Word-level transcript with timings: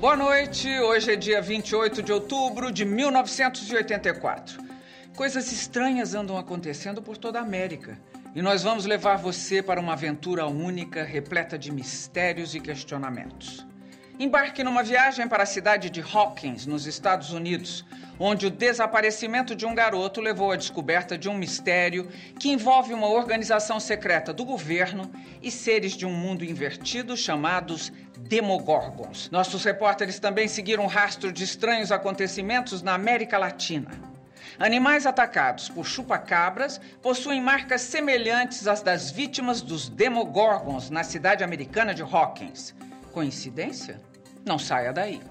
Boa 0.00 0.16
noite, 0.16 0.68
hoje 0.78 1.14
é 1.14 1.16
dia 1.16 1.42
28 1.42 2.04
de 2.04 2.12
outubro 2.12 2.70
de 2.70 2.84
1984. 2.84 4.62
Coisas 5.16 5.50
estranhas 5.50 6.14
andam 6.14 6.38
acontecendo 6.38 7.02
por 7.02 7.16
toda 7.16 7.40
a 7.40 7.42
América 7.42 7.98
e 8.32 8.40
nós 8.40 8.62
vamos 8.62 8.86
levar 8.86 9.16
você 9.16 9.60
para 9.60 9.80
uma 9.80 9.94
aventura 9.94 10.46
única, 10.46 11.02
repleta 11.02 11.58
de 11.58 11.72
mistérios 11.72 12.54
e 12.54 12.60
questionamentos. 12.60 13.66
Embarque 14.20 14.62
numa 14.62 14.84
viagem 14.84 15.26
para 15.26 15.42
a 15.42 15.46
cidade 15.46 15.90
de 15.90 16.00
Hawkins, 16.00 16.64
nos 16.64 16.86
Estados 16.86 17.32
Unidos, 17.32 17.84
onde 18.18 18.46
o 18.46 18.50
desaparecimento 18.50 19.54
de 19.54 19.66
um 19.66 19.74
garoto 19.74 20.20
levou 20.20 20.50
à 20.50 20.56
descoberta 20.56 21.18
de 21.18 21.28
um 21.28 21.34
mistério 21.34 22.08
que 22.38 22.50
envolve 22.50 22.92
uma 22.92 23.08
organização 23.08 23.78
secreta 23.78 24.32
do 24.32 24.44
governo 24.44 25.10
e 25.40 25.50
seres 25.50 25.92
de 25.92 26.04
um 26.06 26.12
mundo 26.12 26.44
invertido 26.44 27.16
chamados 27.16 27.92
Demogorgons. 28.18 29.30
Nossos 29.30 29.64
repórteres 29.64 30.18
também 30.18 30.48
seguiram 30.48 30.84
um 30.84 30.88
rastro 30.88 31.32
de 31.32 31.44
estranhos 31.44 31.92
acontecimentos 31.92 32.82
na 32.82 32.94
América 32.94 33.38
Latina. 33.38 33.90
Animais 34.58 35.06
atacados 35.06 35.68
por 35.68 35.86
chupacabras 35.86 36.80
possuem 37.00 37.40
marcas 37.40 37.82
semelhantes 37.82 38.66
às 38.66 38.82
das 38.82 39.10
vítimas 39.10 39.62
dos 39.62 39.88
Demogorgons 39.88 40.90
na 40.90 41.04
cidade 41.04 41.44
americana 41.44 41.94
de 41.94 42.02
Hawkins. 42.02 42.74
Coincidência? 43.12 44.00
Não 44.44 44.58
saia 44.58 44.92
daí. 44.92 45.22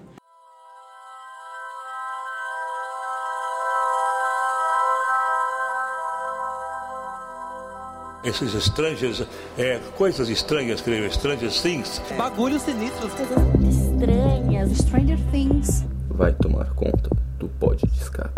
Esses 8.24 8.52
estranhos, 8.52 9.24
é, 9.56 9.78
coisas 9.96 10.28
estranhas, 10.28 10.80
creio, 10.80 11.10
Stranger 11.12 11.50
Things. 11.52 12.02
Bagulhos 12.16 12.62
sinistros. 12.62 13.12
estranhas, 13.60 14.76
Stranger 14.76 15.18
Things. 15.30 15.84
vai 16.10 16.32
tomar 16.32 16.66
conta 16.74 17.08
do 17.38 17.48
pod 17.48 17.80
de 17.86 17.96
escape. 17.96 18.37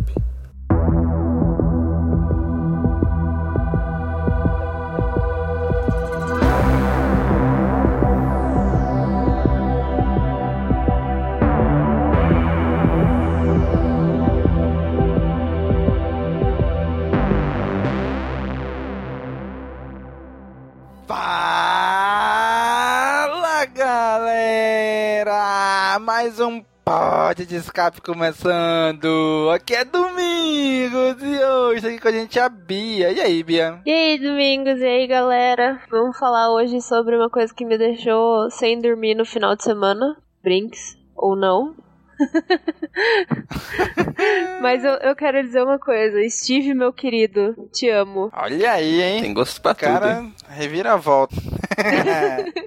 Mais 26.31 26.39
um 26.39 26.63
pod 26.85 27.45
de 27.45 27.57
escape 27.57 28.01
começando! 28.01 29.51
Aqui 29.53 29.75
é 29.75 29.85
Domingos 29.85 31.17
e 31.21 31.45
hoje 31.45 31.83
tá 31.83 31.89
aqui 31.89 31.99
com 31.99 32.07
a 32.07 32.13
gente 32.13 32.39
a 32.39 32.49
Bia. 32.49 33.11
E 33.11 33.21
aí, 33.21 33.43
Bia? 33.43 33.81
E 33.85 33.91
aí, 33.91 34.17
Domingos, 34.17 34.79
e 34.79 34.85
aí, 34.85 35.09
galera? 35.09 35.81
Vamos 35.91 36.17
falar 36.17 36.53
hoje 36.53 36.81
sobre 36.83 37.17
uma 37.17 37.29
coisa 37.29 37.53
que 37.53 37.65
me 37.65 37.77
deixou 37.77 38.49
sem 38.49 38.81
dormir 38.81 39.17
no 39.17 39.25
final 39.25 39.57
de 39.57 39.65
semana. 39.65 40.17
Brinks, 40.41 40.97
ou 41.17 41.35
não. 41.35 41.75
Mas 44.62 44.85
eu, 44.85 44.93
eu 44.99 45.17
quero 45.17 45.43
dizer 45.43 45.65
uma 45.65 45.81
coisa. 45.81 46.17
Steve, 46.31 46.75
meu 46.75 46.93
querido, 46.93 47.57
te 47.73 47.91
amo. 47.91 48.31
Olha 48.33 48.71
aí, 48.71 49.03
hein? 49.03 49.23
Tem 49.23 49.35
gosto 49.35 49.61
pra 49.61 49.75
tudo. 49.75 49.89
Cara, 49.89 50.21
hein? 50.21 50.33
reviravolta. 50.49 51.35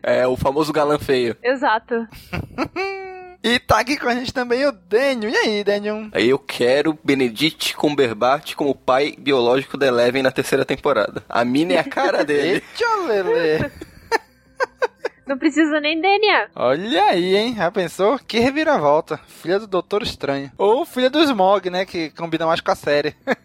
É 0.05 0.27
o 0.27 0.35
famoso 0.35 0.73
galã 0.73 0.99
feio. 0.99 1.37
Exato. 1.41 2.05
e 3.43 3.59
tá 3.59 3.79
aqui 3.79 3.97
com 3.97 4.07
a 4.07 4.15
gente 4.15 4.33
também 4.33 4.65
o 4.65 4.71
Daniel. 4.71 5.31
E 5.31 5.35
aí, 5.35 5.63
Daniel? 5.63 6.07
Aí 6.13 6.29
eu 6.29 6.39
quero 6.39 6.97
Benedict 7.03 7.75
Cumberbatch 7.75 8.55
como 8.55 8.73
pai 8.73 9.15
biológico 9.17 9.77
da 9.77 9.85
Eleven 9.87 10.23
na 10.23 10.31
terceira 10.31 10.63
temporada. 10.63 11.23
A 11.27 11.43
mina 11.43 11.73
é 11.73 11.79
a 11.79 11.83
cara 11.83 12.23
dele. 12.25 12.63
Eita, 12.77 12.95
Lelê. 13.07 13.69
Não 15.27 15.37
precisa 15.37 15.79
nem 15.79 16.01
DNA. 16.01 16.49
Olha 16.55 17.05
aí, 17.05 17.35
hein? 17.35 17.55
Já 17.55 17.71
pensou? 17.71 18.19
Que 18.19 18.39
reviravolta. 18.39 19.19
Filha 19.27 19.57
do 19.59 19.67
Doutor 19.67 20.03
Estranho. 20.03 20.51
Ou 20.57 20.85
filha 20.85 21.09
do 21.09 21.23
Smog, 21.23 21.69
né? 21.69 21.85
Que 21.85 22.09
combina 22.09 22.45
mais 22.45 22.59
com 22.59 22.71
a 22.71 22.75
série. 22.75 23.15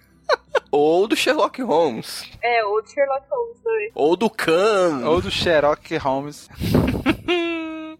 Ou 0.71 1.09
do 1.09 1.17
Sherlock 1.17 1.63
Holmes. 1.63 2.25
É, 2.43 2.63
ou 2.65 2.83
de 2.83 2.93
Sherlock 2.93 3.25
Holmes 3.31 3.57
também. 3.65 3.91
Ou 3.95 4.17
do 4.17 4.29
Khan. 4.29 5.03
Ou 5.07 5.21
do 5.23 5.31
Sherlock 5.31 5.97
Holmes. 5.97 6.49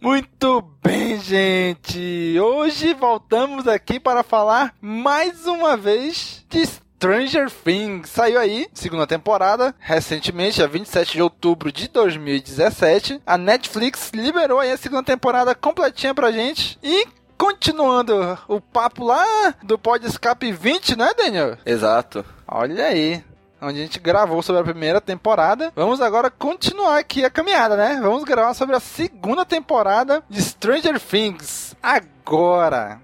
Muito 0.01 0.63
bem, 0.81 1.19
gente. 1.19 2.39
Hoje 2.41 2.95
voltamos 2.95 3.67
aqui 3.67 3.99
para 3.99 4.23
falar 4.23 4.73
mais 4.81 5.45
uma 5.45 5.77
vez 5.77 6.45
de 6.49 6.65
Stranger 6.65 7.51
Things. 7.51 8.09
Saiu 8.09 8.39
aí, 8.39 8.69
segunda 8.73 9.09
temporada, 9.09 9.75
recentemente, 9.81 10.57
dia 10.57 10.69
27 10.69 11.15
de 11.15 11.23
outubro 11.23 11.73
de 11.73 11.89
2017. 11.89 13.21
A 13.27 13.37
Netflix 13.37 14.13
liberou 14.15 14.61
aí 14.61 14.71
a 14.71 14.77
segunda 14.77 15.03
temporada 15.03 15.53
completinha 15.53 16.15
pra 16.15 16.31
gente. 16.31 16.79
E 16.81 17.05
continuando 17.37 18.39
o 18.47 18.61
papo 18.61 19.05
lá 19.05 19.53
do 19.65 19.77
Pod 19.77 20.07
Escape 20.07 20.53
20, 20.53 20.97
né, 20.97 21.11
Daniel? 21.17 21.59
Exato. 21.67 22.25
Olha 22.47 22.87
aí. 22.87 23.25
Onde 23.61 23.81
a 23.81 23.83
gente 23.83 23.99
gravou 23.99 24.41
sobre 24.43 24.61
a 24.61 24.65
primeira 24.65 25.01
temporada. 25.01 25.73
Vamos 25.75 26.01
agora 26.01 26.31
continuar 26.31 26.99
aqui 26.99 27.25
a 27.25 27.31
caminhada, 27.31 27.77
né? 27.77 27.99
Vamos 28.01 28.23
gravar 28.25 28.55
sobre 28.55 28.77
a 28.77 28.81
segunda 28.81 29.45
temporada 29.45 30.23
de 30.29 30.41
Stranger 30.41 31.01
Things. 31.01 31.75
Agora. 31.83 33.01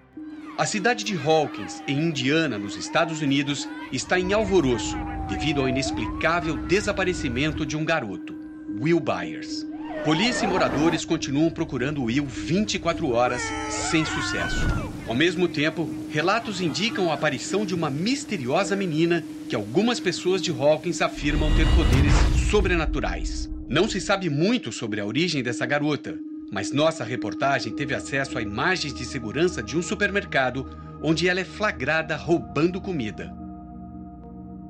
A 0.56 0.64
cidade 0.64 1.02
de 1.02 1.16
Hawkins, 1.16 1.82
em 1.88 1.98
Indiana, 1.98 2.56
nos 2.56 2.76
Estados 2.76 3.20
Unidos, 3.20 3.68
está 3.90 4.20
em 4.20 4.32
alvoroço 4.32 4.96
devido 5.28 5.60
ao 5.60 5.68
inexplicável 5.68 6.56
desaparecimento 6.56 7.66
de 7.66 7.76
um 7.76 7.84
garoto, 7.84 8.32
Will 8.80 9.00
Byers. 9.00 9.66
Polícia 10.02 10.44
e 10.44 10.48
moradores 10.48 11.04
continuam 11.04 11.50
procurando 11.50 12.02
Will 12.02 12.26
24 12.26 13.10
horas 13.12 13.42
sem 13.70 14.04
sucesso. 14.04 14.66
Ao 15.06 15.14
mesmo 15.14 15.46
tempo, 15.46 15.88
relatos 16.10 16.60
indicam 16.60 17.10
a 17.10 17.14
aparição 17.14 17.64
de 17.64 17.74
uma 17.74 17.88
misteriosa 17.88 18.74
menina 18.74 19.24
que 19.48 19.54
algumas 19.54 20.00
pessoas 20.00 20.42
de 20.42 20.50
Hawkins 20.50 21.00
afirmam 21.00 21.54
ter 21.54 21.66
poderes 21.74 22.12
sobrenaturais. 22.50 23.48
Não 23.68 23.88
se 23.88 24.00
sabe 24.00 24.28
muito 24.28 24.72
sobre 24.72 25.00
a 25.00 25.06
origem 25.06 25.42
dessa 25.42 25.64
garota, 25.64 26.18
mas 26.50 26.72
nossa 26.72 27.04
reportagem 27.04 27.74
teve 27.74 27.94
acesso 27.94 28.36
a 28.36 28.42
imagens 28.42 28.92
de 28.92 29.04
segurança 29.04 29.62
de 29.62 29.76
um 29.76 29.82
supermercado 29.82 30.68
onde 31.02 31.28
ela 31.28 31.40
é 31.40 31.44
flagrada 31.44 32.16
roubando 32.16 32.80
comida. 32.80 33.34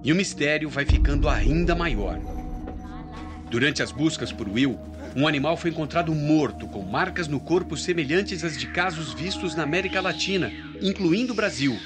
E 0.04 0.12
o 0.12 0.16
mistério 0.16 0.68
vai 0.68 0.84
ficando 0.84 1.28
ainda 1.28 1.74
maior. 1.74 2.20
Durante 3.50 3.82
as 3.82 3.92
buscas 3.92 4.32
por 4.32 4.48
Will, 4.48 4.78
um 5.16 5.28
animal 5.28 5.56
foi 5.56 5.70
encontrado 5.70 6.12
morto 6.12 6.66
com 6.66 6.82
marcas 6.82 7.28
no 7.28 7.38
corpo 7.38 7.76
semelhantes 7.76 8.42
às 8.42 8.58
de 8.58 8.66
casos 8.66 9.12
vistos 9.12 9.54
na 9.54 9.62
América 9.62 10.00
Latina, 10.00 10.50
incluindo 10.82 11.32
o 11.32 11.36
Brasil, 11.36 11.78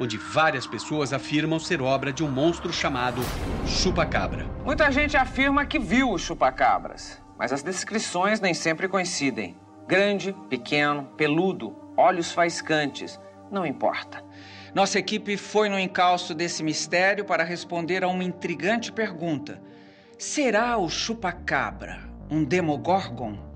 onde 0.00 0.16
várias 0.16 0.66
pessoas 0.66 1.12
afirmam 1.12 1.58
ser 1.58 1.82
obra 1.82 2.10
de 2.10 2.24
um 2.24 2.30
monstro 2.30 2.72
chamado 2.72 3.20
chupacabra. 3.66 4.46
Muita 4.64 4.90
gente 4.90 5.14
afirma 5.14 5.66
que 5.66 5.78
viu 5.78 6.10
os 6.10 6.22
chupacabras, 6.22 7.20
mas 7.38 7.52
as 7.52 7.62
descrições 7.62 8.40
nem 8.40 8.54
sempre 8.54 8.88
coincidem. 8.88 9.54
Grande, 9.86 10.34
pequeno, 10.48 11.04
peludo, 11.18 11.76
olhos 11.98 12.32
faiscantes, 12.32 13.20
não 13.50 13.66
importa. 13.66 14.24
Nossa 14.74 14.98
equipe 14.98 15.36
foi 15.36 15.68
no 15.68 15.78
encalço 15.78 16.34
desse 16.34 16.62
mistério 16.62 17.26
para 17.26 17.44
responder 17.44 18.02
a 18.04 18.08
uma 18.08 18.24
intrigante 18.24 18.90
pergunta: 18.90 19.60
Será 20.18 20.76
o 20.78 20.88
chupacabra 20.88 22.07
um 22.30 22.44
Demogorgon? 22.44 23.48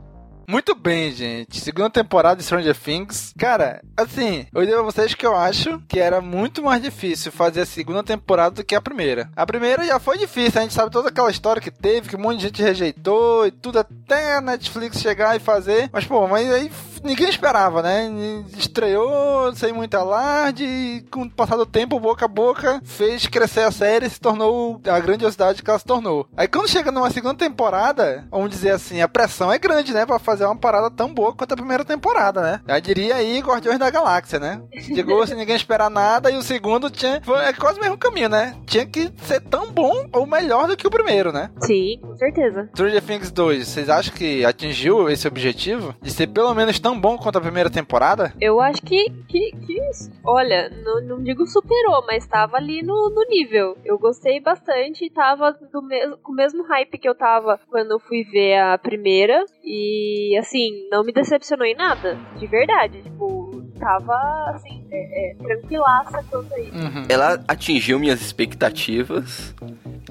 Muito 0.49 0.75
bem, 0.75 1.11
gente. 1.13 1.61
Segunda 1.61 1.89
temporada 1.89 2.37
de 2.37 2.43
Stranger 2.43 2.77
Things. 2.77 3.33
Cara, 3.39 3.81
assim, 3.97 4.47
eu 4.53 4.67
digo 4.67 4.81
a 4.81 4.83
vocês 4.83 5.15
que 5.15 5.27
eu 5.27 5.37
acho 5.37 5.81
que 5.89 5.99
era 5.99 6.21
muito 6.21 6.63
mais 6.63 6.83
difícil 6.83 7.33
fazer 7.33 7.63
a 7.63 7.67
segunda 7.67 8.03
temporada 8.03 8.57
do 8.57 8.65
que 8.65 8.75
a 8.75 8.81
primeira. 8.81 9.31
A 9.37 9.47
primeira 9.47 9.85
já 9.85 9.99
foi 9.99 10.19
difícil, 10.19 10.61
a 10.61 10.63
gente 10.63 10.75
sabe 10.75 10.91
toda 10.91 11.09
aquela 11.09 11.31
história 11.31 11.63
que 11.63 11.71
teve, 11.71 12.09
que 12.09 12.17
um 12.17 12.21
monte 12.21 12.39
de 12.39 12.43
gente 12.49 12.63
rejeitou 12.63 13.47
e 13.47 13.51
tudo 13.51 13.79
até 13.79 14.37
a 14.37 14.41
Netflix 14.41 15.01
chegar 15.01 15.37
e 15.37 15.41
fazer. 15.41 15.89
Mas, 15.93 16.05
pô, 16.05 16.27
mas 16.27 16.51
aí 16.53 16.71
ninguém 17.03 17.29
esperava, 17.29 17.83
né? 17.83 18.11
Estreou 18.57 19.55
sem 19.55 19.73
muito 19.73 19.95
alarde 19.95 20.65
e 20.65 21.05
com 21.11 21.23
o 21.23 21.31
passar 21.31 21.57
do 21.57 21.67
tempo, 21.67 22.01
boca 22.01 22.25
a 22.25 22.29
boca, 22.29 22.81
fez 22.85 23.27
crescer 23.27 23.61
a 23.61 23.71
série 23.71 24.07
e 24.07 24.11
se 24.11 24.21
tornou 24.21 24.81
a 24.87 24.99
grandiosidade 25.01 25.63
que 25.63 25.71
ela 25.71 25.79
se 25.79 25.85
tornou. 25.85 26.27
Aí 26.37 26.49
quando 26.49 26.69
chega 26.69 26.91
numa 26.91 27.11
segunda 27.11 27.35
temporada, 27.35 28.27
vamos 28.31 28.51
dizer 28.51 28.71
assim, 28.71 29.01
a 29.01 29.09
pressão 29.09 29.53
é 29.53 29.59
grande, 29.59 29.93
né? 29.93 30.07
Pra 30.07 30.19
fazer 30.19 30.45
uma 30.45 30.57
parada 30.57 30.91
tão 30.91 31.13
boa 31.13 31.35
quanto 31.35 31.53
a 31.53 31.57
primeira 31.57 31.85
temporada, 31.85 32.41
né? 32.41 32.61
Eu 32.67 32.81
diria 32.81 33.17
aí 33.17 33.41
Guardiões 33.41 33.79
da 33.79 33.91
Galáxia, 33.91 34.39
né? 34.39 34.63
Chegou 34.81 35.27
sem 35.27 35.37
ninguém 35.37 35.57
esperar 35.57 35.91
nada 35.91 36.31
e 36.31 36.37
o 36.37 36.43
segundo 36.43 36.91
tinha. 36.91 37.21
Foi, 37.23 37.39
é 37.45 37.53
quase 37.53 37.79
o 37.79 37.83
mesmo 37.83 37.99
caminho, 37.99 38.29
né? 38.29 38.57
Tinha 38.67 38.87
que 38.87 39.13
ser 39.25 39.41
tão 39.41 39.71
bom 39.71 40.07
ou 40.13 40.27
melhor 40.27 40.67
do 40.67 40.77
que 40.77 40.87
o 40.87 40.91
primeiro, 40.91 41.33
né? 41.33 41.51
Sim, 41.61 41.99
com 42.01 42.17
certeza. 42.17 42.69
Stranger 42.75 43.03
Things 43.03 43.31
2, 43.31 43.69
vocês 43.69 43.89
acham 43.89 44.15
que 44.15 44.45
atingiu 44.45 45.09
esse 45.09 45.27
objetivo? 45.27 45.95
De 46.01 46.11
ser 46.11 46.27
pelo 46.29 46.55
menos 46.55 46.79
tão 46.79 46.92
bom 46.99 47.17
quanto 47.17 47.39
a 47.39 47.41
primeira 47.41 47.71
temporada? 47.71 48.33
Eu 48.41 48.61
acho 48.61 48.83
que, 48.83 49.11
que, 49.29 49.53
que 49.53 49.79
olha, 50.25 50.71
não, 50.85 51.00
não 51.00 51.23
digo 51.23 51.47
superou, 51.47 52.05
mas 52.06 52.27
tava 52.27 52.56
ali 52.56 52.83
no, 52.83 53.11
no 53.11 53.25
nível. 53.29 53.77
Eu 53.85 53.99
gostei 53.99 54.41
bastante 54.41 55.05
e 55.05 55.11
tava 55.11 55.56
mesmo, 55.83 56.19
com 56.19 56.33
o 56.33 56.35
mesmo 56.35 56.62
hype 56.65 56.99
que 56.99 57.09
eu 57.09 57.15
tava 57.15 57.59
quando 57.69 57.93
eu 57.93 58.00
fui 58.00 58.25
ver 58.25 58.59
a 58.59 58.79
primeira. 58.79 59.44
E 59.65 60.37
assim, 60.39 60.89
não 60.91 61.05
me 61.05 61.12
decepcionou 61.12 61.67
em 61.67 61.75
nada, 61.75 62.19
de 62.37 62.47
verdade. 62.47 63.03
Tipo, 63.03 63.42
tava 63.82 64.14
assim, 64.55 64.84
é, 64.93 65.32
é, 65.32 65.34
tranquilaça 65.34 66.23
quanto 66.31 66.55
a 66.55 66.61
isso. 66.61 66.73
Ela 67.08 67.43
atingiu 67.49 67.99
minhas 67.99 68.20
expectativas. 68.20 69.52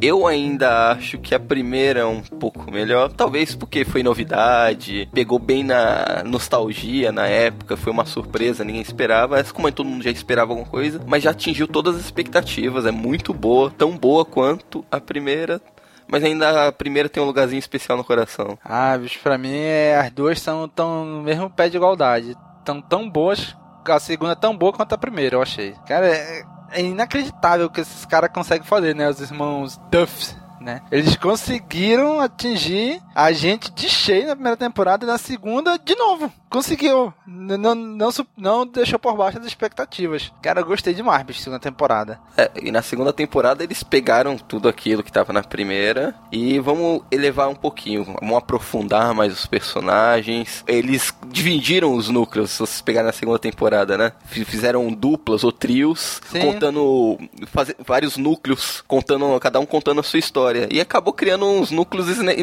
Eu 0.02 0.28
ainda 0.28 0.92
acho 0.92 1.18
que 1.20 1.34
a 1.34 1.40
primeira 1.40 2.02
é 2.02 2.06
um 2.06 2.22
pouco 2.22 2.70
melhor, 2.70 3.12
talvez 3.12 3.56
porque 3.56 3.86
foi 3.86 4.04
novidade, 4.04 5.08
pegou 5.14 5.40
bem 5.40 5.64
na 5.64 6.24
nostalgia 6.26 7.12
na 7.12 7.28
época, 7.28 7.78
foi 7.78 7.94
uma 7.94 8.06
surpresa, 8.06 8.64
ninguém 8.64 8.82
esperava, 8.82 9.36
mas 9.38 9.52
como 9.52 9.72
todo 9.72 9.88
mundo 9.88 10.04
já 10.04 10.10
esperava 10.10 10.52
alguma 10.52 10.68
coisa, 10.68 11.00
mas 11.08 11.24
já 11.24 11.32
atingiu 11.32 11.68
todas 11.68 11.96
as 11.96 12.02
expectativas, 12.02 12.86
é 12.86 12.92
muito 12.92 13.34
boa, 13.34 13.70
tão 13.70 13.96
boa 13.96 14.26
quanto 14.26 14.84
a 14.92 15.00
primeira, 15.00 15.62
mas 16.08 16.24
ainda 16.24 16.68
a 16.68 16.72
primeira 16.72 17.08
tem 17.08 17.22
um 17.22 17.26
lugarzinho 17.28 17.60
especial 17.60 17.98
no 17.98 18.04
coração. 18.04 18.58
Ah, 18.66 18.98
bicho, 18.98 19.20
pra 19.22 19.38
mim 19.38 19.56
é, 19.56 19.98
as 19.98 20.12
duas 20.12 20.42
são 20.42 20.68
tão 20.68 21.06
no 21.06 21.22
mesmo 21.22 21.50
pé 21.50 21.70
de 21.70 21.78
igualdade. 21.78 22.36
Tão 22.66 22.82
tão 22.82 23.10
boas. 23.10 23.56
A 23.86 24.00
segunda 24.00 24.34
é 24.34 24.36
tão 24.36 24.56
boa 24.56 24.74
quanto 24.74 24.94
a 24.94 24.98
primeira, 24.98 25.36
eu 25.36 25.42
achei. 25.42 25.76
Cara, 25.88 26.08
é, 26.08 26.44
é 26.72 26.82
inacreditável 26.82 27.68
o 27.68 27.70
que 27.70 27.82
esses 27.82 28.06
caras 28.06 28.30
conseguem 28.34 28.66
fazer, 28.66 28.96
né? 28.96 29.10
Os 29.10 29.20
irmãos 29.20 29.80
Duffs. 29.90 30.38
Né? 30.60 30.80
Eles 30.92 31.16
conseguiram 31.16 32.20
atingir 32.20 33.02
a 33.16 33.32
gente 33.32 33.72
de 33.72 33.90
cheio 33.90 34.28
na 34.28 34.36
primeira 34.36 34.58
temporada 34.58 35.04
e 35.06 35.08
na 35.08 35.18
segunda 35.18 35.78
de 35.78 35.96
novo. 35.96 36.32
Conseguiu. 36.50 37.14
Não, 37.26 37.74
não, 37.74 38.12
su- 38.12 38.28
não 38.36 38.68
deixou 38.68 39.00
por 39.00 39.16
baixo 39.16 39.38
das 39.38 39.48
expectativas. 39.48 40.32
Cara, 40.42 40.60
eu 40.60 40.66
gostei 40.66 40.94
demais, 40.94 41.24
bicho, 41.24 41.40
segunda 41.40 41.60
temporada. 41.62 42.20
É, 42.36 42.52
e 42.62 42.72
na 42.72 42.82
segunda 42.82 43.14
temporada 43.14 43.64
eles 43.64 43.84
pegaram 43.84 44.38
tudo 44.38 44.68
aquilo 44.68 45.02
que 45.02 45.12
tava 45.12 45.32
na 45.32 45.42
primeira 45.44 46.14
e 46.30 46.60
vamos 46.60 47.04
elevar 47.10 47.48
um 47.48 47.56
pouquinho, 47.56 48.04
vamos 48.20 48.36
aprofundar 48.38 49.14
mais 49.14 49.32
os 49.34 49.46
personagens. 49.46 50.64
Eles 50.68 51.14
dividiram 51.28 51.94
os 51.96 52.10
núcleos, 52.10 52.52
se 52.52 52.60
vocês 52.60 52.82
pegarem 52.82 53.08
na 53.08 53.14
segunda 53.14 53.40
temporada, 53.40 53.98
né? 53.98 54.12
Fizeram 54.26 54.92
duplas 54.92 55.44
ou 55.44 55.52
trios, 55.52 56.22
Sim. 56.30 56.42
contando 56.42 57.18
faze- 57.48 57.76
vários 57.86 58.18
núcleos, 58.18 58.84
contando 58.88 59.40
cada 59.40 59.60
um 59.60 59.66
contando 59.66 60.00
a 60.00 60.04
sua 60.04 60.20
história. 60.20 60.68
E 60.72 60.82
acabou 60.82 61.14
criando 61.14 61.46
uns 61.46 61.72
núcleos 61.72 62.10
ine- 62.18 62.36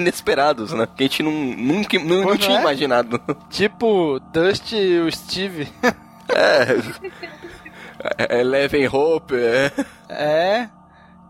né? 0.67 0.89
Que 0.97 1.05
a 1.05 1.07
gente 1.07 1.23
não, 1.23 1.33
nunca, 1.33 1.99
não, 1.99 2.25
não 2.25 2.37
tinha 2.37 2.59
é? 2.59 2.61
imaginado. 2.61 3.21
Tipo, 3.51 4.21
Dusty 4.33 4.77
e 4.77 5.01
o 5.01 5.13
Steve. 5.13 5.69
É. 6.31 6.67
Eleven 8.41 8.87
Hope, 8.87 9.35
é. 9.35 9.73
É. 10.11 10.69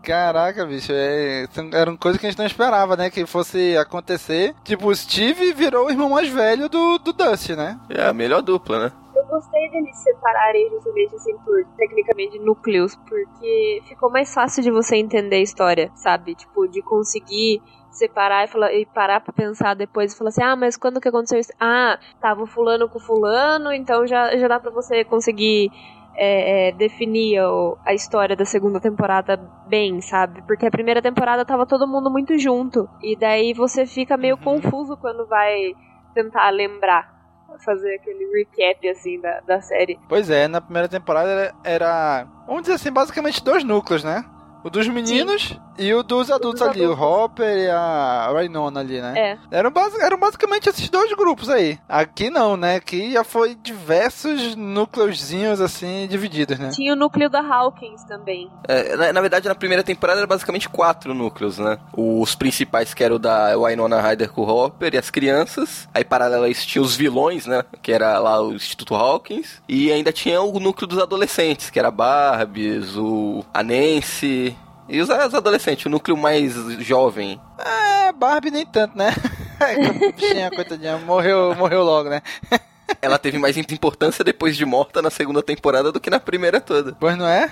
Caraca, 0.03 0.65
bicho, 0.65 0.91
é, 0.93 1.45
era 1.73 1.91
uma 1.91 1.97
coisa 1.97 2.17
que 2.17 2.25
a 2.25 2.29
gente 2.29 2.39
não 2.39 2.45
esperava, 2.45 2.95
né? 2.95 3.09
Que 3.09 3.25
fosse 3.25 3.77
acontecer. 3.77 4.55
Tipo, 4.63 4.87
o 4.87 4.95
Steve 4.95 5.53
virou 5.53 5.87
o 5.87 5.89
irmão 5.89 6.09
mais 6.09 6.29
velho 6.29 6.69
do, 6.69 6.97
do 6.97 7.11
Dusty, 7.11 7.55
né? 7.55 7.79
É 7.89 8.03
a 8.03 8.13
melhor 8.13 8.41
dupla, 8.41 8.85
né? 8.85 8.91
Eu 9.15 9.25
gostei 9.25 9.69
deles 9.69 9.97
separarem 9.97 10.69
justamente 10.69 11.15
assim 11.15 11.37
por 11.39 11.63
tecnicamente 11.77 12.39
núcleos, 12.39 12.95
porque 13.07 13.81
ficou 13.87 14.09
mais 14.09 14.33
fácil 14.33 14.63
de 14.63 14.71
você 14.71 14.95
entender 14.95 15.35
a 15.35 15.41
história, 15.41 15.91
sabe? 15.95 16.33
Tipo, 16.33 16.67
de 16.67 16.81
conseguir 16.81 17.61
separar 17.91 18.45
e, 18.45 18.47
falar, 18.47 18.73
e 18.73 18.85
parar 18.85 19.19
pra 19.21 19.33
pensar 19.33 19.73
depois 19.73 20.13
e 20.13 20.17
falar 20.17 20.29
assim, 20.29 20.43
ah, 20.43 20.55
mas 20.55 20.77
quando 20.77 21.01
que 21.01 21.07
aconteceu 21.07 21.39
isso? 21.39 21.53
Ah, 21.59 21.97
tava 22.21 22.43
o 22.43 22.47
fulano 22.47 22.87
com 22.89 22.97
o 22.97 23.01
fulano, 23.01 23.71
então 23.73 24.05
já, 24.05 24.35
já 24.37 24.47
dá 24.47 24.59
pra 24.59 24.71
você 24.71 25.03
conseguir 25.03 25.71
é, 26.15 26.69
é, 26.69 26.71
definir 26.71 27.39
a 27.85 27.93
história 27.93 28.35
da 28.35 28.45
segunda 28.45 28.79
temporada 28.79 29.37
bem, 29.67 30.01
sabe? 30.01 30.41
Porque 30.43 30.65
a 30.65 30.71
primeira 30.71 31.01
temporada 31.01 31.45
tava 31.45 31.65
todo 31.65 31.87
mundo 31.87 32.09
muito 32.09 32.37
junto, 32.37 32.89
e 33.01 33.15
daí 33.15 33.53
você 33.53 33.85
fica 33.85 34.17
meio 34.17 34.37
confuso 34.37 34.97
quando 34.97 35.25
vai 35.27 35.73
tentar 36.13 36.49
lembrar 36.49 37.19
fazer 37.65 37.95
aquele 37.95 38.25
recap 38.31 38.87
assim 38.89 39.19
da, 39.19 39.39
da 39.41 39.61
série. 39.61 39.99
Pois 40.07 40.29
é, 40.29 40.47
na 40.47 40.61
primeira 40.61 40.87
temporada 40.87 41.29
era, 41.29 41.53
era, 41.63 42.27
vamos 42.45 42.63
dizer 42.63 42.75
assim, 42.75 42.91
basicamente 42.91 43.43
dois 43.43 43.63
núcleos, 43.63 44.03
né? 44.03 44.23
O 44.63 44.69
dos 44.69 44.87
meninos 44.87 45.53
e 45.77 45.93
o 45.93 46.03
dos 46.03 46.29
adultos 46.29 46.61
ali, 46.61 46.85
o 46.85 46.91
Hopper 46.91 47.57
e 47.57 47.69
a 47.69 48.29
Rainona 48.33 48.81
ali, 48.81 48.99
né? 48.99 49.13
É. 49.17 49.57
Eram, 49.57 49.71
basi- 49.71 50.01
eram 50.01 50.19
basicamente 50.19 50.67
esses 50.67 50.89
dois 50.89 51.11
grupos 51.13 51.49
aí. 51.49 51.79
Aqui 51.87 52.29
não, 52.29 52.57
né? 52.57 52.75
Aqui 52.75 53.13
já 53.13 53.23
foi 53.23 53.55
diversos 53.55 54.55
núcleozinhos 54.55 55.61
assim 55.61 56.07
divididos, 56.09 56.59
né? 56.59 56.69
Tinha 56.73 56.91
o 56.91 56.95
núcleo 56.95 57.29
da 57.29 57.39
Hawkins 57.41 58.03
também. 58.03 58.49
É, 58.67 58.97
na, 58.97 59.13
na 59.13 59.21
verdade, 59.21 59.47
na 59.47 59.55
primeira 59.55 59.83
temporada 59.83 60.19
era 60.19 60.27
basicamente 60.27 60.67
quatro 60.67 61.13
núcleos, 61.13 61.57
né? 61.57 61.77
Os 61.95 62.35
principais, 62.35 62.93
que 62.93 63.03
era 63.03 63.15
o 63.15 63.19
da 63.19 63.55
Winona 63.57 64.01
Ryder 64.01 64.29
com 64.31 64.41
o 64.41 64.49
Hopper 64.49 64.93
e 64.93 64.97
as 64.97 65.09
crianças. 65.09 65.87
Aí, 65.93 66.03
paralelo 66.03 66.43
a 66.43 66.49
isso, 66.49 66.67
tinha 66.67 66.81
os 66.81 66.95
vilões, 66.97 67.45
né? 67.45 67.63
Que 67.81 67.93
era 67.93 68.19
lá 68.19 68.41
o 68.41 68.53
Instituto 68.53 68.93
Hawkins. 68.93 69.61
E 69.69 69.89
ainda 69.91 70.11
tinha 70.11 70.41
o 70.41 70.59
núcleo 70.59 70.87
dos 70.87 70.99
adolescentes, 70.99 71.69
que 71.69 71.79
era 71.79 71.87
a 71.87 71.91
Barbies, 71.91 72.97
o, 72.97 73.45
a 73.53 73.63
Nancy... 73.63 74.48
E 74.89 74.99
os, 74.99 75.09
os 75.09 75.35
adolescentes, 75.35 75.85
o 75.85 75.89
núcleo 75.89 76.17
mais 76.17 76.53
jovem. 76.83 77.39
É, 77.57 78.11
Barbie 78.11 78.49
nem 78.51 78.65
tanto, 78.65 78.97
né? 78.97 79.13
bichinha, 80.15 80.49
coitadinha, 80.49 80.97
morreu, 80.97 81.53
morreu 81.55 81.83
logo, 81.83 82.09
né? 82.09 82.21
Ela 83.01 83.19
teve 83.19 83.37
mais 83.37 83.55
importância 83.55 84.23
depois 84.23 84.57
de 84.57 84.65
morta 84.65 85.01
na 85.01 85.11
segunda 85.11 85.43
temporada 85.43 85.91
do 85.91 85.99
que 85.99 86.09
na 86.09 86.19
primeira 86.19 86.59
toda. 86.59 86.95
Pois 86.99 87.15
não 87.17 87.27
é? 87.27 87.51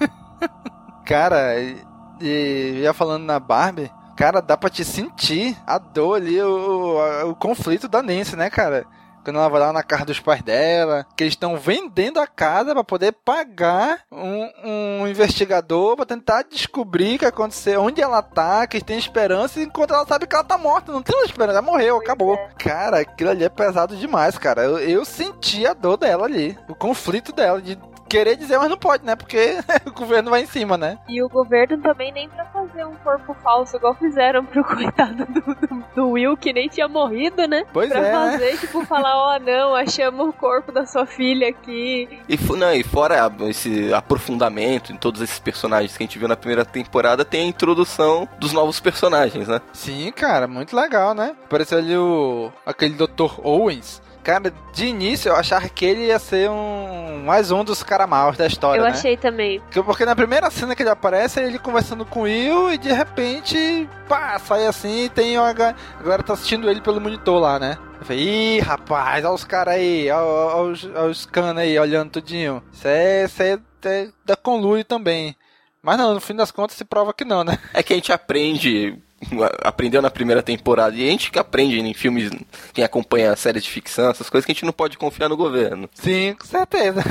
cara, 1.04 1.58
e, 1.60 1.76
e 2.20 2.80
já 2.82 2.92
falando 2.94 3.24
na 3.24 3.38
Barbie, 3.40 3.90
cara, 4.16 4.40
dá 4.40 4.56
pra 4.56 4.70
te 4.70 4.84
sentir 4.84 5.56
a 5.66 5.78
dor 5.78 6.14
ali, 6.16 6.40
o, 6.40 6.98
a- 7.00 7.24
o 7.26 7.34
conflito 7.34 7.88
da 7.88 8.00
Nancy, 8.02 8.36
né, 8.36 8.48
cara? 8.48 8.86
Quando 9.26 9.40
ela 9.40 9.48
vai 9.48 9.60
lá 9.60 9.72
na 9.72 9.82
casa 9.82 10.04
dos 10.04 10.20
pais 10.20 10.40
dela, 10.40 11.04
que 11.16 11.24
eles 11.24 11.32
estão 11.32 11.56
vendendo 11.56 12.20
a 12.20 12.28
casa 12.28 12.72
pra 12.72 12.84
poder 12.84 13.10
pagar 13.10 14.02
um, 14.12 14.52
um 14.64 15.08
investigador 15.08 15.96
pra 15.96 16.06
tentar 16.06 16.44
descobrir 16.44 17.16
o 17.16 17.18
que 17.18 17.26
aconteceu, 17.26 17.82
onde 17.82 18.00
ela 18.00 18.22
tá, 18.22 18.64
que 18.68 18.80
tem 18.80 18.96
esperança, 18.96 19.60
enquanto 19.60 19.92
ela 19.92 20.06
sabe 20.06 20.28
que 20.28 20.34
ela 20.36 20.44
tá 20.44 20.56
morta. 20.56 20.92
Não 20.92 21.02
tem 21.02 21.24
esperança, 21.24 21.58
ela 21.58 21.62
morreu, 21.66 21.96
acabou. 21.96 22.38
Cara, 22.56 23.00
aquilo 23.00 23.30
ali 23.30 23.42
é 23.42 23.48
pesado 23.48 23.96
demais, 23.96 24.38
cara. 24.38 24.62
Eu, 24.62 24.78
eu 24.78 25.04
senti 25.04 25.66
a 25.66 25.74
dor 25.74 25.96
dela 25.96 26.24
ali, 26.24 26.56
o 26.68 26.74
conflito 26.76 27.32
dela, 27.32 27.60
de 27.60 27.76
querer 28.08 28.36
dizer, 28.36 28.58
mas 28.58 28.70
não 28.70 28.76
pode, 28.76 29.04
né? 29.04 29.16
Porque 29.16 29.58
o 29.86 29.92
governo 29.92 30.30
vai 30.30 30.42
em 30.42 30.46
cima, 30.46 30.76
né? 30.76 30.98
E 31.08 31.22
o 31.22 31.28
governo 31.28 31.78
também 31.78 32.12
nem 32.12 32.28
pra 32.28 32.44
fazer 32.46 32.84
um 32.84 32.94
corpo 32.96 33.34
falso, 33.42 33.76
igual 33.76 33.94
fizeram 33.94 34.44
pro 34.44 34.62
coitado 34.64 35.26
do, 35.26 35.40
do, 35.40 35.84
do 35.94 36.10
Will, 36.10 36.36
que 36.36 36.52
nem 36.52 36.68
tinha 36.68 36.88
morrido, 36.88 37.46
né? 37.46 37.64
Pois 37.72 37.90
pra 37.90 38.00
é, 38.00 38.02
né? 38.02 38.12
fazer, 38.12 38.58
tipo, 38.58 38.84
falar, 38.84 39.16
ó, 39.16 39.38
não, 39.38 39.74
achamos 39.74 40.28
o 40.28 40.32
corpo 40.32 40.72
da 40.72 40.86
sua 40.86 41.06
filha 41.06 41.48
aqui. 41.48 42.08
E, 42.28 42.38
não, 42.56 42.72
e 42.72 42.82
fora 42.82 43.30
esse 43.48 43.92
aprofundamento 43.92 44.92
em 44.92 44.96
todos 44.96 45.20
esses 45.20 45.38
personagens 45.38 45.96
que 45.96 46.02
a 46.02 46.06
gente 46.06 46.18
viu 46.18 46.28
na 46.28 46.36
primeira 46.36 46.64
temporada, 46.64 47.24
tem 47.24 47.42
a 47.42 47.48
introdução 47.48 48.28
dos 48.38 48.52
novos 48.52 48.80
personagens, 48.80 49.48
né? 49.48 49.60
Sim, 49.72 50.12
cara, 50.12 50.46
muito 50.46 50.74
legal, 50.74 51.14
né? 51.14 51.34
Apareceu 51.44 51.78
ali 51.78 51.96
o. 51.96 52.52
aquele 52.64 52.94
Dr. 52.94 53.40
Owens. 53.42 54.02
Cara, 54.26 54.52
de 54.72 54.86
início 54.86 55.28
eu 55.28 55.36
achava 55.36 55.68
que 55.68 55.84
ele 55.84 56.06
ia 56.06 56.18
ser 56.18 56.50
um. 56.50 57.22
mais 57.24 57.52
um 57.52 57.62
dos 57.62 57.84
caras 57.84 58.08
maus 58.08 58.36
da 58.36 58.44
história, 58.44 58.80
Eu 58.80 58.84
né? 58.84 58.90
achei 58.90 59.16
também. 59.16 59.62
Porque- 59.72 60.04
na 60.04 60.16
primeira 60.16 60.50
cena 60.50 60.74
que 60.74 60.82
ele 60.82 60.90
aparece, 60.90 61.38
é 61.38 61.44
ele 61.46 61.60
conversando 61.60 62.04
com 62.04 62.20
o 62.20 62.22
Will 62.24 62.72
e 62.72 62.76
de 62.76 62.92
repente, 62.92 63.88
pá, 64.08 64.36
sai 64.40 64.66
assim 64.66 65.04
e 65.04 65.08
tem 65.08 65.36
a 65.36 65.52
ga- 65.52 65.76
a 66.00 66.02
galera 66.02 66.24
tá 66.24 66.32
assistindo 66.32 66.68
ele 66.68 66.80
pelo 66.80 67.00
monitor 67.00 67.38
lá, 67.40 67.60
né? 67.60 67.78
Eu 68.00 68.04
falei, 68.04 68.56
ih, 68.56 68.58
rapaz, 68.58 69.24
olha 69.24 69.32
os 69.32 69.44
caras 69.44 69.74
aí, 69.74 70.10
olha, 70.10 70.24
olha 70.24 70.72
os, 70.72 70.84
olha 70.84 71.04
os 71.10 71.24
canos 71.24 71.62
aí 71.62 71.78
olhando 71.78 72.10
tudinho. 72.10 72.60
Isso 72.72 72.88
é, 72.88 73.24
isso 73.26 73.42
é, 73.44 73.58
é 73.84 74.08
da 74.24 74.34
conluio 74.34 74.84
também. 74.84 75.36
Mas 75.80 75.98
não, 75.98 76.14
no 76.14 76.20
fim 76.20 76.34
das 76.34 76.50
contas 76.50 76.76
se 76.76 76.84
prova 76.84 77.14
que 77.14 77.24
não, 77.24 77.44
né? 77.44 77.56
É 77.72 77.80
que 77.80 77.92
a 77.92 77.96
gente 77.96 78.12
aprende, 78.12 79.00
aprendeu 79.62 80.02
na 80.02 80.10
primeira 80.10 80.42
temporada, 80.42 80.96
e 80.96 81.06
a 81.06 81.10
gente 81.10 81.30
que 81.30 81.38
aprende 81.38 81.78
em 81.78 81.94
filmes, 81.94 82.30
quem 82.72 82.84
acompanha 82.84 83.36
séries 83.36 83.64
de 83.64 83.70
ficção, 83.70 84.10
essas 84.10 84.30
coisas 84.30 84.44
que 84.44 84.52
a 84.52 84.54
gente 84.54 84.64
não 84.64 84.72
pode 84.72 84.98
confiar 84.98 85.28
no 85.28 85.36
governo. 85.36 85.88
Sim, 85.94 86.34
com 86.38 86.46
certeza. 86.46 87.02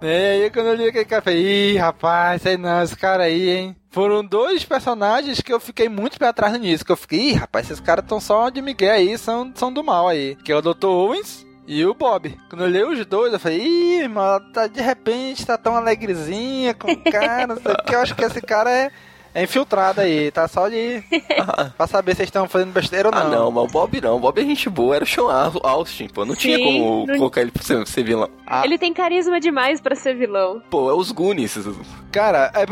É, 0.00 0.38
e 0.38 0.42
aí 0.42 0.50
quando 0.50 0.66
eu 0.66 0.74
li 0.74 0.88
aquele 0.88 1.04
cara, 1.04 1.32
ih, 1.32 1.76
rapaz, 1.76 2.42
sei 2.42 2.56
não, 2.56 2.82
esse 2.82 2.96
cara 2.96 3.24
aí, 3.24 3.48
hein? 3.50 3.76
Foram 3.92 4.24
dois 4.24 4.64
personagens 4.64 5.40
que 5.40 5.52
eu 5.52 5.60
fiquei 5.60 5.88
muito 5.88 6.18
pé 6.18 6.26
atrás 6.26 6.58
nisso, 6.58 6.84
que 6.84 6.90
eu 6.90 6.96
fiquei, 6.96 7.30
ih, 7.30 7.32
rapaz, 7.34 7.66
esses 7.66 7.78
caras 7.78 8.04
tão 8.06 8.18
só 8.18 8.48
de 8.48 8.60
Miguel 8.60 8.94
aí, 8.94 9.16
são, 9.16 9.52
são 9.54 9.72
do 9.72 9.84
mal 9.84 10.08
aí. 10.08 10.36
Que 10.44 10.50
é 10.50 10.56
o 10.56 10.62
Dr. 10.62 10.86
Owens 10.86 11.46
e 11.66 11.84
o 11.84 11.94
Bob. 11.94 12.36
Quando 12.48 12.64
eu 12.64 12.70
li 12.70 12.82
os 12.82 13.06
dois, 13.06 13.32
eu 13.32 13.38
falei, 13.38 13.60
ih, 13.60 14.10
tá, 14.52 14.66
de 14.66 14.80
repente 14.80 15.46
tá 15.46 15.56
tão 15.56 15.76
alegrezinha 15.76 16.74
com 16.74 16.90
o 16.90 17.04
cara, 17.04 17.46
não 17.46 17.56
sei 17.56 17.72
o 17.72 17.84
que, 17.84 17.94
eu 17.94 18.00
acho 18.00 18.14
que 18.14 18.24
esse 18.24 18.40
cara 18.40 18.70
é, 18.70 18.90
é 19.34 19.42
infiltrado 19.42 20.00
aí, 20.00 20.30
tá 20.30 20.46
só 20.48 20.68
de... 20.68 21.02
pra 21.76 21.86
saber 21.86 22.14
se 22.14 22.22
eles 22.22 22.28
estão 22.28 22.48
fazendo 22.48 22.72
besteira 22.72 23.08
ou 23.08 23.14
não. 23.14 23.20
Ah, 23.22 23.24
não, 23.28 23.50
mas 23.50 23.64
o 23.64 23.66
Bob 23.68 24.00
não. 24.00 24.16
O 24.16 24.20
Bob 24.20 24.40
é 24.40 24.44
gente 24.44 24.68
boa, 24.68 24.96
era 24.96 25.04
o 25.04 25.06
Sean 25.06 25.52
Austin, 25.62 26.08
pô. 26.08 26.24
Não 26.24 26.34
tinha 26.34 26.56
Sim, 26.56 26.64
como 26.64 27.06
não- 27.06 27.16
colocar 27.18 27.40
ele 27.40 27.50
pra 27.50 27.62
ser, 27.62 27.86
ser 27.86 28.02
vilão. 28.04 28.28
Ah. 28.46 28.64
Ele 28.64 28.78
tem 28.78 28.92
carisma 28.92 29.40
demais 29.40 29.80
pra 29.80 29.94
ser 29.94 30.14
vilão. 30.14 30.62
Pô, 30.70 30.90
é 30.90 30.94
os 30.94 31.10
Goonies. 31.10 31.56
Cara, 32.10 32.52
é, 32.54 32.62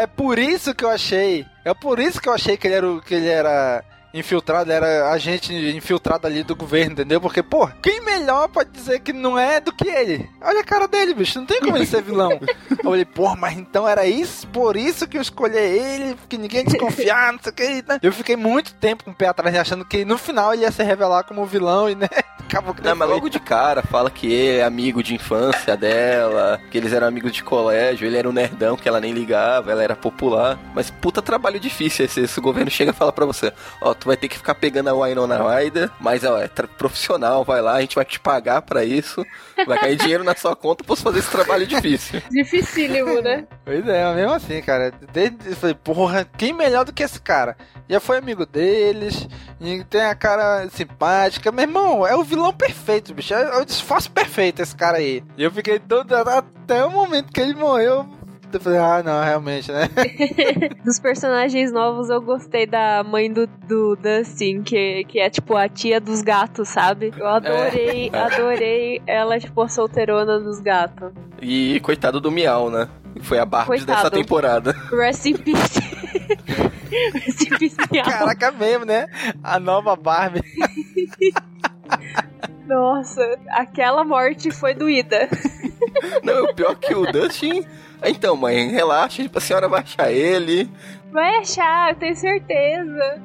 é, 0.00 0.02
é 0.02 0.06
por 0.06 0.38
isso 0.38 0.74
que 0.74 0.84
eu 0.84 0.90
achei. 0.90 1.46
É 1.64 1.72
por 1.74 1.98
isso 1.98 2.20
que 2.20 2.28
eu 2.28 2.32
achei 2.32 2.56
que 2.56 2.66
ele 2.66 2.74
era, 2.74 2.90
o- 2.90 3.00
que 3.00 3.14
ele 3.14 3.28
era 3.28 3.84
infiltrado, 4.12 4.70
era 4.70 5.10
agente 5.10 5.52
infiltrado 5.52 6.26
ali 6.26 6.42
do 6.42 6.56
governo, 6.56 6.92
entendeu? 6.92 7.20
Porque, 7.20 7.42
pô, 7.42 7.68
quem 7.80 8.00
melhor 8.00 8.48
pode 8.48 8.70
dizer 8.70 9.00
que 9.00 9.12
não 9.12 9.38
é 9.38 9.60
do 9.60 9.72
que 9.72 9.88
ele? 9.88 10.28
Olha 10.40 10.60
a 10.60 10.64
cara 10.64 10.88
dele, 10.88 11.14
bicho, 11.14 11.38
não 11.38 11.46
tem 11.46 11.60
como 11.60 11.76
ele 11.76 11.86
ser 11.86 12.02
vilão. 12.02 12.32
eu 12.70 12.76
falei, 12.82 13.04
pô, 13.04 13.34
mas 13.36 13.56
então 13.56 13.88
era 13.88 14.06
isso, 14.06 14.46
por 14.48 14.76
isso 14.76 15.06
que 15.06 15.16
eu 15.16 15.22
escolhi 15.22 15.56
ele, 15.56 16.16
que 16.28 16.36
ninguém 16.36 16.64
desconfiar, 16.64 17.32
não 17.32 17.40
sei 17.40 17.52
o 17.52 17.54
que. 17.54 17.84
Né? 17.88 17.98
Eu 18.02 18.12
fiquei 18.12 18.36
muito 18.36 18.74
tempo 18.74 19.04
com 19.04 19.10
o 19.12 19.14
pé 19.14 19.28
atrás, 19.28 19.54
achando 19.56 19.84
que 19.84 20.04
no 20.04 20.18
final 20.18 20.52
ele 20.52 20.62
ia 20.62 20.72
se 20.72 20.82
revelar 20.82 21.24
como 21.24 21.46
vilão 21.46 21.88
e, 21.88 21.94
né, 21.94 22.08
acabou 22.50 22.74
que 22.74 22.82
Não, 22.82 22.94
mas 22.96 23.08
logo 23.08 23.28
de 23.28 23.38
cara 23.38 23.82
fala 23.82 24.10
que 24.10 24.48
é 24.48 24.64
amigo 24.64 25.02
de 25.02 25.14
infância 25.14 25.76
dela, 25.76 26.60
que 26.70 26.76
eles 26.76 26.92
eram 26.92 27.06
amigos 27.06 27.32
de 27.32 27.42
colégio, 27.42 28.06
ele 28.06 28.16
era 28.16 28.28
um 28.28 28.32
nerdão 28.32 28.76
que 28.76 28.88
ela 28.88 29.00
nem 29.00 29.12
ligava, 29.12 29.70
ela 29.70 29.82
era 29.82 29.94
popular. 29.96 30.58
Mas 30.74 30.90
puta 30.90 31.22
trabalho 31.22 31.60
difícil 31.60 32.04
esse, 32.04 32.20
esse 32.20 32.40
governo 32.40 32.70
chega 32.70 32.90
e 32.90 32.94
fala 32.94 33.12
pra 33.12 33.24
você, 33.24 33.52
ó, 33.80 33.94
tu 33.94 34.06
vai 34.06 34.16
ter 34.16 34.28
que 34.28 34.36
ficar 34.36 34.54
pegando 34.54 34.88
a 34.88 34.92
Winona 34.92 35.38
Ryder, 35.38 35.90
mas 36.00 36.24
ó, 36.24 36.38
é 36.38 36.48
profissional, 36.76 37.44
vai 37.44 37.62
lá, 37.62 37.74
a 37.74 37.80
gente 37.80 37.94
vai 37.94 38.04
te 38.04 38.18
pagar 38.18 38.62
pra 38.62 38.84
isso, 38.84 39.24
vai 39.66 39.78
cair 39.78 39.96
dinheiro 39.96 40.24
na 40.24 40.34
sua 40.34 40.56
conta 40.56 40.84
pra 40.84 40.94
você 40.94 41.02
fazer 41.02 41.18
esse 41.20 41.30
trabalho 41.30 41.66
difícil. 41.66 42.20
Dificílimo, 42.30 43.20
né? 43.20 43.46
Pois 43.64 43.86
é, 43.86 44.04
mas 44.04 44.16
mesmo 44.16 44.32
assim, 44.32 44.60
cara. 44.60 44.92
Desde, 45.12 45.36
eu 45.50 45.56
falei, 45.56 45.74
porra, 45.74 46.26
quem 46.36 46.52
melhor 46.52 46.84
do 46.84 46.92
que 46.92 47.02
esse 47.02 47.20
cara? 47.20 47.56
Já 47.88 48.00
foi 48.00 48.18
amigo 48.18 48.46
deles, 48.46 49.28
e 49.60 49.84
tem 49.84 50.02
a 50.02 50.14
cara 50.14 50.68
simpática. 50.70 51.52
Meu 51.52 51.64
irmão, 51.64 52.06
é 52.06 52.16
o 52.16 52.24
vilão 52.24 52.52
perfeito, 52.52 53.12
bicho. 53.12 53.34
É, 53.34 53.42
é 53.42 53.58
o 53.58 53.64
disfarce 53.64 54.08
perfeito 54.08 54.62
esse 54.62 54.74
cara 54.74 54.98
aí. 54.98 55.22
E 55.36 55.42
eu 55.42 55.50
fiquei 55.50 55.78
todo. 55.78 56.14
Até 56.14 56.84
o 56.84 56.90
momento 56.90 57.32
que 57.32 57.40
ele 57.40 57.54
morreu. 57.54 58.06
Eu 58.52 58.60
falei, 58.60 58.78
ah, 58.80 59.02
não, 59.04 59.22
realmente, 59.22 59.70
né? 59.70 59.88
Dos 60.84 60.98
personagens 60.98 61.70
novos, 61.70 62.10
eu 62.10 62.20
gostei 62.20 62.66
da 62.66 63.04
mãe 63.04 63.32
do, 63.32 63.46
do 63.46 63.96
Dustin, 63.96 64.62
que, 64.62 65.04
que 65.04 65.20
é 65.20 65.30
tipo 65.30 65.54
a 65.54 65.68
tia 65.68 66.00
dos 66.00 66.20
gatos, 66.20 66.68
sabe? 66.68 67.14
Eu 67.16 67.28
adorei, 67.28 68.10
adorei 68.12 69.00
ela, 69.06 69.38
tipo, 69.38 69.62
a 69.62 69.68
solteirona 69.68 70.40
dos 70.40 70.58
gatos. 70.58 71.12
E 71.40 71.78
coitado 71.80 72.20
do 72.20 72.32
Miau, 72.32 72.70
né? 72.70 72.88
Foi 73.20 73.38
a 73.38 73.44
Barbie 73.44 73.68
Coitado. 73.68 73.92
dessa 73.92 74.10
temporada. 74.10 74.72
Rest 74.90 75.26
in 75.26 75.36
peace. 75.36 75.80
Peace, 77.58 77.76
miau. 77.90 78.04
Caraca, 78.04 78.50
mesmo, 78.52 78.84
né? 78.84 79.06
A 79.42 79.58
nova 79.60 79.94
Barbie. 79.96 80.42
Nossa, 82.66 83.22
aquela 83.50 84.04
morte 84.04 84.50
foi 84.50 84.74
doída. 84.74 85.28
Não, 86.22 86.44
o 86.44 86.54
pior 86.54 86.76
que 86.76 86.94
o 86.94 87.10
Dustin. 87.10 87.64
Então, 88.04 88.36
mãe, 88.36 88.68
relaxa, 88.70 89.22
tipo, 89.22 89.38
a 89.38 89.40
senhora 89.40 89.68
vai 89.68 89.80
achar 89.82 90.10
ele. 90.12 90.70
Vai 91.12 91.36
achar, 91.38 91.90
eu 91.90 91.96
tenho 91.96 92.16
certeza. 92.16 93.22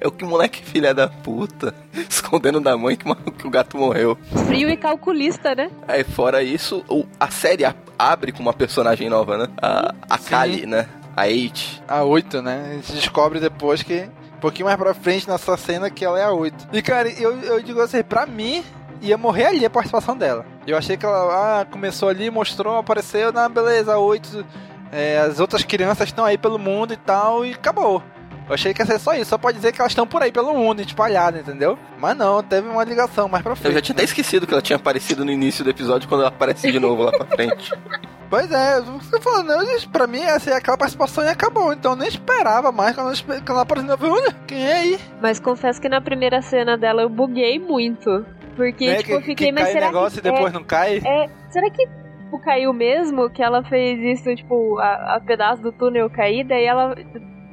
É 0.00 0.08
o 0.08 0.10
que 0.10 0.24
moleque 0.24 0.64
filha 0.64 0.92
da 0.92 1.06
puta, 1.08 1.72
escondendo 2.08 2.58
da 2.60 2.76
mãe 2.76 2.96
que, 2.96 3.04
que 3.38 3.46
o 3.46 3.50
gato 3.50 3.76
morreu. 3.76 4.16
Frio 4.46 4.68
e 4.70 4.76
calculista, 4.76 5.54
né? 5.54 5.70
Aí, 5.86 6.02
fora 6.02 6.42
isso, 6.42 6.82
o- 6.88 7.04
a 7.20 7.30
série 7.30 7.64
a- 7.64 7.74
abre 7.98 8.32
com 8.32 8.40
uma 8.40 8.52
personagem 8.54 9.08
nova, 9.08 9.36
né? 9.38 9.46
A, 9.62 9.94
a. 10.10 10.18
Kali, 10.18 10.66
né? 10.66 10.88
A 11.16 11.28
Eight. 11.28 11.82
A 11.88 12.04
8, 12.04 12.42
né? 12.42 12.66
A 12.70 12.74
gente 12.74 12.92
descobre 12.92 13.40
depois 13.40 13.82
que. 13.82 14.08
Um 14.36 14.38
pouquinho 14.38 14.66
mais 14.66 14.76
pra 14.76 14.92
frente 14.92 15.26
nessa 15.26 15.56
cena 15.56 15.88
que 15.88 16.04
ela 16.04 16.20
é 16.20 16.24
a 16.24 16.30
8. 16.30 16.68
E 16.70 16.82
cara, 16.82 17.08
eu, 17.08 17.40
eu 17.40 17.62
digo 17.62 17.80
assim, 17.80 18.02
pra 18.02 18.26
mim, 18.26 18.62
ia 19.00 19.16
morrer 19.16 19.46
ali 19.46 19.64
a 19.64 19.70
participação 19.70 20.14
dela. 20.14 20.44
Eu 20.66 20.76
achei 20.76 20.96
que 20.96 21.06
ela 21.06 21.60
ah, 21.60 21.64
começou 21.64 22.10
ali, 22.10 22.30
mostrou, 22.30 22.76
apareceu, 22.76 23.32
na 23.32 23.48
beleza, 23.48 23.96
8. 23.96 24.44
é, 24.92 25.18
as 25.18 25.40
outras 25.40 25.64
crianças 25.64 26.08
estão 26.08 26.24
aí 26.24 26.36
pelo 26.36 26.58
mundo 26.58 26.92
e 26.92 26.96
tal, 26.98 27.46
e 27.46 27.52
acabou. 27.52 28.02
Eu 28.48 28.54
achei 28.54 28.72
que 28.72 28.80
ia 28.80 28.86
ser 28.86 28.98
só 29.00 29.14
isso, 29.14 29.30
só 29.30 29.38
pode 29.38 29.56
dizer 29.56 29.72
que 29.72 29.80
elas 29.80 29.90
estão 29.92 30.06
por 30.06 30.22
aí 30.22 30.30
pelo 30.30 30.54
mundo, 30.54 30.80
espalhadas, 30.80 31.40
entendeu? 31.40 31.76
Mas 31.98 32.16
não, 32.16 32.42
teve 32.42 32.68
uma 32.68 32.84
ligação 32.84 33.28
mais 33.28 33.42
pra 33.42 33.56
frente. 33.56 33.66
Eu 33.68 33.74
já 33.74 33.80
tinha 33.80 33.94
até 33.94 34.04
esquecido 34.04 34.46
que 34.46 34.52
ela 34.52 34.62
tinha 34.62 34.76
aparecido 34.76 35.24
no 35.24 35.30
início 35.32 35.64
do 35.64 35.70
episódio 35.70 36.08
quando 36.08 36.20
ela 36.20 36.28
aparece 36.30 36.70
de 36.70 36.78
novo 36.78 37.02
lá 37.02 37.12
pra 37.12 37.26
frente. 37.26 37.72
Pois 38.28 38.50
é, 38.50 38.78
eu 38.78 38.98
tô 39.08 39.20
falando, 39.20 39.52
eu, 39.52 39.64
disse, 39.66 39.86
pra 39.88 40.04
mim 40.08 40.20
essa 40.20 40.50
é 40.50 40.54
aquela 40.54 40.76
participação 40.76 41.22
e 41.22 41.28
acabou. 41.28 41.72
Então 41.72 41.92
eu 41.92 41.96
nem 41.96 42.08
esperava 42.08 42.72
mais 42.72 42.92
quando 42.96 43.06
ela, 43.06 43.14
espe- 43.14 43.34
quando 43.36 43.50
ela 43.50 43.60
apareceu. 43.62 43.92
Eu 43.92 43.98
falei, 43.98 44.12
olha, 44.14 44.32
quem 44.48 44.66
é 44.66 44.72
aí? 44.72 44.98
Mas 45.22 45.38
confesso 45.38 45.80
que 45.80 45.88
na 45.88 46.00
primeira 46.00 46.42
cena 46.42 46.76
dela 46.76 47.02
eu 47.02 47.08
buguei 47.08 47.60
muito. 47.60 48.26
Porque, 48.56 48.88
Né, 48.88 48.96
tipo, 48.96 49.06
que, 49.10 49.12
eu 49.12 49.20
fiquei, 49.20 49.46
que 49.46 49.52
mas 49.52 49.62
cai 49.62 49.72
será 49.74 49.86
negócio 49.86 50.20
que. 50.20 50.26
e 50.26 50.32
depois 50.32 50.52
é, 50.52 50.56
não 50.56 50.64
cai? 50.64 50.96
é, 51.04 51.26
será 51.50 51.70
que 51.70 51.86
tipo, 51.86 52.38
caiu 52.40 52.72
mesmo? 52.72 53.30
Que 53.30 53.44
ela 53.44 53.62
fez 53.62 54.18
isso, 54.18 54.34
tipo, 54.34 54.76
a, 54.80 55.14
a 55.14 55.20
pedaço 55.20 55.62
do 55.62 55.70
túnel 55.70 56.10
cair, 56.10 56.42
daí 56.42 56.64
ela 56.64 56.96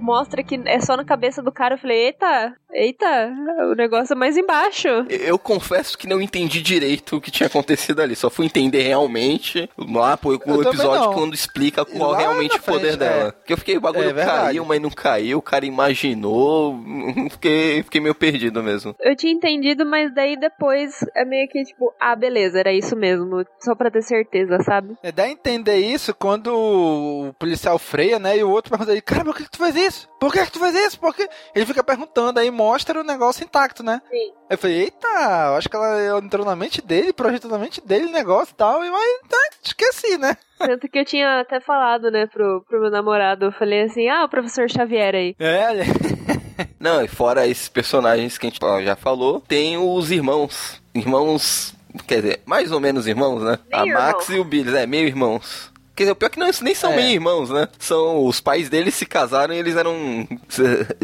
mostra 0.03 0.43
que 0.43 0.62
é 0.65 0.79
só 0.79 0.98
na 0.98 1.05
cabeça 1.05 1.41
do 1.41 1.51
cara. 1.51 1.75
Eu 1.75 1.79
falei, 1.79 2.07
eita, 2.07 2.55
eita, 2.74 3.32
o 3.72 3.75
negócio 3.75 4.13
é 4.13 4.15
mais 4.15 4.38
embaixo. 4.38 4.88
Eu, 4.88 5.06
eu 5.10 5.39
confesso 5.39 5.98
que 5.98 6.08
não 6.08 6.22
entendi 6.22 6.62
direito 6.62 7.18
o 7.18 7.22
que 7.22 7.32
tinha 7.32 7.48
acontecido 7.48 8.01
ali. 8.01 8.15
Só 8.15 8.30
fui 8.30 8.46
entender 8.46 8.82
realmente 8.82 9.70
lá 9.77 10.18
pô, 10.18 10.30
o 10.34 10.38
também 10.39 10.62
episódio 10.62 11.12
quando 11.13 11.34
explica 11.34 11.86
qual 11.86 12.12
Lá 12.12 12.18
realmente 12.18 12.58
o 12.58 12.62
poder 12.62 12.88
frente, 12.88 12.98
dela. 12.98 13.27
é. 13.27 13.32
Porque 13.32 13.53
eu 13.53 13.58
fiquei, 13.58 13.77
o 13.77 13.82
bagulho 13.82 14.18
É 14.20 14.25
caiu, 14.25 14.65
mas 14.65 14.82
não 14.82 14.89
caiu, 14.89 15.38
o 15.38 15.42
cara 15.42 15.65
imaginou. 15.65 16.80
Fiquei, 17.32 17.84
fiquei 17.84 18.01
meio 18.01 18.15
perdido 18.15 18.62
mesmo. 18.62 18.96
Eu 19.00 19.15
tinha 19.15 19.32
entendido, 19.34 19.86
mas 19.86 20.13
daí 20.13 20.38
depois 20.38 21.00
é 21.15 21.25
meio 21.25 21.48
que 21.48 21.63
tipo, 21.63 21.94
ah, 22.00 22.15
beleza, 22.15 22.60
era 22.60 22.72
isso 22.72 22.96
mesmo. 22.96 23.44
Só 23.60 23.75
pra 23.75 23.89
ter 23.92 24.01
certeza, 24.01 24.60
sabe? 24.63 24.96
É, 25.01 25.12
dá 25.12 25.24
a 25.24 25.30
entender 25.30 25.77
isso 25.77 26.13
quando 26.13 26.48
o 26.53 27.34
policial 27.39 27.77
freia, 27.80 28.20
né? 28.20 28.38
E 28.38 28.44
o 28.44 28.50
outro 28.50 28.70
pergunta 28.70 28.92
aí, 28.92 29.01
cara, 29.01 29.24
por 29.24 29.36
que, 29.36 29.44
que 29.44 29.51
tu 29.51 29.58
fez 29.58 29.75
isso? 29.75 30.10
Por 30.24 30.32
que, 30.32 30.46
que 30.46 30.53
tu 30.53 30.60
fez 30.60 30.74
isso? 30.74 30.98
Por 30.98 31.13
que? 31.13 31.27
Ele 31.53 31.65
fica 31.65 31.84
perguntando, 31.84 32.39
aí 32.39 32.50
mostra 32.50 33.01
o 33.01 33.03
negócio 33.03 33.44
intacto, 33.44 33.84
né? 33.84 34.01
Sim. 34.10 34.32
Eu 34.50 34.58
falei, 34.58 34.84
eita, 34.84 35.06
eu 35.06 35.56
acho 35.58 35.68
que 35.68 35.75
ela 35.75 36.18
entrou 36.18 36.46
na 36.46 36.56
mente 36.56 36.82
dele, 36.82 37.12
projetou 37.12 37.51
na 37.51 37.58
mente 37.58 37.86
dele 37.86 38.06
o 38.06 38.12
negócio 38.12 38.53
e 38.53 38.56
tal, 38.56 38.86
e 38.86 38.89
mas 38.89 39.20
tá, 39.27 39.38
esqueci, 39.62 40.18
né? 40.18 40.38
Tanto 40.58 40.88
que 40.88 40.98
eu 40.98 41.03
tinha 41.03 41.42
até 41.42 41.60
falado, 41.60 42.10
né, 42.10 42.25
pro, 42.25 42.63
pro 42.70 42.80
meu 42.80 42.89
namorado. 42.89 43.48
Eu 43.48 43.51
falei 43.51 43.82
assim, 43.82 44.08
ah, 44.08 44.24
o 44.24 44.30
professor 44.30 44.70
Xavier 44.70 45.13
aí. 45.13 45.36
É, 45.38 45.68
olha. 45.68 45.84
Não, 46.80 47.03
e 47.03 47.08
fora 47.10 47.46
esses 47.46 47.68
personagens 47.68 48.38
que 48.38 48.48
a 48.48 48.50
gente 48.50 48.62
já 48.86 48.96
falou, 48.96 49.42
tem 49.42 49.77
os 49.77 50.10
irmãos. 50.10 50.82
Irmãos 50.96 51.75
quer 52.08 52.22
dizer, 52.22 52.42
mais 52.46 52.72
ou 52.72 52.80
menos 52.80 53.08
irmãos, 53.08 53.44
né? 53.44 53.60
Meio 53.70 53.98
a 53.98 54.00
Max 54.00 54.30
irmão. 54.30 54.38
e 54.38 54.39
o 54.39 54.50
Billy, 54.50 54.77
é, 54.77 54.88
meio 54.88 55.06
irmãos. 55.06 55.73
Quer 55.95 56.03
dizer, 56.03 56.12
o 56.12 56.15
pior 56.15 56.27
é 56.27 56.29
que 56.31 56.39
não, 56.39 56.50
nem 56.62 56.73
são 56.75 56.91
É. 56.93 56.95
meio 56.95 57.09
irmãos, 57.09 57.50
né? 57.50 57.67
São 57.77 58.25
os 58.25 58.39
pais 58.39 58.69
deles 58.69 58.95
se 58.95 59.05
casaram 59.05 59.53
e 59.53 59.57
eles 59.57 59.75
eram 59.75 60.27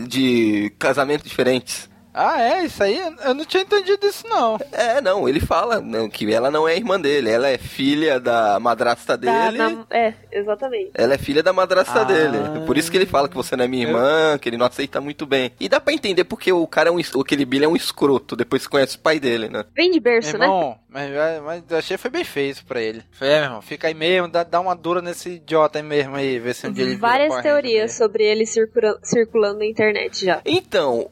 de 0.08 0.72
casamento 0.80 1.28
diferentes. 1.28 1.89
Ah, 2.14 2.42
é? 2.42 2.66
Isso 2.66 2.82
aí? 2.84 2.98
Eu 3.24 3.34
não 3.34 3.46
tinha 3.46 3.62
entendido 3.64 4.06
isso, 4.08 4.28
não. 4.28 4.58
É, 4.72 5.00
não, 5.00 5.30
ele 5.30 5.40
fala 5.40 5.80
não, 5.80 6.10
que 6.10 6.32
ela 6.34 6.50
não 6.50 6.68
é 6.68 6.76
irmã 6.76 7.00
dele, 7.00 7.30
ela 7.30 7.48
é 7.48 7.58
filha 7.58 8.20
da 8.20 8.60
madrasta 8.60 9.16
Da- 9.18 9.50
dele. 9.52 9.58
na- 9.58 9.86
é, 9.92 10.14
exatamente. 10.32 10.92
Ela 10.96 11.14
é 11.14 11.18
filha 11.18 11.44
da 11.44 11.54
madrasta 11.54 12.02
Ah. 12.02 12.04
dele. 12.04 12.38
Por 12.66 12.78
isso 12.78 12.90
que 12.90 12.98
ele 12.98 13.06
fala 13.06 13.30
que 13.30 13.36
você 13.36 13.56
não 13.56 13.64
é 13.66 13.68
minha 13.68 13.86
irmã, 13.86 14.38
que 14.40 14.50
ele 14.50 14.58
não 14.58 14.66
aceita 14.66 15.00
muito 15.00 15.26
bem. 15.26 15.52
E 15.60 15.70
dá 15.70 15.80
pra 15.80 15.94
entender 15.94 16.24
porque 16.24 16.52
o 16.52 16.66
cara 16.68 16.90
é 16.90 16.92
um. 16.92 17.00
Aquele 17.22 17.46
Billy 17.46 17.66
é 17.66 17.68
um 17.68 17.76
escroto, 17.76 18.36
depois 18.36 18.64
que 18.64 18.70
conhece 18.70 18.96
o 18.98 19.00
pai 19.00 19.20
dele, 19.20 19.48
né? 19.48 19.64
Vem 19.76 19.92
de 19.92 20.00
berço, 20.00 20.32
Meu 20.32 20.40
né? 20.40 20.46
irmão, 20.46 20.80
mas, 20.90 21.10
mas 21.44 21.64
eu 21.70 21.78
achei 21.78 21.96
que 21.96 22.02
foi 22.02 22.12
bem 22.12 22.24
feito 22.24 22.66
pra 22.66 22.82
ele. 22.82 23.04
Foi, 23.12 23.28
é, 23.28 23.36
meu 23.36 23.44
irmão, 23.46 23.62
fica 23.62 23.88
aí 23.88 23.94
mesmo, 23.94 24.28
dá, 24.28 24.44
dá 24.44 24.60
uma 24.60 24.76
dura 24.76 25.02
nesse 25.02 25.30
idiota 25.36 25.78
aí 25.80 25.84
mesmo 25.84 26.16
aí, 26.16 26.40
ver 26.40 26.56
se 26.56 26.68
um 26.68 26.72
dia 26.72 26.84
ele 26.86 26.96
Várias 26.96 27.42
teorias 27.42 27.94
sobre 27.94 28.24
ele 28.24 28.46
circula- 28.46 29.00
circulando 29.04 29.60
na 29.60 29.66
internet 29.66 30.26
já. 30.26 30.42
Então. 30.46 31.10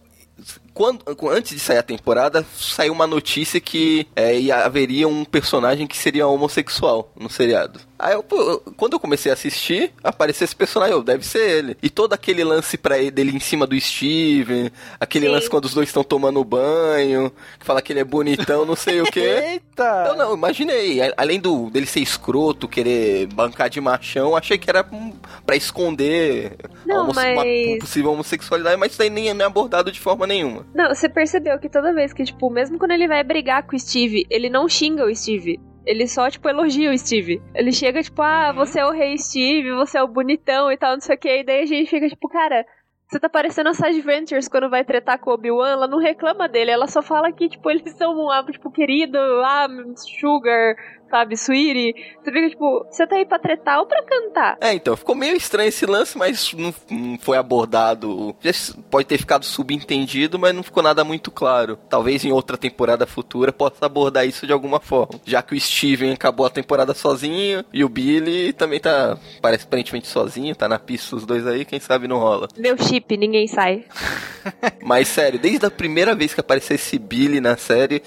Quando, 0.78 1.02
antes 1.32 1.54
de 1.54 1.60
sair 1.60 1.80
a 1.80 1.84
temporada, 1.84 2.46
saiu 2.56 2.94
uma 2.94 3.08
notícia 3.08 3.60
que 3.60 4.06
é, 4.16 4.40
ia- 4.40 4.64
haveria 4.64 5.08
um 5.08 5.26
personagem 5.26 5.88
que 5.88 5.98
seria 5.98 6.28
homossexual 6.28 7.12
no 7.20 7.32
seriado. 7.32 7.80
Aí, 7.98 8.14
eu, 8.14 8.22
pô, 8.22 8.60
quando 8.78 8.94
eu 8.94 9.00
comecei 9.00 9.32
a 9.32 9.34
assistir, 9.34 9.92
apareceu 10.04 10.46
esse 10.46 10.56
personagem, 10.56 10.94
eu, 10.94 11.02
deve 11.02 11.26
ser 11.26 11.50
ele. 11.50 11.78
E 11.82 11.90
todo 11.90 12.14
aquele 12.14 12.44
lance 12.44 12.78
pra 12.78 13.00
ele, 13.00 13.10
dele 13.10 13.36
em 13.36 13.40
cima 13.40 13.66
do 13.66 13.80
Steven, 13.82 14.70
aquele 15.00 15.26
Sim. 15.26 15.32
lance 15.32 15.50
quando 15.50 15.66
os 15.66 15.74
dois 15.74 15.90
estão 15.90 16.04
tomando 16.04 16.44
banho, 16.44 17.32
que 17.60 17.66
fala 17.66 17.82
que 17.82 17.92
ele 17.92 18.02
é 18.02 18.04
bonitão, 18.04 18.64
não 18.64 18.76
sei 18.76 19.02
o 19.02 19.06
quê. 19.06 19.20
Eita! 19.76 20.06
Eu 20.10 20.16
não, 20.16 20.36
imaginei. 20.36 21.00
Além 21.18 21.40
do 21.40 21.72
dele 21.72 21.88
ser 21.88 22.02
escroto, 22.02 22.68
querer 22.68 23.26
bancar 23.34 23.68
de 23.68 23.82
machão, 23.82 24.36
achei 24.36 24.60
que 24.60 24.70
era 24.70 24.86
pra 25.44 25.56
esconder 25.56 26.56
Não, 26.86 27.08
mas- 27.12 27.34
uma 27.34 27.80
possível 27.80 28.12
homossexualidade, 28.12 28.78
mas 28.78 28.92
isso 28.92 29.00
daí 29.00 29.10
nem, 29.10 29.34
nem 29.34 29.42
é 29.42 29.46
abordado 29.48 29.92
de 29.92 30.00
forma 30.00 30.28
nenhuma. 30.28 30.67
Não, 30.74 30.94
você 30.94 31.10
percebeu 31.10 31.58
que 31.60 31.70
toda 31.70 31.94
vez 31.94 32.14
que, 32.14 32.24
tipo, 32.24 32.50
mesmo 32.50 32.78
quando 32.78 32.92
ele 32.92 33.08
vai 33.08 33.24
brigar 33.24 33.64
com 33.64 33.76
o 33.76 33.80
Steve, 33.80 34.26
ele 34.30 34.50
não 34.50 34.68
xinga 34.68 35.06
o 35.06 35.16
Steve. 35.16 35.60
Ele 35.86 36.06
só, 36.08 36.30
tipo, 36.30 36.50
elogia 36.50 36.92
o 36.92 36.98
Steve. 36.98 37.42
Ele 37.56 37.72
chega, 37.72 38.04
tipo, 38.04 38.22
ah, 38.22 38.52
você 38.52 38.80
é 38.80 38.86
o 38.86 38.92
rei 38.92 39.18
Steve, 39.18 39.72
você 39.72 39.98
é 39.98 40.04
o 40.04 40.08
bonitão 40.08 40.72
e 40.72 40.78
tal, 40.78 40.94
não 40.94 41.02
sei 41.02 41.16
o 41.16 41.20
que. 41.20 41.40
E 41.40 41.44
daí 41.44 41.62
a 41.64 41.66
gente 41.66 41.90
fica, 41.90 42.10
tipo, 42.10 42.28
cara, 42.28 42.66
você 43.08 43.22
tá 43.22 43.30
parecendo 43.30 43.70
a 43.70 43.74
Sage 43.74 44.02
Ventures 44.02 44.50
quando 44.50 44.70
vai 44.70 44.84
tretar 44.84 45.18
com 45.18 45.30
o 45.30 45.34
Obi-Wan, 45.34 45.70
ela 45.70 45.88
não 45.88 45.98
reclama 45.98 46.50
dele, 46.50 46.72
ela 46.72 46.88
só 46.88 47.02
fala 47.02 47.32
que, 47.32 47.48
tipo, 47.48 47.70
eles 47.72 47.94
são, 47.94 48.30
ah, 48.30 48.46
tipo, 48.52 48.70
querido, 48.70 49.18
ah, 49.18 49.68
sugar, 49.96 50.76
sabe, 51.10 51.36
sweetie. 51.36 51.94
Você 52.24 52.32
fica, 52.32 52.50
tipo, 52.50 52.86
você 52.90 53.08
tá 53.08 53.16
aí 53.16 53.26
pra 53.26 53.40
tretar 53.40 53.80
ou 53.80 53.86
pra 53.86 54.04
cantar? 54.04 54.58
É, 54.62 54.74
então, 54.74 54.96
ficou 54.96 55.16
meio 55.16 55.36
estranho 55.36 55.70
esse 55.70 55.86
lance, 55.86 56.18
mas 56.18 56.54
não, 56.54 56.74
não 56.90 57.18
foi 57.20 57.38
abordado. 57.38 58.36
Pode 58.90 59.08
ter 59.08 59.18
ficado 59.18 59.46
subentendido, 59.46 60.38
mas 60.40 60.54
não 60.54 60.64
ficou 60.64 60.84
nada 60.84 61.04
muito 61.04 61.32
claro. 61.32 61.78
Talvez 61.90 62.24
em 62.26 62.32
outra 62.32 62.58
temporada 62.58 63.06
futura 63.06 63.52
possa 63.52 63.86
abordar 63.86 64.28
isso 64.28 64.46
de 64.46 64.54
alguma 64.54 64.80
forma. 64.80 65.20
Já 65.26 65.42
que 65.42 65.56
o 65.56 65.60
Steven 65.60 66.14
acabou 66.14 66.46
a 66.46 66.50
temporada 66.50 66.94
sozinho 66.94 67.64
e 67.74 67.84
o 67.84 67.90
Billy 67.90 68.54
também 68.54 68.80
tá, 68.80 69.18
parece 69.42 69.66
aparentemente 69.66 70.08
sozinho, 70.08 70.56
tá 70.56 70.68
na 70.68 70.80
pista 70.80 71.16
os 71.16 71.26
dois 71.26 71.46
aí, 71.46 71.66
quem 71.66 71.80
sabe 71.80 72.08
não 72.08 72.18
rola. 72.18 72.48
Meu 72.58 72.78
chip, 72.78 73.16
ninguém 73.18 73.48
sai. 73.48 73.86
Mas 74.84 75.08
sério, 75.08 75.40
desde 75.40 75.66
a 75.66 75.72
primeira 75.72 76.16
vez 76.16 76.34
que 76.34 76.40
apareceu 76.40 76.76
esse 76.76 76.98
Billy 76.98 77.40
na 77.40 77.58
série, 77.58 78.02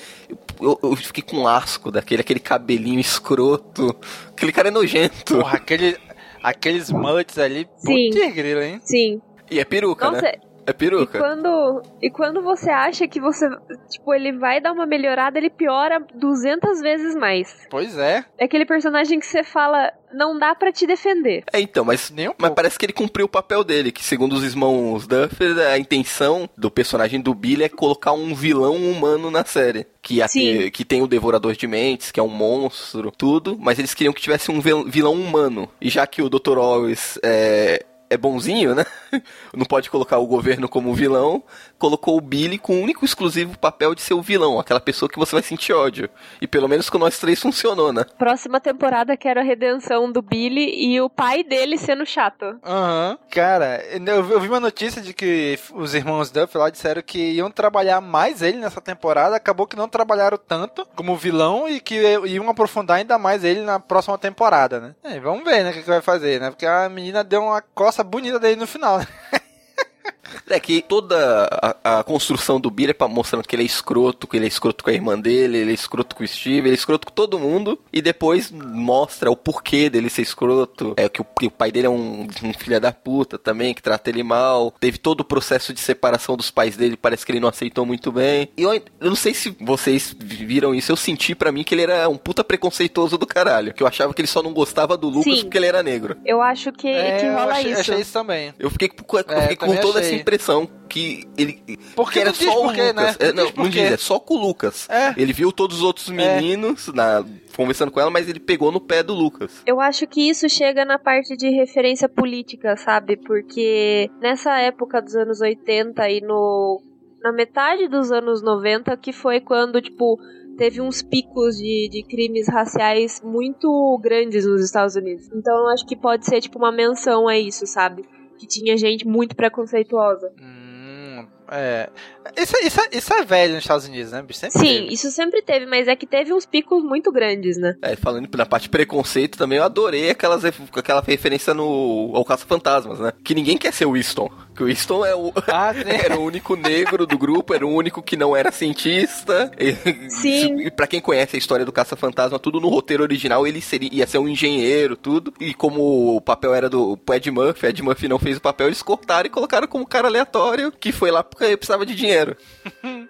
eu, 0.60 0.78
eu 0.82 0.96
fiquei 0.96 1.22
com 1.22 1.46
asco 1.46 1.90
daquele, 1.90 2.20
aquele 2.20 2.40
cabelinho 2.40 2.89
escroto. 2.98 3.96
Aquele 4.28 4.52
cara 4.52 4.68
é 4.68 4.70
nojento. 4.70 5.36
Porra, 5.36 5.56
aquele, 5.56 5.96
aqueles 6.42 6.90
mults 6.90 7.38
ali, 7.38 7.68
Sim. 7.76 8.10
putz 8.10 8.34
grilo, 8.34 8.62
hein? 8.62 8.80
Sim. 8.82 9.20
E 9.50 9.58
é 9.60 9.64
peruca, 9.64 10.10
Nossa, 10.10 10.22
né? 10.22 10.32
É 10.70 10.72
E 10.72 10.74
peruca. 10.74 11.18
quando, 11.18 11.82
e 12.02 12.10
quando 12.10 12.42
você 12.42 12.70
acha 12.70 13.06
que 13.08 13.20
você, 13.20 13.48
tipo, 13.90 14.14
ele 14.14 14.32
vai 14.32 14.60
dar 14.60 14.72
uma 14.72 14.86
melhorada, 14.86 15.38
ele 15.38 15.50
piora 15.50 16.00
200 16.14 16.80
vezes 16.80 17.14
mais. 17.14 17.54
Pois 17.70 17.96
é. 17.98 18.24
É 18.38 18.44
aquele 18.44 18.64
personagem 18.64 19.18
que 19.18 19.26
você 19.26 19.42
fala, 19.42 19.92
não 20.12 20.38
dá 20.38 20.54
pra 20.54 20.72
te 20.72 20.86
defender. 20.86 21.44
É, 21.52 21.60
então, 21.60 21.84
mas, 21.84 22.10
um 22.10 22.32
mas 22.38 22.52
parece 22.54 22.78
que 22.78 22.86
ele 22.86 22.92
cumpriu 22.92 23.26
o 23.26 23.28
papel 23.28 23.62
dele, 23.64 23.92
que 23.92 24.02
segundo 24.04 24.32
os 24.34 24.44
irmãos 24.44 25.06
Duffer, 25.06 25.58
a 25.58 25.78
intenção 25.78 26.48
do 26.56 26.70
personagem 26.70 27.20
do 27.20 27.34
Billy 27.34 27.64
é 27.64 27.68
colocar 27.68 28.12
um 28.12 28.34
vilão 28.34 28.76
humano 28.76 29.30
na 29.30 29.44
série. 29.44 29.86
Que, 30.02 30.20
ter- 30.28 30.70
que 30.70 30.82
tem 30.84 31.02
o 31.02 31.06
Devorador 31.06 31.52
de 31.54 31.66
Mentes, 31.66 32.10
que 32.10 32.18
é 32.18 32.22
um 32.22 32.28
monstro, 32.28 33.10
tudo, 33.10 33.56
mas 33.60 33.78
eles 33.78 33.92
queriam 33.92 34.14
que 34.14 34.20
tivesse 34.22 34.50
um 34.50 34.60
vil- 34.60 34.84
vilão 34.86 35.12
humano. 35.12 35.68
E 35.80 35.90
já 35.90 36.06
que 36.06 36.22
o 36.22 36.28
Dr. 36.30 36.56
Always 36.58 37.18
é, 37.22 37.84
é 38.10 38.16
bonzinho, 38.16 38.74
né? 38.74 38.84
Não 39.54 39.64
pode 39.64 39.88
colocar 39.88 40.18
o 40.18 40.26
governo 40.26 40.68
como 40.68 40.92
vilão, 40.92 41.42
colocou 41.78 42.18
o 42.18 42.20
Billy 42.20 42.58
com 42.58 42.74
o 42.74 42.82
único 42.82 43.04
exclusivo 43.04 43.56
papel 43.56 43.94
de 43.94 44.02
ser 44.02 44.14
o 44.14 44.20
vilão, 44.20 44.58
aquela 44.58 44.80
pessoa 44.80 45.08
que 45.08 45.18
você 45.18 45.36
vai 45.36 45.42
sentir 45.42 45.72
ódio. 45.72 46.10
E 46.40 46.46
pelo 46.46 46.68
menos 46.68 46.90
com 46.90 46.98
nós 46.98 47.18
três 47.18 47.40
funcionou, 47.40 47.92
né? 47.92 48.04
Próxima 48.18 48.60
temporada 48.60 49.16
quero 49.16 49.38
a 49.38 49.44
redenção 49.44 50.10
do 50.10 50.20
Billy 50.20 50.92
e 50.92 51.00
o 51.00 51.08
pai 51.08 51.44
dele 51.44 51.78
sendo 51.78 52.04
chato. 52.04 52.58
Aham. 52.64 53.16
Cara, 53.30 53.80
eu, 53.92 54.28
eu 54.28 54.40
vi 54.40 54.48
uma 54.48 54.58
notícia 54.58 55.00
de 55.00 55.14
que 55.14 55.56
os 55.72 55.94
irmãos 55.94 56.30
Duff 56.30 56.58
lá 56.58 56.68
disseram 56.68 57.02
que 57.02 57.18
iam 57.18 57.50
trabalhar 57.50 58.00
mais 58.00 58.42
ele 58.42 58.58
nessa 58.58 58.80
temporada. 58.80 59.36
Acabou 59.36 59.68
que 59.68 59.76
não 59.76 59.88
trabalharam 59.88 60.36
tanto 60.36 60.84
como 60.96 61.16
vilão 61.16 61.68
e 61.68 61.78
que 61.78 61.94
iam 62.26 62.50
aprofundar 62.50 62.96
ainda 62.96 63.18
mais 63.18 63.44
ele 63.44 63.60
na 63.60 63.78
próxima 63.78 64.18
temporada, 64.18 64.80
né? 64.80 64.94
É, 65.04 65.20
vamos 65.20 65.44
ver, 65.44 65.62
né, 65.62 65.70
o 65.70 65.72
que, 65.72 65.82
que 65.82 65.88
vai 65.88 66.00
fazer, 66.00 66.40
né? 66.40 66.50
Porque 66.50 66.66
a 66.66 66.88
menina 66.88 67.22
deu 67.22 67.42
uma 67.42 67.60
coça 67.60 67.99
bonita 68.04 68.38
dele 68.38 68.56
no 68.56 68.66
final, 68.66 68.98
né? 68.98 69.06
É 70.48 70.58
que 70.60 70.82
toda 70.82 71.48
a, 71.82 71.98
a 72.00 72.04
construção 72.04 72.60
do 72.60 72.70
Billy 72.70 72.90
é 72.90 72.94
pra 72.94 73.08
mostrando 73.08 73.46
que 73.46 73.54
ele 73.56 73.62
é 73.62 73.66
escroto, 73.66 74.26
que 74.26 74.36
ele 74.36 74.44
é 74.44 74.48
escroto 74.48 74.82
com 74.84 74.90
a 74.90 74.92
irmã 74.92 75.18
dele, 75.18 75.58
ele 75.58 75.70
é 75.70 75.74
escroto 75.74 76.14
com 76.16 76.22
o 76.24 76.26
Steve, 76.28 76.68
ele 76.68 76.70
é 76.70 76.74
escroto 76.74 77.06
com 77.06 77.12
todo 77.12 77.38
mundo, 77.38 77.78
e 77.92 78.00
depois 78.02 78.50
mostra 78.50 79.30
o 79.30 79.36
porquê 79.36 79.88
dele 79.90 80.08
ser 80.10 80.22
escroto. 80.22 80.94
É 80.96 81.08
que 81.08 81.20
o, 81.20 81.24
que 81.24 81.46
o 81.46 81.50
pai 81.50 81.70
dele 81.72 81.86
é 81.86 81.90
um, 81.90 82.26
um 82.42 82.52
filho 82.52 82.80
da 82.80 82.92
puta 82.92 83.38
também, 83.38 83.74
que 83.74 83.82
trata 83.82 84.10
ele 84.10 84.22
mal. 84.22 84.72
Teve 84.80 84.98
todo 84.98 85.20
o 85.20 85.24
processo 85.24 85.72
de 85.72 85.80
separação 85.80 86.36
dos 86.36 86.50
pais 86.50 86.76
dele, 86.76 86.96
parece 86.96 87.24
que 87.24 87.32
ele 87.32 87.40
não 87.40 87.48
aceitou 87.48 87.84
muito 87.86 88.12
bem. 88.12 88.48
E 88.56 88.62
eu, 88.62 88.72
eu 88.74 88.82
não 89.00 89.16
sei 89.16 89.34
se 89.34 89.56
vocês 89.60 90.14
viram 90.18 90.74
isso, 90.74 90.90
eu 90.92 90.96
senti 90.96 91.34
pra 91.34 91.52
mim 91.52 91.62
que 91.64 91.74
ele 91.74 91.82
era 91.82 92.08
um 92.08 92.16
puta 92.16 92.42
preconceituoso 92.44 93.16
do 93.18 93.26
caralho. 93.26 93.72
Que 93.74 93.82
eu 93.82 93.86
achava 93.86 94.12
que 94.14 94.20
ele 94.20 94.28
só 94.28 94.42
não 94.42 94.52
gostava 94.52 94.96
do 94.96 95.08
Lucas 95.08 95.34
Sim. 95.34 95.42
porque 95.42 95.58
ele 95.58 95.66
era 95.66 95.82
negro. 95.82 96.16
Eu 96.24 96.40
acho 96.42 96.72
que, 96.72 96.82
que 96.82 96.88
É, 96.88 97.28
eu 97.28 97.34
rola 97.34 97.52
achei, 97.52 97.70
isso. 97.72 97.80
achei 97.80 98.00
isso 98.00 98.12
também. 98.12 98.54
Eu 98.58 98.70
fiquei, 98.70 98.88
com- 98.88 99.18
eu 99.18 99.24
É, 99.28 99.40
fiquei 99.48 99.56
com 99.56 99.76
toda 99.76 100.00
essa. 100.00 100.19
Impressão 100.20 100.68
que 100.88 101.26
ele. 101.36 101.62
Porque 101.94 102.14
que 102.14 102.18
era 102.20 102.30
não 102.30 102.38
diz 102.38 102.46
só 102.46 102.58
o 102.58 102.62
por 102.62 102.74
quê, 102.74 102.88
Lucas. 102.88 102.94
né? 102.94 103.14
É, 103.18 103.32
Não 103.32 103.34
não, 103.34 103.46
diz 103.46 103.54
não 103.56 103.68
diz, 103.68 103.92
é 103.92 103.96
só 103.96 104.18
com 104.18 104.34
o 104.34 104.38
Lucas. 104.38 104.88
É. 104.88 105.14
Ele 105.16 105.32
viu 105.32 105.52
todos 105.52 105.78
os 105.78 105.82
outros 105.82 106.08
meninos 106.08 106.88
na, 106.88 107.24
conversando 107.56 107.90
com 107.90 108.00
ela, 108.00 108.10
mas 108.10 108.28
ele 108.28 108.40
pegou 108.40 108.70
no 108.72 108.80
pé 108.80 109.02
do 109.02 109.14
Lucas. 109.14 109.62
Eu 109.66 109.80
acho 109.80 110.06
que 110.06 110.28
isso 110.28 110.48
chega 110.48 110.84
na 110.84 110.98
parte 110.98 111.36
de 111.36 111.50
referência 111.50 112.08
política, 112.08 112.76
sabe? 112.76 113.16
Porque 113.16 114.10
nessa 114.20 114.58
época 114.58 115.00
dos 115.00 115.14
anos 115.14 115.40
80 115.40 116.08
e 116.10 116.20
no 116.20 116.82
na 117.22 117.32
metade 117.32 117.86
dos 117.86 118.10
anos 118.10 118.42
90, 118.42 118.96
que 118.96 119.12
foi 119.12 119.40
quando, 119.40 119.80
tipo, 119.82 120.18
teve 120.56 120.80
uns 120.80 121.02
picos 121.02 121.56
de, 121.56 121.88
de 121.90 122.02
crimes 122.02 122.48
raciais 122.48 123.20
muito 123.22 123.98
grandes 124.02 124.46
nos 124.46 124.64
Estados 124.64 124.96
Unidos. 124.96 125.28
Então 125.34 125.54
eu 125.54 125.68
acho 125.68 125.86
que 125.86 125.94
pode 125.96 126.24
ser, 126.24 126.40
tipo, 126.40 126.58
uma 126.58 126.72
menção 126.72 127.28
a 127.28 127.38
isso, 127.38 127.66
sabe? 127.66 128.04
Que 128.40 128.46
tinha 128.46 128.74
gente 128.78 129.06
muito 129.06 129.36
preconceituosa. 129.36 130.32
Hum, 130.40 131.26
é. 131.50 131.90
Isso, 132.38 132.54
isso, 132.64 132.80
isso 132.90 133.12
é 133.12 133.24
velho 133.24 133.54
nos 133.54 133.64
Estados 133.64 133.86
Unidos, 133.86 134.12
né? 134.12 134.22
bicho? 134.22 134.38
Sempre 134.38 134.58
Sim, 134.58 134.74
teve. 134.82 134.94
isso 134.94 135.10
sempre 135.10 135.42
teve, 135.42 135.66
mas 135.66 135.88
é 135.88 135.94
que 135.94 136.06
teve 136.06 136.32
uns 136.32 136.46
picos 136.46 136.82
muito 136.82 137.12
grandes, 137.12 137.58
né? 137.58 137.74
É, 137.82 137.96
falando 137.96 138.28
na 138.34 138.46
parte 138.46 138.62
de 138.62 138.70
preconceito 138.70 139.36
também, 139.36 139.58
eu 139.58 139.64
adorei 139.64 140.08
aquelas, 140.08 140.42
aquela 140.44 141.02
referência 141.02 141.52
no 141.52 142.12
ao 142.14 142.24
Caça-Fantasmas, 142.24 142.98
né? 142.98 143.12
Que 143.22 143.34
ninguém 143.34 143.58
quer 143.58 143.74
ser 143.74 143.84
o 143.84 143.92
Winston. 143.92 144.30
Que 144.60 144.64
o 144.64 144.66
Winston 144.66 145.06
é 145.06 145.14
o, 145.14 145.32
Ah, 145.48 145.72
era 145.74 146.18
o 146.18 146.22
único 146.22 146.54
negro 146.54 147.06
do 147.06 147.16
grupo, 147.16 147.54
era 147.54 147.66
o 147.66 147.74
único 147.74 148.02
que 148.02 148.14
não 148.14 148.36
era 148.36 148.52
cientista. 148.52 149.50
E, 149.58 149.72
Sim. 150.10 150.60
E 150.60 150.68
pra 150.70 150.86
quem 150.86 151.00
conhece 151.00 151.34
a 151.34 151.38
história 151.38 151.64
do 151.64 151.72
Caça-Fantasma, 151.72 152.38
tudo 152.38 152.60
no 152.60 152.68
roteiro 152.68 153.02
original, 153.02 153.46
ele 153.46 153.62
seria, 153.62 153.88
ia 153.90 154.06
ser 154.06 154.18
um 154.18 154.28
engenheiro, 154.28 154.96
tudo. 154.96 155.32
E 155.40 155.54
como 155.54 156.14
o 156.14 156.20
papel 156.20 156.54
era 156.54 156.68
do 156.68 156.98
Ed 157.10 157.30
Murphy, 157.30 157.68
Ed 157.68 157.82
Murphy 157.82 158.06
não 158.06 158.18
fez 158.18 158.36
o 158.36 158.40
papel, 158.42 158.66
eles 158.66 158.82
cortaram 158.82 159.26
e 159.26 159.30
colocaram 159.30 159.66
como 159.66 159.86
cara 159.86 160.08
aleatório, 160.08 160.70
que 160.70 160.92
foi 160.92 161.10
lá 161.10 161.24
porque 161.24 161.56
precisava 161.56 161.86
de 161.86 161.94
dinheiro. 161.94 162.36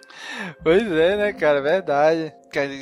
Pois 0.63 0.89
é, 0.91 1.17
né, 1.17 1.33
cara? 1.33 1.61
Verdade. 1.61 2.33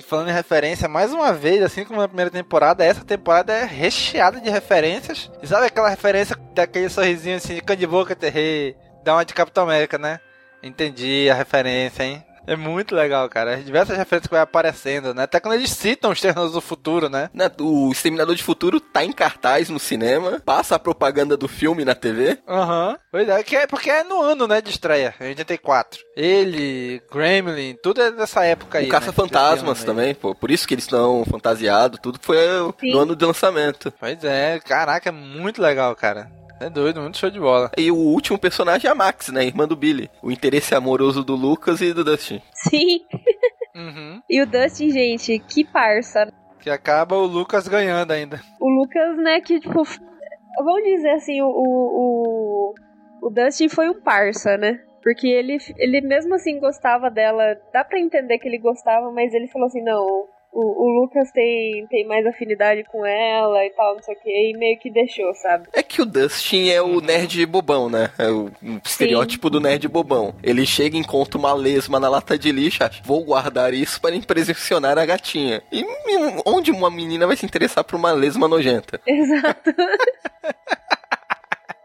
Falando 0.04 0.30
em 0.30 0.34
referência, 0.34 0.88
mais 0.88 1.14
uma 1.14 1.34
vez, 1.34 1.62
assim 1.62 1.86
como 1.86 2.00
na 2.00 2.08
primeira 2.08 2.32
temporada, 2.32 2.84
essa 2.84 3.06
temporada 3.06 3.54
é 3.54 3.66
recheada 3.66 4.42
de 4.42 4.50
referências. 4.50 5.30
E 5.42 5.48
sabe 5.48 5.68
aquela 5.68 5.90
referência 5.90 6.36
daquele 6.54 6.90
sorrisinho 6.90 7.38
assim, 7.38 7.56
de 7.56 7.62
cão 7.62 7.76
de 7.76 7.86
boca, 7.86 8.16
terrei, 8.16 8.76
dá 9.04 9.14
uma 9.14 9.26
de 9.26 9.34
Capitão 9.34 9.64
América, 9.64 9.98
né? 9.98 10.20
Entendi 10.64 11.30
a 11.30 11.36
referência, 11.36 12.04
hein? 12.04 12.26
É 12.48 12.56
muito 12.56 12.96
legal, 12.96 13.28
cara. 13.30 13.58
Diversas 13.58 13.98
referências 13.98 14.28
que 14.28 14.34
vai 14.34 14.42
aparecendo, 14.42 15.14
né? 15.14 15.24
Até 15.24 15.40
quando 15.40 15.56
eles 15.56 15.72
citam 15.72 16.12
os 16.12 16.20
Ternos 16.22 16.52
do 16.52 16.62
Futuro, 16.62 17.10
né? 17.10 17.30
Né, 17.34 17.50
O 17.60 17.92
Exterminador 17.92 18.36
de 18.36 18.44
Futuro 18.44 18.80
tá 18.80 19.04
em 19.04 19.12
cartaz 19.12 19.70
no 19.70 19.80
cinema, 19.80 20.40
passa 20.46 20.76
a 20.76 20.80
propaganda 20.80 21.36
do 21.38 21.48
filme 21.48 21.86
na 21.86 21.96
TV. 21.96 22.40
Aham. 22.48 22.98
Pois 23.12 23.28
é, 23.28 23.44
que 23.44 23.56
é, 23.56 23.68
porque 23.68 23.90
é 23.90 24.04
no 24.04 24.22
ano, 24.22 24.48
né, 24.48 24.62
de 24.62 24.70
estreia, 24.70 25.14
em 25.20 25.30
84. 25.30 26.00
Ele, 26.16 27.02
Gremlin, 27.12 27.76
tudo 27.82 28.02
é 28.02 28.12
dessa 28.12 28.44
época 28.44 28.78
aí. 28.78 28.86
o 28.86 28.88
né, 28.88 28.92
Caça-Fantasmas 28.92 29.80
aí. 29.80 29.86
também, 29.86 30.16
pô. 30.16 30.34
Por 30.36 30.52
isso 30.52 30.68
que 30.68 30.74
eles 30.74 30.86
estão 30.86 31.24
fantasiados, 31.26 32.00
tudo 32.02 32.20
foi 32.22 32.38
Sim. 32.80 32.92
no 32.92 33.00
ano 33.00 33.16
de 33.16 33.26
lançamento. 33.26 33.94
Pois 34.00 34.24
é, 34.24 34.60
caraca, 34.60 35.10
é 35.10 35.12
muito 35.12 35.62
legal, 35.62 35.96
cara. 35.96 36.39
É 36.60 36.70
doido, 36.70 37.02
muito 37.02 37.18
show 37.18 37.30
de 37.30 37.40
bola. 37.40 37.72
E 37.78 37.90
o 37.90 37.96
último 37.96 38.38
personagem 38.38 38.90
é 38.90 38.92
a 38.92 38.96
Max, 38.96 39.30
né? 39.30 39.46
Irmã 39.46 39.66
do 39.66 39.78
Billy. 39.78 40.10
O 40.22 40.30
interesse 40.30 40.76
amoroso 40.76 41.24
do 41.24 41.34
Lucas 41.34 41.80
e 41.80 41.94
do 41.94 42.04
Dustin. 42.04 42.42
Sim. 42.54 43.02
Uhum. 43.76 44.22
E 44.30 44.42
o 44.42 44.46
Dustin, 44.46 44.90
gente, 44.90 45.40
que 45.40 45.64
parça. 45.64 46.32
Que 46.60 46.70
acaba 46.70 47.16
o 47.16 47.26
Lucas 47.26 47.68
ganhando 47.68 48.12
ainda. 48.12 48.42
O 48.60 48.70
Lucas, 48.70 49.18
né, 49.18 49.40
que 49.40 49.60
tipo. 49.60 49.84
Vamos 50.58 50.84
dizer 50.84 51.12
assim, 51.12 51.42
o. 51.42 51.48
O, 51.48 52.74
o, 53.22 53.30
Dustin 53.30 53.70
foi 53.70 53.90
um 53.90 54.02
parça, 54.02 54.58
né? 54.58 54.82
Porque 55.02 55.28
ele, 55.28 55.58
ele 55.78 56.02
mesmo 56.02 56.36
assim 56.36 56.60
gostava 56.60 57.10
dela. 57.10 57.58
Dá 57.72 57.86
pra 57.86 58.00
entender 58.00 58.38
que 58.38 58.48
ele 58.48 58.58
gostava, 58.58 59.10
mas 59.12 59.34
ele 59.34 59.48
falou 59.48 59.68
assim: 59.68 59.82
não, 59.82 60.28
o, 60.52 60.62
o 60.62 61.02
Lucas 61.02 61.32
tem, 61.32 61.86
tem 61.88 62.06
mais 62.08 62.26
afinidade 62.26 62.84
com 62.86 63.06
ela 63.06 63.66
e 63.66 63.70
tal, 63.72 63.96
não 63.96 64.04
sei 64.04 64.16
o 64.16 64.20
que, 64.20 64.30
e 64.30 64.58
meio 64.58 64.80
que 64.80 64.90
deixou, 64.90 65.34
sabe? 65.36 65.68
É 65.74 65.84
que 65.84 66.02
o 66.02 66.06
Dustin 66.06 66.70
é 66.70 66.82
o 66.82 67.00
nerd 67.02 67.46
bobão, 67.46 67.90
né? 67.90 68.12
É 68.18 68.30
o 68.30 68.52
um 68.62 68.80
estereótipo 68.84 69.50
do 69.50 69.60
nerd 69.60 69.88
bobão. 69.88 70.34
Ele 70.44 70.66
chega 70.66 70.98
e 70.98 71.00
encontra 71.00 71.38
uma 71.38 71.54
lesma 71.54 72.00
na 72.00 72.10
lata 72.10 72.38
de 72.38 72.52
lixo, 72.52 72.84
acha, 72.84 73.02
vou 73.04 73.24
guardar 73.24 73.74
isso 73.74 74.02
para 74.02 74.16
impressionar 74.16 74.98
a 74.98 75.06
gatinha. 75.06 75.62
E 75.72 75.82
e 75.82 76.42
onde 76.46 76.72
uma 76.72 76.90
menina 76.90 77.28
vai 77.28 77.36
se 77.38 77.46
interessar 77.46 77.84
por 77.84 77.96
uma 77.96 78.12
lesma 78.12 78.48
nojenta? 78.48 79.00
Exato. 79.06 79.74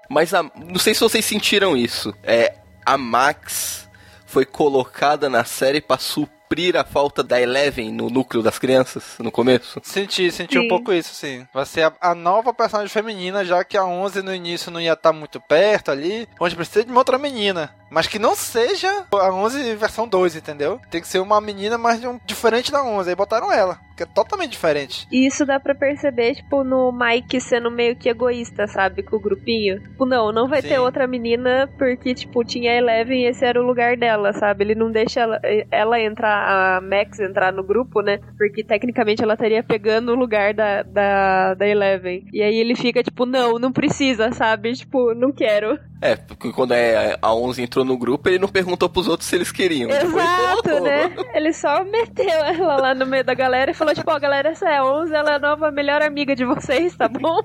Mas 0.09 0.33
a- 0.33 0.43
não 0.43 0.79
sei 0.79 0.95
se 0.95 1.01
vocês 1.01 1.25
sentiram 1.25 1.77
isso. 1.77 2.15
É, 2.23 2.55
a 2.85 2.97
Max 2.97 3.89
foi 4.27 4.45
colocada 4.45 5.29
na 5.29 5.45
série 5.45 5.81
pra 5.81 5.99
suprir 5.99 6.35
a 6.77 6.85
falta 6.85 7.23
da 7.23 7.41
Eleven 7.41 7.91
no 7.91 8.09
núcleo 8.09 8.43
das 8.43 8.59
crianças 8.59 9.17
no 9.19 9.31
começo. 9.33 9.81
Senti, 9.83 10.31
senti 10.31 10.59
um 10.59 10.63
Sim. 10.63 10.69
pouco 10.69 10.93
isso, 10.93 11.13
sim. 11.15 11.47
Vai 11.53 11.67
ser 11.67 11.83
a, 11.83 11.93
a 12.01 12.15
nova 12.15 12.55
personagem 12.55 12.89
feminina, 12.89 13.45
já 13.45 13.65
que 13.65 13.77
a 13.77 13.85
11 13.85 14.23
no 14.23 14.33
início 14.33 14.71
não 14.71 14.81
ia 14.81 14.93
estar 14.93 15.13
muito 15.13 15.41
perto 15.41 15.91
ali. 15.91 16.29
Onde 16.39 16.55
precisa 16.55 16.85
de 16.85 16.91
uma 16.93 17.01
outra 17.01 17.19
menina. 17.19 17.75
Mas 17.91 18.07
que 18.07 18.19
não 18.19 18.35
seja 18.35 19.05
a 19.13 19.33
11 19.33 19.75
versão 19.77 20.07
2, 20.07 20.37
entendeu? 20.37 20.81
Tem 20.91 21.01
que 21.01 21.09
ser 21.09 21.19
uma 21.19 21.41
menina 21.41 21.77
mais 21.77 22.01
de 22.01 22.07
um, 22.07 22.21
diferente 22.25 22.71
da 22.71 22.85
11. 22.85 23.11
Aí 23.11 23.17
botaram 23.17 23.53
ela, 23.53 23.79
que 23.97 24.03
é 24.03 24.07
totalmente 24.07 24.53
diferente. 24.53 25.07
E 25.11 25.27
isso 25.27 25.47
dá 25.47 25.61
pra 25.61 25.75
perceber, 25.75 26.35
tipo, 26.35 26.65
no 26.65 26.93
Mike 26.93 27.41
sendo 27.41 27.71
meio 27.71 27.97
que 27.97 28.09
egoísta, 28.09 28.67
sabe? 28.67 29.03
Com 29.03 29.17
o 29.17 29.21
grupinho. 29.21 29.81
Tipo, 29.81 30.07
não, 30.07 30.33
não 30.33 30.49
vai 30.49 30.63
Sim. 30.63 30.69
ter 30.69 30.79
outra 30.79 31.07
menina 31.07 31.69
porque, 31.79 32.15
tipo, 32.15 32.45
tinha 32.45 32.73
a 32.73 32.77
Eleven 32.77 33.23
e 33.23 33.27
esse 33.27 33.45
era 33.45 33.61
o 33.61 33.67
lugar 33.67 33.97
dela, 33.97 34.33
sabe? 34.33 34.65
Ele 34.65 34.75
não 34.75 34.91
deixa 34.91 35.21
ela, 35.21 35.41
ela 35.71 36.01
entrar, 36.01 36.77
a 36.77 36.81
Max 36.81 37.21
entrar 37.21 37.53
no 37.53 37.63
grupo, 37.63 38.01
né? 38.01 38.19
Porque 38.37 38.65
tecnicamente 38.65 39.23
ela 39.23 39.35
estaria 39.35 39.63
pegando 39.63 40.13
o 40.13 40.17
lugar 40.17 40.55
da, 40.55 40.83
da, 40.83 41.55
da 41.55 41.67
Eleven. 41.67 42.27
E 42.33 42.43
aí 42.43 42.57
ele 42.57 42.75
fica, 42.75 43.03
tipo, 43.03 43.27
não, 43.27 43.59
não 43.59 43.73
precisa, 43.73 44.33
sabe? 44.33 44.73
Tipo, 44.73 45.15
não 45.15 45.33
quero. 45.33 45.79
É, 46.01 46.17
porque 46.17 46.53
quando 46.53 46.73
é, 46.73 47.17
a 47.21 47.35
11 47.35 47.63
entrou 47.63 47.85
no 47.85 47.97
grupo, 47.97 48.29
ele 48.29 48.39
não 48.39 48.49
perguntou 48.49 48.91
pros 48.91 49.09
outros 49.09 49.29
se 49.29 49.37
eles 49.37 49.51
queriam. 49.51 49.89
E 49.89 49.95
Exato, 49.95 50.81
né? 50.83 51.11
Ele 51.33 51.53
só 51.53 51.83
meteu 51.85 52.45
ela 52.45 52.77
lá 52.77 52.95
no 52.95 53.07
meio 53.07 53.25
da 53.25 53.33
galera 53.33 53.71
e 53.71 53.75
falou, 53.75 53.84
tipo, 53.93 54.11
ó, 54.11 54.19
galera, 54.19 54.51
essa 54.51 54.69
é 54.69 54.77
a 54.79 54.85
11, 54.85 55.13
ela 55.13 55.33
é 55.33 55.35
a 55.35 55.39
nova 55.39 55.71
melhor 55.71 56.01
amiga 56.01 56.35
de 56.37 56.45
vocês, 56.45 56.97
tá 56.97 57.09
bom? 57.09 57.41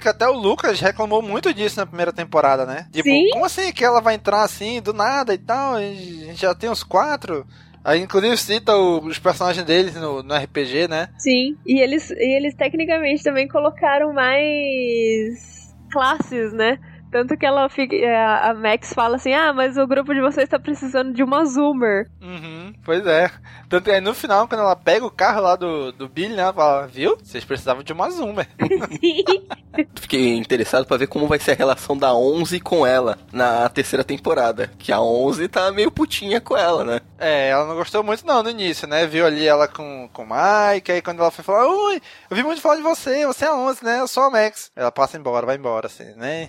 Que 0.00 0.08
até 0.08 0.28
o 0.28 0.32
Lucas 0.32 0.80
reclamou 0.80 1.22
muito 1.22 1.52
disso 1.52 1.78
na 1.78 1.86
primeira 1.86 2.12
temporada, 2.12 2.66
né? 2.66 2.86
Tipo, 2.92 3.08
Sim. 3.08 3.28
como 3.32 3.44
assim 3.44 3.72
que 3.72 3.84
ela 3.84 4.00
vai 4.00 4.14
entrar 4.14 4.42
assim, 4.42 4.80
do 4.80 4.92
nada 4.92 5.32
e 5.34 5.38
tal? 5.38 5.74
A 5.74 5.80
gente 5.80 6.40
já 6.40 6.54
tem 6.54 6.70
os 6.70 6.82
quatro. 6.82 7.46
Aí, 7.84 8.00
inclusive, 8.00 8.36
cita 8.36 8.76
os 8.76 9.18
personagens 9.18 9.64
deles 9.64 9.94
no, 9.94 10.22
no 10.22 10.34
RPG, 10.34 10.88
né? 10.88 11.08
Sim, 11.18 11.56
e 11.64 11.80
eles, 11.80 12.10
e 12.10 12.36
eles 12.36 12.54
tecnicamente 12.54 13.22
também 13.22 13.46
colocaram 13.46 14.12
mais 14.12 15.74
classes, 15.90 16.52
né? 16.52 16.78
Tanto 17.16 17.34
que 17.34 17.46
ela 17.46 17.66
fica. 17.70 17.96
A 17.96 18.50
a 18.50 18.54
Max 18.54 18.92
fala 18.92 19.16
assim: 19.16 19.32
ah, 19.32 19.50
mas 19.54 19.78
o 19.78 19.86
grupo 19.86 20.12
de 20.12 20.20
vocês 20.20 20.46
tá 20.46 20.58
precisando 20.58 21.14
de 21.14 21.22
uma 21.22 21.46
Zoomer. 21.46 22.10
Uhum, 22.20 22.74
pois 22.84 23.06
é. 23.06 23.30
Tanto 23.70 23.84
que 23.84 23.90
aí 23.90 24.02
no 24.02 24.12
final, 24.12 24.46
quando 24.46 24.60
ela 24.60 24.76
pega 24.76 25.06
o 25.06 25.10
carro 25.10 25.40
lá 25.40 25.56
do, 25.56 25.92
do 25.92 26.10
Billy, 26.10 26.34
né? 26.34 26.42
Ela 26.42 26.52
fala, 26.52 26.86
viu? 26.86 27.16
Vocês 27.16 27.42
precisavam 27.42 27.82
de 27.82 27.90
uma 27.90 28.10
Zoomer. 28.10 28.46
Fiquei 29.96 30.36
interessado 30.36 30.84
pra 30.84 30.98
ver 30.98 31.06
como 31.06 31.26
vai 31.26 31.38
ser 31.38 31.52
a 31.52 31.54
relação 31.54 31.96
da 31.96 32.14
11 32.14 32.60
com 32.60 32.86
ela 32.86 33.18
na 33.32 33.66
terceira 33.70 34.04
temporada. 34.04 34.70
Que 34.78 34.92
a 34.92 35.00
11 35.00 35.48
tá 35.48 35.72
meio 35.72 35.90
putinha 35.90 36.38
com 36.38 36.54
ela, 36.54 36.84
né? 36.84 37.00
É, 37.18 37.48
ela 37.48 37.66
não 37.66 37.76
gostou 37.76 38.02
muito 38.02 38.26
não 38.26 38.42
no 38.42 38.50
início, 38.50 38.86
né? 38.86 39.06
Viu 39.06 39.24
ali 39.24 39.46
ela 39.46 39.66
com, 39.66 40.08
com 40.12 40.22
o 40.22 40.26
Mike, 40.26 40.92
aí 40.92 41.00
quando 41.00 41.20
ela 41.20 41.30
foi 41.30 41.42
falar, 41.42 41.66
ui, 41.66 42.00
eu 42.28 42.36
vi 42.36 42.42
muito 42.42 42.60
falar 42.60 42.76
de 42.76 42.82
você, 42.82 43.26
você 43.26 43.46
é 43.46 43.48
a 43.48 43.54
11, 43.54 43.84
né? 43.84 44.00
Eu 44.00 44.08
sou 44.08 44.22
a 44.22 44.30
Max. 44.30 44.70
Ela 44.76 44.92
passa 44.92 45.16
embora, 45.16 45.46
vai 45.46 45.56
embora, 45.56 45.86
assim, 45.86 46.14
né? 46.16 46.48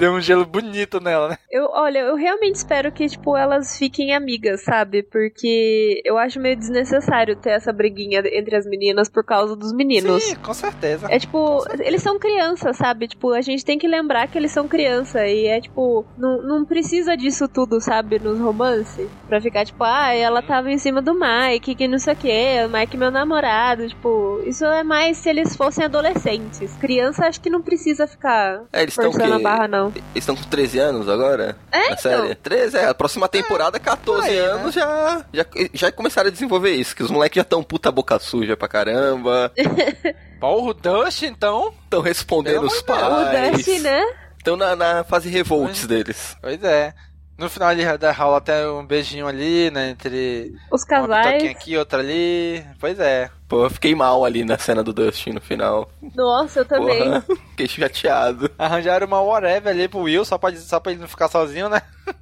Deu 0.00 0.14
um 0.14 0.20
gelo 0.20 0.46
bonito 0.46 0.98
nela, 0.98 1.28
né? 1.28 1.38
Eu, 1.50 1.68
olha, 1.74 1.98
eu 1.98 2.16
realmente 2.16 2.54
espero 2.54 2.90
que, 2.90 3.06
tipo, 3.06 3.36
elas 3.36 3.76
fiquem 3.76 4.14
amigas, 4.14 4.62
sabe? 4.62 5.02
Porque 5.02 6.00
eu 6.06 6.16
acho 6.16 6.40
meio 6.40 6.56
desnecessário 6.56 7.36
ter 7.36 7.50
essa 7.50 7.70
briguinha 7.70 8.22
entre 8.32 8.56
as 8.56 8.64
meninas 8.64 9.10
por 9.10 9.22
causa 9.22 9.54
dos 9.54 9.74
meninos. 9.74 10.22
Sim, 10.22 10.36
com 10.36 10.54
certeza. 10.54 11.06
É 11.10 11.18
tipo, 11.18 11.62
eles 11.80 12.02
são 12.02 12.18
crianças, 12.18 12.78
sabe? 12.78 13.08
Tipo, 13.08 13.34
a 13.34 13.42
gente 13.42 13.62
tem 13.62 13.78
que 13.78 13.86
lembrar 13.86 14.26
que 14.26 14.38
eles 14.38 14.52
são 14.52 14.66
criança 14.66 15.26
e 15.26 15.46
é 15.46 15.60
tipo, 15.60 16.06
não, 16.16 16.40
não 16.42 16.64
precisa 16.64 17.14
disso 17.14 17.46
tudo, 17.46 17.78
sabe? 17.78 18.18
Nos 18.18 18.38
romances. 18.40 19.06
Pra 19.28 19.38
ficar 19.38 19.66
tipo, 19.66 19.84
ah, 19.84 20.14
ela 20.14 20.40
tava 20.40 20.70
em 20.70 20.78
cima 20.78 21.02
do 21.02 21.12
Mike, 21.12 21.74
que 21.74 21.86
não 21.86 21.98
sei 21.98 22.14
o 22.14 22.16
que, 22.16 22.64
o 22.64 22.70
Mike 22.70 22.96
é 22.96 22.98
meu 22.98 23.10
namorado. 23.10 23.86
Tipo, 23.86 24.40
isso 24.46 24.64
é 24.64 24.82
mais 24.82 25.18
se 25.18 25.28
eles 25.28 25.54
fossem 25.54 25.84
adolescentes. 25.84 26.72
Criança 26.80 27.26
acho 27.26 27.38
que 27.38 27.50
não 27.50 27.60
precisa 27.60 28.06
ficar 28.06 28.62
É, 28.72 28.80
eles 28.80 28.94
forçando 28.94 29.34
a 29.34 29.38
barra, 29.38 29.68
não. 29.68 29.89
Eles 29.98 30.04
estão 30.16 30.36
com 30.36 30.42
13 30.44 30.78
anos 30.78 31.08
agora? 31.08 31.56
É, 31.72 31.90
Na 31.90 31.96
série? 31.96 32.22
então. 32.24 32.36
13, 32.42 32.76
é. 32.78 32.84
A 32.86 32.94
próxima 32.94 33.28
temporada, 33.28 33.78
14 33.78 34.28
aí, 34.28 34.34
né? 34.36 34.42
anos, 34.42 34.74
já, 34.74 35.24
já, 35.32 35.46
já 35.72 35.92
começaram 35.92 36.28
a 36.28 36.32
desenvolver 36.32 36.70
isso. 36.72 36.94
Que 36.94 37.02
os 37.02 37.10
moleques 37.10 37.36
já 37.36 37.42
estão 37.42 37.62
puta 37.62 37.90
boca 37.90 38.18
suja 38.18 38.56
pra 38.56 38.68
caramba. 38.68 39.52
Porra, 40.40 40.70
o 40.70 40.74
Dust, 40.74 41.22
então? 41.22 41.72
Estão 41.84 42.00
respondendo 42.00 42.54
Pelo 42.54 42.66
os 42.66 42.72
de 42.74 42.78
O 42.80 42.84
pais. 42.84 43.52
Dusty, 43.52 43.78
né? 43.80 44.02
Estão 44.38 44.56
na, 44.56 44.74
na 44.74 45.04
fase 45.04 45.28
revolts 45.28 45.86
deles. 45.86 46.36
Pois 46.40 46.62
é. 46.64 46.94
No 47.40 47.48
final 47.48 47.72
ele 47.72 47.96
da 47.96 48.12
rola 48.12 48.36
até 48.36 48.68
um 48.68 48.84
beijinho 48.84 49.26
ali, 49.26 49.70
né? 49.70 49.88
Entre 49.88 50.54
Os 50.70 50.82
uma 50.82 50.88
casais. 51.08 51.42
aqui, 51.44 51.74
outra 51.74 52.00
ali. 52.00 52.62
Pois 52.78 53.00
é. 53.00 53.30
Pô, 53.48 53.64
eu 53.64 53.70
fiquei 53.70 53.94
mal 53.94 54.26
ali 54.26 54.44
na 54.44 54.58
cena 54.58 54.82
do 54.82 54.92
Dustin 54.92 55.30
no 55.30 55.40
final. 55.40 55.90
Nossa, 56.14 56.60
eu 56.60 56.64
também. 56.66 57.02
Porra, 57.02 57.24
fiquei 57.48 57.66
chateado. 57.66 58.50
Arranjaram 58.58 59.06
uma 59.06 59.22
whatever 59.22 59.72
ali 59.72 59.88
pro 59.88 60.00
Will, 60.00 60.22
só 60.22 60.36
pra, 60.36 60.54
só 60.54 60.78
pra 60.78 60.92
ele 60.92 61.00
não 61.00 61.08
ficar 61.08 61.28
sozinho, 61.28 61.70
né? 61.70 61.80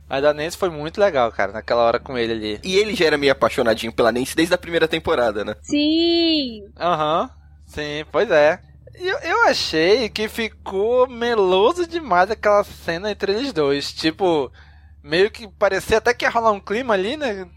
Mas 0.08 0.24
a 0.24 0.32
Nancy 0.32 0.56
foi 0.56 0.70
muito 0.70 1.00
legal, 1.00 1.32
cara, 1.32 1.50
naquela 1.50 1.82
hora 1.82 1.98
com 1.98 2.16
ele 2.16 2.32
ali. 2.32 2.60
E 2.62 2.76
ele 2.76 2.94
já 2.94 3.06
era 3.06 3.18
meio 3.18 3.32
apaixonadinho 3.32 3.92
pela 3.92 4.12
Nancy 4.12 4.36
desde 4.36 4.54
a 4.54 4.58
primeira 4.58 4.86
temporada, 4.86 5.44
né? 5.44 5.56
Sim! 5.62 6.62
Aham, 6.78 7.28
sim, 7.66 8.04
pois 8.12 8.30
é. 8.30 8.60
E 8.96 9.08
eu, 9.08 9.18
eu 9.18 9.44
achei 9.48 10.08
que 10.08 10.28
ficou 10.28 11.08
meloso 11.08 11.88
demais 11.88 12.30
aquela 12.30 12.62
cena 12.62 13.10
entre 13.10 13.32
eles 13.32 13.52
dois. 13.52 13.92
Tipo, 13.92 14.52
meio 15.08 15.30
que 15.30 15.48
parecia 15.48 15.98
até 15.98 16.12
que 16.12 16.24
ia 16.24 16.30
rolar 16.30 16.52
um 16.52 16.60
clima 16.60 16.94
ali, 16.94 17.16
né? 17.16 17.48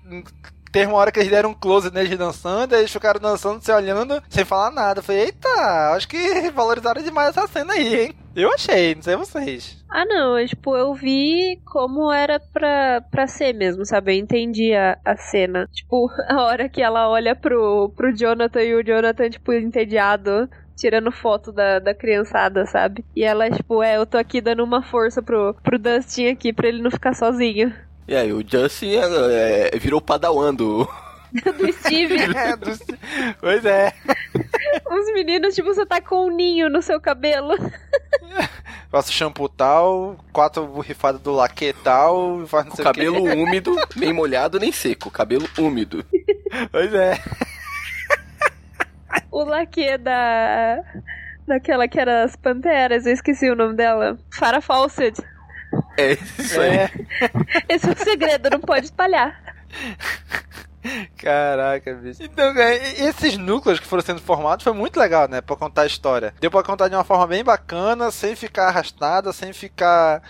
Teve 0.72 0.88
uma 0.88 0.98
hora 0.98 1.12
que 1.12 1.20
eles 1.20 1.30
deram 1.30 1.50
um 1.50 1.54
close 1.54 1.92
neles 1.92 2.18
dançando, 2.18 2.74
eles 2.76 2.92
ficaram 2.92 3.20
dançando, 3.20 3.62
se 3.62 3.72
olhando, 3.74 4.24
sem 4.30 4.46
falar 4.46 4.72
nada. 4.72 5.00
Eu 5.00 5.04
falei, 5.04 5.26
eita, 5.26 5.50
acho 5.94 6.08
que 6.08 6.50
valorizaram 6.52 7.04
demais 7.04 7.36
essa 7.36 7.46
cena 7.46 7.74
aí, 7.74 8.06
hein? 8.06 8.16
Eu 8.34 8.54
achei, 8.54 8.96
não 8.96 9.02
sei 9.02 9.16
vocês. 9.18 9.84
Ah, 9.90 10.06
não, 10.06 10.40
eu, 10.40 10.48
tipo, 10.48 10.74
eu 10.78 10.94
vi 10.94 11.60
como 11.66 12.10
era 12.10 12.40
pra, 12.40 13.02
pra 13.12 13.28
ser 13.28 13.54
mesmo, 13.54 13.86
sabe? 13.86 14.14
Eu 14.14 14.20
entendi 14.20 14.74
a, 14.74 14.98
a 15.04 15.18
cena. 15.18 15.68
Tipo, 15.74 16.10
a 16.30 16.42
hora 16.44 16.70
que 16.70 16.82
ela 16.82 17.10
olha 17.10 17.36
pro, 17.36 17.90
pro 17.90 18.16
Jonathan 18.16 18.62
e 18.62 18.74
o 18.74 18.84
Jonathan, 18.84 19.30
tipo, 19.30 19.52
entediado, 19.52 20.50
tirando 20.82 21.12
foto 21.12 21.52
da, 21.52 21.78
da 21.78 21.94
criançada, 21.94 22.66
sabe? 22.66 23.06
E 23.16 23.24
ela, 23.24 23.50
tipo, 23.52 23.84
é, 23.84 23.98
eu 23.98 24.06
tô 24.06 24.18
aqui 24.18 24.42
dando 24.42 24.64
uma 24.64 24.82
força 24.82 25.22
pro, 25.22 25.56
pro 25.64 25.78
Dustin 25.78 26.28
aqui 26.28 26.52
pra 26.52 26.68
ele 26.68 26.82
não 26.82 26.90
ficar 26.90 27.14
sozinho. 27.14 27.72
E 28.08 28.16
aí, 28.16 28.34
o 28.34 28.44
Justin 28.46 28.96
é, 28.96 29.70
é, 29.74 29.78
virou 29.78 30.02
padawan 30.02 30.54
do... 30.54 30.90
Do 31.32 31.72
Steve, 31.72 32.16
É, 32.36 32.58
do- 32.58 32.78
pois 33.40 33.64
é. 33.64 33.94
os 34.92 35.14
meninos, 35.14 35.56
tipo, 35.56 35.74
você 35.74 35.86
tá 35.86 36.02
com 36.02 36.26
um 36.28 36.36
ninho 36.36 36.70
no 36.70 36.82
seu 36.82 37.00
cabelo. 37.00 37.56
passa 38.92 39.10
o 39.10 39.14
shampoo 39.14 39.48
tal, 39.48 40.18
quatro 40.34 40.66
borrifadas 40.68 41.22
do 41.22 41.32
laque 41.32 41.74
tal, 41.86 42.46
faz 42.48 42.68
cabelo 42.74 43.24
úmido, 43.24 43.74
nem 43.96 44.12
molhado 44.12 44.60
nem 44.60 44.74
seco, 44.74 45.10
cabelo 45.10 45.48
úmido. 45.58 46.04
Pois 46.70 46.94
é. 46.94 47.18
O 49.32 49.44
laque 49.44 49.98
da. 49.98 50.84
Daquela 51.48 51.88
que 51.88 52.00
era 52.00 52.24
as 52.24 52.36
panteras, 52.36 53.06
eu 53.06 53.14
esqueci 53.14 53.50
o 53.50 53.56
nome 53.56 53.76
dela. 53.76 54.18
Farah 54.32 54.62
Fawcett. 54.62 55.22
É 55.98 56.14
isso 56.14 56.60
aí. 56.60 56.78
É. 56.78 56.92
Esse 57.68 57.90
é 57.90 57.94
o 57.94 57.98
segredo, 57.98 58.50
não 58.50 58.60
pode 58.60 58.86
espalhar. 58.86 59.42
Caraca, 61.18 61.94
bicho. 61.94 62.24
Então, 62.24 62.58
é, 62.58 62.76
esses 63.04 63.38
núcleos 63.38 63.80
que 63.80 63.86
foram 63.86 64.04
sendo 64.04 64.22
formados 64.22 64.64
foi 64.64 64.74
muito 64.74 65.00
legal, 65.00 65.28
né? 65.28 65.40
Pra 65.40 65.56
contar 65.56 65.84
a 65.84 65.86
história. 65.86 66.34
Deu 66.40 66.50
pra 66.50 66.64
contar 66.64 66.88
de 66.88 66.96
uma 66.96 67.04
forma 67.04 67.28
bem 67.28 67.44
bacana, 67.44 68.10
sem 68.12 68.36
ficar 68.36 68.68
arrastada, 68.68 69.32
sem 69.32 69.54
ficar 69.54 70.22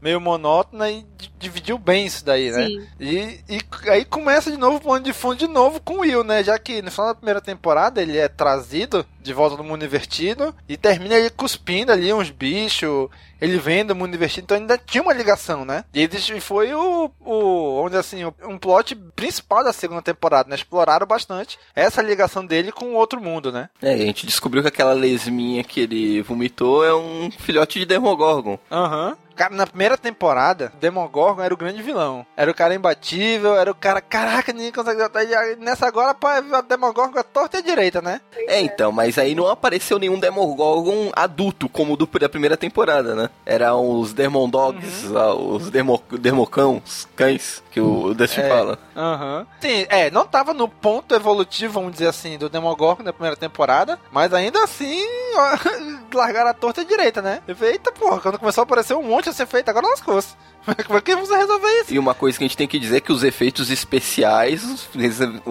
meio 0.00 0.20
monótona 0.20 0.90
e 0.90 1.04
di- 1.16 1.32
dividiu 1.38 1.78
bem 1.78 2.06
isso 2.06 2.24
daí, 2.24 2.50
né? 2.50 2.66
Sim. 2.66 2.86
E, 2.98 3.40
e 3.48 3.90
aí 3.90 4.04
começa 4.04 4.50
de 4.50 4.56
novo 4.56 4.76
o 4.76 4.80
plano 4.80 5.04
de 5.04 5.12
fundo 5.12 5.36
de 5.36 5.46
novo 5.46 5.80
com 5.80 5.94
o 5.94 6.00
Will, 6.00 6.24
né? 6.24 6.42
Já 6.44 6.58
que 6.58 6.80
no 6.82 6.90
final 6.90 7.08
da 7.08 7.14
primeira 7.14 7.40
temporada 7.40 8.00
ele 8.00 8.16
é 8.18 8.28
trazido 8.28 9.04
de 9.22 9.32
volta 9.34 9.56
do 9.56 9.64
mundo 9.64 9.84
invertido 9.84 10.54
e 10.68 10.76
termina 10.76 11.14
ele 11.14 11.28
cuspindo 11.30 11.92
ali 11.92 12.10
uns 12.12 12.30
bichos, 12.30 13.08
ele 13.40 13.58
vendo 13.58 13.90
o 13.90 13.94
mundo 13.96 14.14
invertido, 14.14 14.44
então 14.44 14.56
ainda 14.56 14.78
tinha 14.78 15.02
uma 15.02 15.12
ligação, 15.12 15.64
né? 15.64 15.84
E 15.94 16.08
e 16.10 16.40
foi 16.40 16.72
o, 16.74 17.10
o 17.20 17.84
dizer 17.86 17.98
assim, 18.00 18.24
o- 18.24 18.34
um 18.44 18.58
plot 18.58 18.94
principal 19.14 19.62
da 19.62 19.72
segunda 19.72 20.00
temporada, 20.02 20.48
né? 20.48 20.54
Exploraram 20.56 21.06
bastante 21.06 21.58
essa 21.74 22.00
ligação 22.02 22.44
dele 22.46 22.72
com 22.72 22.86
o 22.86 22.94
outro 22.94 23.20
mundo, 23.20 23.52
né? 23.52 23.68
É, 23.82 23.96
e 23.96 24.02
a 24.02 24.06
gente 24.06 24.26
descobriu 24.26 24.62
que 24.62 24.68
aquela 24.68 24.92
lesminha 24.92 25.62
que 25.64 25.80
ele 25.80 26.22
vomitou 26.22 26.84
é 26.84 26.94
um 26.94 27.30
filhote 27.30 27.78
de 27.78 27.84
Demogorgon. 27.86 28.58
Aham. 28.70 29.16
Cara, 29.34 29.54
na 29.54 29.66
primeira 29.66 29.96
temporada, 29.96 30.72
Demogorgon 30.80 31.42
era 31.42 31.54
o 31.54 31.56
grande 31.56 31.82
vilão. 31.82 32.26
Era 32.36 32.50
o 32.50 32.54
cara 32.54 32.74
imbatível, 32.74 33.56
era 33.56 33.70
o 33.70 33.74
cara, 33.74 34.00
caraca, 34.00 34.52
ninguém 34.52 34.72
consegue 34.72 34.98
derrotar 34.98 35.24
Nessa 35.58 35.86
agora, 35.86 36.14
pá, 36.14 36.36
a 36.52 36.60
Demogorgon 36.60 37.18
é 37.18 37.22
torta 37.22 37.58
e 37.58 37.62
direita, 37.62 38.02
né? 38.02 38.20
É, 38.46 38.60
então, 38.60 38.92
mas 38.92 39.18
aí 39.18 39.34
não 39.34 39.46
apareceu 39.46 39.98
nenhum 39.98 40.18
Demogorgon 40.18 41.10
adulto, 41.14 41.68
como 41.68 41.96
do 41.96 42.06
da 42.18 42.28
primeira 42.28 42.56
temporada, 42.56 43.14
né? 43.14 43.30
Eram 43.46 43.88
os 43.98 44.12
Demon 44.12 44.48
Dogs, 44.48 45.06
lá, 45.08 45.34
os 45.34 45.70
Demo, 45.70 46.02
cães, 47.16 47.62
que 47.70 47.80
o 47.80 48.12
Dustin 48.14 48.40
É. 48.40 48.48
fala. 48.48 48.78
Aham. 48.96 49.46
Sim, 49.60 49.86
é, 49.88 50.10
não 50.10 50.26
tava 50.26 50.52
no 50.52 50.68
ponto 50.68 51.14
evolutivo, 51.14 51.74
vamos 51.74 51.92
dizer 51.92 52.08
assim, 52.08 52.36
do 52.36 52.48
Demogorgon 52.48 53.02
na 53.02 53.12
primeira 53.12 53.36
temporada, 53.36 53.98
mas 54.12 54.34
ainda 54.34 54.62
assim, 54.64 55.02
ó, 55.36 55.58
largaram 56.14 56.50
a 56.50 56.54
torta 56.54 56.82
e 56.82 56.84
direita, 56.84 57.22
né? 57.22 57.40
Eu 57.46 57.54
falei, 57.56 57.74
eita 57.74 57.92
porra, 57.92 58.20
quando 58.20 58.38
começou 58.38 58.62
a 58.62 58.64
aparecer 58.64 58.94
um 58.94 59.02
monte 59.02 59.29
a 59.30 59.34
ser 59.34 59.46
feito, 59.46 59.68
agora 59.68 59.86
lascou-se. 59.88 60.34
Como 60.86 60.98
é 60.98 61.02
que 61.02 61.16
você 61.16 61.36
resolver 61.36 61.80
isso? 61.80 61.94
E 61.94 61.98
uma 61.98 62.14
coisa 62.14 62.36
que 62.38 62.44
a 62.44 62.46
gente 62.46 62.56
tem 62.56 62.68
que 62.68 62.78
dizer 62.78 62.98
é 62.98 63.00
que 63.00 63.12
os 63.12 63.24
efeitos 63.24 63.70
especiais 63.70 64.88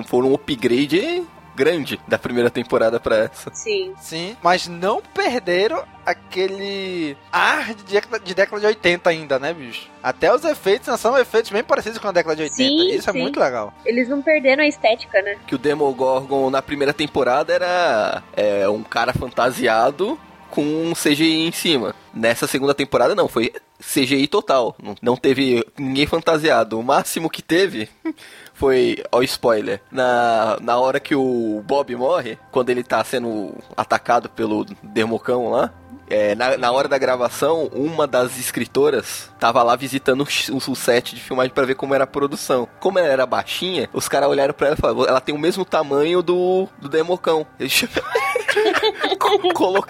foram 0.05 0.31
um 0.31 0.33
upgrade 0.35 1.25
grande 1.59 1.99
da 2.07 2.17
primeira 2.17 2.49
temporada 2.49 3.01
pra 3.01 3.17
essa. 3.17 3.51
Sim. 3.53 3.93
Sim, 3.99 4.37
mas 4.41 4.65
não 4.69 5.01
perderam 5.01 5.83
aquele 6.05 7.17
ar 7.29 7.73
de 7.73 7.83
década 7.83 8.19
de, 8.19 8.33
década 8.33 8.61
de 8.61 8.67
80 8.67 9.09
ainda, 9.09 9.37
né, 9.37 9.53
bicho? 9.53 9.89
Até 10.01 10.33
os 10.33 10.45
efeitos 10.45 10.97
são 10.97 11.17
efeitos 11.17 11.51
bem 11.51 11.61
parecidos 11.61 11.99
com 11.99 12.07
a 12.07 12.13
década 12.13 12.37
de 12.37 12.43
80. 12.43 12.55
Sim, 12.55 12.95
Isso 12.95 13.11
sim. 13.11 13.17
é 13.17 13.21
muito 13.21 13.37
legal. 13.37 13.73
Eles 13.85 14.07
não 14.07 14.21
perderam 14.21 14.63
a 14.63 14.67
estética, 14.67 15.21
né? 15.21 15.35
Que 15.45 15.55
o 15.55 15.57
Demogorgon 15.57 16.49
na 16.49 16.61
primeira 16.61 16.93
temporada 16.93 17.53
era 17.53 18.23
é, 18.37 18.69
um 18.69 18.81
cara 18.81 19.11
fantasiado 19.11 20.17
com 20.49 20.61
um 20.63 20.93
CGI 20.93 21.47
em 21.47 21.51
cima. 21.51 21.93
Nessa 22.13 22.47
segunda 22.47 22.73
temporada 22.73 23.13
não, 23.15 23.27
foi 23.27 23.53
CGI 23.79 24.27
total. 24.27 24.75
Não, 25.01 25.15
teve 25.15 25.65
ninguém 25.77 26.05
fantasiado. 26.07 26.79
O 26.79 26.83
máximo 26.83 27.29
que 27.29 27.41
teve 27.41 27.87
foi, 28.53 28.97
ó, 29.11 29.21
spoiler, 29.21 29.81
na, 29.91 30.57
na 30.61 30.77
hora 30.77 30.99
que 30.99 31.15
o 31.15 31.63
Bob 31.65 31.95
morre, 31.95 32.37
quando 32.51 32.69
ele 32.69 32.83
tá 32.83 33.03
sendo 33.03 33.53
atacado 33.77 34.29
pelo 34.29 34.65
Democão 34.83 35.49
lá. 35.51 35.71
é, 36.09 36.33
na, 36.35 36.57
na 36.57 36.71
hora 36.71 36.87
da 36.87 36.97
gravação, 36.97 37.69
uma 37.71 38.07
das 38.07 38.37
escritoras 38.39 39.29
tava 39.39 39.61
lá 39.63 39.75
visitando 39.75 40.21
o, 40.51 40.71
o 40.71 40.75
set 40.75 41.13
de 41.15 41.21
filmagem 41.21 41.53
pra 41.53 41.63
ver 41.65 41.75
como 41.75 41.93
era 41.93 42.03
a 42.03 42.07
produção. 42.07 42.67
Como 42.79 42.97
ela 42.97 43.07
era 43.07 43.25
baixinha, 43.27 43.87
os 43.93 44.09
caras 44.09 44.27
olharam 44.27 44.53
pra 44.53 44.67
ela 44.67 44.75
e 44.75 44.81
falaram: 44.81 45.05
ela 45.07 45.21
tem 45.21 45.33
o 45.35 45.39
mesmo 45.39 45.63
tamanho 45.63 46.21
do, 46.23 46.67
do 46.81 46.89
Democão. 46.89 47.45
Eles 47.59 47.85
colo- 49.53 49.85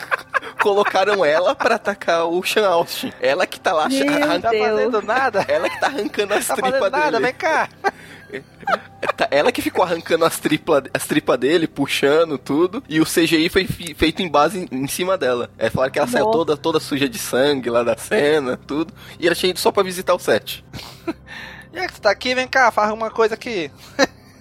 colocaram 0.60 1.24
ela 1.26 1.56
pra 1.56 1.76
atacar 1.76 2.26
o 2.28 2.44
Sean 2.44 2.68
Austin. 2.68 3.12
Ela 3.20 3.48
que 3.48 3.60
tá 3.60 3.74
lá 3.74 3.90
Meu 3.90 4.08
arran- 4.24 4.42
Tá 4.42 4.50
fazendo 4.52 5.02
nada? 5.02 5.46
Ela 5.50 5.70
que 5.70 5.80
tá 5.80 5.88
arrancando 5.88 6.34
as 6.34 6.48
Tá 6.48 6.54
tripas 6.56 6.72
fazendo 6.80 6.92
nada, 6.92 7.12
dele. 7.12 7.24
vem 7.24 7.34
cá. 7.34 7.70
Tá- 9.18 9.28
Ela 9.32 9.52
que 9.52 9.60
ficou 9.62 9.84
arrancando 9.84 10.24
as 10.24 10.38
tripas 10.40 10.84
as 10.94 11.08
tripa 11.08 11.36
dele, 11.36 11.68
puxando 11.68 12.38
tudo, 12.38 12.84
e 12.88 13.02
o 13.02 13.06
CGI 13.06 13.50
foi 13.50 13.66
feito 13.66 14.22
em 14.22 14.30
base 14.30 14.68
em, 14.72 14.84
em 14.84 14.88
cima 14.88 15.18
dela. 15.18 15.50
É, 15.58 15.70
falaram 15.70 15.92
que 15.92 15.98
ela 15.98 16.08
saiu 16.08 16.26
Nossa. 16.26 16.38
toda, 16.38 16.56
toda 16.58 16.80
suja 16.80 17.10
de 17.10 17.18
sangue 17.18 17.70
lá 17.72 17.82
da 17.84 17.98
cena, 17.98 18.56
tudo, 18.68 18.94
e 19.20 19.26
ela 19.26 19.36
tinha 19.36 19.50
ido 19.50 19.60
só 19.60 19.72
pra 19.72 19.82
visitar 19.82 20.14
o 20.14 20.20
set. 20.20 20.64
Já 21.74 21.88
que 21.88 21.94
você 21.96 22.02
tá 22.02 22.12
aqui, 22.12 22.36
vem 22.36 22.48
cá, 22.48 22.70
faz 22.72 22.92
uma 22.92 23.10
coisa 23.10 23.34
aqui. 23.34 23.72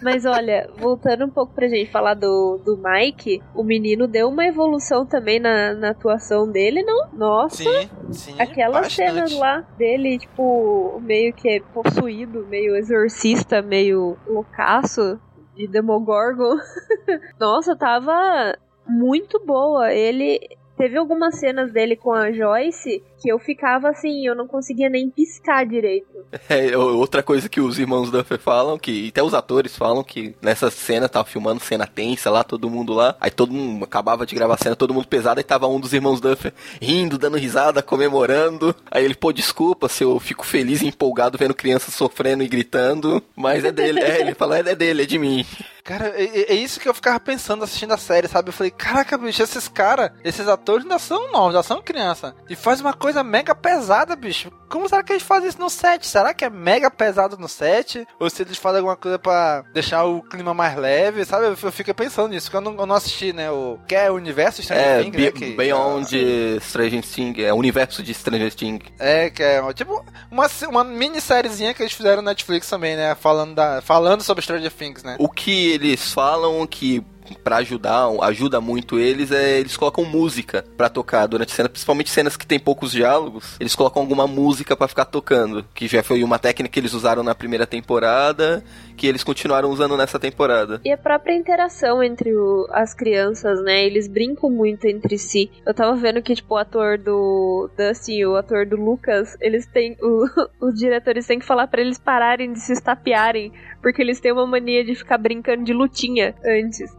Mas 0.03 0.25
olha, 0.25 0.69
voltando 0.79 1.25
um 1.25 1.31
pouco 1.31 1.53
pra 1.55 1.69
gente 1.69 1.91
falar 1.91 2.15
do, 2.15 2.61
do 2.65 2.77
Mike, 2.77 3.43
o 3.55 3.63
menino 3.65 4.07
deu 4.07 4.29
uma 4.29 4.47
evolução 4.47 5.05
também 5.05 5.41
na, 5.41 5.75
na 5.75 5.91
atuação 5.91 6.51
dele, 6.51 6.83
não? 6.83 7.09
Nossa, 7.13 7.57
Sim, 7.57 7.91
sim. 8.13 8.41
aquelas 8.41 8.83
bastante. 8.83 8.95
cenas 9.13 9.33
lá 9.33 9.61
dele, 9.77 10.19
tipo, 10.19 11.01
meio 11.03 11.33
que 11.33 11.61
possuído, 11.75 12.47
meio 12.47 12.77
exorcista, 12.77 13.61
meio 13.61 14.17
loucaço 14.27 15.21
de 15.55 15.67
Demogorgon. 15.67 16.57
Nossa, 17.39 17.77
tava 17.77 18.57
muito 18.87 19.45
boa. 19.45 19.93
Ele. 19.93 20.39
Teve 20.77 20.97
algumas 20.97 21.35
cenas 21.41 21.73
dele 21.73 21.97
com 21.97 22.13
a 22.13 22.31
Joyce 22.31 23.03
que 23.21 23.29
eu 23.31 23.39
ficava 23.39 23.89
assim, 23.91 24.27
eu 24.27 24.35
não 24.35 24.47
conseguia 24.47 24.89
nem 24.89 25.11
piscar 25.11 25.67
direito. 25.67 26.07
É, 26.49 26.77
outra 26.77 27.23
coisa 27.23 27.49
que 27.49 27.61
os 27.61 27.79
irmãos 27.79 28.11
Duffer 28.11 28.39
falam, 28.39 28.79
que 28.79 29.09
até 29.09 29.23
os 29.23 29.35
atores 29.35 29.77
falam, 29.77 30.05
que 30.05 30.35
nessa 30.43 30.71
cena 30.71 31.09
tava 31.09 31.27
filmando 31.27 31.61
cena 31.63 31.87
tensa 31.87 32.31
lá, 32.31 32.45
todo 32.45 32.71
mundo 32.71 32.93
lá, 32.93 33.17
aí 33.21 33.31
todo 33.31 33.53
mundo 33.53 33.85
acabava 33.85 34.25
de 34.27 34.35
gravar 34.35 34.55
a 34.55 34.59
cena, 34.59 34.77
todo 34.77 34.95
mundo 34.95 35.09
pesado, 35.09 35.41
aí 35.41 35.45
tava 35.45 35.67
um 35.67 35.81
dos 35.81 35.93
irmãos 35.93 36.21
Duffer 36.21 36.53
rindo, 36.81 37.19
dando 37.19 37.37
risada, 37.37 37.83
comemorando. 37.83 38.75
Aí 38.91 39.05
ele, 39.05 39.15
pô, 39.15 39.33
desculpa 39.33 39.89
se 39.89 40.05
eu 40.05 40.19
fico 40.21 40.45
feliz 40.47 40.83
e 40.83 40.87
empolgado 40.87 41.39
vendo 41.39 41.55
crianças 41.55 41.95
sofrendo 41.95 42.43
e 42.43 42.49
gritando, 42.49 43.23
mas 43.35 43.65
é 43.65 43.73
dele, 43.73 44.01
é, 44.01 44.21
ele 44.21 44.35
fala, 44.35 44.59
é 44.59 44.75
dele, 44.75 45.03
é 45.03 45.07
de 45.07 45.19
mim. 45.19 45.45
Cara, 45.83 46.09
é, 46.17 46.25
é- 46.25 46.53
é 46.53 46.55
isso 46.55 46.79
que 46.79 46.87
eu 46.89 46.93
ficava 46.93 47.19
pensando 47.19 47.65
assistindo 47.65 47.93
a 47.95 47.97
série, 47.97 48.29
sabe? 48.29 48.51
Eu 48.51 48.53
falei, 48.53 48.71
caraca, 48.71 49.17
bicho, 49.17 49.43
esses 49.43 49.69
caras, 49.69 50.11
esses 50.23 50.47
atores 50.47 50.85
ainda 50.85 50.99
são 50.99 51.33
novos, 51.33 51.55
já 51.55 51.63
são 51.63 51.81
criança. 51.81 52.35
E 52.51 52.55
faz 52.55 52.79
uma 52.83 52.93
coisa 52.93 53.08
mega 53.25 53.55
pesada, 53.55 54.15
bicho. 54.17 54.51
Como 54.69 54.89
será 54.89 55.03
que 55.03 55.13
eles 55.13 55.23
fazem 55.23 55.49
isso 55.49 55.59
no 55.59 55.71
set? 55.71 56.07
Será 56.07 56.35
que 56.35 56.45
é 56.45 56.51
mega 56.51 56.91
pesado 56.91 57.37
no 57.39 57.49
set? 57.49 58.07
Ou 58.21 58.29
se 58.29 58.43
eles 58.43 58.59
fazem 58.59 58.79
alguma 58.79 58.97
coisa 58.97 59.19
pra 59.19 59.65
deixar 59.73 60.05
o 60.05 60.23
clima 60.23 60.53
mais 60.53 60.77
leve, 60.77 61.25
sabe? 61.25 61.47
Eu, 61.47 61.57
fico 61.73 61.95
pensando 61.95 62.29
nisso, 62.29 62.51
porque 62.51 62.57
eu 62.59 62.71
não, 62.73 62.81
eu 62.81 62.87
não 62.87 62.95
assisti, 62.95 63.33
né? 63.33 63.51
O 63.51 63.79
que 63.89 63.95
é 63.95 64.11
o 64.11 64.15
universo 64.15 64.63
Stranger 64.63 64.85
É, 64.87 65.03
Things, 65.03 65.17
né? 65.17 65.31
Be- 65.31 65.33
Que, 65.33 65.57
Beyond 65.57 66.61
Stranger 66.61 67.03
Things, 67.03 67.39
é 67.45 67.53
o 67.53 67.57
universo 67.57 68.03
de 68.03 68.13
Stranger 68.13 68.55
Things. 68.55 68.83
É, 68.99 69.31
que 69.31 69.43
é 69.43 69.61
tipo 69.73 70.05
uma, 70.31 70.47
uma 70.69 70.85
minissériezinha 70.85 71.73
que 71.75 71.83
eles 71.83 71.93
fizeram 71.93 72.23
no 72.23 72.29
Netflix 72.29 72.69
também, 72.69 72.97
né? 72.97 73.15
Falando, 73.15 73.55
da, 73.55 73.81
falando 73.81 74.23
sobre 74.23 74.43
Stranger 74.43 74.71
Things, 74.73 75.03
né? 75.03 75.17
O 75.19 75.29
que 75.29 75.71
eles 75.73 76.13
falam 76.13 76.67
que 76.67 77.03
pra 77.37 77.57
ajudar, 77.57 78.09
ajuda 78.23 78.61
muito 78.61 78.99
eles, 78.99 79.31
é 79.31 79.59
eles 79.59 79.77
colocam 79.77 80.05
música 80.05 80.65
pra 80.77 80.89
tocar 80.89 81.27
durante 81.27 81.53
a 81.53 81.57
cena, 81.57 81.69
principalmente 81.69 82.11
cenas 82.11 82.37
que 82.37 82.47
tem 82.47 82.59
poucos 82.59 82.93
diálogos, 82.93 83.57
eles 83.61 83.75
colocam 83.75 84.03
alguma 84.03 84.27
música 84.27 84.77
pra 84.77 84.89
ficar 84.89 85.05
tocando, 85.05 85.65
que 85.75 85.87
já 85.89 86.03
foi 86.03 86.23
uma 86.25 86.39
técnica 86.39 86.73
que 86.73 86.81
eles 86.81 86.93
usaram 86.95 87.23
na 87.23 87.35
primeira 87.35 87.67
temporada, 87.67 88.63
que 88.97 89.07
eles 89.07 89.23
continuaram 89.25 89.71
usando 89.71 89.97
nessa 89.97 90.19
temporada. 90.19 90.81
E 90.85 90.91
a 90.93 90.97
própria 90.99 91.35
interação 91.35 92.03
entre 92.03 92.35
o- 92.35 92.67
as 92.71 92.93
crianças, 92.95 93.63
né? 93.63 93.85
Eles 93.85 94.09
brincam 94.09 94.51
muito 94.51 94.87
entre 94.87 95.17
si. 95.19 95.51
Eu 95.65 95.73
tava 95.73 95.95
vendo 95.97 96.21
que, 96.23 96.35
tipo, 96.35 96.55
o 96.55 96.59
ator 96.59 96.99
do 96.99 97.71
Dustin 97.79 98.13
e 98.15 98.27
o 98.27 98.37
ator 98.37 98.67
do 98.67 98.77
Lucas, 98.77 99.37
eles 99.41 99.67
têm. 99.67 99.97
o- 100.03 100.27
os 100.61 100.75
diretores 100.75 101.27
têm 101.27 101.39
que 101.39 101.45
falar 101.47 101.67
pra 101.69 101.81
eles 101.81 101.99
pararem 101.99 102.53
de 102.53 102.61
se 102.61 102.73
estapearem. 102.73 103.53
Porque 103.81 104.03
eles 104.03 104.19
têm 104.21 104.33
uma 104.33 104.47
mania 104.47 104.85
de 104.85 104.95
ficar 104.97 105.19
brincando 105.19 105.63
de 105.65 105.73
lutinha 105.73 106.35
antes. 106.45 106.91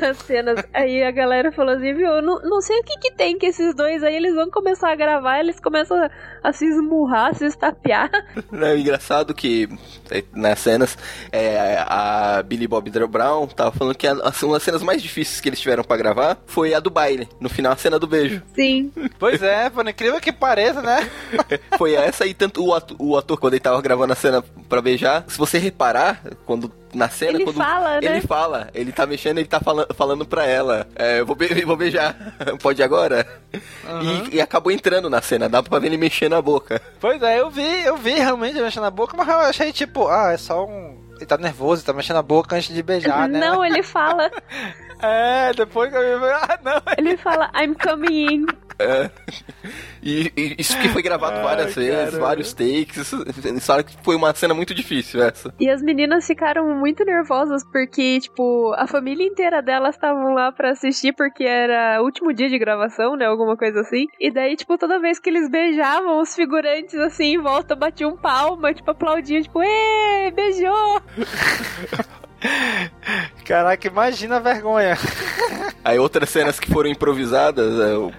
Das 0.00 0.18
cenas. 0.26 0.64
Aí 0.72 1.02
a 1.02 1.10
galera 1.10 1.52
falou 1.52 1.74
assim, 1.74 1.94
viu, 1.94 2.08
eu 2.08 2.22
não, 2.22 2.40
não 2.40 2.60
sei 2.60 2.78
o 2.80 2.84
que 2.84 2.98
que 2.98 3.12
tem 3.12 3.38
que 3.38 3.46
esses 3.46 3.74
dois 3.74 4.02
aí, 4.02 4.14
eles 4.14 4.34
vão 4.34 4.50
começar 4.50 4.90
a 4.90 4.94
gravar, 4.94 5.40
eles 5.40 5.58
começam 5.60 5.96
a, 5.96 6.10
a 6.42 6.52
se 6.52 6.66
esmurrar, 6.66 7.30
a 7.30 7.34
se 7.34 7.44
estapear. 7.46 8.10
Não, 8.50 8.66
é 8.68 8.78
engraçado 8.78 9.34
que 9.34 9.68
é, 10.10 10.24
nas 10.34 10.58
cenas 10.58 10.96
é, 11.30 11.78
a 11.86 12.42
Billy 12.42 12.66
Bob 12.66 12.90
Brown 13.08 13.46
tava 13.46 13.72
falando 13.72 13.96
que 13.96 14.06
a, 14.06 14.12
uma 14.42 14.54
das 14.54 14.62
cenas 14.62 14.82
mais 14.82 15.02
difíceis 15.02 15.40
que 15.40 15.48
eles 15.48 15.60
tiveram 15.60 15.84
pra 15.84 15.96
gravar 15.96 16.38
foi 16.46 16.74
a 16.74 16.80
do 16.80 16.90
baile. 16.90 17.28
No 17.40 17.48
final, 17.48 17.72
a 17.72 17.76
cena 17.76 17.98
do 17.98 18.06
beijo. 18.06 18.42
Sim. 18.54 18.92
Pois 19.18 19.42
é, 19.42 19.70
por 19.70 19.86
incrível 19.88 20.20
que 20.20 20.32
pareça, 20.32 20.82
né? 20.82 21.08
Foi 21.78 21.94
essa 21.94 22.26
e 22.26 22.34
tanto 22.34 22.64
o 22.64 22.74
ator, 22.74 22.96
o 22.98 23.16
ator, 23.16 23.38
quando 23.38 23.54
ele 23.54 23.60
tava 23.60 23.80
gravando 23.80 24.12
a 24.12 24.16
cena 24.16 24.42
pra 24.68 24.82
beijar, 24.82 25.24
se 25.28 25.38
você 25.38 25.58
reparar, 25.58 26.22
quando 26.44 26.70
na 26.94 27.08
cena, 27.08 27.32
Ele 27.32 27.44
quando 27.44 27.56
fala, 27.56 28.00
né? 28.00 28.06
ele 28.06 28.20
fala, 28.20 28.68
ele 28.74 28.92
tá 28.92 29.06
mexendo, 29.06 29.38
ele 29.38 29.48
tá 29.48 29.60
falando, 29.60 29.94
falando 29.94 30.26
pra 30.26 30.44
ela, 30.46 30.86
é, 30.94 31.20
eu 31.20 31.26
vou, 31.26 31.34
be- 31.34 31.48
vou 31.64 31.76
beijar, 31.76 32.14
pode 32.60 32.82
agora? 32.82 33.26
E, 34.30 34.36
e 34.36 34.40
acabou 34.40 34.70
entrando 34.72 35.08
na 35.10 35.20
cena, 35.22 35.48
dá 35.48 35.62
pra 35.62 35.78
ver 35.78 35.86
ele 35.88 35.96
mexendo 35.96 36.34
a 36.34 36.42
boca. 36.42 36.80
Pois 37.00 37.20
é, 37.22 37.40
eu 37.40 37.50
vi, 37.50 37.84
eu 37.84 37.96
vi 37.96 38.12
realmente 38.14 38.54
ele 38.56 38.64
mexendo 38.64 38.84
a 38.84 38.90
boca, 38.90 39.16
mas 39.16 39.26
eu 39.28 39.36
achei 39.38 39.72
tipo, 39.72 40.08
ah, 40.08 40.32
é 40.32 40.36
só 40.36 40.66
um. 40.66 41.00
Ele 41.16 41.26
tá 41.26 41.38
nervoso, 41.38 41.80
ele 41.82 41.86
tá 41.86 41.92
mexendo 41.92 42.16
a 42.16 42.22
boca 42.22 42.56
antes 42.56 42.74
de 42.74 42.82
beijar, 42.82 43.28
né? 43.28 43.38
não, 43.38 43.64
ele 43.64 43.82
fala, 43.82 44.28
É, 45.04 45.52
depois 45.54 45.90
que 45.90 45.96
eu 45.96 46.20
vi, 46.20 46.26
ah, 46.26 46.58
não. 46.62 46.80
ele 46.96 47.16
fala, 47.16 47.50
I'm 47.60 47.74
coming 47.74 48.34
in. 48.34 48.46
É. 48.82 49.10
E, 50.04 50.32
e 50.36 50.56
isso 50.58 50.76
que 50.80 50.88
foi 50.88 51.00
gravado 51.00 51.36
Ai, 51.36 51.42
várias 51.44 51.74
vezes, 51.76 51.94
caramba. 52.10 52.18
vários 52.26 52.52
takes. 52.52 53.14
Falaram 53.64 53.84
que 53.84 53.96
foi 54.02 54.16
uma 54.16 54.34
cena 54.34 54.52
muito 54.52 54.74
difícil 54.74 55.22
essa. 55.22 55.54
E 55.60 55.70
as 55.70 55.80
meninas 55.80 56.26
ficaram 56.26 56.66
muito 56.74 57.04
nervosas 57.04 57.62
porque, 57.70 58.18
tipo, 58.18 58.72
a 58.76 58.88
família 58.88 59.24
inteira 59.24 59.62
delas 59.62 59.94
estavam 59.94 60.34
lá 60.34 60.50
pra 60.50 60.72
assistir 60.72 61.12
porque 61.14 61.44
era 61.44 62.02
o 62.02 62.04
último 62.04 62.32
dia 62.34 62.48
de 62.48 62.58
gravação, 62.58 63.14
né? 63.14 63.26
Alguma 63.26 63.56
coisa 63.56 63.82
assim. 63.82 64.06
E 64.18 64.28
daí, 64.28 64.56
tipo, 64.56 64.76
toda 64.76 64.98
vez 64.98 65.20
que 65.20 65.30
eles 65.30 65.48
beijavam, 65.48 66.20
os 66.20 66.34
figurantes 66.34 66.96
assim 66.96 67.34
em 67.36 67.40
volta 67.40 67.76
batiam 67.76 68.16
palma, 68.16 68.74
tipo, 68.74 68.90
aplaudiam, 68.90 69.40
tipo, 69.40 69.62
ê, 69.62 70.32
beijou! 70.34 71.00
Caraca, 73.44 73.86
imagina 73.86 74.36
a 74.36 74.40
vergonha. 74.40 74.96
Aí 75.84 75.98
outras 75.98 76.28
cenas 76.28 76.58
que 76.58 76.70
foram 76.72 76.90
improvisadas, 76.90 77.78
é, 77.78 77.94
o- 77.96 78.12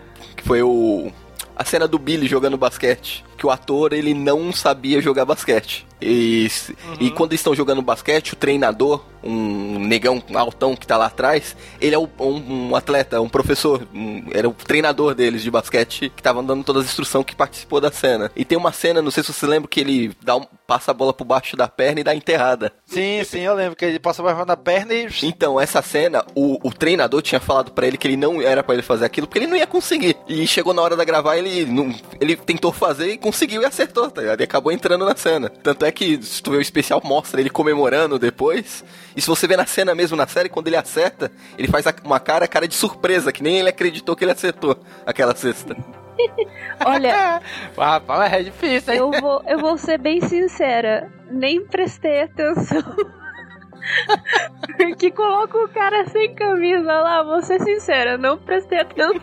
que 0.44 0.48
foi 0.48 0.62
o 0.62 1.10
a 1.56 1.64
cena 1.64 1.88
do 1.88 1.98
Billy 1.98 2.28
jogando 2.28 2.58
basquete, 2.58 3.24
que 3.44 3.48
o 3.48 3.52
ator 3.52 3.92
ele 3.92 4.14
não 4.14 4.54
sabia 4.54 5.02
jogar 5.02 5.26
basquete. 5.26 5.86
E, 6.02 6.46
s- 6.46 6.76
e 7.00 7.10
quando 7.12 7.34
estão 7.34 7.54
jogando 7.56 7.82
basquete, 7.82 8.34
o 8.34 8.36
treinador, 8.36 9.02
um 9.24 9.80
negão 9.80 10.22
altão 10.34 10.76
que 10.76 10.86
tá 10.86 10.98
lá 10.98 11.06
atrás, 11.06 11.56
ele 11.80 11.96
é 11.96 12.00
um, 12.00 12.08
um 12.20 12.76
atleta, 12.76 13.22
um 13.22 13.30
professor, 13.30 13.88
um- 13.94 14.26
era 14.34 14.48
o 14.50 14.54
treinador 14.54 15.16
deles 15.16 15.42
de 15.44 15.50
basquete 15.52 16.12
que 16.14 16.22
tava 16.24 16.44
dando 16.44 16.64
todas 16.64 16.84
as 16.84 16.90
instruções 16.90 17.26
que 17.26 17.34
participou 17.36 17.80
da 17.80 17.90
cena. 17.92 18.30
E 18.36 18.44
tem 18.44 18.58
uma 18.58 18.74
cena, 18.74 19.02
não 19.02 19.12
sei 19.12 19.24
se 19.24 19.32
você 19.34 19.46
lembra, 19.46 19.70
que 19.70 19.80
ele 19.80 20.12
dá 20.22 20.36
um- 20.36 20.46
passa 20.68 20.92
a 20.92 20.94
bola 20.94 21.14
por 21.14 21.24
baixo 21.26 21.56
da 21.56 21.68
perna 21.70 22.02
e 22.02 22.04
dá 22.04 22.14
enterrada. 22.16 22.74
Sim, 22.86 23.24
sim, 23.24 23.40
eu 23.42 23.54
lembro 23.56 23.76
que 23.76 23.86
ele 23.86 24.00
passou 24.00 24.28
a 24.28 24.36
mão 24.36 24.46
na 24.46 24.58
perna 24.58 24.94
e. 24.94 25.08
Então, 25.24 25.60
essa 25.60 25.82
cena, 25.82 26.26
o, 26.36 26.60
o 26.68 26.72
treinador 26.74 27.22
tinha 27.22 27.40
falado 27.40 27.72
pra 27.72 27.88
ele 27.88 27.98
que 27.98 28.08
ele 28.08 28.18
não 28.18 28.42
era 28.42 28.62
pra 28.62 28.74
ele 28.74 28.84
fazer 28.84 29.06
aquilo, 29.06 29.26
porque 29.28 29.40
ele 29.40 29.48
não 29.48 29.56
ia 29.58 29.68
conseguir. 29.68 30.18
E 30.28 30.46
chegou 30.48 30.74
na 30.74 30.82
hora 30.82 30.98
da 30.98 31.06
gravar, 31.06 31.38
ele 31.38 31.66
não, 31.66 31.94
ele 32.20 32.36
tentou 32.36 32.74
fazer 32.74 33.10
e 33.14 33.18
conseguiu 33.18 33.33
e 33.42 33.66
acertou, 33.66 34.10
tá 34.10 34.22
ligado? 34.22 34.42
E 34.42 34.44
acabou 34.44 34.72
entrando 34.72 35.06
na 35.06 35.16
cena. 35.16 35.50
Tanto 35.50 35.86
é 35.86 35.92
que, 35.92 36.22
se 36.24 36.42
tu 36.42 36.52
vê 36.52 36.58
o 36.58 36.62
especial, 36.62 37.02
mostra 37.04 37.40
ele 37.42 37.50
comemorando 37.50 38.18
depois. 38.20 38.84
E 39.16 39.22
se 39.22 39.28
você 39.28 39.48
vê 39.48 39.56
na 39.58 39.66
cena 39.66 39.94
mesmo, 39.96 40.16
na 40.18 40.28
série, 40.28 40.50
quando 40.50 40.68
ele 40.68 40.76
acerta, 40.78 41.32
ele 41.58 41.68
faz 41.68 41.86
a- 41.88 41.94
uma 42.04 42.20
cara, 42.20 42.48
cara 42.48 42.68
de 42.68 42.76
surpresa, 42.76 43.32
que 43.32 43.44
nem 43.44 43.58
ele 43.60 43.70
acreditou 43.70 44.16
que 44.16 44.24
ele 44.24 44.32
acertou 44.32 44.78
aquela 45.06 45.36
cesta. 45.36 45.76
Olha, 46.86 47.42
Ah, 47.78 47.94
rapaz, 47.94 48.32
é 48.34 48.44
difícil, 48.44 48.94
hein? 48.94 49.00
eu 49.00 49.12
vou, 49.12 49.42
eu 49.48 49.60
vou 49.60 49.78
ser 49.78 49.98
bem 49.98 50.22
sincera, 50.22 51.12
nem 51.30 51.66
prestei 51.66 52.22
atenção. 52.22 52.84
Porque 54.78 55.12
coloca 55.12 55.58
o 55.58 55.68
cara 55.68 56.06
sem 56.08 56.34
camisa 56.36 56.94
lá, 57.02 57.22
vou 57.24 57.42
ser 57.42 57.60
sincera, 57.62 58.18
não 58.18 58.38
prestei 58.38 58.80
atenção. 58.80 59.22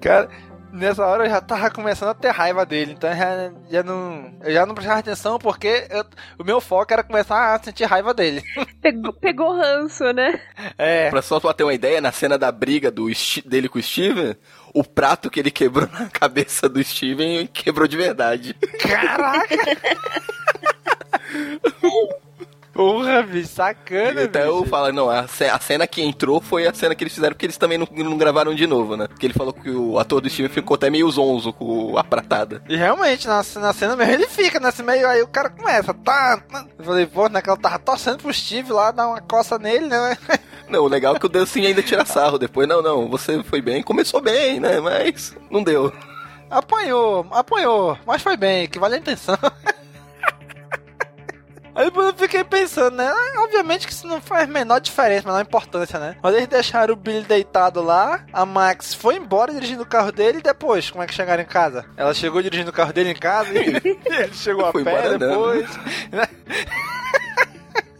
Cara, 0.00 0.28
nessa 0.72 1.04
hora 1.04 1.24
eu 1.24 1.30
já 1.30 1.40
tava 1.40 1.70
começando 1.70 2.10
a 2.10 2.14
ter 2.14 2.28
raiva 2.30 2.64
dele, 2.66 2.92
então 2.92 3.10
já, 3.14 3.50
já 3.70 3.82
não. 3.82 4.34
Eu 4.42 4.52
já 4.52 4.66
não 4.66 4.74
prestava 4.74 5.00
atenção 5.00 5.38
porque 5.38 5.86
eu- 5.90 6.04
o 6.38 6.44
meu 6.44 6.60
foco 6.60 6.92
era 6.92 7.02
começar 7.02 7.54
a 7.54 7.62
sentir 7.62 7.84
raiva 7.84 8.14
dele. 8.14 8.42
Pegou, 8.80 9.12
pegou 9.12 9.56
ranço, 9.56 10.04
né? 10.12 10.40
É. 10.78 11.10
Pra 11.10 11.20
só 11.20 11.40
pra 11.40 11.52
ter 11.52 11.64
uma 11.64 11.74
ideia, 11.74 12.00
na 12.00 12.12
cena 12.12 12.38
da 12.38 12.50
briga 12.52 12.90
do 12.90 13.08
dele 13.44 13.68
com 13.68 13.78
o 13.78 13.82
Steven, 13.82 14.36
o 14.72 14.84
prato 14.84 15.28
que 15.28 15.40
ele 15.40 15.50
quebrou 15.50 15.88
na 15.92 16.08
cabeça 16.08 16.68
do 16.68 16.82
Steven 16.82 17.46
quebrou 17.48 17.88
de 17.88 17.96
verdade. 17.96 18.54
Caraca! 18.80 19.56
Porra, 22.78 23.24
bicho, 23.24 23.48
sacana, 23.48 24.22
Até 24.22 24.46
eu 24.46 24.58
bicho. 24.60 24.70
falo, 24.70 24.92
não, 24.92 25.10
a, 25.10 25.22
a 25.22 25.58
cena 25.58 25.84
que 25.84 26.00
entrou 26.00 26.40
foi 26.40 26.64
a 26.64 26.72
cena 26.72 26.94
que 26.94 27.02
eles 27.02 27.12
fizeram, 27.12 27.34
porque 27.34 27.46
eles 27.46 27.56
também 27.56 27.76
não, 27.76 27.88
não 27.90 28.16
gravaram 28.16 28.54
de 28.54 28.68
novo, 28.68 28.96
né? 28.96 29.08
Porque 29.08 29.26
ele 29.26 29.34
falou 29.34 29.52
que 29.52 29.68
o 29.68 29.98
ator 29.98 30.20
do 30.20 30.30
Steven 30.30 30.48
ficou 30.48 30.76
até 30.76 30.88
meio 30.88 31.10
zonzo 31.10 31.52
com 31.52 31.98
a 31.98 32.04
pratada. 32.04 32.62
E 32.68 32.76
realmente, 32.76 33.26
na, 33.26 33.38
na 33.56 33.72
cena 33.72 33.96
mesmo, 33.96 34.12
ele 34.12 34.28
fica 34.28 34.60
nesse 34.60 34.84
meio, 34.84 35.08
aí 35.08 35.20
o 35.20 35.26
cara 35.26 35.50
começa, 35.50 35.92
tá, 35.92 36.36
tá. 36.48 36.66
Eu 36.78 36.84
falei, 36.84 37.04
pô, 37.04 37.28
naquela 37.28 37.56
tava 37.56 37.80
torcendo 37.80 38.18
pro 38.18 38.32
Steve 38.32 38.70
lá, 38.72 38.92
dar 38.92 39.08
uma 39.08 39.20
coça 39.20 39.58
nele, 39.58 39.86
né? 39.88 40.16
Não, 40.68 40.84
o 40.84 40.88
legal 40.88 41.16
é 41.16 41.18
que 41.18 41.26
o 41.26 41.28
Dustin 41.28 41.66
ainda 41.66 41.82
tira 41.82 42.04
sarro 42.04 42.38
depois. 42.38 42.68
Não, 42.68 42.80
não, 42.82 43.08
você 43.08 43.42
foi 43.42 43.60
bem, 43.60 43.82
começou 43.82 44.20
bem, 44.20 44.60
né? 44.60 44.78
Mas 44.78 45.34
não 45.50 45.64
deu. 45.64 45.90
Apanhou, 46.50 47.26
apanhou, 47.30 47.98
mas 48.06 48.20
foi 48.22 48.36
bem, 48.36 48.68
que 48.68 48.78
vale 48.78 48.96
a 48.96 48.98
intenção. 48.98 49.36
Aí 51.78 51.84
depois 51.84 52.08
eu 52.08 52.14
fiquei 52.14 52.42
pensando, 52.42 52.96
né? 52.96 53.08
Obviamente 53.36 53.86
que 53.86 53.92
isso 53.92 54.04
não 54.08 54.20
faz 54.20 54.48
a 54.48 54.52
menor 54.52 54.80
diferença, 54.80 55.28
menor 55.28 55.42
importância, 55.42 55.96
né? 56.00 56.16
Mas 56.20 56.34
eles 56.34 56.48
deixaram 56.48 56.92
o 56.92 56.96
Billy 56.96 57.22
deitado 57.22 57.80
lá, 57.80 58.24
a 58.32 58.44
Max 58.44 58.92
foi 58.94 59.14
embora 59.14 59.52
dirigindo 59.52 59.84
o 59.84 59.86
carro 59.86 60.10
dele 60.10 60.38
e 60.38 60.42
depois, 60.42 60.90
como 60.90 61.04
é 61.04 61.06
que 61.06 61.14
chegaram 61.14 61.40
em 61.40 61.46
casa? 61.46 61.84
Ela 61.96 62.12
chegou 62.12 62.42
dirigindo 62.42 62.70
o 62.70 62.72
carro 62.72 62.92
dele 62.92 63.10
em 63.10 63.14
casa 63.14 63.52
e 63.54 63.58
ele 64.04 64.32
chegou 64.32 64.66
a 64.66 64.72
Foi 64.72 64.82
pé 64.82 65.16
depois. 65.18 65.76
né? 66.10 66.26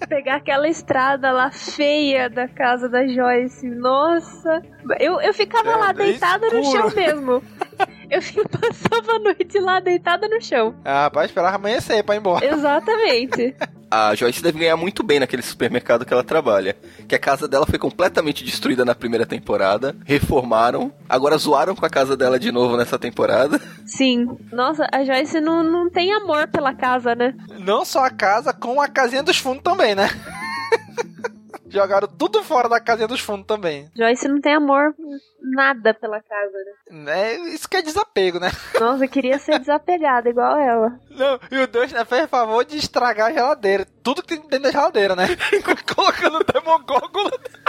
Pegar 0.08 0.36
aquela 0.36 0.66
estrada 0.68 1.30
lá 1.30 1.50
feia 1.50 2.30
da 2.30 2.48
casa 2.48 2.88
da 2.88 3.06
Joyce. 3.06 3.68
Nossa. 3.68 4.62
Eu, 4.98 5.20
eu 5.20 5.34
ficava 5.34 5.70
É, 5.70 5.76
lá 5.76 5.92
deitada 5.92 6.48
no 6.48 6.58
escuro. 6.60 6.90
chão 6.90 6.96
mesmo. 6.96 7.44
Eu 8.10 8.20
passava 8.48 9.12
a 9.12 9.18
noite 9.18 9.58
lá 9.58 9.80
deitada 9.80 10.28
no 10.28 10.40
chão. 10.40 10.74
Ah, 10.84 11.04
rapaz, 11.04 11.30
esperava 11.30 11.56
amanhecer 11.56 12.02
pra 12.02 12.14
ir 12.14 12.18
embora. 12.18 12.46
Exatamente. 12.46 13.54
A 13.90 14.14
Joyce 14.14 14.42
deve 14.42 14.58
ganhar 14.58 14.76
muito 14.76 15.02
bem 15.02 15.18
naquele 15.18 15.40
supermercado 15.40 16.04
que 16.04 16.12
ela 16.12 16.22
trabalha. 16.22 16.76
Que 17.08 17.14
a 17.14 17.18
casa 17.18 17.48
dela 17.48 17.64
foi 17.64 17.78
completamente 17.78 18.44
destruída 18.44 18.84
na 18.84 18.94
primeira 18.94 19.24
temporada. 19.24 19.96
Reformaram. 20.04 20.92
Agora 21.08 21.38
zoaram 21.38 21.74
com 21.74 21.86
a 21.86 21.88
casa 21.88 22.14
dela 22.14 22.38
de 22.38 22.52
novo 22.52 22.76
nessa 22.76 22.98
temporada. 22.98 23.58
Sim. 23.86 24.36
Nossa, 24.52 24.86
a 24.92 25.02
Joyce 25.04 25.40
não, 25.40 25.64
não 25.64 25.88
tem 25.88 26.12
amor 26.12 26.48
pela 26.48 26.74
casa, 26.74 27.14
né? 27.14 27.34
Não 27.60 27.82
só 27.82 28.04
a 28.04 28.10
casa, 28.10 28.52
com 28.52 28.78
a 28.78 28.88
casinha 28.88 29.22
dos 29.22 29.38
fundos 29.38 29.62
também, 29.62 29.94
né? 29.94 30.10
Jogaram 31.70 32.08
tudo 32.08 32.42
fora 32.42 32.68
da 32.68 32.80
casinha 32.80 33.06
dos 33.06 33.20
fundos 33.20 33.46
também. 33.46 33.90
Joyce 33.94 34.26
não 34.26 34.40
tem 34.40 34.54
amor 34.54 34.94
nada 35.40 35.92
pela 35.94 36.20
casa, 36.22 36.52
né? 36.90 37.32
É, 37.32 37.36
isso 37.50 37.68
que 37.68 37.76
é 37.76 37.82
desapego, 37.82 38.38
né? 38.40 38.50
Nossa, 38.80 39.04
eu 39.04 39.08
queria 39.08 39.38
ser 39.38 39.58
desapegada 39.58 40.28
igual 40.28 40.58
ela. 40.58 40.98
Não, 41.10 41.38
e 41.50 41.58
o 41.58 41.66
Deus 41.66 41.92
né, 41.92 42.04
fez 42.04 42.28
favor 42.28 42.64
de 42.64 42.76
estragar 42.78 43.28
a 43.28 43.32
geladeira. 43.32 43.86
Tudo 44.02 44.22
que 44.22 44.28
tem 44.28 44.40
dentro 44.48 44.60
da 44.64 44.72
geladeira, 44.72 45.14
né? 45.14 45.26
Colocando. 45.94 46.38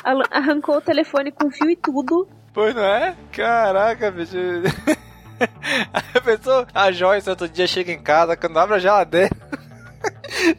Ela 0.05 0.23
Arrancou 0.31 0.77
o 0.77 0.81
telefone 0.81 1.31
com 1.31 1.51
fio 1.51 1.69
e 1.69 1.75
tudo. 1.75 2.27
Pois 2.53 2.73
não 2.73 2.83
é? 2.83 3.15
Caraca, 3.31 4.11
bicho. 4.11 4.37
A 5.93 6.21
pessoa, 6.21 6.67
a 6.73 6.91
Joyce 6.91 7.29
outro 7.29 7.47
dia 7.47 7.65
chega 7.65 7.93
em 7.93 8.01
casa, 8.01 8.35
quando 8.35 8.59
abre 8.59 8.75
a 8.75 8.79
geladeira, 8.79 9.29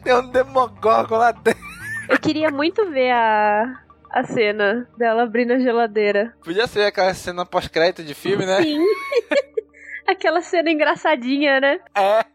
tem 0.03 0.15
um 0.15 0.27
Demogorgon 0.27 1.17
lá 1.17 1.31
dentro. 1.31 1.70
Eu 2.11 2.19
queria 2.19 2.51
muito 2.51 2.85
ver 2.91 3.11
a, 3.11 3.79
a 4.09 4.23
cena 4.25 4.85
dela 4.97 5.23
abrindo 5.23 5.53
a 5.53 5.59
geladeira. 5.59 6.33
Podia 6.43 6.67
ser 6.67 6.83
aquela 6.83 7.13
cena 7.13 7.45
pós-crédito 7.45 8.03
de 8.03 8.13
filme, 8.13 8.45
né? 8.45 8.61
Sim. 8.61 8.85
Aquela 10.05 10.41
cena 10.41 10.69
engraçadinha, 10.69 11.61
né? 11.61 11.79
É. 11.95 12.25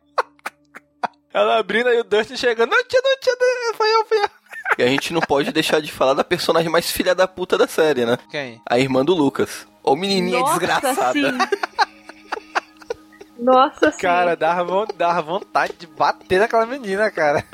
Ela 1.35 1.59
abrindo 1.59 1.89
aí 1.89 2.01
o 2.01 2.05
Dustin 2.05 2.37
chegando. 2.37 2.71
Não 2.71 2.85
tinha, 2.85 3.03
não 3.03 3.21
tinha, 3.21 3.37
foi 3.75 3.95
eu, 3.95 4.07
fui 4.07 4.19
eu. 4.19 4.31
E 4.79 4.83
a 4.83 4.87
gente 4.87 5.13
não 5.13 5.21
pode 5.21 5.53
deixar 5.53 5.83
de 5.83 5.93
falar 5.93 6.15
da 6.15 6.25
personagem 6.25 6.71
mais 6.71 6.91
filha 6.91 7.15
da 7.15 7.29
puta 7.29 7.59
da 7.59 7.67
série, 7.67 8.07
né? 8.07 8.17
Quem? 8.31 8.63
A 8.67 8.79
irmã 8.79 9.05
do 9.05 9.13
Lucas. 9.15 9.67
Ô 9.83 9.95
menininha 9.95 10.41
Nossa, 10.41 10.59
desgraçada. 10.59 11.13
sim. 11.13 11.39
Nossa, 13.39 13.91
sim. 13.91 14.01
Cara, 14.01 14.35
dava, 14.35 14.87
dava 14.97 15.21
vontade 15.21 15.75
de 15.79 15.87
bater 15.87 16.41
naquela 16.41 16.65
menina, 16.65 17.11
cara. 17.11 17.45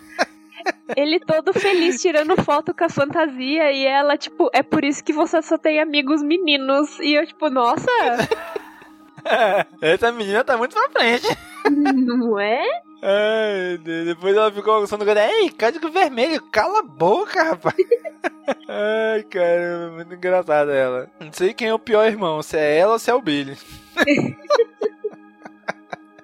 Ele 0.97 1.18
todo 1.20 1.53
feliz 1.53 2.01
tirando 2.01 2.36
foto 2.43 2.74
com 2.74 2.84
a 2.84 2.88
fantasia 2.88 3.72
e 3.72 3.84
ela, 3.86 4.16
tipo, 4.16 4.51
é 4.53 4.62
por 4.62 4.84
isso 4.84 5.03
que 5.03 5.12
você 5.12 5.40
só 5.43 5.57
tem 5.59 5.80
amigos 5.80 6.22
meninos. 6.22 6.99
E 7.01 7.14
eu, 7.14 7.26
tipo, 7.26 7.49
nossa, 7.51 7.90
Essa 9.80 10.11
menina 10.12 10.43
tá 10.45 10.57
muito 10.57 10.74
pra 10.74 10.90
frente. 10.90 11.26
não 11.70 12.38
é? 12.40 12.62
Ai, 13.05 13.78
de- 13.78 14.05
depois 14.05 14.36
ela 14.36 14.51
ficou 14.53 14.86
com 14.86 14.97
do 14.97 15.11
Ei, 15.18 15.51
código 15.51 15.90
vermelho, 15.90 16.40
cala 16.53 16.80
a 16.80 16.82
boca, 16.82 17.43
rapaz. 17.43 17.74
Ai, 18.68 19.22
caramba, 19.24 19.97
muito 19.97 20.14
engraçada 20.14 20.72
ela. 20.72 21.11
Não 21.20 21.32
sei 21.32 21.53
quem 21.53 21.68
é 21.68 21.74
o 21.74 21.78
pior 21.78 22.07
irmão, 22.07 22.43
se 22.43 22.57
é 22.57 22.78
ela 22.78 22.93
ou 22.95 22.99
se 22.99 23.11
é 23.11 23.14
o 23.14 23.20
Billy. 23.22 23.57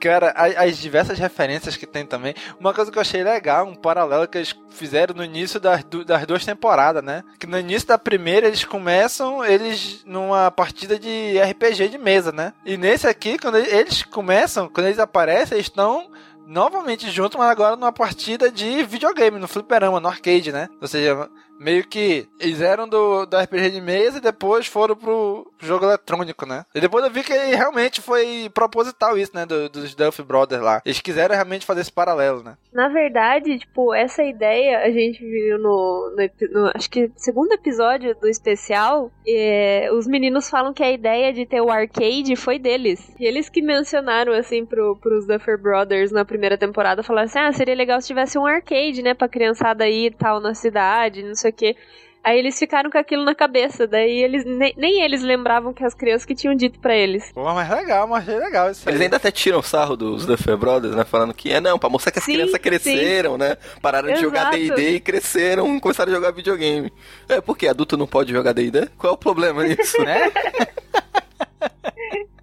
Cara, 0.01 0.33
a- 0.37 0.65
as 0.65 0.79
diversas 0.79 1.19
referências 1.19 1.77
que 1.77 1.87
tem 1.87 2.07
também. 2.07 2.35
Uma 2.61 2.73
coisa 2.73 2.91
que 2.91 2.99
eu 2.99 3.03
achei 3.03 3.23
legal, 3.25 3.67
um 3.67 3.75
paralelo 3.75 4.29
que 4.29 4.39
eles 4.39 4.55
fizeram 4.71 5.15
no 5.15 5.25
início 5.25 5.59
das, 5.59 5.83
du- 5.85 6.05
das 6.05 6.25
duas 6.27 6.45
temporadas, 6.45 7.03
né? 7.03 7.25
Que 7.39 7.47
no 7.47 7.59
início 7.59 7.89
da 7.89 7.99
primeira 7.99 8.47
eles 8.47 8.65
começam 8.65 9.45
eles 9.45 10.03
numa 10.07 10.51
partida 10.51 10.99
de 10.99 11.39
RPG 11.41 11.89
de 11.89 11.99
mesa, 11.99 12.31
né? 12.31 12.53
E 12.65 12.77
nesse 12.77 13.07
aqui, 13.09 13.39
quando 13.39 13.59
ele- 13.59 13.75
eles 13.75 14.03
começam, 14.05 14.69
quando 14.69 14.87
eles 14.87 14.99
aparecem, 14.99 15.57
eles 15.57 15.67
estão 15.67 16.11
novamente 16.47 17.11
juntos, 17.11 17.37
mas 17.39 17.51
agora 17.51 17.77
numa 17.77 17.93
partida 17.93 18.51
de 18.51 18.83
videogame, 18.85 19.39
no 19.39 19.47
fliperama, 19.49 20.01
no 20.01 20.09
arcade, 20.09 20.51
né? 20.51 20.69
Ou 20.81 20.89
seja, 20.89 21.29
meio 21.59 21.87
que 21.87 22.27
eles 22.41 22.61
eram 22.61 22.89
do, 22.89 23.27
do 23.27 23.37
RPG 23.37 23.71
de 23.71 23.81
mesa 23.81 24.19
e 24.19 24.23
depois 24.23 24.67
foram 24.67 24.95
pro 24.97 25.51
jogo 25.59 25.85
eletrônico, 25.85 26.47
né? 26.47 26.65
E 26.75 26.81
depois 26.81 27.05
eu 27.05 27.11
vi 27.11 27.23
que 27.23 27.33
realmente 27.33 28.01
foi 28.01 28.51
proposital 28.55 29.19
isso, 29.19 29.33
né? 29.35 29.45
do- 29.47 29.69
dos 29.69 29.95
Duff 29.95 30.23
Brothers 30.23 30.63
lá. 30.63 30.81
Eles 30.85 31.01
quiseram 31.01 31.35
realmente 31.35 31.67
fazer 31.67 31.81
esse 31.81 31.93
paralelo, 31.93 32.43
né? 32.43 32.57
Na 32.73 32.89
verdade, 32.89 33.59
tipo, 33.59 33.95
essa 33.95 34.23
ideia 34.23 34.79
a 34.81 34.91
gente 34.91 35.19
viu 35.25 35.59
no, 35.59 36.15
no 36.17 36.61
no- 36.63 36.73
acho 36.75 36.89
que 36.91 37.11
segundo 37.17 37.53
episódio 37.53 38.15
do 38.21 38.29
especial, 38.29 39.11
é, 39.27 39.89
os 39.93 40.07
meninos 40.07 40.49
falam 40.49 40.73
que 40.73 40.83
a 40.83 40.91
ideia 40.91 41.33
de 41.33 41.45
ter 41.47 41.61
o 41.61 41.71
arcade 41.71 42.37
foi 42.37 42.59
deles. 42.59 43.13
E 43.19 43.25
eles 43.27 43.49
que 43.49 43.63
mencionaram, 43.63 44.33
assim, 44.33 44.65
pro, 44.65 44.97
pros 44.97 45.27
Duffer 45.27 45.59
Brothers 45.61 46.13
na 46.13 46.25
primeira 46.25 46.57
temporada, 46.59 47.03
falaram 47.03 47.27
assim, 47.27 47.39
ah, 47.39 47.53
seria 47.53 47.75
legal 47.75 48.01
se 48.01 48.07
tivesse 48.09 48.39
um 48.39 48.47
arcade, 48.47 49.03
né, 49.03 49.15
pra 49.15 49.29
criançada 49.29 49.85
aí 49.85 50.07
e 50.07 50.11
tal 50.11 50.41
na 50.41 50.55
cidade, 50.55 51.23
não 51.23 51.35
sei 51.35 51.48
o 51.51 51.53
quê. 51.53 51.77
Aí 52.23 52.39
eles 52.39 52.59
ficaram 52.59 52.91
com 52.91 52.99
aquilo 52.99 53.25
na 53.25 53.35
cabeça, 53.35 53.87
daí 53.87 54.23
eles 54.23 54.45
nem, 54.45 54.75
nem 54.77 55.03
eles 55.03 55.23
lembravam 55.23 55.73
que 55.73 55.85
as 55.85 55.95
crianças 55.95 56.27
que 56.27 56.35
tinham 56.35 56.55
dito 56.55 56.79
pra 56.79 56.95
eles. 56.95 57.31
Pô, 57.33 57.43
mas 57.45 57.71
legal, 57.71 58.07
mas 58.07 58.29
achei 58.29 58.39
legal 58.39 58.71
isso 58.71 58.87
Eles 58.89 59.01
aí. 59.01 59.05
ainda 59.07 59.17
até 59.17 59.31
tiram 59.31 59.63
sarro 59.63 59.97
dos 59.97 60.27
Duffer 60.27 60.57
Brothers, 60.57 60.95
né? 60.95 61.05
Falando 61.05 61.33
que 61.33 61.51
é 61.51 61.61
não, 61.61 61.79
pra 61.79 61.89
mostrar 61.89 62.11
que 62.13 62.19
as 62.19 62.25
Sim, 62.25 62.33
crianças 62.35 62.59
cresceram, 62.59 63.39
né? 63.39 63.57
Pararam 63.81 64.13
de 64.13 64.21
jogar 64.21 64.53
Exato. 64.53 64.77
D&D 64.81 64.97
e 64.97 65.01
cresceram 65.01 65.77
e 65.77 65.81
começaram 65.81 66.13
a 66.13 66.15
jogar 66.15 66.33
videogame. 66.33 66.93
É, 67.29 67.41
por 67.41 67.57
quê? 67.57 67.69
Adulto 67.69 67.97
não 67.97 68.07
pode 68.07 68.33
jogar 68.33 68.53
D&D? 68.53 68.89
Qual 68.99 69.13
é 69.13 69.15
o 69.15 69.19
problema 69.19 69.63
nisso? 69.65 70.03
né? 70.03 70.31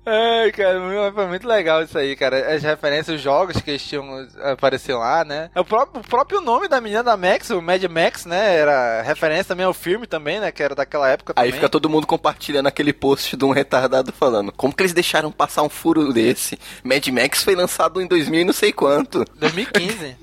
Ai, 0.06 0.51
cara, 0.51 0.80
foi 1.14 1.26
muito 1.26 1.47
legal 1.47 1.82
isso 1.82 1.97
aí, 1.97 2.16
cara. 2.16 2.53
As 2.56 2.62
referências, 2.62 3.16
os 3.16 3.22
jogos 3.22 3.60
que 3.60 3.72
eles 3.72 3.84
tinham 3.84 4.06
apareciam 4.43 4.99
lá, 4.99 5.26
né? 5.26 5.49
O 5.56 5.66
próprio, 5.66 6.01
o 6.01 6.08
próprio 6.08 6.41
nome 6.41 6.68
da 6.68 6.80
menina 6.80 7.01
da 7.03 7.18
Max, 7.18 7.49
o 7.49 7.62
Mad 7.62 7.84
Max, 7.86 8.26
né? 8.26 8.56
Era 8.56 9.01
referência 9.01 9.45
também 9.45 9.66
ao 9.66 9.74
filme 9.74 10.06
também, 10.06 10.39
né? 10.39 10.51
Que 10.51 10.62
era 10.62 10.76
daquela 10.76 11.10
época 11.10 11.34
Aí 11.36 11.47
também. 11.47 11.53
fica 11.53 11.70
todo 11.70 11.89
mundo 11.89 12.06
compartilhando 12.06 12.68
aquele 12.68 12.93
post 12.93 13.36
de 13.36 13.45
um 13.45 13.51
retardado 13.51 14.12
falando 14.12 14.51
como 14.51 14.74
que 14.76 14.84
eles 14.84 14.93
deixaram 14.93 15.32
passar 15.32 15.64
um 15.64 15.70
furo 15.70 16.14
desse? 16.14 16.60
Mad 16.84 17.06
Max 17.08 17.43
foi 17.43 17.56
lançado 17.56 17.99
em 18.01 18.08
2000 18.08 18.41
e 18.41 18.45
não 18.45 18.53
sei 18.53 18.72
quanto. 18.72 19.26
2015. 19.36 20.16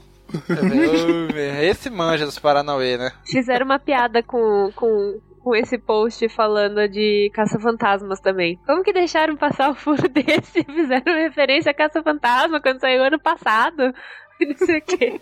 Eu- 0.49 1.63
Esse 1.63 1.91
manja 1.91 2.25
dos 2.25 2.39
Paranauê, 2.39 2.97
né? 2.97 3.13
Fizeram 3.25 3.67
uma 3.67 3.79
piada 3.79 4.23
com, 4.23 4.71
com, 4.75 5.21
com 5.43 5.55
esse 5.55 5.77
post 5.79 6.29
falando 6.29 6.89
de 6.89 7.31
caça-fantasmas 7.35 8.21
também. 8.21 8.59
Como 8.67 8.83
que 8.83 8.93
deixaram 8.93 9.37
passar 9.37 9.71
o 9.71 9.75
furo 9.75 10.07
desse? 10.11 10.65
Fizeram 10.65 11.15
referência 11.15 11.71
a 11.71 11.75
caça-fantasma 11.75 12.61
quando 12.61 12.81
saiu 12.81 13.03
ano 13.03 13.21
passado? 13.21 13.93
Não 14.41 14.57
sei 14.57 14.79
o 14.79 14.83
quê. 14.83 15.21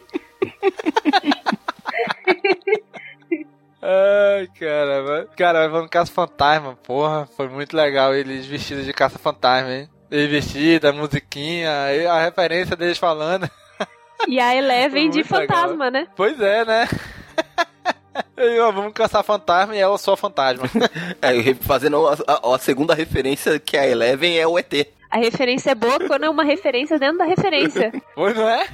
Ai, 3.82 4.46
caramba. 4.58 5.28
Cara, 5.36 5.68
vamos 5.68 5.88
caça-fantasma, 5.90 6.76
porra. 6.76 7.26
Foi 7.36 7.48
muito 7.48 7.76
legal 7.76 8.14
eles 8.14 8.46
vestidos 8.46 8.84
de 8.84 8.92
caça-fantasma, 8.92 9.70
hein? 9.72 9.88
Eles 10.10 10.30
vestidos, 10.30 10.88
a 10.88 10.92
musiquinha, 10.92 11.70
a 12.10 12.20
referência 12.22 12.76
deles 12.76 12.98
falando. 12.98 13.48
E 14.28 14.38
a 14.38 14.54
Eleven 14.54 15.08
de 15.08 15.22
legal. 15.22 15.40
fantasma, 15.40 15.90
né? 15.90 16.06
Pois 16.14 16.38
é, 16.40 16.64
né? 16.64 16.88
Aí, 18.40 18.58
ó, 18.60 18.70
vamos 18.72 18.92
caçar 18.92 19.22
fantasma 19.22 19.76
e 19.76 19.78
ela 19.78 19.98
só 19.98 20.16
fantasma. 20.16 20.64
É, 21.22 21.54
fazendo 21.54 22.06
a, 22.08 22.16
a- 22.26 22.54
a 22.54 22.58
segunda 22.58 22.94
referência 22.94 23.58
que 23.58 23.76
a 23.76 23.86
Eleven 23.86 24.38
é 24.38 24.46
o 24.46 24.58
ET. 24.58 24.72
A 25.10 25.18
referência 25.18 25.70
é 25.72 25.74
boa 25.74 25.98
quando 26.06 26.24
é 26.24 26.30
uma 26.30 26.44
referência 26.44 26.98
dentro 26.98 27.18
da 27.18 27.24
referência. 27.24 27.92
pois 28.14 28.34
não 28.36 28.48
é? 28.48 28.66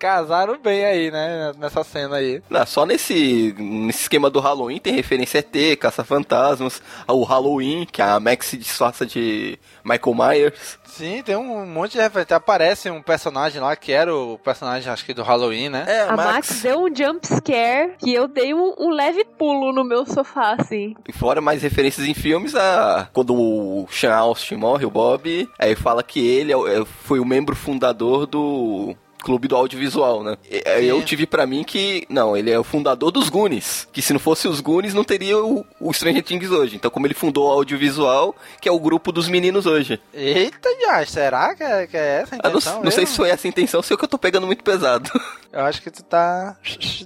Casaram 0.00 0.58
bem 0.58 0.82
aí, 0.82 1.10
né? 1.10 1.52
Nessa 1.58 1.84
cena 1.84 2.16
aí. 2.16 2.42
Não, 2.48 2.64
só 2.64 2.86
nesse, 2.86 3.54
nesse 3.58 4.00
esquema 4.00 4.30
do 4.30 4.40
Halloween 4.40 4.78
tem 4.78 4.94
referência 4.94 5.38
a 5.38 5.58
ET, 5.58 5.78
Caça-Fantasmas, 5.78 6.82
o 7.06 7.22
Halloween, 7.22 7.86
que 7.90 8.00
a 8.00 8.18
Max 8.18 8.46
se 8.46 8.56
disfarça 8.56 9.04
de 9.04 9.58
Michael 9.84 10.14
Myers. 10.14 10.78
Sim, 10.84 11.22
tem 11.22 11.36
um 11.36 11.66
monte 11.66 11.92
de 11.92 11.98
referência. 11.98 12.36
Aparece 12.36 12.90
um 12.90 13.02
personagem 13.02 13.60
lá 13.60 13.76
que 13.76 13.92
era 13.92 14.14
o 14.14 14.38
personagem, 14.38 14.90
acho 14.90 15.04
que 15.04 15.12
do 15.12 15.22
Halloween, 15.22 15.68
né? 15.68 15.84
É, 15.86 16.00
A 16.00 16.16
Max 16.16 16.62
deu 16.62 16.80
um 16.84 16.94
jump 16.94 17.26
scare 17.26 17.92
que 17.98 18.12
eu 18.14 18.26
dei 18.26 18.54
um, 18.54 18.74
um 18.78 18.90
leve 18.90 19.22
pulo 19.24 19.70
no 19.70 19.84
meu 19.84 20.06
sofá, 20.06 20.56
assim. 20.58 20.94
E 21.06 21.12
fora 21.12 21.42
mais 21.42 21.62
referências 21.62 22.06
em 22.06 22.14
filmes, 22.14 22.54
a... 22.54 23.06
quando 23.12 23.34
o 23.34 23.86
Sean 23.90 24.14
Austin 24.14 24.56
morre, 24.56 24.86
o 24.86 24.90
Bob, 24.90 25.46
aí 25.58 25.74
fala 25.74 26.02
que 26.02 26.26
ele 26.26 26.52
é 26.52 26.56
é- 26.56 26.84
foi 27.04 27.20
o 27.20 27.24
membro 27.24 27.54
fundador 27.54 28.26
do 28.26 28.96
clube 29.20 29.46
do 29.48 29.56
audiovisual, 29.56 30.22
né? 30.22 30.36
Aí 30.66 30.88
Eu 30.88 31.02
tive 31.02 31.26
pra 31.26 31.46
mim 31.46 31.62
que, 31.64 32.06
não, 32.08 32.36
ele 32.36 32.50
é 32.50 32.58
o 32.58 32.64
fundador 32.64 33.10
dos 33.10 33.28
Goonies, 33.28 33.86
que 33.92 34.02
se 34.02 34.12
não 34.12 34.20
fosse 34.20 34.48
os 34.48 34.60
Goonies 34.60 34.94
não 34.94 35.04
teria 35.04 35.38
o, 35.38 35.64
o 35.80 35.92
Stranger 35.92 36.22
Things 36.22 36.50
hoje. 36.50 36.76
Então 36.76 36.90
como 36.90 37.06
ele 37.06 37.14
fundou 37.14 37.48
o 37.48 37.52
audiovisual, 37.52 38.34
que 38.60 38.68
é 38.68 38.72
o 38.72 38.80
grupo 38.80 39.12
dos 39.12 39.28
meninos 39.28 39.66
hoje. 39.66 40.00
Eita, 40.12 40.68
já, 40.80 41.04
será 41.06 41.54
que 41.54 41.62
é, 41.62 41.86
que 41.86 41.96
é 41.96 42.22
essa 42.22 42.34
a 42.36 42.38
Ah, 42.38 42.42
não, 42.44 42.50
intenção? 42.50 42.82
não 42.82 42.90
sei 42.90 43.00
mesmo? 43.00 43.12
se 43.12 43.16
foi 43.16 43.30
essa 43.30 43.46
a 43.46 43.50
intenção, 43.50 43.82
sei 43.82 43.96
que 43.96 44.04
eu 44.04 44.08
tô 44.08 44.18
pegando 44.18 44.46
muito 44.46 44.64
pesado. 44.64 45.10
Eu 45.52 45.64
acho 45.64 45.82
que 45.82 45.90
tu 45.90 46.04
tá 46.04 46.56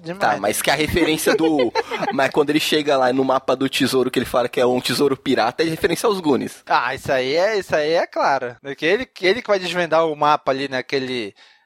demais. 0.03 0.19
Tá, 0.21 0.37
mas 0.39 0.61
que 0.61 0.71
a 0.71 0.75
referência 0.75 1.35
do. 1.35 1.73
mas 2.13 2.31
quando 2.31 2.51
ele 2.51 2.61
chega 2.61 2.95
lá 2.95 3.11
no 3.11 3.25
mapa 3.25 3.57
do 3.57 3.67
tesouro, 3.71 4.11
que 4.11 4.19
ele 4.19 4.27
fala 4.27 4.51
que 4.51 4.61
é 4.61 4.67
um 4.67 4.83
tesouro 4.83 5.17
pirata, 5.17 5.63
é 5.63 5.67
referência 5.67 6.07
aos 6.07 6.21
Goonies. 6.21 6.63
Ah, 6.67 6.95
isso 6.95 7.11
aí 7.11 7.35
é, 7.35 7.59
isso 7.59 7.75
aí 7.75 7.93
é 7.93 8.07
claro. 8.07 8.55
Que 8.77 8.85
ele, 8.85 9.07
que 9.07 9.27
ele 9.27 9.41
que 9.41 9.49
vai 9.49 9.59
desvendar 9.59 10.07
o 10.07 10.15
mapa 10.15 10.53
ali, 10.53 10.69
né? 10.69 10.83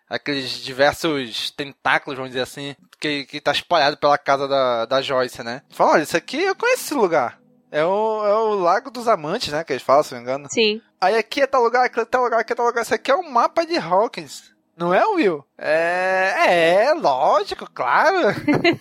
Aquele, 0.09 0.41
aqueles 0.41 0.51
diversos 0.59 1.51
tentáculos, 1.51 2.17
vamos 2.17 2.31
dizer 2.31 2.43
assim, 2.43 2.75
que, 3.01 3.25
que 3.27 3.41
tá 3.41 3.53
espalhado 3.53 3.97
pela 3.97 4.19
casa 4.19 4.49
da, 4.49 4.87
da 4.87 5.03
Joyce, 5.03 5.43
né? 5.43 5.63
Fala, 5.71 5.93
olha, 5.93 6.03
isso 6.03 6.17
aqui 6.17 6.43
eu 6.43 6.55
conheço 6.55 6.85
esse 6.85 6.95
lugar. 6.95 7.39
É 7.71 7.85
o, 7.85 8.27
é 8.27 8.35
o 8.35 8.55
Lago 8.55 8.91
dos 8.91 9.09
Amantes, 9.09 9.53
né? 9.53 9.63
Que 9.63 9.75
eles 9.75 9.83
falam, 9.83 10.03
se 10.03 10.15
não 10.15 10.21
me 10.21 10.25
engano. 10.25 10.49
Sim. 10.51 10.81
Aí 11.01 11.17
aqui 11.17 11.43
é 11.43 11.47
tal 11.47 11.63
lugar, 11.63 11.85
aqui 11.85 12.01
é 12.01 12.05
tal 12.05 12.25
lugar, 12.25 12.41
aqui 12.41 12.53
é 12.53 12.57
tal 12.57 12.67
lugar. 12.67 12.83
Isso 12.83 12.95
aqui 12.95 13.11
é 13.11 13.15
um 13.15 13.31
mapa 13.31 13.65
de 13.67 13.77
Hawkins. 13.77 14.53
Não 14.77 14.95
é, 14.95 15.05
Will? 15.07 15.45
É, 15.59 16.87
é, 16.87 16.95
lógico, 16.95 17.69
claro. 17.73 18.29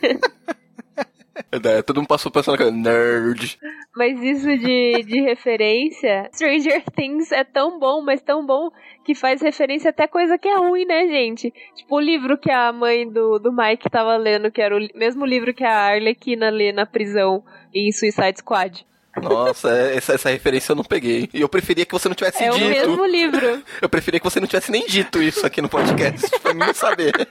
É, 1.52 1.82
todo 1.82 1.98
mundo 1.98 2.08
passou 2.08 2.32
pensando 2.32 2.58
que 2.58 2.70
nerd. 2.72 3.58
Mas 3.96 4.22
isso 4.22 4.48
de, 4.58 5.04
de 5.04 5.22
referência, 5.22 6.30
Stranger 6.34 6.84
Things 6.96 7.32
é 7.32 7.44
tão 7.44 7.80
bom, 7.80 8.02
mas 8.02 8.22
tão 8.22 8.46
bom 8.46 8.70
que 9.06 9.16
faz 9.16 9.42
referência 9.42 9.90
até 9.90 10.08
coisa 10.08 10.38
que 10.38 10.48
é 10.48 10.58
ruim, 10.58 10.86
né, 10.86 11.08
gente? 11.08 11.54
Tipo 11.76 11.96
o 11.96 12.00
livro 12.00 12.38
que 12.38 12.52
a 12.52 12.72
mãe 12.72 13.10
do, 13.10 13.40
do 13.40 13.52
Mike 13.52 13.90
tava 13.90 14.16
lendo, 14.18 14.52
que 14.52 14.62
era 14.62 14.76
o 14.78 14.88
mesmo 14.96 15.26
livro 15.26 15.54
que 15.54 15.64
a 15.64 15.74
Arlequina 15.94 16.50
lê 16.50 16.72
na 16.72 16.86
prisão 16.86 17.44
em 17.74 17.92
Suicide 17.92 18.40
Squad. 18.40 18.86
Nossa, 19.22 19.70
é- 19.72 19.96
essa, 19.98 20.14
essa 20.14 20.30
referência 20.30 20.72
eu 20.74 20.76
não 20.76 20.84
peguei. 20.84 21.28
E 21.34 21.42
eu 21.42 21.50
preferia 21.50 21.86
que 21.86 21.92
você 21.94 22.08
não 22.08 22.16
tivesse 22.16 22.44
É 22.44 22.52
o 22.52 22.56
dito. 22.56 22.68
mesmo 22.70 23.06
livro. 23.06 23.64
Eu 23.82 23.90
preferia 23.90 24.20
que 24.20 24.24
você 24.24 24.40
não 24.40 24.46
tivesse 24.48 24.72
nem 24.72 24.86
dito 24.86 25.22
isso 25.24 25.44
aqui 25.44 25.60
no 25.60 25.68
podcast, 25.70 26.30
pra 26.40 26.54
mim 26.54 26.72
saber. 26.74 27.28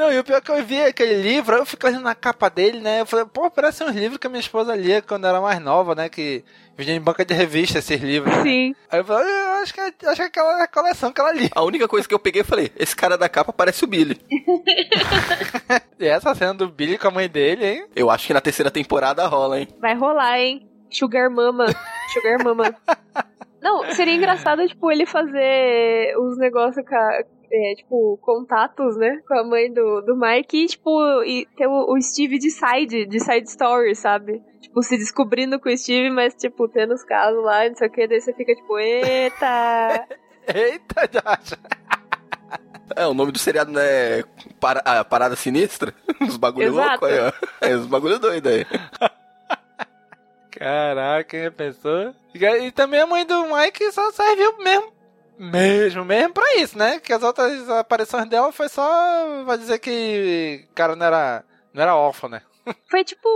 Não, 0.00 0.10
e 0.10 0.18
o 0.18 0.24
pior 0.24 0.38
é 0.38 0.40
que 0.40 0.50
eu 0.50 0.64
vi 0.64 0.80
aquele 0.80 1.20
livro, 1.20 1.54
aí 1.54 1.60
eu 1.60 1.66
fico 1.66 1.86
olhando 1.86 2.04
na 2.04 2.14
capa 2.14 2.48
dele, 2.48 2.80
né? 2.80 3.02
Eu 3.02 3.06
falei, 3.06 3.26
pô, 3.26 3.50
parece 3.50 3.84
uns 3.84 3.94
livros 3.94 4.16
que 4.16 4.26
a 4.26 4.30
minha 4.30 4.40
esposa 4.40 4.74
lia 4.74 5.02
quando 5.02 5.26
era 5.26 5.42
mais 5.42 5.60
nova, 5.60 5.94
né? 5.94 6.08
Que 6.08 6.42
vendia 6.74 6.94
em 6.94 7.00
banca 7.02 7.22
de 7.22 7.34
revista 7.34 7.80
esses 7.80 8.00
livros. 8.00 8.34
né? 8.34 8.42
Sim. 8.42 8.74
Aí 8.90 9.00
eu 9.00 9.04
falei, 9.04 9.30
eu 9.30 9.50
acho 9.62 9.74
que, 9.74 9.80
acho 9.80 10.16
que 10.16 10.22
aquela 10.22 10.58
é 10.58 10.62
a 10.62 10.66
coleção 10.66 11.12
que 11.12 11.20
ela 11.20 11.34
lia. 11.34 11.50
A 11.54 11.62
única 11.62 11.86
coisa 11.86 12.08
que 12.08 12.14
eu 12.14 12.18
peguei, 12.18 12.40
eu 12.40 12.46
falei, 12.46 12.72
esse 12.78 12.96
cara 12.96 13.18
da 13.18 13.28
capa 13.28 13.52
parece 13.52 13.84
o 13.84 13.86
Billy. 13.86 14.18
E 16.00 16.06
essa 16.06 16.34
cena 16.34 16.54
do 16.54 16.66
Billy 16.66 16.96
com 16.96 17.08
a 17.08 17.10
mãe 17.10 17.28
dele, 17.28 17.66
hein? 17.66 17.86
Eu 17.94 18.08
acho 18.08 18.26
que 18.26 18.32
na 18.32 18.40
terceira 18.40 18.70
temporada 18.70 19.26
rola, 19.26 19.60
hein? 19.60 19.68
Vai 19.78 19.94
rolar, 19.94 20.40
hein? 20.40 20.66
Sugar 20.90 21.30
Mama. 21.30 21.66
Sugar 22.14 22.42
Mama. 22.42 22.74
Não, 23.60 23.92
seria 23.92 24.14
engraçado, 24.14 24.66
tipo, 24.66 24.90
ele 24.90 25.04
fazer 25.04 26.16
os 26.16 26.38
negócios 26.38 26.82
com 26.88 26.94
a, 26.94 27.22
é, 27.52 27.74
tipo, 27.74 28.18
contatos, 28.22 28.96
né? 28.96 29.20
Com 29.26 29.34
a 29.34 29.44
mãe 29.44 29.72
do, 29.72 30.00
do 30.02 30.16
Mike 30.16 30.56
e, 30.64 30.66
tipo, 30.66 31.22
e 31.24 31.46
ter 31.56 31.66
o, 31.66 31.92
o 31.92 32.00
Steve 32.00 32.38
de 32.38 32.50
side, 32.50 33.06
de 33.06 33.20
side 33.20 33.48
story, 33.48 33.94
sabe? 33.94 34.42
Tipo, 34.60 34.82
se 34.82 34.96
descobrindo 34.96 35.58
com 35.58 35.68
o 35.68 35.76
Steve, 35.76 36.10
mas, 36.10 36.34
tipo, 36.34 36.68
tendo 36.68 36.94
os 36.94 37.02
casos 37.02 37.42
lá, 37.42 37.68
não 37.68 37.74
sei 37.76 37.88
o 37.88 37.90
que, 37.90 38.06
daí 38.06 38.20
você 38.20 38.32
fica 38.32 38.54
tipo, 38.54 38.78
eita! 38.78 40.06
Eita, 40.52 41.06
Josh. 41.06 41.58
É, 42.96 43.06
o 43.06 43.14
nome 43.14 43.30
do 43.30 43.38
seriado 43.38 43.70
não 43.70 43.80
é 43.80 44.24
Para- 44.58 44.80
a 44.84 45.04
Parada 45.04 45.36
Sinistra? 45.36 45.94
Os 46.20 46.36
bagulho 46.36 46.68
Exato. 46.68 46.88
louco 46.88 47.06
aí, 47.06 47.18
ó. 47.20 47.32
É, 47.60 47.74
os 47.76 47.86
bagulho 47.86 48.18
doido 48.18 48.48
aí. 48.48 48.66
Caraca, 50.50 51.24
quem 51.24 51.44
já 51.44 51.50
pensou? 51.52 52.14
E, 52.34 52.44
e 52.66 52.72
também 52.72 53.00
a 53.00 53.06
mãe 53.06 53.24
do 53.24 53.44
Mike 53.54 53.92
só 53.92 54.10
serviu 54.10 54.58
mesmo. 54.58 54.92
Mesmo, 55.42 56.04
mesmo 56.04 56.34
pra 56.34 56.56
isso, 56.56 56.76
né? 56.76 57.00
Que 57.00 57.12
as 57.14 57.22
outras 57.22 57.68
aparições 57.70 58.28
dela 58.28 58.52
foi 58.52 58.68
só. 58.68 59.42
Vai 59.44 59.56
dizer 59.56 59.78
que 59.78 60.66
o 60.70 60.74
cara 60.74 60.94
não 60.94 61.06
era. 61.06 61.42
Não 61.72 61.82
era 61.82 61.96
órfão, 61.96 62.28
né? 62.28 62.42
Foi 62.90 63.02
tipo 63.02 63.26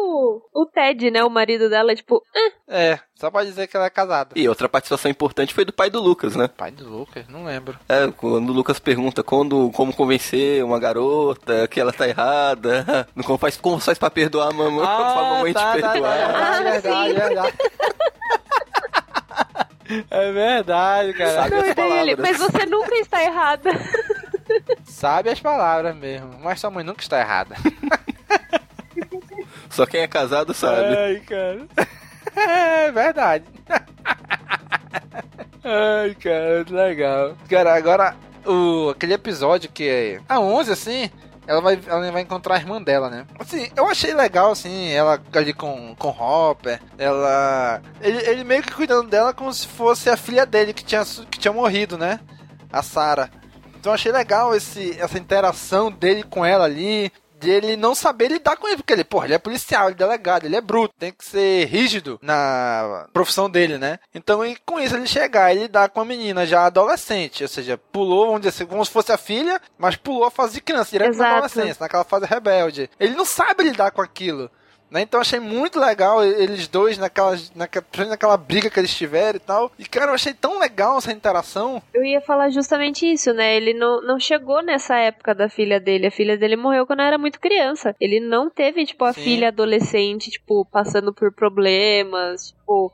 o 0.52 0.66
Ted, 0.66 1.10
né? 1.10 1.24
O 1.24 1.30
marido 1.30 1.70
dela, 1.70 1.94
tipo, 1.94 2.22
"Ah, 2.36 2.50
É, 2.68 2.98
só 3.14 3.30
pra 3.30 3.42
dizer 3.42 3.66
que 3.66 3.74
ela 3.76 3.86
é 3.86 3.90
casada. 3.90 4.32
E 4.36 4.46
outra 4.46 4.68
participação 4.68 5.10
importante 5.10 5.54
foi 5.54 5.64
do 5.64 5.72
pai 5.72 5.88
do 5.88 5.98
Lucas, 6.00 6.36
né? 6.36 6.46
Pai 6.48 6.70
do 6.70 6.86
Lucas, 6.88 7.24
não 7.28 7.44
lembro. 7.44 7.78
É, 7.88 8.06
quando 8.10 8.50
o 8.50 8.52
Lucas 8.52 8.78
pergunta 8.78 9.22
quando, 9.22 9.70
como 9.72 9.94
convencer 9.96 10.62
uma 10.62 10.78
garota 10.78 11.66
que 11.68 11.80
ela 11.80 11.92
tá 11.92 12.06
errada, 12.06 13.08
não 13.16 13.24
como 13.24 13.38
faz, 13.38 13.56
como 13.56 13.80
faz 13.80 13.98
pra 13.98 14.10
perdoar 14.10 14.50
a 14.50 14.52
mamãe, 14.52 14.84
pra 14.84 15.14
mamãe 15.14 15.52
te 15.54 15.72
perdoar. 15.80 16.18
tá, 16.18 16.56
Ah, 16.58 16.60
verdade, 16.60 17.08
sim. 17.08 17.14
verdade. 17.14 17.58
É 20.10 20.32
verdade, 20.32 21.12
cara. 21.14 21.34
Sabe 21.34 21.54
as 21.56 21.74
palavras. 21.74 22.16
mas 22.18 22.38
você 22.38 22.66
nunca 22.66 22.94
está 22.96 23.22
errada. 23.22 23.70
Sabe 24.84 25.30
as 25.30 25.40
palavras 25.40 25.94
mesmo. 25.96 26.38
Mas 26.42 26.60
sua 26.60 26.70
mãe 26.70 26.84
nunca 26.84 27.02
está 27.02 27.20
errada. 27.20 27.56
Só 29.70 29.86
quem 29.86 30.00
é 30.00 30.06
casado 30.06 30.54
sabe. 30.54 30.96
Ai, 30.96 31.20
cara. 31.20 31.66
É 32.36 32.92
verdade. 32.92 33.44
Ai, 35.64 36.14
cara, 36.14 36.64
legal. 36.68 37.36
Cara, 37.48 37.74
agora, 37.74 38.14
o, 38.44 38.90
aquele 38.90 39.14
episódio 39.14 39.70
que 39.70 39.88
é 39.88 40.20
a 40.28 40.38
11, 40.38 40.72
assim, 40.72 41.10
ela 41.46 41.60
vai, 41.60 41.78
ela 41.86 42.12
vai 42.12 42.22
encontrar 42.22 42.56
a 42.56 42.58
irmã 42.58 42.80
dela, 42.80 43.10
né? 43.10 43.26
Assim, 43.38 43.70
eu 43.76 43.88
achei 43.88 44.14
legal, 44.14 44.52
assim, 44.52 44.90
ela 44.90 45.20
ali 45.32 45.52
com, 45.52 45.94
com 45.96 46.08
Hopper, 46.08 46.80
ela... 46.98 47.82
Ele, 48.00 48.18
ele 48.28 48.44
meio 48.44 48.62
que 48.62 48.72
cuidando 48.72 49.08
dela 49.08 49.34
como 49.34 49.52
se 49.52 49.66
fosse 49.66 50.08
a 50.08 50.16
filha 50.16 50.46
dele 50.46 50.72
que 50.72 50.84
tinha, 50.84 51.04
que 51.30 51.38
tinha 51.38 51.52
morrido, 51.52 51.98
né? 51.98 52.20
A 52.72 52.82
Sarah. 52.82 53.30
Então 53.76 53.90
eu 53.90 53.94
achei 53.94 54.10
legal 54.10 54.54
esse, 54.54 54.98
essa 54.98 55.18
interação 55.18 55.90
dele 55.92 56.22
com 56.22 56.44
ela 56.44 56.64
ali, 56.64 57.12
de 57.44 57.50
ele 57.50 57.76
não 57.76 57.94
saber 57.94 58.28
lidar 58.28 58.56
com 58.56 58.66
ele, 58.66 58.78
porque 58.78 58.92
ele, 58.92 59.04
porra, 59.04 59.26
ele 59.26 59.34
é 59.34 59.38
policial, 59.38 59.86
ele 59.86 59.94
é 59.94 59.98
delegado, 59.98 60.44
ele 60.46 60.56
é 60.56 60.60
bruto, 60.60 60.94
tem 60.98 61.12
que 61.12 61.24
ser 61.24 61.66
rígido 61.66 62.18
na 62.22 63.06
profissão 63.12 63.48
dele, 63.48 63.78
né? 63.78 63.98
Então, 64.14 64.44
e 64.44 64.56
com 64.64 64.80
isso 64.80 64.96
ele 64.96 65.06
chegar 65.06 65.54
e 65.54 65.60
lidar 65.60 65.90
com 65.90 66.00
a 66.00 66.04
menina 66.04 66.46
já 66.46 66.64
adolescente, 66.64 67.42
ou 67.42 67.48
seja, 67.48 67.78
pulou, 67.78 68.26
vamos 68.26 68.40
dizer 68.40 68.50
assim, 68.50 68.66
como 68.66 68.84
se 68.84 68.90
fosse 68.90 69.12
a 69.12 69.18
filha, 69.18 69.60
mas 69.78 69.96
pulou 69.96 70.24
a 70.24 70.30
fase 70.30 70.54
de 70.54 70.60
criança, 70.60 70.90
direto 70.90 71.16
na 71.16 71.32
adolescência, 71.32 71.76
naquela 71.80 72.04
fase 72.04 72.26
rebelde. 72.26 72.90
Ele 72.98 73.14
não 73.14 73.24
sabe 73.24 73.64
lidar 73.64 73.90
com 73.90 74.00
aquilo. 74.00 74.50
Né? 74.94 75.02
Então 75.02 75.18
eu 75.18 75.22
achei 75.22 75.40
muito 75.40 75.80
legal 75.80 76.24
eles 76.24 76.68
dois 76.68 76.96
naquela, 76.96 77.36
naquela, 77.56 77.84
naquela 78.08 78.36
briga 78.36 78.70
que 78.70 78.78
eles 78.78 78.94
tiveram 78.94 79.36
e 79.36 79.40
tal. 79.40 79.72
E 79.76 79.84
cara, 79.84 80.12
eu 80.12 80.14
achei 80.14 80.32
tão 80.32 80.60
legal 80.60 80.98
essa 80.98 81.10
interação. 81.10 81.82
Eu 81.92 82.04
ia 82.04 82.20
falar 82.20 82.50
justamente 82.50 83.04
isso, 83.04 83.32
né? 83.34 83.56
Ele 83.56 83.74
não, 83.74 84.00
não 84.02 84.20
chegou 84.20 84.62
nessa 84.62 84.96
época 84.96 85.34
da 85.34 85.48
filha 85.48 85.80
dele. 85.80 86.06
A 86.06 86.12
filha 86.12 86.38
dele 86.38 86.54
morreu 86.54 86.86
quando 86.86 87.02
era 87.02 87.18
muito 87.18 87.40
criança. 87.40 87.96
Ele 88.00 88.20
não 88.20 88.48
teve, 88.48 88.86
tipo, 88.86 89.04
a 89.04 89.12
Sim. 89.12 89.20
filha 89.20 89.48
adolescente, 89.48 90.30
tipo, 90.30 90.64
passando 90.66 91.12
por 91.12 91.32
problemas, 91.32 92.52
tipo. 92.52 92.92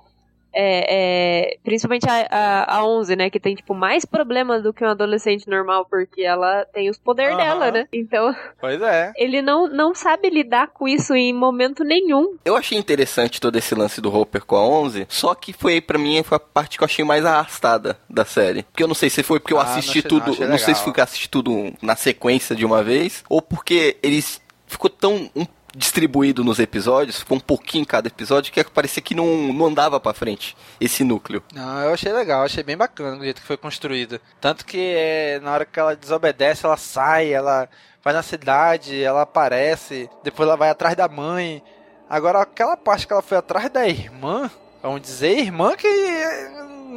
É, 0.52 1.50
é, 1.52 1.56
principalmente 1.62 2.08
a, 2.08 2.26
a, 2.30 2.76
a 2.78 2.84
11, 2.84 3.14
né? 3.16 3.30
Que 3.30 3.38
tem, 3.40 3.54
tipo, 3.54 3.74
mais 3.74 4.04
problemas 4.04 4.62
do 4.62 4.72
que 4.72 4.84
um 4.84 4.88
adolescente 4.88 5.48
normal, 5.48 5.86
porque 5.88 6.22
ela 6.22 6.64
tem 6.72 6.90
os 6.90 6.98
poderes 6.98 7.34
Aham. 7.34 7.42
dela, 7.44 7.70
né? 7.70 7.88
Então, 7.92 8.34
Pois 8.60 8.80
é. 8.82 9.12
ele 9.16 9.42
não, 9.42 9.68
não 9.68 9.94
sabe 9.94 10.28
lidar 10.30 10.68
com 10.68 10.88
isso 10.88 11.14
em 11.14 11.32
momento 11.32 11.84
nenhum. 11.84 12.36
Eu 12.44 12.56
achei 12.56 12.76
interessante 12.78 13.40
todo 13.40 13.56
esse 13.56 13.74
lance 13.74 14.00
do 14.00 14.14
Hopper 14.14 14.44
com 14.44 14.56
a 14.56 14.66
11, 14.66 15.06
só 15.08 15.34
que 15.34 15.52
foi 15.52 15.80
pra 15.80 15.98
mim 15.98 16.22
foi 16.22 16.36
a 16.36 16.40
parte 16.40 16.76
que 16.76 16.82
eu 16.82 16.86
achei 16.86 17.04
mais 17.04 17.24
arrastada 17.24 17.96
da 18.08 18.24
série. 18.24 18.62
Porque 18.64 18.82
eu 18.82 18.88
não 18.88 18.94
sei 18.94 19.08
se 19.10 19.22
foi 19.22 19.38
porque 19.40 19.54
eu 19.54 19.60
Ah, 19.60 19.64
não 19.64 19.70
assisti 19.72 19.90
achei- 19.98 20.02
tudo, 20.02 20.24
não, 20.26 20.32
achei 20.32 20.46
não 20.48 20.58
sei 20.58 20.74
se 20.74 20.82
foi 20.82 20.92
que 20.92 21.00
eu 21.00 21.04
assisti 21.04 21.28
tudo 21.30 21.72
na 21.80 21.94
sequência 21.96 22.54
de 22.56 22.64
uma 22.64 22.82
vez, 22.82 23.24
ou 23.28 23.40
porque 23.40 23.96
eles 24.02 24.40
ficou 24.66 24.88
tão 24.90 25.30
um, 25.34 25.44
distribuído 25.74 26.42
nos 26.42 26.58
episódios, 26.58 27.18
ficou 27.18 27.36
um 27.36 27.40
pouquinho 27.40 27.82
em 27.82 27.86
cada 27.86 28.08
episódio, 28.08 28.52
que 28.52 28.62
parecia 28.64 29.02
que 29.02 29.14
não, 29.14 29.52
não 29.52 29.66
andava 29.66 30.00
pra 30.00 30.12
frente 30.12 30.56
esse 30.80 31.04
núcleo. 31.04 31.42
Não, 31.54 31.80
eu 31.80 31.94
achei 31.94 32.12
legal, 32.12 32.42
achei 32.42 32.62
bem 32.62 32.76
bacana 32.76 33.16
do 33.16 33.24
jeito 33.24 33.40
que 33.40 33.46
foi 33.46 33.56
construído. 33.56 34.20
Tanto 34.40 34.64
que 34.64 34.78
é, 34.78 35.40
na 35.40 35.52
hora 35.52 35.64
que 35.64 35.78
ela 35.78 35.94
desobedece, 35.94 36.66
ela 36.66 36.76
sai, 36.76 37.32
ela 37.32 37.68
vai 38.02 38.12
na 38.12 38.22
cidade, 38.22 39.02
ela 39.02 39.22
aparece, 39.22 40.08
depois 40.22 40.48
ela 40.48 40.56
vai 40.56 40.70
atrás 40.70 40.96
da 40.96 41.08
mãe. 41.08 41.62
Agora, 42.08 42.40
aquela 42.40 42.76
parte 42.76 43.06
que 43.06 43.12
ela 43.12 43.22
foi 43.22 43.38
atrás 43.38 43.70
da 43.70 43.86
irmã, 43.86 44.50
vamos 44.82 45.02
dizer, 45.02 45.38
irmã 45.38 45.76
que 45.76 45.86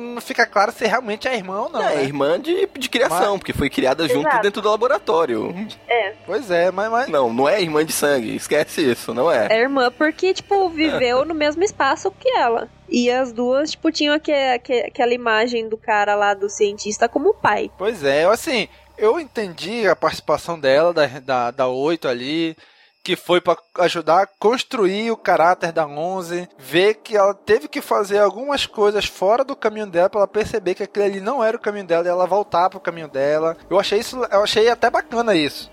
não 0.03 0.21
fica 0.21 0.45
claro 0.45 0.71
se 0.71 0.85
realmente 0.85 1.27
é 1.27 1.35
irmã 1.35 1.61
ou 1.61 1.69
não. 1.69 1.81
é, 1.81 1.95
né? 1.95 2.03
irmã 2.03 2.39
de, 2.39 2.67
de 2.77 2.89
criação, 2.89 3.37
porque 3.39 3.53
foi 3.53 3.69
criada 3.69 4.07
junto 4.07 4.27
Exato. 4.27 4.41
dentro 4.43 4.61
do 4.61 4.69
laboratório. 4.69 5.53
Pois 6.25 6.49
é, 6.51 6.71
mas, 6.71 6.89
mas 6.91 7.07
Não, 7.09 7.31
não 7.33 7.47
é 7.49 7.61
irmã 7.61 7.83
de 7.85 7.91
sangue, 7.91 8.35
esquece 8.35 8.81
isso, 8.91 9.13
não 9.13 9.31
é. 9.31 9.47
É 9.49 9.59
irmã 9.61 9.91
porque, 9.91 10.33
tipo, 10.33 10.69
viveu 10.69 11.23
no 11.25 11.33
mesmo 11.33 11.63
espaço 11.63 12.11
que 12.11 12.29
ela. 12.29 12.69
E 12.89 13.09
as 13.09 13.31
duas, 13.33 13.71
tipo, 13.71 13.91
tinham 13.91 14.13
aque- 14.15 14.31
aque- 14.31 14.83
aquela 14.87 15.13
imagem 15.13 15.67
do 15.67 15.77
cara 15.77 16.15
lá, 16.15 16.33
do 16.33 16.49
cientista, 16.49 17.09
como 17.09 17.33
pai. 17.33 17.71
Pois 17.77 18.03
é, 18.03 18.25
eu, 18.25 18.31
assim, 18.31 18.67
eu 18.97 19.19
entendi 19.19 19.87
a 19.87 19.95
participação 19.95 20.59
dela, 20.59 20.93
da, 20.93 21.07
da, 21.07 21.51
da 21.51 21.67
8 21.67 22.07
ali, 22.07 22.55
que 23.03 23.17
foi 23.17 23.41
pra 23.41 23.57
ajudar 23.79 24.23
a 24.23 24.27
construir 24.27 25.11
o 25.11 25.17
caráter 25.17 25.73
da 25.73 25.85
11, 25.85 26.47
ver 26.57 26.95
que 26.95 27.17
ela 27.17 27.33
teve 27.33 27.67
que 27.67 27.81
fazer 27.81 28.19
algumas 28.19 28.65
coisas 28.65 29.05
fora 29.05 29.43
do 29.43 29.55
caminho 29.55 29.87
dela 29.87 30.09
pra 30.09 30.21
ela 30.21 30.27
perceber 30.27 30.73
que 30.73 30.83
aquele 30.83 31.05
ali 31.05 31.19
não 31.19 31.43
era 31.43 31.57
o 31.57 31.59
caminho 31.59 31.85
dela 31.85 32.05
e 32.05 32.09
ela 32.09 32.25
voltar 32.25 32.69
pro 32.69 32.79
caminho 32.79 33.09
dela. 33.09 33.57
Eu 33.69 33.77
achei 33.77 33.99
isso, 33.99 34.23
eu 34.31 34.43
achei 34.43 34.69
até 34.69 34.89
bacana 34.89 35.35
isso. 35.35 35.69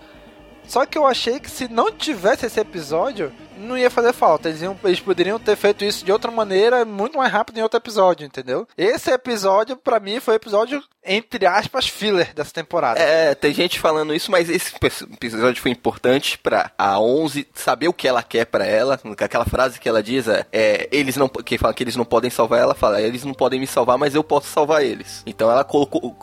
Só 0.67 0.85
que 0.85 0.97
eu 0.97 1.07
achei 1.07 1.39
que 1.39 1.49
se 1.49 1.67
não 1.67 1.91
tivesse 1.91 2.45
esse 2.45 2.59
episódio, 2.59 3.31
não 3.57 3.77
ia 3.77 3.89
fazer 3.89 4.13
falta. 4.13 4.49
Eles, 4.49 4.61
iam- 4.61 4.77
eles 4.83 4.99
poderiam 4.99 5.39
ter 5.39 5.55
feito 5.55 5.83
isso 5.85 6.03
de 6.05 6.11
outra 6.11 6.31
maneira, 6.31 6.85
muito 6.85 7.17
mais 7.17 7.31
rápido 7.31 7.57
em 7.57 7.61
outro 7.63 7.77
episódio, 7.77 8.25
entendeu? 8.25 8.67
Esse 8.77 9.11
episódio, 9.11 9.75
pra 9.77 9.99
mim, 9.99 10.19
foi 10.19 10.35
o 10.35 10.37
episódio, 10.37 10.81
entre 11.03 11.45
aspas, 11.45 11.87
filler 11.87 12.33
dessa 12.33 12.51
temporada. 12.53 12.99
É, 12.99 13.33
tem 13.35 13.53
gente 13.53 13.79
falando 13.79 14.13
isso, 14.13 14.29
mas 14.31 14.49
esse 14.49 14.73
episódio 15.13 15.61
foi 15.61 15.71
importante 15.71 16.37
pra 16.37 16.71
a 16.77 16.99
11 16.99 17.47
saber 17.53 17.87
o 17.87 17.93
que 17.93 18.07
ela 18.07 18.23
quer 18.23 18.45
pra 18.45 18.65
ela. 18.65 18.99
Aquela 19.19 19.45
frase 19.45 19.79
que 19.79 19.89
ela 19.89 20.01
diz 20.03 20.27
é, 20.27 20.45
é, 20.51 20.87
eles 20.91 21.15
não, 21.17 21.27
que 21.27 21.57
fala 21.57 21.73
que 21.73 21.83
eles 21.83 21.95
não 21.95 22.05
podem 22.05 22.29
salvar 22.29 22.59
ela, 22.59 22.73
fala, 22.75 23.01
eles 23.01 23.23
não 23.23 23.33
podem 23.33 23.59
me 23.59 23.67
salvar, 23.67 23.97
mas 23.97 24.15
eu 24.15 24.23
posso 24.23 24.47
salvar 24.47 24.83
eles. 24.83 25.23
Então 25.25 25.49
ela 25.51 25.63
colocou, 25.63 26.15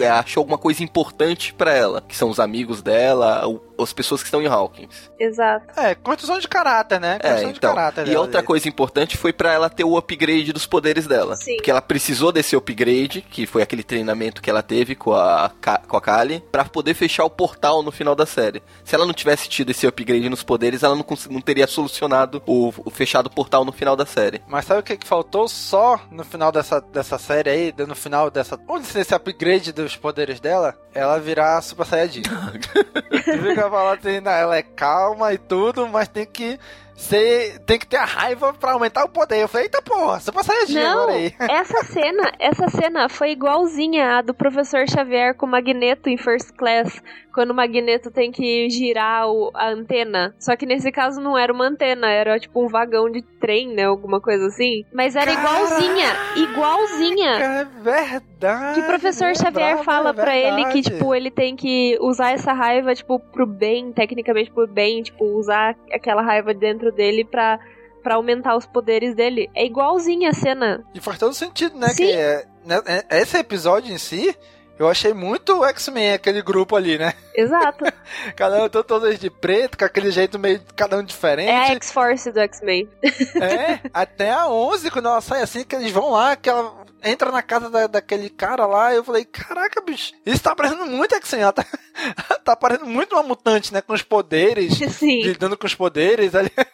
é, 0.00 0.08
achou 0.08 0.40
alguma 0.42 0.58
coisa 0.58 0.82
importante 0.82 1.52
pra 1.54 1.72
ela, 1.72 2.00
que 2.02 2.16
são 2.16 2.28
os 2.28 2.38
amigos 2.40 2.82
dela, 2.82 3.46
o- 3.46 3.60
as 3.78 3.92
pessoas 3.92 4.22
que 4.22 4.26
estão 4.28 4.40
em 4.40 4.46
Hawkins. 4.46 5.10
Exato. 5.18 5.78
É, 5.78 5.94
construção 5.94 6.38
de 6.38 6.48
caráter, 6.48 6.85
né? 7.00 7.16
É, 7.20 7.28
Construção 7.28 7.52
de 7.52 7.58
então. 7.58 7.74
caráter 7.74 8.02
E 8.06 8.10
dela 8.10 8.20
outra 8.20 8.38
ali. 8.38 8.46
coisa 8.46 8.68
importante 8.68 9.16
foi 9.16 9.32
pra 9.32 9.52
ela 9.52 9.68
ter 9.68 9.84
o 9.84 9.96
upgrade 9.96 10.52
dos 10.52 10.66
poderes 10.66 11.06
dela. 11.06 11.36
Sim. 11.36 11.56
Porque 11.56 11.70
ela 11.70 11.82
precisou 11.82 12.30
desse 12.32 12.54
upgrade, 12.56 13.20
que 13.22 13.46
foi 13.46 13.62
aquele 13.62 13.82
treinamento 13.82 14.40
que 14.40 14.48
ela 14.50 14.62
teve 14.62 14.94
com 14.94 15.12
a, 15.14 15.50
com 15.88 15.96
a 15.96 16.00
Kali, 16.00 16.42
pra 16.52 16.64
poder 16.64 16.94
fechar 16.94 17.24
o 17.24 17.30
portal 17.30 17.82
no 17.82 17.90
final 17.90 18.14
da 18.14 18.26
série. 18.26 18.62
Se 18.84 18.94
ela 18.94 19.04
não 19.06 19.12
tivesse 19.14 19.48
tido 19.48 19.70
esse 19.70 19.86
upgrade 19.86 20.28
nos 20.28 20.42
poderes, 20.42 20.82
ela 20.82 20.94
não, 20.94 21.04
não 21.30 21.40
teria 21.40 21.66
solucionado 21.66 22.42
o, 22.46 22.72
o 22.84 22.90
fechado 22.90 23.28
portal 23.30 23.64
no 23.64 23.72
final 23.72 23.96
da 23.96 24.06
série. 24.06 24.40
Mas 24.46 24.64
sabe 24.64 24.80
o 24.80 24.82
que, 24.82 24.96
que 24.96 25.06
faltou 25.06 25.48
só 25.48 26.00
no 26.10 26.24
final 26.24 26.52
dessa, 26.52 26.80
dessa 26.80 27.18
série 27.18 27.50
aí? 27.50 27.74
No 27.86 27.94
final 27.94 28.30
dessa. 28.30 28.58
Onde 28.68 28.86
esse 28.86 29.14
upgrade 29.14 29.72
dos 29.72 29.96
poderes 29.96 30.40
dela? 30.40 30.74
Ela 30.94 31.18
virar 31.18 31.60
Super 31.62 31.86
Saiyajin. 31.86 32.22
fica 33.12 33.70
falando 33.70 33.98
assim, 33.98 34.20
"Não, 34.20 34.30
ela 34.32 34.56
é 34.56 34.62
calma 34.62 35.32
e 35.32 35.38
tudo, 35.38 35.86
mas 35.88 36.08
tem 36.08 36.26
que 36.26 36.58
você 36.96 37.60
tem 37.66 37.78
que 37.78 37.86
ter 37.86 37.96
a 37.98 38.04
raiva 38.04 38.52
pra 38.54 38.72
aumentar 38.72 39.04
o 39.04 39.08
poder. 39.08 39.42
Eu 39.42 39.48
falei, 39.48 39.66
eita 39.66 39.82
porra, 39.82 40.18
Super 40.20 40.42
Saiyajin 40.42 40.74
Não, 40.80 41.02
agora 41.02 41.12
aí. 41.18 41.34
essa 41.38 41.84
cena, 41.84 42.32
essa 42.38 42.68
cena 42.68 43.08
foi 43.08 43.30
igualzinha 43.32 44.18
a 44.18 44.22
do 44.22 44.32
professor 44.34 44.88
Xavier 44.88 45.34
com 45.34 45.46
o 45.46 45.48
Magneto 45.48 46.08
em 46.08 46.16
First 46.16 46.52
Class, 46.56 47.02
quando 47.34 47.50
o 47.50 47.54
Magneto 47.54 48.10
tem 48.10 48.32
que 48.32 48.70
girar 48.70 49.28
o- 49.28 49.50
a 49.54 49.68
antena. 49.68 50.34
Só 50.40 50.56
que 50.56 50.64
nesse 50.64 50.90
caso 50.90 51.20
não 51.20 51.36
era 51.36 51.52
uma 51.52 51.66
antena, 51.66 52.08
era 52.10 52.40
tipo 52.40 52.64
um 52.64 52.68
vagão 52.68 53.10
de 53.10 53.20
trem, 53.22 53.68
né, 53.74 53.84
alguma 53.84 54.20
coisa 54.20 54.46
assim. 54.46 54.84
Mas 54.92 55.14
era 55.14 55.30
igualzinha, 55.30 56.06
igualzinha. 56.36 57.30
É 57.38 57.64
verdade. 57.82 58.74
Que 58.74 58.80
o 58.80 58.86
professor 58.86 59.28
não 59.28 59.34
Xavier 59.34 59.78
fala 59.84 60.10
é 60.10 60.12
pra 60.14 60.36
ele 60.36 60.64
que, 60.72 60.82
tipo, 60.82 61.14
ele 61.14 61.30
tem 61.30 61.54
que 61.56 61.98
usar 62.00 62.32
essa 62.32 62.52
raiva, 62.52 62.94
tipo, 62.94 63.18
pro 63.18 63.46
bem, 63.46 63.92
tecnicamente 63.92 64.50
pro 64.50 64.66
bem, 64.66 65.02
tipo, 65.02 65.24
usar 65.36 65.76
aquela 65.92 66.22
raiva 66.22 66.54
dentro 66.54 66.85
dele 66.92 67.24
pra, 67.24 67.58
pra 68.02 68.14
aumentar 68.16 68.56
os 68.56 68.66
poderes 68.66 69.14
dele. 69.14 69.50
É 69.54 69.64
igualzinha 69.64 70.30
a 70.30 70.34
cena. 70.34 70.84
E 70.94 71.00
faz 71.00 71.18
todo 71.18 71.34
sentido, 71.34 71.78
né? 71.78 71.88
Sim. 71.88 72.06
Que 72.06 72.12
é, 72.12 72.44
né, 72.64 72.80
é- 72.86 73.20
esse 73.20 73.36
episódio 73.36 73.92
em 73.92 73.98
si, 73.98 74.36
eu 74.78 74.88
achei 74.88 75.14
muito 75.14 75.64
X-Men, 75.64 76.12
aquele 76.12 76.42
grupo 76.42 76.76
ali, 76.76 76.98
né? 76.98 77.14
Exato. 77.34 77.84
Cada 78.36 78.64
um 78.64 78.68
todo, 78.68 78.84
todos 78.84 79.18
de 79.18 79.30
preto, 79.30 79.78
com 79.78 79.84
aquele 79.84 80.10
jeito 80.10 80.38
meio, 80.38 80.60
cada 80.76 80.98
um 80.98 81.02
diferente. 81.02 81.48
É 81.48 81.56
a 81.56 81.74
X-Force 81.74 82.30
do 82.30 82.40
X-Men. 82.40 82.88
É, 83.02 83.80
até 83.92 84.30
a 84.30 84.48
11, 84.48 84.90
quando 84.90 85.08
ela 85.08 85.20
sai 85.20 85.42
assim, 85.42 85.64
que 85.64 85.74
eles 85.74 85.90
vão 85.90 86.10
lá, 86.12 86.36
que 86.36 86.48
ela 86.48 86.85
entra 87.08 87.30
na 87.30 87.42
casa 87.42 87.68
da- 87.70 87.86
daquele 87.86 88.28
cara 88.30 88.66
lá, 88.66 88.94
eu 88.94 89.02
falei, 89.04 89.24
caraca, 89.24 89.80
bicho, 89.80 90.12
isso 90.24 90.42
tá 90.42 90.54
parecendo 90.54 90.86
muito 90.86 91.14
X-Men, 91.14 91.42
ela 91.42 91.52
tá, 91.52 91.64
tá 92.44 92.56
parecendo 92.56 92.86
muito 92.90 93.14
uma 93.14 93.22
mutante, 93.22 93.72
né, 93.72 93.80
com 93.80 93.92
os 93.92 94.02
poderes, 94.02 94.76
Sim. 94.96 95.22
lidando 95.22 95.56
com 95.56 95.66
os 95.66 95.74
poderes 95.74 96.34
ali. 96.34 96.50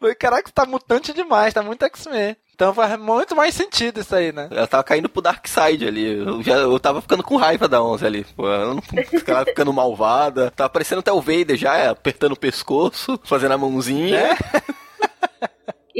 Falei, 0.00 0.14
caraca, 0.14 0.50
tá 0.50 0.64
mutante 0.64 1.12
demais, 1.12 1.52
tá 1.52 1.62
muito 1.62 1.84
X-Men. 1.84 2.34
Então 2.54 2.72
faz 2.72 2.98
muito 2.98 3.36
mais 3.36 3.54
sentido 3.54 4.00
isso 4.00 4.14
aí, 4.14 4.32
né? 4.32 4.48
Ela 4.50 4.66
tava 4.66 4.82
caindo 4.82 5.08
pro 5.08 5.20
Dark 5.20 5.46
Side 5.46 5.86
ali. 5.86 6.18
Eu, 6.18 6.42
já, 6.42 6.54
eu 6.56 6.78
tava 6.80 7.00
ficando 7.02 7.22
com 7.22 7.36
raiva 7.36 7.68
da 7.68 7.82
11 7.82 8.06
ali. 8.06 8.24
Pô, 8.36 8.46
ela 8.50 8.74
não 8.74 8.82
ela 9.26 9.44
ficando 9.44 9.72
malvada. 9.72 10.50
Tava 10.50 10.68
parecendo 10.70 11.00
até 11.00 11.12
o 11.12 11.20
Vader 11.20 11.56
já, 11.56 11.90
apertando 11.90 12.32
o 12.32 12.38
pescoço, 12.38 13.20
fazendo 13.24 13.52
a 13.52 13.58
mãozinha. 13.58 14.36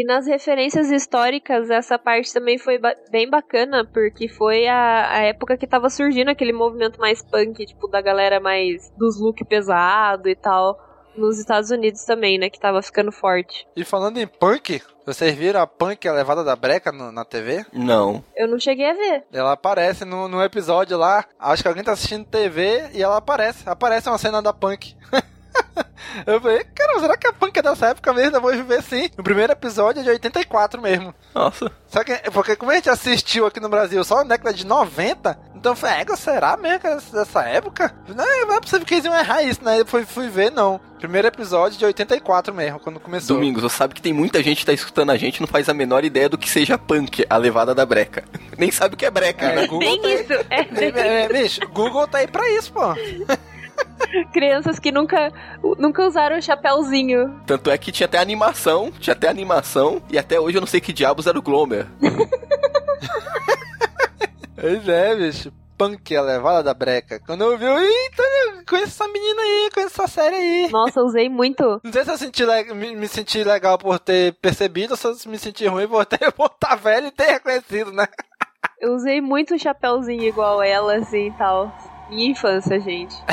E 0.00 0.04
nas 0.04 0.26
referências 0.26 0.90
históricas, 0.90 1.68
essa 1.68 1.98
parte 1.98 2.32
também 2.32 2.56
foi 2.56 2.78
ba- 2.78 2.94
bem 3.10 3.28
bacana, 3.28 3.84
porque 3.84 4.28
foi 4.28 4.66
a, 4.66 5.10
a 5.12 5.18
época 5.24 5.58
que 5.58 5.66
tava 5.66 5.90
surgindo 5.90 6.30
aquele 6.30 6.54
movimento 6.54 6.98
mais 6.98 7.22
punk, 7.22 7.66
tipo, 7.66 7.86
da 7.86 8.00
galera 8.00 8.40
mais 8.40 8.90
dos 8.96 9.20
look 9.20 9.44
pesado 9.44 10.26
e 10.26 10.34
tal. 10.34 10.78
Nos 11.14 11.38
Estados 11.38 11.70
Unidos 11.70 12.02
também, 12.04 12.38
né? 12.38 12.48
Que 12.48 12.58
tava 12.58 12.80
ficando 12.80 13.12
forte. 13.12 13.66
E 13.76 13.84
falando 13.84 14.16
em 14.18 14.26
punk, 14.26 14.80
vocês 15.04 15.34
viram 15.34 15.60
a 15.60 15.66
punk 15.66 16.08
a 16.08 16.12
levada 16.14 16.42
da 16.42 16.56
breca 16.56 16.90
no- 16.90 17.12
na 17.12 17.24
TV? 17.24 17.66
Não. 17.72 18.24
Eu 18.34 18.48
não 18.48 18.58
cheguei 18.58 18.88
a 18.88 18.94
ver. 18.94 19.24
Ela 19.32 19.52
aparece 19.52 20.06
no, 20.06 20.28
no 20.28 20.42
episódio 20.42 20.96
lá. 20.96 21.26
Acho 21.38 21.62
que 21.62 21.68
alguém 21.68 21.84
tá 21.84 21.92
assistindo 21.92 22.24
TV 22.24 22.88
e 22.94 23.02
ela 23.02 23.18
aparece. 23.18 23.68
Aparece 23.68 24.08
uma 24.08 24.16
cena 24.16 24.40
da 24.40 24.52
punk. 24.54 24.96
Eu 26.26 26.40
falei, 26.40 26.64
cara, 26.74 26.98
será 26.98 27.16
que 27.16 27.26
a 27.26 27.32
punk 27.32 27.56
é 27.56 27.62
dessa 27.62 27.86
época 27.88 28.12
mesmo? 28.12 28.36
Eu 28.36 28.40
vou 28.40 28.50
viver 28.50 28.82
sim. 28.82 29.08
O 29.16 29.22
primeiro 29.22 29.52
episódio 29.52 30.00
é 30.00 30.02
de 30.02 30.10
84 30.10 30.80
mesmo. 30.82 31.14
Nossa. 31.32 31.70
Só 31.86 32.02
que, 32.02 32.14
porque 32.32 32.56
como 32.56 32.72
a 32.72 32.74
gente 32.74 32.90
assistiu 32.90 33.46
aqui 33.46 33.60
no 33.60 33.68
Brasil 33.68 34.02
só 34.02 34.16
na 34.16 34.24
década 34.24 34.52
de 34.52 34.66
90, 34.66 35.38
então 35.54 35.76
foi, 35.76 35.88
égua, 35.90 36.16
será 36.16 36.56
mesmo 36.56 36.80
que 36.80 36.86
é 36.88 36.96
dessa 36.96 37.42
época? 37.44 37.94
Não, 38.08 38.46
não 38.46 38.54
é 38.56 38.60
possível 38.60 38.84
que 38.84 38.94
eles 38.94 39.04
iam 39.04 39.14
errar 39.16 39.42
isso, 39.42 39.62
né? 39.64 39.80
Eu 39.80 39.86
fui, 39.86 40.04
fui 40.04 40.28
ver, 40.28 40.50
não. 40.50 40.80
Primeiro 40.98 41.28
episódio 41.28 41.78
de 41.78 41.84
84 41.84 42.52
mesmo, 42.52 42.80
quando 42.80 42.98
começou. 42.98 43.36
Domingos, 43.36 43.62
você 43.62 43.76
sabe 43.76 43.94
que 43.94 44.02
tem 44.02 44.12
muita 44.12 44.42
gente 44.42 44.58
que 44.60 44.66
tá 44.66 44.72
escutando 44.72 45.10
a 45.10 45.16
gente 45.16 45.36
e 45.36 45.40
não 45.40 45.46
faz 45.48 45.68
a 45.68 45.74
menor 45.74 46.04
ideia 46.04 46.28
do 46.28 46.36
que 46.36 46.50
seja 46.50 46.76
punk, 46.76 47.24
a 47.30 47.36
levada 47.36 47.72
da 47.74 47.86
breca. 47.86 48.24
Nem 48.58 48.72
sabe 48.72 48.94
o 48.94 48.98
que 48.98 49.06
é 49.06 49.10
breca, 49.10 49.46
É, 49.46 49.54
né? 49.54 49.62
Google 49.66 49.78
Bem 49.78 50.00
tá 50.02 50.08
aí- 50.08 50.14
isso. 50.22 50.32
É, 50.50 50.60
É, 51.00 51.22
é, 51.24 51.28
bicho, 51.28 51.60
Google 51.68 52.08
tá 52.08 52.18
aí 52.18 52.26
pra 52.26 52.50
isso, 52.50 52.72
pô. 52.72 52.80
crianças 54.32 54.78
que 54.78 54.90
nunca, 54.92 55.32
nunca 55.78 56.04
usaram 56.06 56.36
o 56.38 56.42
chapéuzinho. 56.42 57.40
Tanto 57.46 57.70
é 57.70 57.78
que 57.78 57.92
tinha 57.92 58.06
até 58.06 58.18
animação, 58.18 58.90
tinha 58.98 59.14
até 59.14 59.28
animação, 59.28 60.02
e 60.10 60.18
até 60.18 60.38
hoje 60.40 60.56
eu 60.56 60.60
não 60.60 60.68
sei 60.68 60.80
que 60.80 60.92
diabos 60.92 61.26
era 61.26 61.38
o 61.38 61.42
Glomer. 61.42 61.86
Pois 64.60 64.86
é, 64.88 65.16
bicho. 65.16 65.52
Punk, 65.78 66.14
a 66.14 66.20
levada 66.20 66.62
da 66.62 66.74
breca. 66.74 67.18
Quando 67.24 67.42
eu 67.44 67.56
vi, 67.56 67.64
eu, 67.64 67.78
eita, 67.78 68.22
eu 68.22 68.62
conheço 68.68 68.88
essa 69.02 69.08
menina 69.08 69.40
aí, 69.40 69.70
conheço 69.72 70.02
essa 70.02 70.06
série 70.12 70.36
aí. 70.36 70.68
Nossa, 70.70 71.00
usei 71.00 71.30
muito. 71.30 71.80
Não 71.82 71.90
sei 71.90 72.04
se 72.04 72.10
eu 72.10 72.18
senti 72.18 72.44
le- 72.44 72.74
me, 72.74 72.94
me 72.94 73.08
senti 73.08 73.42
legal 73.42 73.78
por 73.78 73.98
ter 73.98 74.34
percebido, 74.34 74.90
ou 74.92 74.96
se 74.98 75.06
eu 75.06 75.16
me 75.32 75.38
senti 75.38 75.66
ruim 75.66 75.88
por 75.88 76.04
ter 76.04 76.30
por 76.36 76.50
estar 76.52 76.74
velho 76.76 77.06
e 77.06 77.10
ter 77.10 77.24
reconhecido, 77.32 77.90
né? 77.92 78.06
Eu 78.78 78.92
usei 78.94 79.22
muito 79.22 79.54
o 79.54 79.58
chapéuzinho 79.58 80.24
igual 80.24 80.62
ela, 80.62 80.96
assim 80.96 81.28
e 81.28 81.32
tal. 81.38 81.74
Minha 82.10 82.30
infância, 82.32 82.78
gente. 82.80 83.16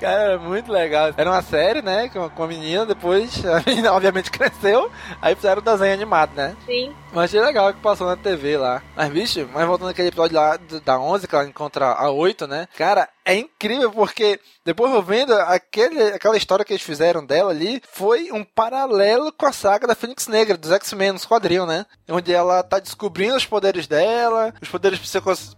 Cara, 0.00 0.22
era 0.22 0.38
muito 0.38 0.72
legal. 0.72 1.10
Era 1.16 1.30
uma 1.30 1.42
série, 1.42 1.80
né, 1.82 2.08
com, 2.08 2.28
com 2.30 2.42
a 2.42 2.46
menina, 2.48 2.84
depois 2.84 3.44
a 3.46 3.62
menina 3.64 3.92
obviamente 3.94 4.30
cresceu, 4.30 4.90
aí 5.20 5.34
fizeram 5.36 5.60
o 5.60 5.64
desenho 5.64 5.94
animado, 5.94 6.32
né? 6.34 6.56
Sim. 6.66 6.92
Mas 7.12 7.24
achei 7.24 7.40
legal 7.40 7.72
que 7.72 7.80
passou 7.80 8.06
na 8.06 8.16
TV 8.16 8.56
lá. 8.56 8.82
Mas, 8.96 9.10
bicho, 9.10 9.48
mas 9.52 9.66
voltando 9.66 9.90
aquele 9.90 10.08
episódio 10.08 10.36
lá 10.36 10.56
do- 10.56 10.80
da 10.80 10.98
11, 10.98 11.28
que 11.28 11.34
ela 11.34 11.44
encontra 11.46 11.86
a 11.92 12.10
8, 12.10 12.46
né? 12.46 12.66
Cara, 12.76 13.08
é 13.24 13.36
incrível 13.36 13.90
porque 13.90 14.40
depois 14.64 14.92
eu 14.92 15.02
vendo 15.02 15.32
aquele, 15.34 16.02
aquela 16.02 16.36
história 16.36 16.64
que 16.64 16.72
eles 16.72 16.82
fizeram 16.82 17.24
dela 17.24 17.50
ali, 17.50 17.82
foi 17.92 18.30
um 18.30 18.44
paralelo 18.44 19.32
com 19.32 19.46
a 19.46 19.52
saga 19.52 19.86
da 19.86 19.94
Fênix 19.94 20.28
Negra, 20.28 20.56
dos 20.56 20.70
X-Men, 20.70 21.12
nos 21.12 21.24
quadrinhos, 21.24 21.66
né? 21.66 21.84
Onde 22.08 22.32
ela 22.32 22.62
tá 22.62 22.78
descobrindo 22.78 23.34
os 23.34 23.44
poderes 23.44 23.86
dela, 23.86 24.54
os 24.60 24.68
poderes 24.68 25.00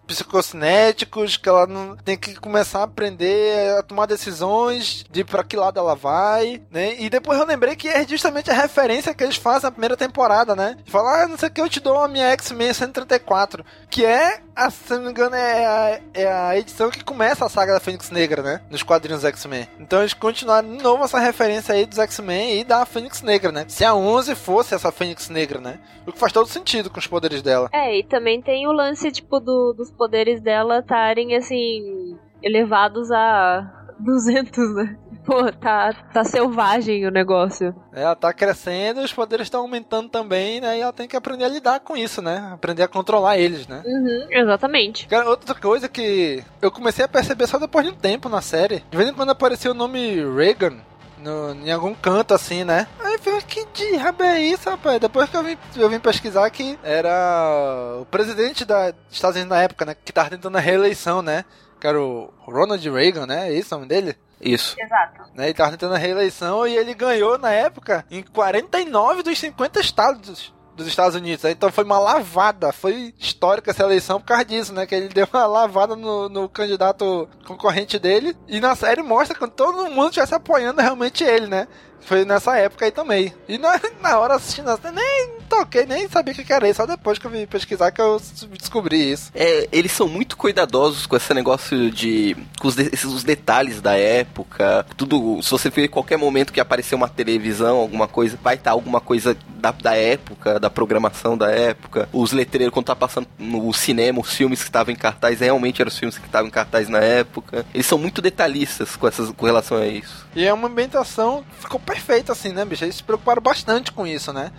psicocinéticos, 0.07 1.37
que 1.37 1.49
ela 1.49 1.67
não, 1.67 1.97
tem 1.97 2.17
que 2.17 2.35
começar 2.37 2.81
a 2.81 2.85
aprender 2.85 3.77
a 3.79 3.83
tomar 3.83 4.07
decisões 4.07 5.05
de 5.11 5.23
pra 5.23 5.45
que 5.45 5.57
lado 5.57 5.79
ela 5.79 5.95
vai, 5.95 6.63
né? 6.71 6.95
E 6.99 7.11
depois 7.11 7.39
eu 7.39 7.47
lembrei 7.47 7.77
que 7.77 7.89
é 7.89 8.07
justamente 8.07 8.51
a 8.51 8.55
referência 8.55 9.15
que 9.15 9.23
eles 9.23 9.37
fazem 9.37 9.65
na 9.65 9.71
primeira 9.71 9.97
temporada, 9.97 10.57
né? 10.57 10.79
Falar, 10.87 11.25
ah, 11.25 11.29
não 11.29 11.37
sei 11.37 11.49
o 11.49 11.53
que, 11.53 11.61
eu 11.61 11.69
te 11.69 11.81
dou 11.81 12.03
a 12.03 12.09
minha 12.09 12.31
X-Men 12.31 12.73
134, 12.73 13.65
que 13.91 14.05
é, 14.05 14.41
a, 14.55 14.71
se 14.71 14.95
não 14.95 15.03
me 15.03 15.11
engano, 15.11 15.35
é 15.35 15.67
a, 15.67 16.01
é 16.15 16.33
a 16.33 16.59
edição 16.59 16.91
que 16.91 17.03
começa 17.03 17.45
a 17.45 17.49
saga 17.49 17.75
da 17.75 17.81
Fênix 17.81 18.11
Negra, 18.11 18.43
né? 18.43 18.61
Nos 18.71 18.83
quadrinhos 18.83 19.25
X-Men. 19.25 19.67
Então 19.79 20.01
eles 20.01 20.15
continuaram 20.15 20.77
de 20.77 20.83
novo 20.83 21.05
essa 21.05 21.19
referência 21.19 21.75
aí 21.75 21.87
dos 21.87 21.99
X-Men 21.99 22.61
e 22.61 22.65
da 22.65 22.85
Fênix 22.87 23.23
Negra, 23.23 23.51
né? 23.51 23.65
Se 23.69 23.85
a 23.85 23.95
11 23.95 24.35
fosse 24.35 24.75
essa 24.75 24.93
Fênix 24.93 25.29
Negra, 25.29 25.61
né? 25.61 25.79
O 26.07 26.13
que 26.13 26.19
faz 26.19 26.33
todo 26.33 26.47
sentido 26.47 26.91
com 26.91 26.99
os 26.99 27.07
poderes 27.07 27.43
dela. 27.43 27.69
É, 27.73 27.99
e 27.99 28.05
também 28.05 28.41
tem 28.41 28.67
o 28.67 28.73
lance, 28.73 29.11
tipo, 29.11 29.41
do, 29.41 29.73
dos 29.73 29.91
poderes 29.91 30.41
dela 30.41 30.79
estarem, 30.79 31.35
assim, 31.37 32.17
elevados 32.43 33.11
a 33.11 33.87
200, 33.99 34.75
né? 34.75 34.99
Pô, 35.25 35.51
tá, 35.53 35.93
tá 36.13 36.23
selvagem 36.23 37.07
o 37.07 37.11
negócio. 37.11 37.75
Ela 37.93 38.15
tá 38.15 38.33
crescendo, 38.33 39.01
os 39.01 39.13
poderes 39.13 39.47
estão 39.47 39.63
aumentando 39.63 40.09
também, 40.09 40.61
né? 40.61 40.79
E 40.79 40.81
ela 40.83 40.93
tem 40.93 41.09
que 41.09 41.17
aprender 41.17 41.45
a 41.45 41.49
lidar 41.49 41.81
com 41.81 41.97
isso, 41.97 42.21
né? 42.21 42.51
Aprender 42.53 42.83
a 42.83 42.89
controlar 42.89 43.39
eles, 43.39 43.67
né? 43.67 43.83
Uhum, 43.85 44.27
exatamente. 44.31 45.07
Cara, 45.09 45.29
outra 45.29 45.55
coisa 45.55 45.89
que 45.89 46.45
eu 46.61 46.71
comecei 46.71 47.05
a 47.05 47.09
perceber 47.09 47.47
só 47.47 47.59
depois 47.59 47.87
de 47.87 47.93
um 47.93 47.97
tempo 47.97 48.29
na 48.29 48.43
série. 48.43 48.85
De 48.91 48.97
vez 48.97 49.09
em 49.09 49.15
quando 49.15 49.31
aparecia 49.31 49.71
o 49.71 49.75
nome 49.75 50.17
Reagan 50.37 50.77
no, 51.19 51.53
em 51.55 51.73
algum 51.73 51.95
canto 51.95 52.35
assim, 52.35 52.63
né? 52.63 52.87
Aí 53.01 53.15
eu 53.15 53.19
falei, 53.19 53.41
que 53.43 53.67
diabo 53.73 54.23
é 54.23 54.41
isso, 54.41 54.69
rapaz? 54.69 55.01
Depois 55.01 55.31
que 55.31 55.37
eu 55.37 55.43
vim, 55.43 55.57
eu 55.77 55.89
vim 55.89 55.99
pesquisar 55.99 56.49
que 56.51 56.79
era 56.83 57.99
o 58.01 58.05
presidente 58.05 58.65
da, 58.65 58.91
dos 58.91 59.01
Estados 59.11 59.37
Unidos 59.37 59.57
na 59.57 59.63
época, 59.63 59.87
né? 59.87 59.97
Que 60.05 60.13
tava 60.13 60.31
tentando 60.31 60.57
a 60.59 60.61
reeleição, 60.61 61.23
né? 61.23 61.45
Que 61.81 61.87
era 61.87 62.01
o 62.01 62.31
Ronald 62.41 62.87
Reagan, 62.91 63.27
né? 63.27 63.49
É 63.49 63.59
isso 63.59 63.75
o 63.75 63.79
nome 63.79 63.89
dele? 63.89 64.17
Isso. 64.45 64.77
Exato. 64.79 65.23
né? 65.35 65.47
Ele 65.47 65.55
tava 65.55 65.71
tentando 65.73 65.95
a 65.95 65.99
reeleição 65.99 66.67
e 66.67 66.77
ele 66.77 66.95
ganhou 66.95 67.39
na 67.39 67.51
época 67.51 68.05
em 68.11 68.23
49 68.23 69.23
dos 69.23 69.39
50 69.39 69.81
estados 69.81 70.55
dos 70.77 70.87
Estados 70.87 71.15
Unidos. 71.15 71.45
Então 71.45 71.71
foi 71.71 71.85
uma 71.85 71.99
lavada, 71.99 72.73
foi 72.73 73.15
histórica 73.19 73.71
essa 73.71 73.85
eleição 73.85 74.21
por 74.21 74.27
causa 74.27 74.45
disso, 74.45 74.73
né? 74.73 74.87
Que 74.87 74.95
ele 74.95 75.09
deu 75.15 75.27
uma 75.33 75.47
lavada 75.47 75.97
no, 75.97 76.29
no 76.29 76.49
candidato 76.49 77.29
concorrente 77.47 77.99
dele. 77.99 78.37
E 78.49 78.61
na 78.61 78.75
série 78.75 79.03
mostra 79.03 79.39
que 79.39 79.47
todo 79.49 79.91
mundo 79.91 80.09
estivesse 80.09 80.35
apoiando 80.35 80.83
realmente 80.83 81.25
ele, 81.25 81.47
né? 81.47 81.69
Foi 82.01 82.25
nessa 82.25 82.57
época 82.59 82.85
aí 82.85 82.91
também. 82.91 83.33
E 83.49 83.57
na, 83.57 83.81
na 84.03 84.19
hora 84.19 84.35
assistindo 84.35 84.69
a 84.69 84.77
série, 84.77 84.95
nem 84.95 85.44
toquei, 85.59 85.87
nem 85.87 86.09
sabia 86.09 86.33
o 86.33 86.37
que 86.37 86.53
era 86.53 86.69
isso. 86.69 86.77
Só 86.79 86.87
depois 86.87 87.19
que 87.19 87.27
eu 87.27 87.31
vim 87.31 87.47
pesquisar 87.47 87.91
que 87.91 88.01
eu 88.01 88.21
descobri 88.59 89.13
isso. 89.13 89.31
É, 89.35 89.69
eles 89.73 89.93
são 89.93 90.09
muito 90.09 90.37
cuidadosos 90.37 91.07
com 91.07 91.17
esse 91.17 91.33
negócio 91.35 91.91
de. 91.91 92.37
com 92.61 92.69
os, 92.69 92.75
de- 92.77 92.91
esses, 92.93 93.05
os 93.05 93.25
detalhes 93.25 93.81
da 93.81 93.97
época. 93.97 94.85
Tudo. 94.97 95.43
Se 95.43 95.51
você 95.51 95.71
ver 95.71 95.89
qualquer 95.89 96.17
momento 96.17 96.53
que 96.53 96.61
aparecer 96.61 96.95
uma 96.95 97.09
televisão, 97.09 97.77
alguma 97.79 98.09
coisa, 98.09 98.39
vai 98.43 98.55
estar 98.55 98.73
alguma 98.73 99.01
coisa 99.01 99.37
da, 99.57 99.71
da 99.71 99.95
época, 99.97 100.59
da 100.61 100.71
programação 100.71 101.37
da 101.37 101.51
época. 101.51 102.09
Os 102.13 102.33
letreiros, 102.33 102.73
quando 102.73 102.87
tá 102.87 102.97
passando 102.97 103.27
no 103.39 103.73
cinema, 103.73 104.21
os 104.21 104.33
filmes 104.35 104.61
que 104.61 104.69
estavam 104.69 104.93
em 104.93 104.97
cartaz, 104.97 105.41
realmente 105.41 105.81
eram 105.81 105.89
os 105.89 105.99
filmes 105.99 106.19
que 106.19 106.27
estavam 106.27 106.49
em 106.49 106.51
cartaz 106.51 106.89
na 106.89 106.99
época. 107.01 107.65
Eles 107.75 107.87
são 107.87 107.99
muito 107.99 108.21
detalhistas 108.21 108.97
com, 108.97 109.07
essas, 109.09 109.31
com 109.31 109.47
relação 109.47 109.77
a 109.79 109.87
isso. 109.87 110.27
E 110.35 110.45
é 110.45 110.53
uma 110.53 110.69
ambientação 110.69 111.45
ficou 111.61 111.79
perfeita 111.81 112.33
assim, 112.33 112.51
né, 112.51 112.65
bicho? 112.65 112.85
Eles 112.85 112.97
se 112.97 113.03
preocuparam 113.03 113.41
bastante 113.43 113.93
com 113.93 114.07
isso, 114.07 114.33
né? 114.33 114.51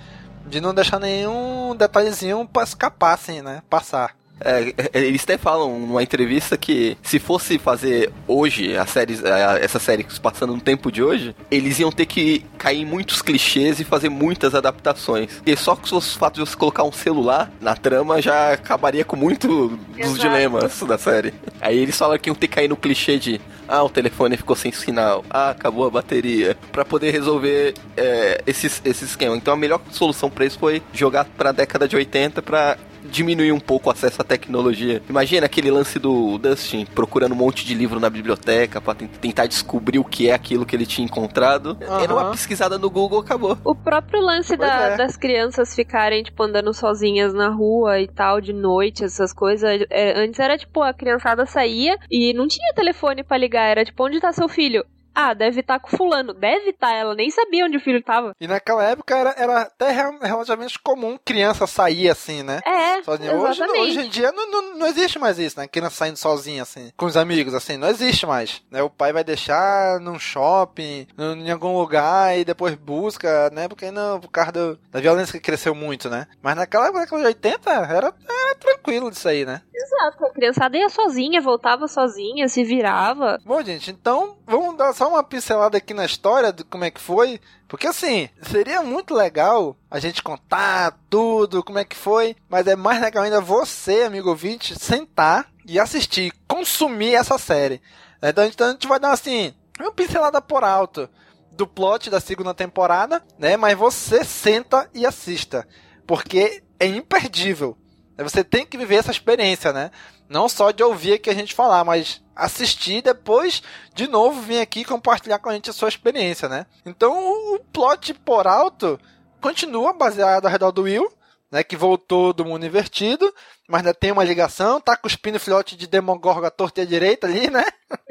De 0.48 0.62
não 0.62 0.74
deixar 0.74 1.00
nenhum 1.00 1.76
detalhezinho 1.76 2.48
pra 2.48 2.64
escapar, 2.64 3.14
assim, 3.14 3.41
né? 3.41 3.62
Passar. 3.70 4.16
É, 4.40 4.74
é, 4.94 5.00
eles 5.06 5.24
até 5.24 5.38
falam 5.38 5.80
numa 5.80 6.04
entrevista 6.04 6.58
que 6.58 6.98
se 7.02 7.20
fosse 7.20 7.58
fazer 7.58 8.12
hoje 8.28 8.76
a 8.78 8.86
série, 8.86 9.16
a- 9.26 9.58
essa 9.60 9.80
série 9.80 10.06
passando 10.22 10.54
no 10.54 10.60
tempo 10.62 10.92
de 10.92 11.02
hoje, 11.02 11.34
eles 11.50 11.80
iam 11.80 11.92
ter 11.92 12.06
que 12.06 12.46
cair 12.58 12.82
em 12.82 12.86
muitos 12.86 13.22
clichês 13.22 13.80
e 13.80 13.84
fazer 13.86 14.10
muitas 14.10 14.54
adaptações. 14.54 15.42
E 15.46 15.56
só 15.56 15.76
com 15.76 15.96
os 15.96 16.14
fatos 16.16 16.44
de 16.44 16.50
você 16.50 16.56
colocar 16.58 16.84
um 16.84 16.92
celular 16.92 17.50
na 17.62 17.76
trama 17.76 18.22
já 18.22 18.52
acabaria 18.54 19.06
com 19.06 19.16
muito 19.16 19.70
dos 19.70 19.98
Exato. 19.98 20.20
dilemas 20.20 20.80
da 20.82 20.98
série. 20.98 21.34
Aí 21.62 21.78
eles 21.78 21.98
falam 21.98 22.18
que 22.20 22.30
iam 22.30 22.36
ter 22.36 22.48
que 22.48 22.56
cair 22.56 22.68
no 22.68 22.76
clichê 22.76 23.18
de 23.18 23.40
ah, 23.68 23.84
o 23.84 23.90
telefone 23.90 24.38
ficou 24.38 24.56
sem 24.56 24.72
sinal. 24.72 25.24
Ah, 25.30 25.52
acabou 25.52 25.88
a 25.88 25.90
bateria. 25.90 26.58
Pra 26.72 26.84
poder 26.86 27.12
resolver 27.12 27.74
é, 27.98 28.42
esse, 28.46 28.68
esse 28.84 29.06
esquema. 29.06 29.36
Então 29.36 29.54
a 29.54 29.58
melhor 29.58 29.80
solução 29.92 30.30
pra 30.30 30.46
isso 30.46 30.60
foi 30.60 30.84
jogar 30.94 31.26
pra 31.26 31.52
década 31.52 31.88
de 31.88 31.96
80 31.96 32.42
pra 32.42 32.78
diminuir 33.10 33.51
um 33.51 33.60
pouco 33.60 33.89
o 33.89 33.91
acesso 33.91 34.22
à 34.22 34.26
tecnologia. 34.26 35.01
Imagina 35.10 35.45
aquele 35.45 35.72
lance 35.72 35.97
do 35.99 36.38
Dustin 36.38 36.86
procurando 36.86 37.32
um 37.34 37.36
monte 37.36 37.66
de 37.66 37.74
livro 37.74 37.99
na 37.99 38.10
biblioteca 38.10 38.82
pra 38.82 38.93
ten- 38.95 39.08
tentar 39.08 39.45
descobrir 39.47 39.99
o 39.99 40.03
que 40.03 40.30
é 40.30 40.34
aquilo 40.34 40.66
que 40.66 40.76
ele 40.76 40.86
tinha 40.86 41.06
encontrado. 41.06 41.78
Era 41.82 42.14
uma 42.14 42.32
pesquisada 42.32 42.78
no 42.78 42.89
Google, 42.89 43.20
acabou. 43.20 43.58
O 43.64 43.76
próprio 43.76 44.22
lance 44.22 44.56
da- 44.58 44.93
é. 44.93 44.97
das 44.97 45.16
crianças 45.16 45.74
ficarem, 45.76 46.24
tipo, 46.24 46.41
andando 46.43 46.74
sozinhas 46.74 47.34
na 47.34 47.49
rua 47.49 47.99
e 47.99 48.08
tal, 48.08 48.41
de 48.41 48.53
noite, 48.53 49.03
essas 49.03 49.32
coisas. 49.34 49.86
é, 49.89 50.20
antes 50.20 50.39
era, 50.39 50.58
tipo, 50.58 50.82
a 50.82 50.93
criançada 50.93 51.45
saía 51.45 51.97
e 52.12 52.34
não 52.34 52.47
tinha 52.47 52.74
telefone 52.74 53.24
pra 53.24 53.38
ligar. 53.38 53.70
Era, 53.70 53.86
tipo, 53.86 54.03
onde 54.06 54.20
tá 54.20 54.32
seu 54.34 54.47
filho? 54.47 54.84
Ah, 55.16 55.34
deve 55.34 55.61
estar 55.61 55.80
com 55.80 55.95
fulano. 55.95 56.34
Deve 56.34 56.72
estar, 56.72 56.93
ela 56.93 57.16
nem 57.16 57.30
sabia 57.32 57.66
onde 57.66 57.78
o 57.78 57.80
filho 57.80 58.03
tava. 58.03 58.34
E 58.39 58.47
naquela 58.47 58.84
época 58.84 59.16
era, 59.18 59.34
era 59.38 59.61
até 59.61 59.91
relativamente 60.22 60.78
comum 60.80 61.18
criança 61.24 61.66
sair 61.66 62.09
assim, 62.09 62.43
né? 62.43 62.59
É, 62.66 63.01
Sozinha. 63.03 63.34
Hoje, 63.34 63.63
hoje 63.63 63.99
em 64.01 64.09
dia 64.09 64.32
não, 64.32 64.49
não, 64.51 64.76
não 64.80 64.88
existe 64.88 65.18
mais 65.18 65.39
isso, 65.39 65.59
né? 65.59 65.68
Criança 65.68 65.95
saindo 65.95 66.18
sozinha, 66.18 66.63
assim, 66.63 66.91
com 66.97 67.05
os 67.05 67.16
amigos, 67.16 67.53
assim, 67.53 67.78
não 67.78 67.88
existe 67.88 68.26
mais. 68.26 68.61
Né? 68.70 68.84
O 68.84 68.89
pai 68.89 69.13
vai 69.13 69.24
deixar 69.24 69.99
num 69.99 70.20
shopping, 70.20 71.07
em 71.18 71.51
algum 71.51 71.78
lugar, 71.78 72.38
e 72.38 72.43
depois 72.43 72.76
busca, 72.76 73.49
né? 73.51 73.68
Porque 73.68 73.91
não, 73.91 74.20
por 74.20 74.30
causa 74.30 74.51
do- 74.51 74.80
da 74.91 74.99
violência 74.99 75.34
que 75.34 75.39
cresceu 75.39 75.74
muito, 75.74 76.09
né? 76.09 76.28
Mas 76.41 76.55
naquela 76.55 76.88
época, 76.88 77.01
década 77.01 77.22
de 77.22 77.28
80, 77.28 77.72
era, 77.72 77.88
era 77.95 78.55
tranquilo 78.59 79.09
disso 79.09 79.28
aí, 79.30 79.45
né? 79.45 79.61
Exato, 79.78 80.26
a 80.26 80.30
criançada 80.32 80.78
ia 80.78 80.88
sozinha, 80.88 81.42
voltava 81.42 81.88
sozinha, 81.88 82.48
se 82.48 82.64
virava. 82.64 83.38
Bom, 83.46 83.62
gente, 83.62 83.92
então 83.92 84.38
vamos 84.48 84.78
dar 84.78 84.94
só 84.94 85.10
uma 85.10 85.24
pincelada 85.24 85.78
aqui 85.78 85.94
na 85.94 86.06
história 86.06 86.54
de 86.54 86.64
como 86.64 86.86
é 86.86 86.92
que 86.92 87.02
foi. 87.02 87.42
Porque 87.68 87.88
assim, 87.88 88.30
seria 88.42 88.82
muito 88.82 89.14
legal 89.14 89.76
a 89.92 90.00
gente 90.00 90.24
contar 90.24 90.98
tudo, 91.10 91.64
como 91.64 91.78
é 91.78 91.84
que 91.84 91.96
foi, 91.96 92.38
mas 92.48 92.66
é 92.68 92.76
mais 92.76 93.02
legal 93.02 93.26
ainda 93.26 93.42
você, 93.42 94.04
amigo 94.04 94.30
ouvinte, 94.30 94.80
sentar 94.80 95.52
e 95.68 95.78
assistir, 95.78 96.32
consumir 96.48 97.16
essa 97.16 97.38
série. 97.38 97.82
Então, 98.24 98.46
então 98.46 98.68
a 98.68 98.72
gente 98.72 98.88
vai 98.88 99.00
dar 99.00 99.12
assim, 99.12 99.54
uma 99.80 99.92
pincelada 99.92 100.42
por 100.42 100.64
alto 100.64 101.10
do 101.52 101.68
plot 101.68 102.10
da 102.10 102.20
segunda 102.20 102.54
temporada, 102.54 103.22
né? 103.38 103.58
Mas 103.58 103.78
você 103.78 104.24
senta 104.24 104.90
e 104.94 105.06
assista, 105.06 105.68
porque 106.08 106.64
é 106.80 106.86
imperdível. 106.86 107.78
Você 108.24 108.43
tem 108.43 108.66
que 108.66 108.78
viver 108.78 108.95
essa 108.95 109.11
experiência, 109.11 109.74
né? 109.74 109.91
Não 110.30 110.47
só 110.47 110.72
de 110.72 110.82
ouvir 110.84 111.13
aqui 111.13 111.30
a 111.30 111.34
gente 111.34 111.53
falar, 111.53 111.84
mas 111.84 112.22
assistir 112.36 113.01
depois 113.01 113.61
de 113.93 114.07
novo 114.07 114.41
vir 114.41 114.59
aqui 114.59 114.84
compartilhar 114.84 115.39
com 115.39 115.49
a 115.49 115.53
gente 115.53 115.70
a 115.70 115.74
sua 115.74 115.89
experiência, 115.89 116.47
né? 116.47 116.66
Então 116.86 117.13
o 117.55 117.59
plot 117.59 118.13
por 118.13 118.47
alto 118.47 118.99
continua 119.41 119.93
baseado 119.93 120.45
ao 120.45 120.51
redor 120.51 120.72
do 120.72 120.84
Will, 120.84 121.11
né? 121.51 121.63
Que 121.63 121.76
voltou 121.76 122.34
do 122.34 122.45
mundo 122.45 122.66
invertido, 122.66 123.34
mas 123.68 123.80
ainda 123.80 123.93
tem 123.93 124.11
uma 124.11 124.24
ligação, 124.24 124.80
tá 124.80 124.95
cuspindo 124.95 125.39
filhote 125.39 125.76
de 125.76 125.88
Demogorgon 125.88 126.45
à 126.45 126.49
torta 126.49 126.82
e 126.82 126.84
à 126.84 126.86
direita 126.86 127.28
ali, 127.28 127.49
né? 127.49 127.66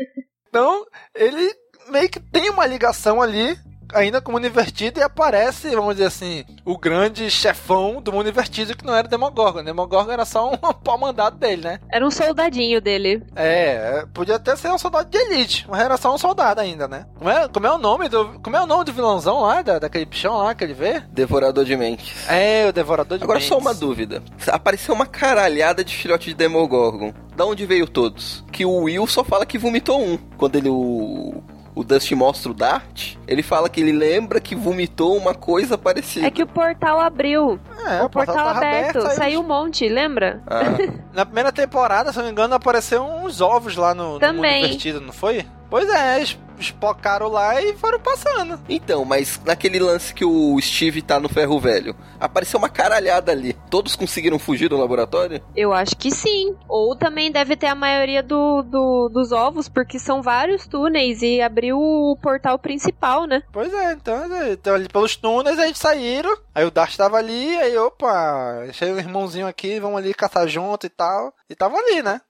Então 0.54 0.86
ele 1.16 1.52
meio 1.88 2.08
que 2.08 2.20
tem 2.20 2.48
uma 2.48 2.64
ligação 2.64 3.20
ali 3.20 3.58
ainda 3.92 4.20
com 4.20 4.30
o 4.30 4.34
mundo 4.34 4.46
invertido 4.46 5.00
e 5.00 5.02
aparece, 5.02 5.70
vamos 5.74 5.94
dizer 5.94 6.06
assim, 6.06 6.44
o 6.64 6.78
grande 6.78 7.30
chefão 7.30 8.00
do 8.00 8.12
mundo 8.12 8.28
invertido 8.28 8.76
que 8.76 8.84
não 8.84 8.94
era 8.94 9.06
o 9.06 9.10
Demogorgon. 9.10 9.60
O 9.60 9.64
Demogorgon 9.64 10.12
era 10.12 10.24
só 10.24 10.52
um 10.52 10.56
pau 10.82 10.98
mandado 10.98 11.36
dele, 11.36 11.62
né? 11.62 11.80
Era 11.90 12.06
um 12.06 12.10
soldadinho 12.10 12.80
dele. 12.80 13.22
É, 13.34 14.00
é, 14.00 14.06
podia 14.12 14.36
até 14.36 14.56
ser 14.56 14.70
um 14.70 14.78
soldado 14.78 15.10
de 15.10 15.18
elite, 15.18 15.66
mas 15.68 15.80
era 15.80 15.96
só 15.96 16.14
um 16.14 16.18
soldado 16.18 16.60
ainda, 16.60 16.88
né? 16.88 17.06
Como 17.16 17.30
é, 17.30 17.48
como 17.48 17.66
é 17.66 17.72
o 17.72 17.78
nome 17.78 18.08
do. 18.08 18.40
Como 18.40 18.56
é 18.56 18.62
o 18.62 18.66
nome 18.66 18.84
do 18.84 18.92
vilãozão 18.92 19.40
lá, 19.40 19.62
da, 19.62 19.78
daquele 19.78 20.04
bichão 20.04 20.36
lá 20.38 20.54
que 20.54 20.64
ele 20.64 20.74
vê? 20.74 21.00
Devorador 21.10 21.64
de 21.64 21.76
mentes. 21.76 22.28
É, 22.28 22.66
o 22.68 22.72
Devorador 22.72 23.18
de 23.18 23.24
Agora 23.24 23.38
Mentes. 23.38 23.48
só 23.48 23.58
uma 23.58 23.74
dúvida. 23.74 24.22
Apareceu 24.48 24.94
uma 24.94 25.06
caralhada 25.06 25.84
de 25.84 25.94
filhote 25.94 26.30
de 26.30 26.34
Demogorgon. 26.34 27.12
Da 27.36 27.44
onde 27.44 27.66
veio 27.66 27.86
todos? 27.86 28.44
Que 28.52 28.64
o 28.64 28.82
Will 28.82 29.06
só 29.06 29.24
fala 29.24 29.44
que 29.44 29.58
vomitou 29.58 30.00
um. 30.00 30.16
Quando 30.36 30.56
ele 30.56 30.68
o 30.68 31.42
o 31.74 31.82
Dusty 31.82 32.14
mostra 32.14 32.50
o 32.50 32.54
Dart, 32.54 33.16
ele 33.26 33.42
fala 33.42 33.68
que 33.68 33.80
ele 33.80 33.92
lembra 33.92 34.40
que 34.40 34.54
vomitou 34.54 35.16
uma 35.16 35.34
coisa 35.34 35.76
parecida. 35.76 36.26
É 36.26 36.30
que 36.30 36.42
o 36.42 36.46
portal 36.46 37.00
abriu. 37.00 37.58
É, 37.86 38.02
o 38.02 38.08
portal 38.08 38.34
tava 38.34 38.50
aberto. 38.58 38.98
aí 39.06 39.16
Saiu 39.16 39.40
um 39.40 39.46
monte, 39.46 39.88
lembra? 39.88 40.42
Ah, 40.46 40.62
Na 41.12 41.24
primeira 41.26 41.50
temporada, 41.52 42.12
se 42.12 42.18
não 42.18 42.24
me 42.26 42.30
engano, 42.30 42.54
apareceu 42.54 43.02
uns 43.04 43.40
ovos 43.40 43.76
lá 43.76 43.94
no, 43.94 44.04
no 44.04 44.08
mundo 44.12 44.20
Também. 44.20 44.64
invertido, 44.64 45.00
não 45.00 45.12
foi? 45.12 45.44
Pois 45.68 45.88
é, 45.88 46.20
es- 46.22 46.38
espocaram 46.58 47.28
lá 47.28 47.60
e 47.60 47.74
foram 47.76 47.98
passando. 48.00 48.60
então, 48.68 49.04
mas 49.04 49.40
naquele 49.44 49.78
lance 49.78 50.12
que 50.14 50.24
o 50.24 50.58
Steve 50.60 51.02
tá 51.02 51.18
no 51.20 51.28
ferro 51.28 51.58
velho, 51.60 51.94
apareceu 52.20 52.58
uma 52.58 52.68
caralhada 52.68 53.32
ali. 53.32 53.54
Todos 53.70 53.96
conseguiram 53.96 54.38
fugir 54.38 54.68
do 54.68 54.76
laboratório? 54.76 55.42
Eu 55.56 55.72
acho 55.72 55.96
que 55.96 56.10
sim. 56.10 56.54
Ou 56.68 56.96
também 56.96 57.30
deve 57.30 57.56
ter 57.56 57.66
a 57.66 57.74
maioria 57.74 58.22
do, 58.22 58.62
do- 58.62 59.08
dos 59.12 59.32
ovos, 59.32 59.68
porque 59.68 59.98
são 59.98 60.22
vários 60.22 60.66
túneis 60.66 61.22
e 61.22 61.40
abriu 61.40 61.78
o 61.78 62.16
portal 62.22 62.58
principal, 62.58 63.26
né? 63.26 63.42
Pois 63.52 63.72
é, 63.72 63.92
então, 63.92 64.34
é, 64.36 64.52
então 64.52 64.74
ali 64.74 64.88
pelos 64.88 65.16
túneis 65.16 65.58
a 65.58 65.66
gente 65.66 65.78
saíram. 65.78 66.36
Aí 66.54 66.64
o 66.64 66.70
Dart 66.70 66.96
tava 66.96 67.16
ali, 67.16 67.56
aí 67.58 67.76
opa, 67.76 68.64
achei 68.68 68.92
um 68.92 68.98
irmãozinho 68.98 69.46
aqui, 69.46 69.80
vamos 69.80 69.98
ali 69.98 70.14
caçar 70.14 70.46
junto 70.48 70.86
e 70.86 70.90
tal. 70.90 71.32
E 71.48 71.54
tava 71.54 71.76
ali, 71.76 72.02
né? 72.02 72.20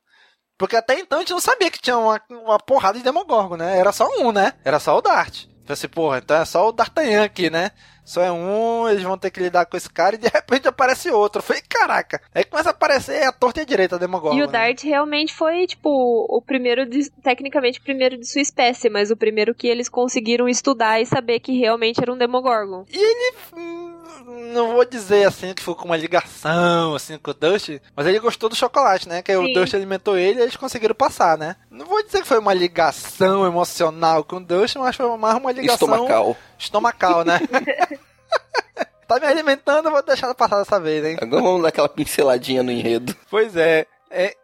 Porque 0.58 0.76
até 0.76 0.98
então 0.98 1.18
a 1.18 1.20
gente 1.22 1.32
não 1.32 1.40
sabia 1.40 1.70
que 1.70 1.80
tinha 1.80 1.98
uma, 1.98 2.20
uma 2.30 2.58
porrada 2.58 2.98
de 2.98 3.04
Demogorgon, 3.04 3.56
né? 3.56 3.78
Era 3.78 3.92
só 3.92 4.08
um, 4.20 4.32
né? 4.32 4.52
Era 4.64 4.78
só 4.78 4.96
o 4.96 5.02
Dart. 5.02 5.46
Falei 5.64 5.72
assim, 5.72 5.88
porra, 5.88 6.18
então 6.18 6.36
é 6.36 6.44
só 6.44 6.68
o 6.68 6.72
D'Artagnan 6.72 7.24
aqui, 7.24 7.48
né? 7.48 7.70
Só 8.04 8.20
é 8.20 8.30
um, 8.30 8.86
eles 8.86 9.02
vão 9.02 9.16
ter 9.16 9.30
que 9.30 9.40
lidar 9.40 9.64
com 9.64 9.78
esse 9.78 9.88
cara 9.88 10.14
e 10.14 10.18
de 10.18 10.28
repente 10.28 10.68
aparece 10.68 11.10
outro. 11.10 11.38
Eu 11.38 11.42
falei, 11.42 11.62
caraca. 11.66 12.20
Aí 12.34 12.44
começa 12.44 12.68
a 12.68 12.72
aparecer 12.72 13.22
a 13.22 13.32
torta 13.32 13.60
e 13.60 13.62
a 13.62 13.64
direita, 13.64 13.96
a 13.96 13.98
Demogorgon. 13.98 14.36
e 14.38 14.42
o 14.42 14.46
né? 14.46 14.52
Dart 14.52 14.82
realmente 14.82 15.32
foi, 15.32 15.66
tipo, 15.66 15.88
o 15.88 16.42
primeiro, 16.42 16.84
de, 16.84 17.10
tecnicamente, 17.22 17.80
o 17.80 17.82
primeiro 17.82 18.18
de 18.18 18.30
sua 18.30 18.42
espécie, 18.42 18.90
mas 18.90 19.10
o 19.10 19.16
primeiro 19.16 19.54
que 19.54 19.66
eles 19.66 19.88
conseguiram 19.88 20.46
estudar 20.46 21.00
e 21.00 21.06
saber 21.06 21.40
que 21.40 21.58
realmente 21.58 21.98
era 21.98 22.12
um 22.12 22.18
Demogorgon. 22.18 22.84
E 22.92 22.98
ele, 22.98 23.34
hum, 23.56 24.03
não 24.26 24.72
vou 24.74 24.84
dizer 24.84 25.26
assim 25.26 25.54
que 25.54 25.62
foi 25.62 25.74
com 25.74 25.84
uma 25.84 25.96
ligação 25.96 26.94
assim 26.94 27.18
com 27.18 27.30
o 27.30 27.34
Dust, 27.34 27.80
mas 27.94 28.06
ele 28.06 28.18
gostou 28.18 28.48
do 28.48 28.56
chocolate, 28.56 29.08
né? 29.08 29.22
Que 29.22 29.34
o. 29.36 29.52
Dust 29.52 29.74
alimentou 29.74 30.16
ele 30.16 30.40
e 30.40 30.42
eles 30.42 30.56
conseguiram 30.56 30.94
passar, 30.94 31.38
né? 31.38 31.56
Não 31.70 31.86
vou 31.86 32.02
dizer 32.02 32.22
que 32.22 32.28
foi 32.28 32.38
uma 32.38 32.54
ligação 32.54 33.46
emocional 33.46 34.24
com 34.24 34.36
o 34.36 34.44
Dust, 34.44 34.76
mas 34.76 34.96
foi 34.96 35.16
mais 35.16 35.36
uma 35.36 35.52
ligação 35.52 35.88
Estomacal. 35.88 36.36
estomacal, 36.58 37.24
né? 37.24 37.40
tá 39.06 39.20
me 39.20 39.26
alimentando, 39.26 39.86
eu 39.86 39.92
vou 39.92 40.02
deixar 40.02 40.34
passar 40.34 40.58
dessa 40.58 40.80
vez, 40.80 41.04
hein? 41.04 41.16
Agora 41.20 41.42
vamos 41.42 41.62
dar 41.62 41.68
aquela 41.68 41.88
pinceladinha 41.88 42.62
no 42.62 42.72
enredo. 42.72 43.14
Pois 43.30 43.56
é. 43.56 43.86
É 44.10 44.34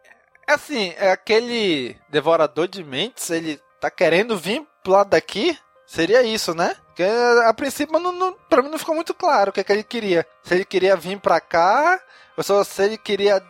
assim, 0.47 0.93
é 0.97 1.11
aquele 1.11 1.95
devorador 2.09 2.67
de 2.67 2.83
mentes, 2.83 3.29
ele 3.29 3.59
tá 3.79 3.89
querendo 3.89 4.37
vir 4.37 4.63
pro 4.83 4.93
lado 4.93 5.09
daqui? 5.09 5.57
Seria 5.85 6.23
isso, 6.23 6.53
né? 6.53 6.75
Porque 7.01 7.47
a 7.47 7.53
princípio 7.53 7.99
não, 7.99 8.11
não, 8.11 8.35
pra 8.47 8.61
mim 8.61 8.69
não 8.69 8.77
ficou 8.77 8.93
muito 8.93 9.13
claro 9.13 9.49
o 9.49 9.53
que, 9.53 9.61
é 9.61 9.63
que 9.63 9.71
ele 9.71 9.83
queria. 9.83 10.25
Se 10.43 10.53
ele 10.53 10.65
queria 10.65 10.95
vir 10.95 11.19
pra 11.19 11.39
cá, 11.39 11.99
ou 12.37 12.43
só 12.43 12.63
se 12.63 12.83
ele 12.83 12.97
queria 12.97 13.41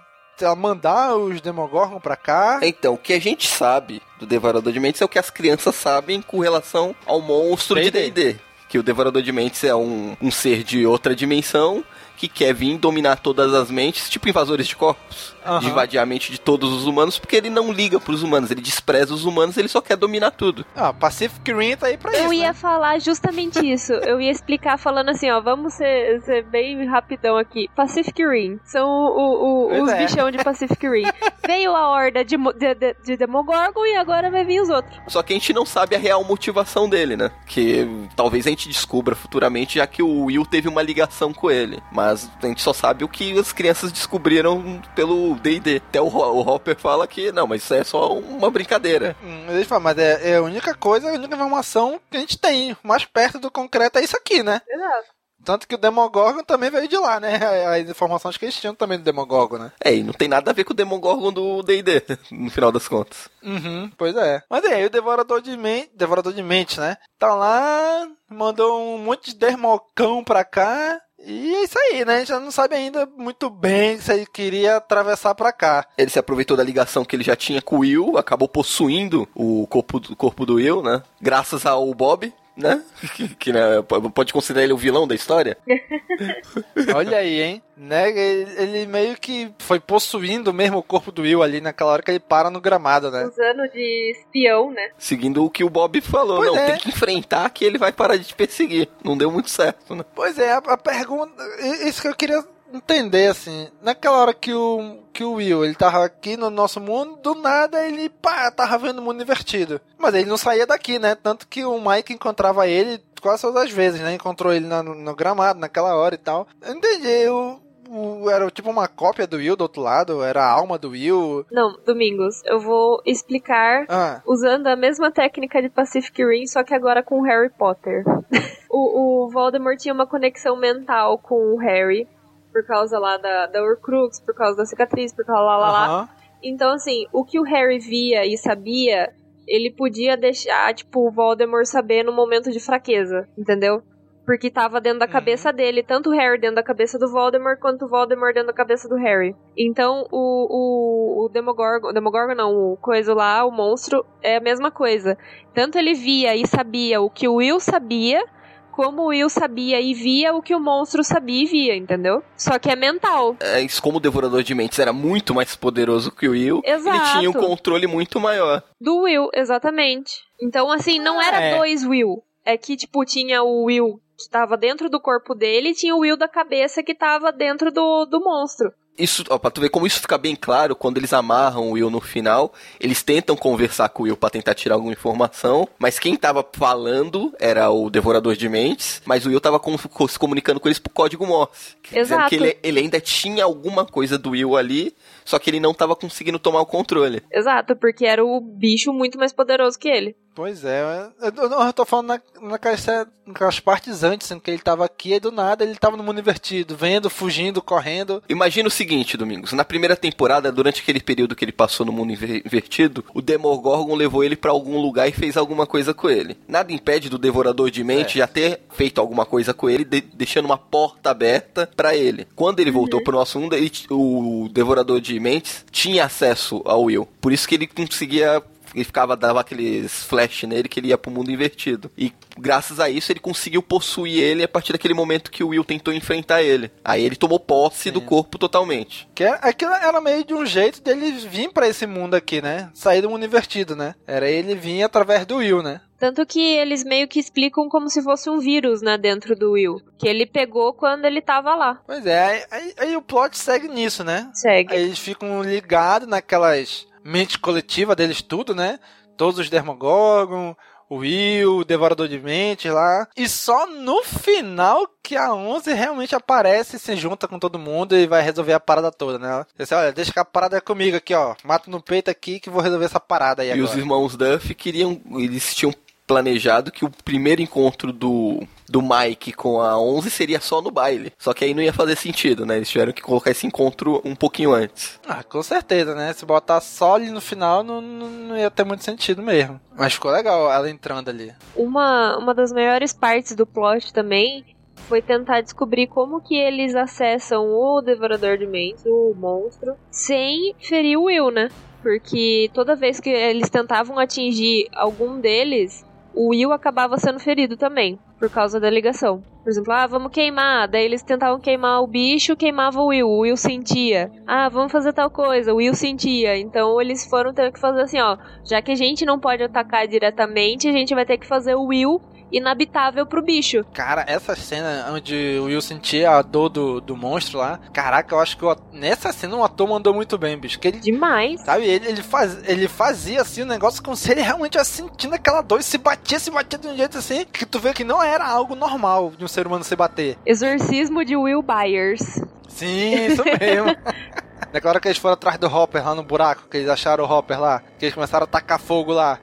mandar 0.58 1.16
os 1.16 1.42
Demogorgon 1.42 2.00
pra 2.00 2.16
cá. 2.16 2.60
Então, 2.64 2.94
o 2.94 2.98
que 2.98 3.14
a 3.14 3.20
gente 3.20 3.48
sabe 3.48 4.02
do 4.18 4.26
Devorador 4.26 4.72
de 4.72 4.80
Mentes 4.80 5.02
é 5.02 5.06
o 5.06 5.10
que 5.10 5.20
as 5.20 5.30
crianças 5.30 5.76
sabem 5.76 6.22
com 6.22 6.40
relação 6.40 6.96
ao 7.06 7.22
monstro 7.22 7.80
de 7.80 7.92
D&D. 7.92 8.12
D&D. 8.12 8.40
Que 8.70 8.80
o 8.80 8.84
Devorador 8.84 9.22
de 9.22 9.32
Mentes 9.32 9.64
é 9.66 9.76
um, 9.76 10.16
um 10.22 10.32
ser 10.32 10.64
de 10.64 10.86
outra 10.86 11.14
dimensão 11.14 11.84
que 12.22 12.28
quer 12.28 12.54
vir 12.54 12.78
dominar 12.78 13.18
todas 13.20 13.54
as 13.54 13.72
mentes, 13.72 14.10
tipo 14.10 14.30
invasores 14.30 14.68
de 14.68 14.76
corpos. 14.76 15.36
Aham. 15.44 15.60
De 15.60 15.68
invadir 15.70 15.98
a 16.00 16.06
mente 16.06 16.32
de 16.32 16.40
todos 16.40 16.72
os 16.72 16.86
humanos, 16.86 17.18
porque 17.18 17.36
ele 17.36 17.50
não 17.50 17.72
liga 17.72 18.00
pros 18.00 18.22
humanos, 18.22 18.52
ele 18.52 18.62
despreza 18.62 19.12
os 19.12 19.26
humanos, 19.26 19.58
ele 19.58 19.68
só 19.68 19.82
quer 19.82 19.98
dominar 19.98 20.30
tudo. 20.30 20.64
Ah, 20.76 20.94
Pacific 20.94 21.52
Rim 21.52 21.76
tá 21.76 21.88
aí 21.88 21.98
pra 21.98 22.12
Eu 22.14 22.26
isso, 22.26 22.34
ia 22.36 22.48
né? 22.50 22.54
falar 22.54 23.00
justamente 23.00 23.58
isso. 23.68 23.92
Eu 23.92 24.22
ia 24.22 24.30
explicar 24.30 24.78
falando 24.78 25.10
assim, 25.10 25.32
ó, 25.32 25.42
vamos 25.42 25.74
ser, 25.74 26.22
ser 26.22 26.44
bem 26.44 26.86
rapidão 26.86 27.38
aqui. 27.38 27.68
Pacific 27.76 28.24
Rim. 28.24 28.60
São 28.64 28.88
o- 28.88 29.18
o- 29.18 29.68
o- 29.80 29.84
os 29.84 29.90
é. 29.90 29.98
bichão 30.06 30.30
de 30.30 30.38
Pacific 30.44 30.88
Rim. 30.88 31.06
Veio 31.44 31.76
a 31.76 31.88
horda 31.90 32.24
de, 32.24 32.38
de, 32.38 32.76
de, 32.76 32.96
de 33.04 33.18
Demogorgon 33.18 33.84
e 33.84 33.96
agora 33.96 34.30
vai 34.30 34.46
vir 34.46 34.62
os 34.62 34.70
outros. 34.70 34.96
Só 35.08 35.24
que 35.24 35.34
a 35.34 35.36
gente 35.36 35.54
não 35.54 35.66
sabe 35.66 35.96
a 35.96 36.00
real 36.00 36.24
motivação 36.24 36.88
dele, 36.88 37.18
né? 37.18 37.32
Que 37.48 37.88
talvez 38.16 38.46
a 38.46 38.50
gente 38.52 38.70
descubra 38.70 39.16
futuramente, 39.16 39.80
já 39.80 39.88
que 39.88 40.04
o 40.04 40.26
Will 40.26 40.46
teve 40.46 40.68
uma 40.68 40.84
ligação 40.84 41.34
com 41.34 41.50
ele. 41.50 41.82
Mas 41.92 42.11
a 42.12 42.46
gente 42.46 42.62
só 42.62 42.74
sabe 42.74 43.04
o 43.04 43.10
que 43.10 43.38
as 43.38 43.52
crianças 43.54 43.92
descobriram 43.92 44.82
pelo 44.96 45.36
D&D. 45.36 45.78
Até 45.78 46.02
o, 46.02 46.06
o 46.06 46.40
Hopper 46.48 46.78
fala 46.78 47.08
que, 47.08 47.32
não, 47.32 47.48
mas 47.48 47.64
isso 47.64 47.74
é 47.74 47.84
só 47.84 48.14
uma 48.14 48.50
brincadeira. 48.52 49.16
Hum, 49.24 49.46
Deixa 49.48 49.62
eu 49.62 49.66
falar, 49.66 49.82
mas 49.82 49.98
é, 49.98 50.32
é 50.32 50.36
a 50.38 50.42
única 50.42 50.74
coisa, 50.74 51.10
a 51.10 51.14
única 51.14 51.36
informação 51.36 52.00
que 52.10 52.18
a 52.18 52.20
gente 52.20 52.38
tem. 52.38 52.76
Mais 52.84 53.06
perto 53.06 53.40
do 53.40 53.52
concreto 53.52 54.00
é 54.00 54.04
isso 54.04 54.16
aqui, 54.18 54.44
né? 54.44 54.62
Exato. 54.68 55.08
Tanto 55.44 55.68
que 55.68 55.74
o 55.74 55.78
Demogorgon 55.78 56.44
também 56.44 56.70
veio 56.70 56.88
de 56.88 56.98
lá, 56.98 57.20
né? 57.20 57.36
As 57.76 57.90
informações 57.90 58.38
que 58.38 58.46
eles 58.46 58.56
tinham 58.60 58.76
também 58.76 59.00
do 59.00 59.04
Demogorgon, 59.04 59.58
né? 59.58 59.72
É, 59.84 59.96
e 59.96 60.04
não 60.04 60.14
tem 60.14 60.28
nada 60.28 60.52
a 60.52 60.54
ver 60.54 60.64
com 60.64 60.72
o 60.74 60.76
Demogorgon 60.76 61.34
do 61.34 61.64
D&D, 61.64 62.04
no 62.32 62.52
final 62.52 62.72
das 62.72 62.88
contas. 62.88 63.28
Uhum, 63.42 63.92
pois 63.98 64.16
é. 64.16 64.44
Mas 64.50 64.64
aí, 64.66 64.86
o 64.86 64.90
Devorador 64.90 65.42
de 65.42 65.58
Mente, 65.58 65.90
Devorador 65.96 66.32
de 66.32 66.44
Mente, 66.44 66.80
né? 66.80 66.96
Tá 67.18 67.34
lá, 67.34 68.08
mandou 68.30 68.96
um 68.96 69.00
monte 69.00 69.32
de 69.32 69.38
dermocão 69.38 70.24
pra 70.24 70.44
cá. 70.44 71.02
E 71.26 71.56
é 71.56 71.64
isso 71.64 71.78
aí, 71.78 72.06
né? 72.06 72.16
A 72.16 72.20
gente 72.20 72.32
não 72.32 72.52
sabe 72.52 72.76
ainda 72.76 73.08
muito 73.18 73.50
bem 73.50 74.00
se 74.00 74.12
ele 74.12 74.26
queria 74.26 74.78
atravessar 74.78 75.36
pra 75.36 75.52
cá. 75.52 75.86
Ele 75.98 76.10
se 76.10 76.20
aproveitou 76.20 76.58
da 76.58 76.64
ligação 76.64 77.06
que 77.06 77.16
ele 77.16 77.24
já 77.24 77.36
tinha 77.36 77.62
com 77.62 77.78
o 77.78 77.80
Will, 77.80 78.18
acabou 78.18 78.48
possuindo 78.48 79.28
o 79.36 79.68
corpo 79.68 80.00
do, 80.00 80.16
corpo 80.16 80.46
do 80.46 80.56
Will, 80.56 80.82
né? 80.82 81.04
Graças 81.22 81.66
ao 81.66 81.94
Bob, 81.94 82.34
né? 82.56 82.84
Que, 83.16 83.28
que, 83.36 83.54
né, 83.54 83.82
pode 84.14 84.34
considerar 84.34 84.64
ele 84.64 84.74
o 84.74 84.78
vilão 84.78 85.08
da 85.08 85.16
história. 85.16 85.58
Olha 86.96 87.18
aí, 87.18 87.42
hein? 87.42 87.62
Né? 87.76 88.10
Ele, 88.10 88.52
ele 88.58 88.86
meio 88.86 89.18
que 89.18 89.52
foi 89.58 89.80
possuindo 89.80 90.54
mesmo 90.54 90.78
o 90.78 90.84
corpo 90.84 91.12
do 91.12 91.24
Will 91.24 91.42
ali 91.42 91.60
naquela 91.60 91.92
hora 91.92 92.04
que 92.04 92.12
ele 92.12 92.20
para 92.20 92.50
no 92.50 92.62
gramado, 92.62 93.10
né? 93.10 93.26
Usando 93.26 93.68
de 93.72 94.12
espião, 94.12 94.72
né? 94.72 94.92
Seguindo 94.98 95.44
o 95.44 95.50
que 95.50 95.64
o 95.64 95.70
Bob 95.70 96.00
falou. 96.02 96.38
Pois 96.38 96.52
não, 96.52 96.58
é. 96.58 96.72
tem 96.72 96.78
que 96.78 96.90
enfrentar 96.90 97.50
que 97.50 97.66
ele 97.66 97.78
vai 97.78 97.92
parar 97.92 98.18
de 98.18 98.26
te 98.26 98.36
perseguir. 98.36 98.88
Não 99.04 99.18
deu 99.18 99.32
muito 99.32 99.50
certo, 99.50 99.96
né? 99.96 100.06
Pois 100.14 100.38
é, 100.38 100.52
a, 100.52 100.58
a 100.58 100.78
pergunta. 100.78 101.44
Isso 101.86 102.02
que 102.02 102.08
eu 102.08 102.16
queria 102.16 102.44
entender, 102.74 103.28
assim. 103.32 103.68
Naquela 103.82 104.18
hora 104.18 104.34
que 104.34 104.54
o, 104.54 105.00
que 105.14 105.24
o 105.24 105.34
Will 105.34 105.64
ele 105.66 105.76
tava 105.76 106.06
aqui 106.06 106.36
no 106.38 106.50
nosso 106.50 106.80
mundo, 106.80 107.18
do 107.22 107.36
nada 107.36 107.86
ele 107.86 108.10
pá, 108.10 108.50
tava 108.52 108.78
vendo 108.78 109.00
o 109.00 109.02
mundo 109.02 109.22
invertido. 109.22 109.80
Mas 109.98 110.14
ele 110.14 110.30
não 110.30 110.38
saía 110.38 110.66
daqui, 110.66 110.98
né? 111.00 111.16
Tanto 111.16 111.48
que 111.48 111.64
o 111.66 111.80
Mike 111.80 112.14
encontrava 112.14 112.68
ele 112.68 113.02
quase 113.22 113.42
todas 113.44 113.64
as 113.64 113.72
vezes, 113.72 114.02
né? 114.02 114.14
Encontrou 114.16 114.52
ele 114.54 114.66
na- 114.68 114.82
no, 114.84 115.16
gramado 115.16 115.60
naquela 115.60 115.96
hora 115.96 116.16
e 116.16 116.18
tal. 116.18 116.48
Eu 116.62 116.74
entendi, 116.74 117.28
o. 117.30 117.60
o- 117.90 118.30
era 118.30 118.50
tipo 118.50 118.70
uma 118.70 118.88
cópia 118.88 119.28
do 119.28 119.38
Will 119.38 119.56
do 119.56 119.62
outro 119.62 119.82
lado, 119.82 120.24
era 120.24 120.44
a 120.44 120.50
alma 120.52 120.78
do 120.78 120.90
Will. 120.92 121.46
Não, 121.52 121.78
Domingos, 121.86 122.42
eu 122.46 122.60
vou 122.60 123.02
explicar 123.06 123.86
Ah, 123.90 124.22
usando 124.26 124.66
a 124.68 124.76
mesma 124.76 125.12
técnica 125.12 125.62
de 125.62 125.70
Pacific 125.70 126.24
Rim, 126.26 126.48
só 126.48 126.64
que 126.64 126.74
agora 126.74 127.04
com 127.04 127.22
Harry 127.22 127.50
Potter. 127.50 128.04
o, 128.72 129.26
o 129.26 129.30
Voldemort 129.30 129.78
tinha 129.78 129.94
uma 129.94 130.08
conexão 130.08 130.56
mental 130.56 131.18
com 131.20 131.54
o 131.54 131.58
Harry, 131.58 132.08
por 132.52 132.66
causa 132.66 133.00
lá 133.00 133.18
da, 133.18 133.48
da 133.48 133.64
Horcrux, 133.64 134.20
por 134.20 134.36
causa 134.36 134.58
da 134.58 134.66
cicatriz, 134.66 135.14
por 135.14 135.26
causa 135.26 135.42
lá, 135.42 135.58
lá, 135.58 135.72
lá. 135.72 136.10
Então, 136.44 136.74
assim, 136.74 137.06
o 137.14 137.24
que 137.24 137.40
o 137.40 137.44
Harry 137.44 137.80
via 137.80 138.26
e 138.26 138.38
sabia, 138.38 139.14
ele 139.48 139.72
podia 139.72 140.18
deixar, 140.18 140.74
tipo, 140.74 141.08
o 141.08 141.12
Voldemort 141.12 141.66
saber 141.66 142.04
no 142.04 142.12
momento 142.12 142.52
de 142.52 142.60
fraqueza, 142.60 143.28
entendeu? 143.38 143.84
Porque 144.26 144.50
tava 144.50 144.80
dentro 144.80 145.00
da 145.00 145.08
cabeça 145.08 145.52
dele, 145.52 145.84
tanto 145.84 146.10
o 146.10 146.14
Harry 146.14 146.40
dentro 146.40 146.56
da 146.56 146.64
cabeça 146.64 146.98
do 146.98 147.12
Voldemort, 147.12 147.60
quanto 147.60 147.86
o 147.86 147.88
Voldemort 147.88 148.34
dentro 148.34 148.48
da 148.48 148.54
cabeça 148.54 148.88
do 148.88 148.96
Harry. 148.96 149.36
Então, 149.58 150.08
o, 150.12 150.48
o, 150.50 151.26
o 151.26 151.30
Demogorgon, 151.30 151.90
o 151.90 151.94
Demogorgon 151.94 152.36
não, 152.36 152.56
o 152.56 152.78
coisa 152.78 153.14
lá, 153.14 153.44
o 153.44 153.52
monstro, 153.52 154.06
é 154.22 154.38
a 154.38 154.42
mesma 154.42 154.72
coisa. 154.72 155.18
Tanto 155.54 155.78
ele 155.78 155.94
via 155.94 156.36
e 156.36 156.48
sabia 156.48 157.02
o 157.02 157.10
que 157.10 157.28
o 157.28 157.36
Will 157.36 157.60
sabia, 157.60 158.24
como 158.72 159.04
o 159.04 159.08
Will 159.08 159.30
sabia 159.30 159.80
e 159.80 159.94
via 159.94 160.34
o 160.34 160.42
que 160.42 160.56
o 160.56 160.60
monstro 160.60 161.04
sabia 161.04 161.44
e 161.44 161.46
via, 161.46 161.76
entendeu? 161.76 162.24
Só 162.36 162.58
que 162.58 162.70
é 162.70 162.76
mental. 162.76 163.36
É, 163.40 163.62
isso 163.62 163.82
como 163.82 163.98
o 163.98 164.02
Devorador 164.02 164.42
de 164.44 164.56
Mentes 164.56 164.80
era 164.80 164.92
muito 164.94 165.34
mais 165.34 165.56
poderoso 165.56 166.12
que 166.12 166.28
o 166.28 166.32
Will, 166.32 166.62
ele 166.64 166.76
Exato. 166.76 167.20
tinha 167.20 167.30
um 167.30 167.34
controle 167.34 167.86
muito 167.88 168.20
maior. 168.20 168.64
Do 168.80 169.02
Will, 169.02 169.30
exatamente. 169.34 170.14
Então, 170.42 170.72
assim, 170.72 171.00
não 171.00 171.22
era 171.22 171.40
É. 171.42 171.58
dois 171.58 171.86
Will. 171.86 172.24
É 172.44 172.58
que, 172.58 172.76
tipo, 172.76 173.06
tinha 173.06 173.44
o 173.44 173.66
Will 173.66 174.00
que 174.18 174.30
tava 174.30 174.56
dentro 174.58 174.90
do 174.90 175.00
corpo 175.00 175.34
dele 175.36 175.70
e 175.70 175.74
tinha 175.76 175.96
o 175.96 176.00
Will 176.00 176.18
da 176.18 176.28
cabeça 176.28 176.84
que 176.84 176.94
tava 176.96 177.32
dentro 177.32 177.72
do, 177.72 178.06
do 178.06 178.20
monstro. 178.20 178.72
Isso, 179.02 179.24
ó, 179.30 179.38
pra 179.38 179.50
tu 179.52 179.62
ver 179.62 179.70
como 179.70 179.88
isso 179.88 180.00
fica 180.02 180.18
bem 180.18 180.36
claro, 180.36 180.76
quando 180.76 180.98
eles 180.98 181.12
amarram 181.14 181.70
o 181.70 181.72
Will 181.72 181.90
no 181.90 182.00
final, 182.00 182.54
eles 182.80 183.02
tentam 183.04 183.36
conversar 183.36 183.90
com 183.90 184.04
o 184.04 184.06
Will 184.06 184.16
pra 184.18 184.30
tentar 184.30 184.54
tirar 184.54 184.76
alguma 184.76 184.94
informação, 184.94 185.68
mas 185.80 185.98
quem 185.98 186.16
tava 186.16 186.46
falando 186.54 187.34
era 187.40 187.70
o 187.70 187.90
Devorador 187.90 188.36
de 188.36 188.48
Mentes, 188.48 189.02
mas 189.06 189.26
o 189.26 189.30
Will 189.30 189.40
tava 189.42 189.60
com- 189.60 189.78
se 190.08 190.20
comunicando 190.20 190.60
com 190.60 190.68
eles 190.68 190.80
por 190.80 190.90
código 190.92 191.26
Morse. 191.26 191.76
Exato. 191.94 192.30
que 192.30 192.36
ele, 192.36 192.58
ele 192.64 192.80
ainda 192.80 193.00
tinha 193.02 193.44
alguma 193.44 193.86
coisa 193.86 194.18
do 194.18 194.32
Will 194.32 194.56
ali, 194.56 194.96
só 195.26 195.38
que 195.40 195.50
ele 195.50 195.60
não 195.60 195.74
tava 195.74 195.96
conseguindo 195.96 196.40
tomar 196.40 196.62
o 196.62 196.66
controle. 196.66 197.22
Exato, 197.32 197.76
porque 197.76 198.06
era 198.06 198.24
o 198.24 198.40
bicho 198.40 198.94
muito 198.94 199.18
mais 199.18 199.34
poderoso 199.34 199.78
que 199.78 199.88
ele. 199.90 200.16
Pois 200.34 200.64
é, 200.64 200.82
eu, 201.22 201.34
eu, 201.36 201.52
eu 201.66 201.74
tô 201.74 201.84
falando 201.86 202.08
na, 202.08 202.22
naquelas, 202.42 202.86
naquelas 203.28 203.60
partes 203.60 204.02
antes, 204.02 204.32
em 204.32 204.40
que 204.40 204.50
ele 204.50 204.60
tava 204.60 204.86
aqui 204.86 205.14
e 205.16 205.20
do 205.20 205.30
nada 205.30 205.64
ele 205.66 205.76
tava 205.76 205.98
no 205.98 206.04
mundo 206.04 206.22
invertido, 206.22 206.74
vendo, 206.76 207.10
fugindo, 207.10 207.62
correndo. 207.62 208.24
Imagina 208.30 208.70
o 208.70 208.72
seguinte, 208.72 209.18
Domingos. 209.18 209.52
Na 209.52 209.66
primeira 209.66 209.96
temporada, 209.96 210.50
durante 210.50 210.82
aquele 210.82 211.02
período 211.02 211.36
que 211.36 211.44
ele 211.44 211.52
passou 211.52 211.86
no 211.86 211.92
mundo 211.92 212.14
inver- 212.14 212.42
invertido, 212.46 213.04
o 213.14 213.22
Demogorgon 213.22 213.94
levou 213.94 214.24
ele 214.24 214.38
pra 214.38 214.52
algum 214.52 214.80
lugar 214.80 215.06
e 215.10 215.12
fez 215.12 215.36
alguma 215.36 215.68
coisa 215.68 215.94
com 215.94 216.10
ele. 216.10 216.38
Nada 216.48 216.72
impede 216.72 217.10
do 217.10 217.18
Devorador 217.18 217.70
de 217.70 217.84
Mente 217.84 218.18
já 218.18 218.26
ter 218.26 218.62
feito 218.74 219.02
alguma 219.02 219.26
coisa 219.26 219.54
com 219.54 219.70
ele, 219.70 219.84
de- 219.84 220.00
deixando 220.00 220.46
uma 220.46 220.58
porta 220.58 221.10
aberta 221.12 221.70
pra 221.76 221.94
ele. 221.94 222.26
Quando 222.38 222.62
ele 222.62 222.72
voltou 222.72 223.04
pro 223.04 223.18
nosso 223.18 223.38
mundo, 223.38 223.54
ele 223.54 223.70
o 223.90 224.48
Devorador 224.50 225.02
de 225.02 225.20
Mentes 225.20 225.66
tinha 225.70 226.06
acesso 226.06 226.62
ao 226.64 226.84
Will. 226.84 227.06
Por 227.20 227.34
isso 227.34 227.46
que 227.48 227.56
ele 227.56 227.68
conseguia 227.68 228.42
ele 228.74 228.84
ficava, 228.84 229.16
dava 229.16 229.42
aqueles 229.42 230.04
flash 230.04 230.44
nele 230.44 230.70
que 230.70 230.80
ele 230.80 230.88
ia 230.90 230.98
pro 230.98 231.12
mundo 231.12 231.32
invertido. 231.32 231.92
E 231.98 232.12
graças 232.38 232.80
a 232.80 232.90
isso 232.90 233.12
ele 233.12 233.20
conseguiu 233.20 233.62
possuir 233.62 234.22
ele 234.22 234.44
a 234.44 234.48
partir 234.48 234.72
daquele 234.74 234.94
momento 234.94 235.32
que 235.32 235.44
o 235.44 235.50
Will 235.50 235.64
tentou 235.64 235.94
enfrentar 235.94 236.42
ele. 236.42 236.72
Aí 236.84 237.04
ele 237.04 237.16
tomou 237.16 237.40
posse 237.40 237.92
do 237.92 238.02
corpo 238.02 238.38
totalmente. 238.38 239.08
Que 239.14 239.24
era, 239.24 239.36
aquilo 239.38 239.72
era 239.74 240.00
meio 240.02 240.24
de 240.24 240.34
um 240.34 240.46
jeito 240.46 240.82
dele 240.82 241.12
vir 241.12 241.50
pra 241.52 241.68
esse 241.68 241.86
mundo 241.86 242.16
aqui, 242.16 242.42
né? 242.42 242.70
Sair 242.74 243.02
do 243.02 243.10
mundo 243.10 243.26
invertido, 243.26 243.76
né? 243.76 243.96
Era 244.08 244.30
ele 244.30 244.56
vir 244.56 244.84
através 244.84 245.26
do 245.26 245.38
Will, 245.38 245.62
né? 245.62 245.82
Tanto 246.00 246.26
que 246.26 246.40
eles 246.42 246.84
meio 246.84 247.08
que 247.08 247.20
explicam 247.20 247.70
como 247.70 247.88
se 247.88 248.02
fosse 248.02 248.28
um 248.28 248.40
vírus, 248.40 248.82
né, 248.82 248.98
dentro 248.98 249.36
do 249.36 249.52
Will. 249.52 249.80
Que 250.00 250.08
ele 250.08 250.26
pegou 250.26 250.74
quando 250.74 251.06
ele 251.06 251.22
tava 251.22 251.54
lá. 251.54 251.80
Pois 251.86 252.04
é, 252.08 252.28
aí, 252.28 252.44
aí- 252.50 252.74
aí 252.80 252.96
o 252.98 253.04
plot 253.04 253.38
segue 253.38 253.68
nisso, 253.68 254.04
né? 254.04 254.28
Segue. 254.34 254.74
Aí 254.74 254.82
eles 254.82 254.98
ficam 254.98 255.44
ligados 255.44 256.08
naquelas 256.08 256.88
mentes 257.04 257.36
coletivas 257.36 257.96
deles 257.96 258.22
tudo, 258.22 258.54
né? 258.56 258.80
Todos 259.18 259.40
os 259.40 259.50
Dermogorgon, 259.50 260.56
o 260.90 260.98
Will, 260.98 261.58
o 261.60 261.64
Devorador 261.64 262.08
de 262.08 262.20
Mentes 262.20 262.72
lá. 262.72 263.08
E 263.16 263.28
só 263.30 263.66
no 263.68 264.04
final 264.04 264.86
que 265.02 265.16
a 265.16 265.34
11 265.34 265.72
realmente 265.74 266.14
aparece, 266.16 266.78
se 266.78 266.96
junta 266.96 267.28
com 267.28 267.40
todo 267.40 267.58
mundo 267.60 267.96
e 267.96 268.08
vai 268.08 268.22
resolver 268.22 268.54
a 268.54 268.60
parada 268.60 268.92
toda, 268.92 269.18
né? 269.18 269.46
Disse, 269.58 269.74
olha, 269.74 269.92
deixa 269.94 270.12
que 270.12 270.20
a 270.20 270.26
parada 270.26 270.60
comigo 270.60 270.98
aqui, 270.98 271.14
ó. 271.14 271.34
Mato 271.44 271.70
no 271.72 271.82
peito 271.82 272.10
aqui 272.12 272.40
que 272.40 272.50
vou 272.50 272.62
resolver 272.62 272.86
essa 272.86 273.00
parada 273.00 273.42
aí 273.42 273.50
E 273.50 273.52
agora. 273.54 273.66
os 273.70 273.78
irmãos 273.78 274.18
Duff 274.18 274.54
queriam. 274.54 275.00
Eles 275.16 275.56
tinham 275.56 275.74
planejado 276.06 276.72
que 276.72 276.84
o 276.84 276.92
primeiro 277.06 277.42
encontro 277.42 277.94
do, 277.94 278.46
do 278.72 278.82
Mike 278.82 279.34
com 279.34 279.62
a 279.62 279.78
11 279.78 280.10
seria 280.10 280.40
só 280.40 280.62
no 280.62 280.72
baile. 280.72 281.12
Só 281.20 281.34
que 281.34 281.44
aí 281.44 281.54
não 281.54 281.62
ia 281.62 281.74
fazer 281.74 281.98
sentido, 281.98 282.46
né? 282.46 282.56
Eles 282.56 282.70
tiveram 282.70 282.94
que 282.94 283.02
colocar 283.02 283.30
esse 283.30 283.46
encontro 283.46 284.02
um 284.06 284.16
pouquinho 284.16 284.54
antes. 284.54 284.98
Ah, 285.06 285.24
com 285.24 285.44
certeza, 285.44 285.94
né? 285.94 286.14
Se 286.14 286.26
botar 286.26 286.62
só 286.62 286.96
ali 286.96 287.12
no 287.12 287.20
final, 287.20 287.64
não, 287.64 287.82
não, 287.82 288.08
não 288.08 288.38
ia 288.38 288.50
ter 288.50 288.64
muito 288.64 288.84
sentido 288.84 289.22
mesmo. 289.22 289.60
Mas 289.78 289.94
ficou 289.94 290.10
legal 290.10 290.50
ela 290.50 290.70
entrando 290.70 291.10
ali. 291.10 291.34
Uma, 291.54 292.18
uma 292.18 292.34
das 292.34 292.54
maiores 292.54 292.94
partes 292.94 293.36
do 293.36 293.46
plot 293.46 293.92
também 293.92 294.46
foi 294.88 295.02
tentar 295.02 295.42
descobrir 295.42 295.88
como 295.88 296.22
que 296.22 296.36
eles 296.36 296.74
acessam 296.74 297.46
o 297.50 297.82
Devorador 297.82 298.38
de 298.38 298.48
Mentes, 298.48 298.86
o 298.86 299.14
monstro, 299.16 299.76
sem 299.90 300.56
ferir 300.60 300.98
o 300.98 301.04
Will, 301.04 301.30
né? 301.30 301.50
Porque 301.82 302.50
toda 302.54 302.76
vez 302.76 303.00
que 303.00 303.10
eles 303.10 303.50
tentavam 303.50 304.00
atingir 304.00 304.70
algum 304.74 305.20
deles, 305.20 305.84
o 306.14 306.30
Will 306.30 306.52
acabava 306.52 306.98
sendo 306.98 307.20
ferido 307.20 307.58
também. 307.58 308.00
por 308.20 308.30
causa 308.30 308.60
da 308.60 308.70
ligação. 308.70 309.24
Por 309.44 309.50
exemplo, 309.50 309.74
ah, 309.74 309.88
vamos 309.88 310.12
queimar. 310.12 310.68
Daí 310.68 310.86
eles 310.86 311.02
tentavam 311.02 311.40
queimar 311.40 311.82
o 311.82 311.88
bicho, 311.88 312.36
queimava 312.36 312.80
o 312.80 312.90
Will. 312.90 313.08
O 313.08 313.22
Will 313.22 313.36
sentia. 313.36 314.12
Ah, 314.28 314.48
vamos 314.48 314.72
fazer 314.72 314.94
tal 314.94 315.10
coisa. 315.10 315.52
O 315.52 315.56
Will 315.56 315.74
sentia. 315.74 316.38
Então 316.38 316.80
eles 316.80 317.08
foram 317.10 317.34
ter 317.34 317.52
que 317.52 317.60
fazer 317.60 317.82
assim, 317.82 318.00
ó. 318.00 318.16
Já 318.46 318.62
que 318.62 318.72
a 318.72 318.76
gente 318.76 319.06
não 319.06 319.20
pode 319.20 319.42
atacar 319.42 319.88
diretamente, 319.88 320.70
a 320.70 320.72
gente 320.72 320.94
vai 320.94 321.04
ter 321.04 321.18
que 321.18 321.26
fazer 321.26 321.56
o 321.56 321.66
Will 321.66 322.00
inabitável 322.32 323.06
pro 323.06 323.22
bicho. 323.22 323.64
Cara, 323.74 324.06
essa 324.08 324.36
cena 324.36 324.88
onde 324.92 325.38
o 325.40 325.46
Will 325.46 325.62
sentia 325.62 326.12
a 326.12 326.22
dor 326.22 326.50
do, 326.50 326.82
do 326.82 326.96
monstro 326.96 327.40
lá, 327.40 327.60
caraca, 327.74 328.16
eu 328.16 328.20
acho 328.20 328.38
que 328.38 328.46
nessa 328.74 329.12
cena 329.12 329.36
o 329.36 329.44
ator 329.44 329.68
mandou 329.68 329.94
muito 329.94 330.18
bem, 330.18 330.38
bicho. 330.38 330.60
Que 330.60 330.70
ele, 330.70 330.80
Demais. 330.80 331.42
sabe, 331.42 331.66
ele, 331.66 331.88
ele, 331.88 332.02
faz, 332.02 332.38
ele 332.48 332.68
fazia 332.68 333.22
assim 333.22 333.42
o 333.42 333.46
negócio 333.46 333.84
como 333.84 333.96
se 333.96 334.12
ele 334.12 334.22
realmente 334.22 334.58
estivesse 334.58 334.82
sentindo 334.84 335.16
aquela 335.16 335.42
dor 335.42 335.60
e 335.60 335.64
se 335.64 335.78
batia, 335.78 336.20
se 336.20 336.32
batia 336.32 336.58
de 336.58 336.68
um 336.68 336.76
jeito 336.76 336.98
assim, 336.98 337.26
que 337.26 337.46
tu 337.46 337.60
vê 337.60 337.74
que 337.74 337.84
não 337.84 338.02
era 338.02 338.26
algo 338.26 338.56
normal 338.56 339.12
de 339.18 339.24
um 339.24 339.28
ser 339.28 339.48
humano 339.48 339.64
se 339.64 339.76
bater. 339.76 340.18
Exorcismo 340.26 341.04
de 341.04 341.16
Will 341.16 341.42
Byers. 341.42 342.22
Sim, 342.48 343.06
isso 343.06 343.24
mesmo. 343.24 343.76
Naquela 344.52 344.72
hora 344.72 344.80
que 344.80 344.88
eles 344.88 344.98
foram 344.98 345.14
atrás 345.14 345.38
do 345.38 345.48
Hopper 345.48 345.86
lá 345.86 345.96
no 345.96 346.04
buraco, 346.04 346.48
que 346.50 346.58
eles 346.58 346.70
acharam 346.70 347.06
o 347.06 347.10
Hopper 347.10 347.40
lá, 347.40 347.62
que 347.80 347.86
eles 347.86 347.96
começaram 347.96 348.26
a 348.26 348.28
tacar 348.28 348.60
fogo 348.60 348.92
lá. 348.92 349.20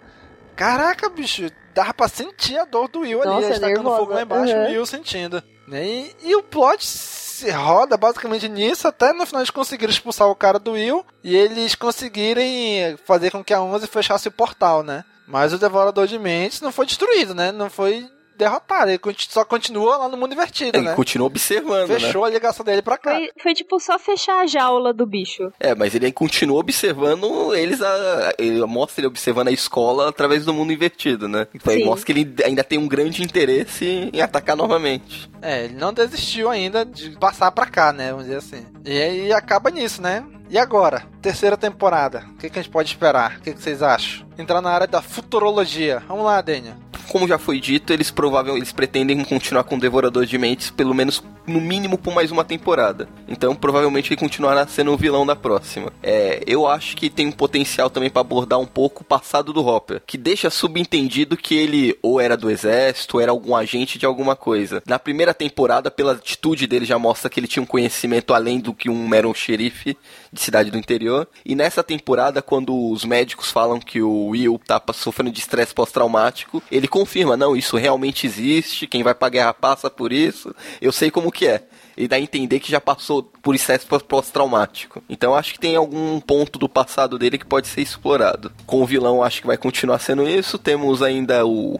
Caraca, 0.56 1.10
bicho, 1.10 1.50
dava 1.78 1.94
pra 1.94 2.08
sentir 2.08 2.58
a 2.58 2.64
dor 2.64 2.88
do 2.88 3.00
Will 3.00 3.22
ali. 3.22 3.30
Nossa, 3.30 3.46
Eles 3.46 3.58
tacando 3.60 3.88
fogo 3.96 4.12
lá 4.12 4.22
embaixo 4.22 4.52
Uhum. 4.52 4.64
e 4.64 4.66
o 4.66 4.70
Will 4.72 4.86
sentindo. 4.86 5.42
Né? 5.66 5.86
E, 5.86 6.16
e 6.24 6.34
o 6.36 6.42
plot 6.42 6.84
se 6.84 7.50
roda 7.50 7.96
basicamente 7.96 8.48
nisso, 8.48 8.88
até 8.88 9.12
no 9.12 9.24
final 9.24 9.40
eles 9.42 9.50
conseguiram 9.50 9.92
expulsar 9.92 10.26
o 10.28 10.34
cara 10.34 10.58
do 10.58 10.72
Will 10.72 11.04
e 11.22 11.36
eles 11.36 11.74
conseguirem 11.76 12.96
fazer 13.04 13.30
com 13.30 13.44
que 13.44 13.54
a 13.54 13.60
11 13.62 13.86
fechasse 13.86 14.26
o 14.28 14.32
portal, 14.32 14.82
né? 14.82 15.04
Mas 15.26 15.52
o 15.52 15.58
Devorador 15.58 16.06
de 16.06 16.18
Mentes 16.18 16.60
não 16.60 16.72
foi 16.72 16.86
destruído, 16.86 17.34
né? 17.34 17.52
Não 17.52 17.68
foi 17.70 18.08
derrotado. 18.38 18.90
Ele 18.90 19.00
só 19.28 19.44
continua 19.44 19.96
lá 19.96 20.08
no 20.08 20.16
mundo 20.16 20.32
invertido, 20.32 20.78
Ele 20.78 20.86
né? 20.88 20.94
continua 20.94 21.26
observando, 21.26 21.88
né? 21.88 21.98
Fechou 21.98 22.24
a 22.24 22.30
ligação 22.30 22.64
dele 22.64 22.80
pra 22.80 22.96
cá. 22.96 23.14
Foi, 23.14 23.30
foi 23.42 23.54
tipo 23.54 23.78
só 23.80 23.98
fechar 23.98 24.40
a 24.40 24.46
jaula 24.46 24.92
do 24.92 25.04
bicho. 25.04 25.52
É, 25.58 25.74
mas 25.74 25.94
ele 25.94 26.10
continua 26.12 26.60
observando 26.60 27.54
eles, 27.54 27.82
a, 27.82 28.34
ele 28.38 28.64
mostra 28.64 29.00
ele 29.00 29.08
observando 29.08 29.48
a 29.48 29.52
escola 29.52 30.08
através 30.08 30.44
do 30.44 30.54
mundo 30.54 30.72
invertido, 30.72 31.28
né? 31.28 31.46
Então 31.54 31.72
Sim. 31.72 31.84
mostra 31.84 32.06
que 32.06 32.12
ele 32.12 32.34
ainda 32.44 32.62
tem 32.64 32.78
um 32.78 32.88
grande 32.88 33.22
interesse 33.22 34.10
em 34.12 34.20
atacar 34.20 34.56
novamente. 34.56 35.28
É, 35.42 35.64
ele 35.64 35.74
não 35.74 35.92
desistiu 35.92 36.48
ainda 36.48 36.84
de 36.84 37.10
passar 37.18 37.50
pra 37.50 37.66
cá, 37.66 37.92
né? 37.92 38.10
Vamos 38.10 38.24
dizer 38.26 38.38
assim. 38.38 38.66
E 38.84 39.00
aí 39.00 39.32
acaba 39.32 39.70
nisso, 39.70 40.00
né? 40.00 40.24
E 40.50 40.56
agora? 40.56 41.02
Terceira 41.20 41.56
temporada. 41.58 42.24
O 42.32 42.38
que, 42.38 42.48
que 42.48 42.58
a 42.58 42.62
gente 42.62 42.72
pode 42.72 42.88
esperar? 42.88 43.36
O 43.36 43.40
que, 43.40 43.52
que 43.52 43.62
vocês 43.62 43.82
acham? 43.82 44.26
Entrar 44.38 44.62
na 44.62 44.70
área 44.70 44.86
da 44.86 45.02
futurologia. 45.02 46.02
Vamos 46.08 46.24
lá, 46.24 46.40
Daniel. 46.40 46.74
Como 47.08 47.28
já 47.28 47.38
foi 47.38 47.60
dito, 47.60 47.92
eles 47.92 48.10
provavelmente 48.10 48.62
eles 48.62 48.72
pretendem 48.72 49.22
continuar 49.24 49.64
com 49.64 49.76
o 49.76 49.80
Devorador 49.80 50.24
de 50.24 50.38
Mentes, 50.38 50.70
pelo 50.70 50.94
menos 50.94 51.22
no 51.48 51.60
mínimo 51.60 51.98
por 51.98 52.14
mais 52.14 52.30
uma 52.30 52.44
temporada. 52.44 53.08
Então 53.26 53.54
provavelmente 53.54 54.12
ele 54.12 54.20
continuará 54.20 54.66
sendo 54.66 54.92
o 54.92 54.96
vilão 54.96 55.26
da 55.26 55.36
próxima. 55.36 55.92
É, 56.02 56.42
eu 56.46 56.66
acho 56.66 56.96
que 56.96 57.10
tem 57.10 57.26
um 57.26 57.32
potencial 57.32 57.90
também 57.90 58.10
pra 58.10 58.20
abordar 58.20 58.58
um 58.58 58.66
pouco 58.66 59.02
o 59.02 59.04
passado 59.04 59.52
do 59.52 59.66
Hopper, 59.66 60.02
que 60.06 60.16
deixa 60.16 60.50
subentendido 60.50 61.36
que 61.36 61.54
ele 61.54 61.98
ou 62.02 62.20
era 62.20 62.36
do 62.36 62.50
exército, 62.50 63.16
ou 63.16 63.20
era 63.20 63.30
algum 63.30 63.54
agente 63.54 63.98
de 63.98 64.06
alguma 64.06 64.36
coisa. 64.36 64.82
Na 64.86 64.98
primeira 64.98 65.34
temporada, 65.34 65.90
pela 65.90 66.12
atitude 66.12 66.66
dele 66.66 66.84
já 66.84 66.98
mostra 66.98 67.30
que 67.30 67.40
ele 67.40 67.46
tinha 67.46 67.62
um 67.62 67.66
conhecimento 67.66 68.34
além 68.34 68.60
do 68.60 68.74
que 68.74 68.90
um 68.90 69.08
mero 69.08 69.32
xerife 69.34 69.96
de 70.32 70.40
cidade 70.40 70.70
do 70.70 70.78
interior. 70.78 71.28
E 71.44 71.54
nessa 71.54 71.82
temporada, 71.82 72.42
quando 72.42 72.90
os 72.90 73.04
médicos 73.04 73.50
falam 73.50 73.80
que 73.80 74.02
o 74.02 74.28
Will 74.28 74.60
tá 74.66 74.82
sofrendo 74.92 75.30
de 75.30 75.40
estresse 75.40 75.74
pós-traumático, 75.74 76.62
ele 76.70 76.88
confirma, 76.88 77.36
não, 77.36 77.56
isso 77.56 77.76
realmente 77.76 78.26
existe, 78.26 78.86
quem 78.86 79.02
vai 79.02 79.14
pra 79.14 79.28
guerra 79.28 79.54
passa 79.54 79.90
por 79.90 80.12
isso, 80.12 80.54
eu 80.80 80.92
sei 80.92 81.10
como 81.10 81.32
que 81.38 81.46
é. 81.46 81.62
E 81.96 82.08
dá 82.08 82.16
a 82.16 82.20
entender 82.20 82.58
que 82.58 82.70
já 82.70 82.80
passou 82.80 83.22
por 83.22 83.54
estresse 83.54 83.86
pós-traumático. 83.86 85.02
Então 85.08 85.34
acho 85.34 85.52
que 85.52 85.60
tem 85.60 85.76
algum 85.76 86.20
ponto 86.20 86.58
do 86.58 86.68
passado 86.68 87.16
dele 87.16 87.38
que 87.38 87.46
pode 87.46 87.68
ser 87.68 87.80
explorado. 87.80 88.52
Com 88.66 88.82
o 88.82 88.86
vilão 88.86 89.22
acho 89.22 89.40
que 89.40 89.46
vai 89.46 89.56
continuar 89.56 90.00
sendo 90.00 90.28
isso. 90.28 90.58
Temos 90.58 91.00
ainda 91.00 91.46
o 91.46 91.78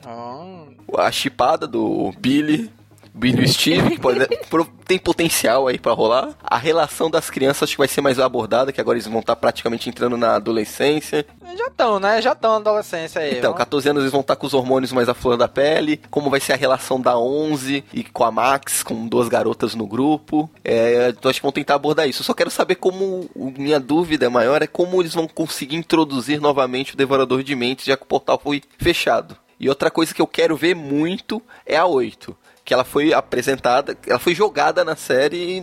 a 0.97 1.11
chipada 1.11 1.67
do 1.67 2.13
Billy. 2.19 2.71
Billy 3.19 3.45
e 3.45 3.49
Steve, 3.49 3.91
que 3.91 4.01
pode, 4.01 4.27
tem 4.87 4.99
potencial 4.99 5.67
aí 5.67 5.79
pra 5.79 5.93
rolar. 5.93 6.31
A 6.43 6.57
relação 6.57 7.11
das 7.11 7.29
crianças 7.29 7.65
acho 7.65 7.73
que 7.73 7.79
vai 7.79 7.89
ser 7.89 8.01
mais 8.01 8.19
abordada, 8.19 8.73
que 8.73 8.81
agora 8.81 8.97
eles 8.97 9.07
vão 9.07 9.21
estar 9.21 9.37
praticamente 9.37 9.89
entrando 9.89 10.17
na 10.17 10.37
adolescência. 10.37 11.27
Já 11.57 11.67
estão, 11.67 11.99
né? 11.99 12.23
Já 12.23 12.33
estão 12.33 12.53
na 12.53 12.57
adolescência 12.59 13.21
aí. 13.21 13.31
Então, 13.31 13.51
Vamos- 13.51 13.59
14 13.59 13.89
anos 13.89 14.03
eles 14.03 14.13
vão 14.13 14.21
estar 14.21 14.37
com 14.37 14.47
os 14.47 14.55
hormônios 14.55 14.93
mais 14.93 15.09
à 15.09 15.15
flor 15.15 15.37
da 15.37 15.49
pele. 15.49 16.01
Como 16.11 16.31
vai 16.31 16.41
ser 16.41 16.53
a 16.53 16.57
relação 16.57 17.01
da 17.01 17.19
11 17.19 17.85
e 17.93 18.05
com 18.05 18.25
a 18.25 18.31
Max, 18.31 18.83
com 18.83 19.07
duas 19.07 19.29
garotas 19.29 19.75
no 19.75 19.87
grupo. 19.87 20.49
É, 20.65 21.09
então 21.11 21.29
acho 21.31 21.41
que 21.41 21.45
vão 21.47 21.53
tentar 21.53 21.75
abordar 21.75 22.09
isso. 22.09 22.21
Eu 22.23 22.25
só 22.27 22.35
quero 22.35 22.51
saber 22.51 22.77
como. 22.77 23.29
Minha 23.35 23.81
dúvida 23.81 24.31
maior 24.31 24.63
é 24.63 24.67
como 24.67 25.03
eles 25.03 25.15
vão 25.15 25.27
conseguir 25.27 25.77
introduzir 25.77 26.41
novamente 26.41 26.95
o 26.95 26.97
Devorador 26.97 27.43
de 27.43 27.55
Mentes, 27.57 27.85
já 27.87 27.97
que 27.97 28.03
o 28.05 28.07
portal 28.07 28.41
foi 28.43 28.63
fechado. 28.79 29.37
E 29.61 29.69
outra 29.69 29.91
coisa 29.91 30.15
que 30.15 30.23
eu 30.23 30.27
quero 30.27 30.57
ver 30.57 30.77
muito 30.77 31.43
é 31.67 31.77
a 31.77 31.85
8. 31.85 32.37
Que 32.69 32.75
ela 32.75 32.85
foi 32.85 33.15
apresentada, 33.15 33.97
ela 34.07 34.19
foi 34.19 34.35
jogada 34.35 34.85
na 34.85 34.95
série 34.95 35.57
e, 35.57 35.63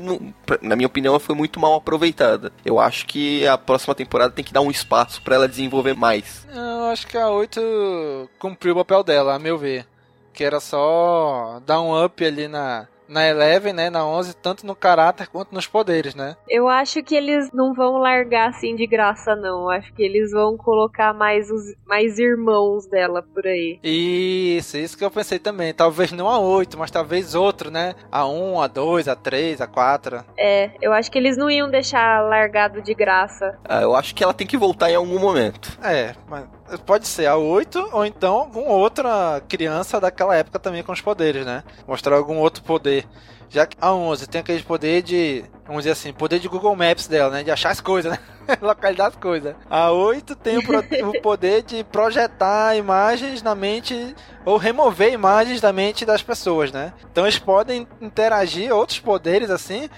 na 0.59 0.75
minha 0.75 0.87
opinião, 0.87 1.11
ela 1.11 1.19
foi 1.19 1.35
muito 1.35 1.59
mal 1.59 1.75
aproveitada. 1.75 2.51
Eu 2.65 2.79
acho 2.79 3.05
que 3.05 3.47
a 3.47 3.59
próxima 3.59 3.93
temporada 3.93 4.33
tem 4.33 4.43
que 4.43 4.51
dar 4.51 4.61
um 4.61 4.71
espaço 4.71 5.21
pra 5.21 5.35
ela 5.35 5.47
desenvolver 5.47 5.93
mais. 5.93 6.47
Eu 6.51 6.85
acho 6.85 7.05
que 7.05 7.15
a 7.15 7.29
8 7.29 8.27
cumpriu 8.39 8.73
o 8.73 8.77
papel 8.77 9.03
dela, 9.03 9.35
a 9.35 9.39
meu 9.39 9.55
ver. 9.55 9.85
Que 10.33 10.43
era 10.43 10.59
só 10.59 11.61
dar 11.63 11.79
um 11.79 12.03
up 12.03 12.25
ali 12.25 12.47
na, 12.47 12.87
na 13.07 13.27
Eleven, 13.27 13.73
né? 13.73 13.89
Na 13.89 14.05
11, 14.05 14.35
tanto 14.35 14.65
no 14.65 14.75
caráter 14.75 15.27
quanto 15.27 15.53
nos 15.53 15.67
poderes, 15.67 16.15
né? 16.15 16.35
Eu 16.49 16.67
acho 16.67 17.03
que 17.03 17.15
eles 17.15 17.51
não 17.51 17.73
vão 17.73 17.97
largar 17.97 18.49
assim 18.49 18.75
de 18.75 18.87
graça, 18.87 19.35
não. 19.35 19.69
Acho 19.69 19.93
que 19.93 20.03
eles 20.03 20.31
vão 20.31 20.57
colocar 20.57 21.13
mais 21.13 21.49
os 21.49 21.75
mais 21.85 22.19
irmãos 22.19 22.85
dela 22.87 23.21
por 23.21 23.45
aí. 23.45 23.79
Isso, 23.83 24.77
isso 24.77 24.97
que 24.97 25.03
eu 25.03 25.11
pensei 25.11 25.39
também. 25.39 25.73
Talvez 25.73 26.11
não 26.11 26.27
a 26.27 26.39
8, 26.39 26.77
mas 26.77 26.91
talvez 26.91 27.35
outro, 27.35 27.69
né? 27.71 27.95
A 28.11 28.27
1, 28.27 28.61
a 28.61 28.67
2, 28.67 29.07
a 29.07 29.15
3, 29.15 29.61
a 29.61 29.67
4. 29.67 30.23
É, 30.37 30.71
eu 30.81 30.93
acho 30.93 31.11
que 31.11 31.17
eles 31.17 31.37
não 31.37 31.49
iam 31.49 31.69
deixar 31.69 32.21
largado 32.27 32.81
de 32.81 32.93
graça. 32.93 33.57
Ah, 33.67 33.81
eu 33.81 33.95
acho 33.95 34.13
que 34.15 34.23
ela 34.23 34.33
tem 34.33 34.47
que 34.47 34.57
voltar 34.57 34.89
em 34.89 34.95
algum 34.95 35.19
momento. 35.19 35.77
É, 35.83 36.15
mas 36.27 36.45
pode 36.85 37.07
ser 37.07 37.27
a 37.27 37.37
8 37.37 37.89
ou 37.91 38.05
então 38.05 38.35
alguma 38.35 38.71
outra 38.71 39.41
criança 39.47 39.99
daquela 39.99 40.35
época 40.35 40.59
também 40.59 40.83
com 40.83 40.91
os 40.91 41.01
poderes, 41.01 41.45
né? 41.45 41.63
Mostrar 41.87 42.15
algum 42.15 42.37
outro 42.37 42.63
poder. 42.63 43.05
Já 43.49 43.65
que 43.65 43.77
a 43.79 43.93
11 43.93 44.27
tem 44.27 44.41
aquele 44.41 44.63
poder 44.63 45.01
de, 45.01 45.45
vamos 45.65 45.83
dizer 45.83 45.91
assim, 45.91 46.11
poder 46.11 46.39
de 46.39 46.47
Google 46.47 46.75
Maps 46.75 47.07
dela, 47.07 47.31
né? 47.31 47.43
De 47.43 47.51
achar 47.51 47.69
as 47.69 47.79
coisas, 47.79 48.11
né? 48.11 48.19
Localizar 48.61 49.07
as 49.07 49.15
coisas. 49.15 49.55
A 49.69 49.91
8 49.91 50.35
tem 50.35 50.57
o, 50.57 51.09
o 51.09 51.21
poder 51.21 51.61
de 51.61 51.83
projetar 51.83 52.75
imagens 52.75 53.41
na 53.41 53.55
mente 53.55 54.15
ou 54.43 54.57
remover 54.57 55.13
imagens 55.13 55.61
da 55.61 55.71
mente 55.71 56.05
das 56.05 56.21
pessoas, 56.21 56.71
né? 56.71 56.93
Então 57.11 57.25
eles 57.25 57.39
podem 57.39 57.87
interagir, 58.01 58.73
outros 58.73 58.99
poderes 58.99 59.49
assim, 59.49 59.89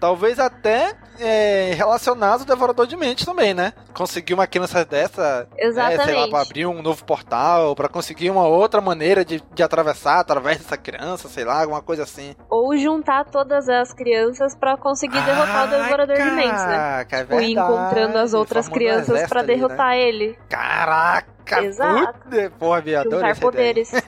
talvez 0.00 0.38
até 0.38 0.94
é, 1.18 1.72
relacionados 1.76 2.40
ao 2.42 2.46
Devorador 2.46 2.86
de 2.86 2.96
Mentes 2.96 3.24
também, 3.24 3.54
né? 3.54 3.72
Conseguir 3.94 4.34
uma 4.34 4.46
criança 4.46 4.84
dessa, 4.84 5.48
né, 5.50 5.58
sei 5.60 5.72
lá, 5.72 5.92
Exatamente. 5.92 6.30
pra 6.30 6.40
abrir 6.42 6.66
um 6.66 6.82
novo 6.82 7.04
portal, 7.04 7.74
pra 7.74 7.88
conseguir 7.88 8.30
uma 8.30 8.46
outra 8.46 8.80
maneira 8.80 9.24
de, 9.24 9.42
de 9.54 9.62
atravessar 9.62 10.20
através 10.20 10.58
dessa 10.58 10.76
criança, 10.76 11.28
sei 11.28 11.44
lá, 11.44 11.60
alguma 11.62 11.80
coisa 11.82 12.02
assim. 12.02 12.34
Ou 12.50 12.76
juntar 12.76 13.24
todas 13.24 13.68
as 13.68 13.92
crianças 13.92 14.54
pra 14.54 14.76
conseguir 14.76 15.20
derrotar 15.24 15.66
o 15.66 15.70
Devorador 15.70 16.16
de 16.16 16.30
Mentes, 16.30 16.64
né? 16.64 16.76
Caraca, 16.76 17.16
é 17.16 17.20
Tipo, 17.22 17.34
ir 17.34 17.38
verdade. 17.38 17.52
encontrando 17.52 18.18
as 18.18 18.34
outras 18.34 18.68
crianças 18.68 19.10
ali, 19.10 19.26
né? 19.42 19.54
derrotar 19.54 19.94
ele. 19.94 20.38
Caraca, 20.48 21.62
Exato. 21.62 22.18
puta, 22.24 22.52
porra, 22.58 22.80
me 22.82 22.90
ideia. 23.30 23.34
poderes. 23.40 23.90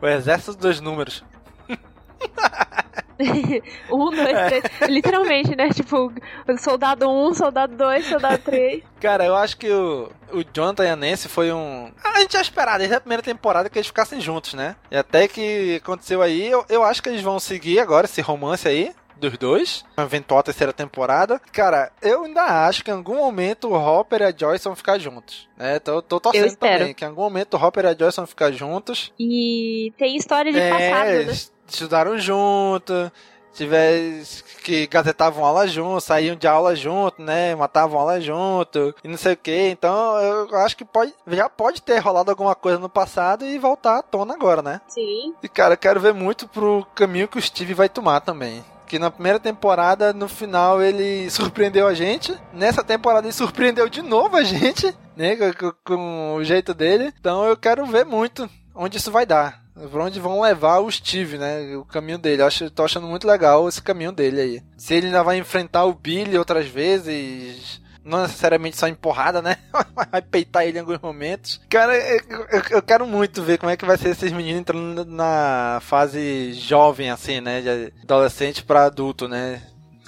O 0.00 0.06
exército 0.06 0.56
dos 0.56 0.80
números. 0.80 1.24
um, 3.90 4.10
dois, 4.10 4.28
É. 4.28 4.60
três. 4.60 4.90
Literalmente, 4.90 5.56
né? 5.56 5.68
Tipo, 5.70 6.12
soldado 6.58 7.08
um, 7.08 7.34
soldado 7.34 7.76
dois, 7.76 8.06
soldado 8.06 8.38
três. 8.38 8.82
Cara, 9.00 9.24
eu 9.24 9.34
acho 9.34 9.56
que 9.56 9.70
o, 9.70 10.10
o 10.32 10.44
Jonathan 10.52 10.84
e 10.84 10.90
a 10.90 10.96
Nancy 10.96 11.28
foi 11.28 11.52
um. 11.52 11.90
A 12.02 12.20
gente 12.20 12.32
já 12.32 12.40
esperava 12.40 12.78
desde 12.78 12.94
a 12.96 13.00
primeira 13.00 13.22
temporada 13.22 13.68
que 13.68 13.78
eles 13.78 13.88
ficassem 13.88 14.20
juntos, 14.20 14.54
né? 14.54 14.76
E 14.90 14.96
até 14.96 15.26
que 15.28 15.76
aconteceu 15.82 16.22
aí, 16.22 16.48
eu, 16.48 16.64
eu 16.68 16.82
acho 16.84 17.02
que 17.02 17.08
eles 17.08 17.22
vão 17.22 17.38
seguir 17.38 17.80
agora 17.80 18.06
esse 18.06 18.20
romance 18.20 18.66
aí. 18.66 18.92
Dos 19.20 19.36
dois, 19.36 19.84
uma 19.96 20.06
eventual 20.06 20.44
terceira 20.44 20.72
temporada. 20.72 21.40
Cara, 21.52 21.90
eu 22.00 22.22
ainda 22.22 22.68
acho 22.68 22.84
que 22.84 22.90
em 22.92 22.94
algum 22.94 23.16
momento 23.16 23.68
o 23.68 23.74
Hopper 23.74 24.20
e 24.20 24.24
a 24.26 24.32
Joyce 24.32 24.62
vão 24.62 24.76
ficar 24.76 24.96
juntos. 24.96 25.48
Né? 25.56 25.80
Tô, 25.80 26.00
tô 26.00 26.20
torcendo 26.20 26.54
também 26.54 26.94
que 26.94 27.04
em 27.04 27.08
algum 27.08 27.22
momento 27.22 27.54
o 27.54 27.60
Hopper 27.60 27.86
e 27.86 27.88
a 27.88 27.96
Joyce 27.98 28.16
vão 28.18 28.28
ficar 28.28 28.52
juntos. 28.52 29.12
E 29.18 29.92
tem 29.98 30.14
história 30.16 30.52
de 30.52 30.60
é, 30.60 30.70
passado, 30.70 31.26
né? 31.26 31.34
Estudaram 31.68 32.18
junto, 32.18 33.12
tivesse 33.58 34.44
que 34.62 34.86
gazetavam 34.86 35.44
aula 35.44 35.66
junto, 35.66 36.00
saíam 36.00 36.36
de 36.36 36.46
aula 36.46 36.76
junto, 36.76 37.20
né? 37.20 37.54
Matavam 37.54 37.98
aula 37.98 38.20
junto 38.20 38.94
e 39.02 39.08
não 39.08 39.16
sei 39.16 39.32
o 39.32 39.36
que. 39.36 39.68
Então 39.68 40.16
eu 40.20 40.56
acho 40.58 40.76
que 40.76 40.84
pode, 40.84 41.12
já 41.26 41.48
pode 41.48 41.82
ter 41.82 41.98
rolado 41.98 42.30
alguma 42.30 42.54
coisa 42.54 42.78
no 42.78 42.88
passado 42.88 43.44
e 43.44 43.58
voltar 43.58 43.98
à 43.98 44.02
tona 44.02 44.34
agora, 44.34 44.62
né? 44.62 44.80
Sim. 44.88 45.34
E 45.42 45.48
cara, 45.48 45.74
eu 45.74 45.78
quero 45.78 46.00
ver 46.00 46.14
muito 46.14 46.46
pro 46.46 46.86
caminho 46.94 47.28
que 47.28 47.38
o 47.38 47.42
Steve 47.42 47.74
vai 47.74 47.88
tomar 47.88 48.20
também. 48.20 48.64
Que 48.86 48.98
na 48.98 49.10
primeira 49.10 49.38
temporada, 49.38 50.14
no 50.14 50.28
final, 50.28 50.80
ele 50.80 51.28
surpreendeu 51.30 51.86
a 51.86 51.92
gente. 51.92 52.34
Nessa 52.54 52.82
temporada, 52.82 53.26
ele 53.26 53.34
surpreendeu 53.34 53.86
de 53.88 54.00
novo 54.00 54.36
a 54.36 54.42
gente, 54.42 54.94
né? 55.16 55.36
Com, 55.36 55.72
com 55.84 56.34
o 56.36 56.44
jeito 56.44 56.72
dele. 56.72 57.12
Então 57.20 57.44
eu 57.44 57.56
quero 57.56 57.84
ver 57.84 58.06
muito 58.06 58.48
onde 58.74 58.96
isso 58.96 59.10
vai 59.10 59.26
dar. 59.26 59.67
Pra 59.90 60.04
onde 60.04 60.18
vão 60.20 60.40
levar 60.40 60.78
o 60.78 60.90
Steve, 60.90 61.38
né? 61.38 61.76
O 61.76 61.84
caminho 61.84 62.18
dele. 62.18 62.42
Eu 62.42 62.46
acho, 62.46 62.70
tô 62.70 62.84
achando 62.84 63.06
muito 63.06 63.26
legal 63.26 63.68
esse 63.68 63.80
caminho 63.82 64.12
dele 64.12 64.40
aí. 64.40 64.62
Se 64.76 64.94
ele 64.94 65.06
ainda 65.06 65.22
vai 65.22 65.38
enfrentar 65.38 65.84
o 65.84 65.94
Billy 65.94 66.36
outras 66.38 66.66
vezes. 66.66 67.80
Não 68.04 68.22
necessariamente 68.22 68.78
só 68.78 68.88
em 68.88 68.94
porrada, 68.94 69.42
né? 69.42 69.56
Vai 70.10 70.22
peitar 70.22 70.64
ele 70.64 70.78
em 70.78 70.80
alguns 70.80 70.98
momentos. 70.98 71.60
Cara, 71.68 71.94
eu, 71.94 72.46
eu- 72.70 72.82
quero 72.82 73.06
muito 73.06 73.42
ver 73.42 73.58
como 73.58 73.70
é 73.70 73.76
que 73.76 73.84
vai 73.84 73.98
ser 73.98 74.08
esses 74.10 74.32
meninos 74.32 74.60
entrando 74.60 75.04
na 75.04 75.78
fase 75.82 76.54
jovem, 76.54 77.10
assim, 77.10 77.42
né? 77.42 77.60
De 77.60 77.92
adolescente 78.04 78.62
pra 78.64 78.86
adulto, 78.86 79.28
né? 79.28 79.60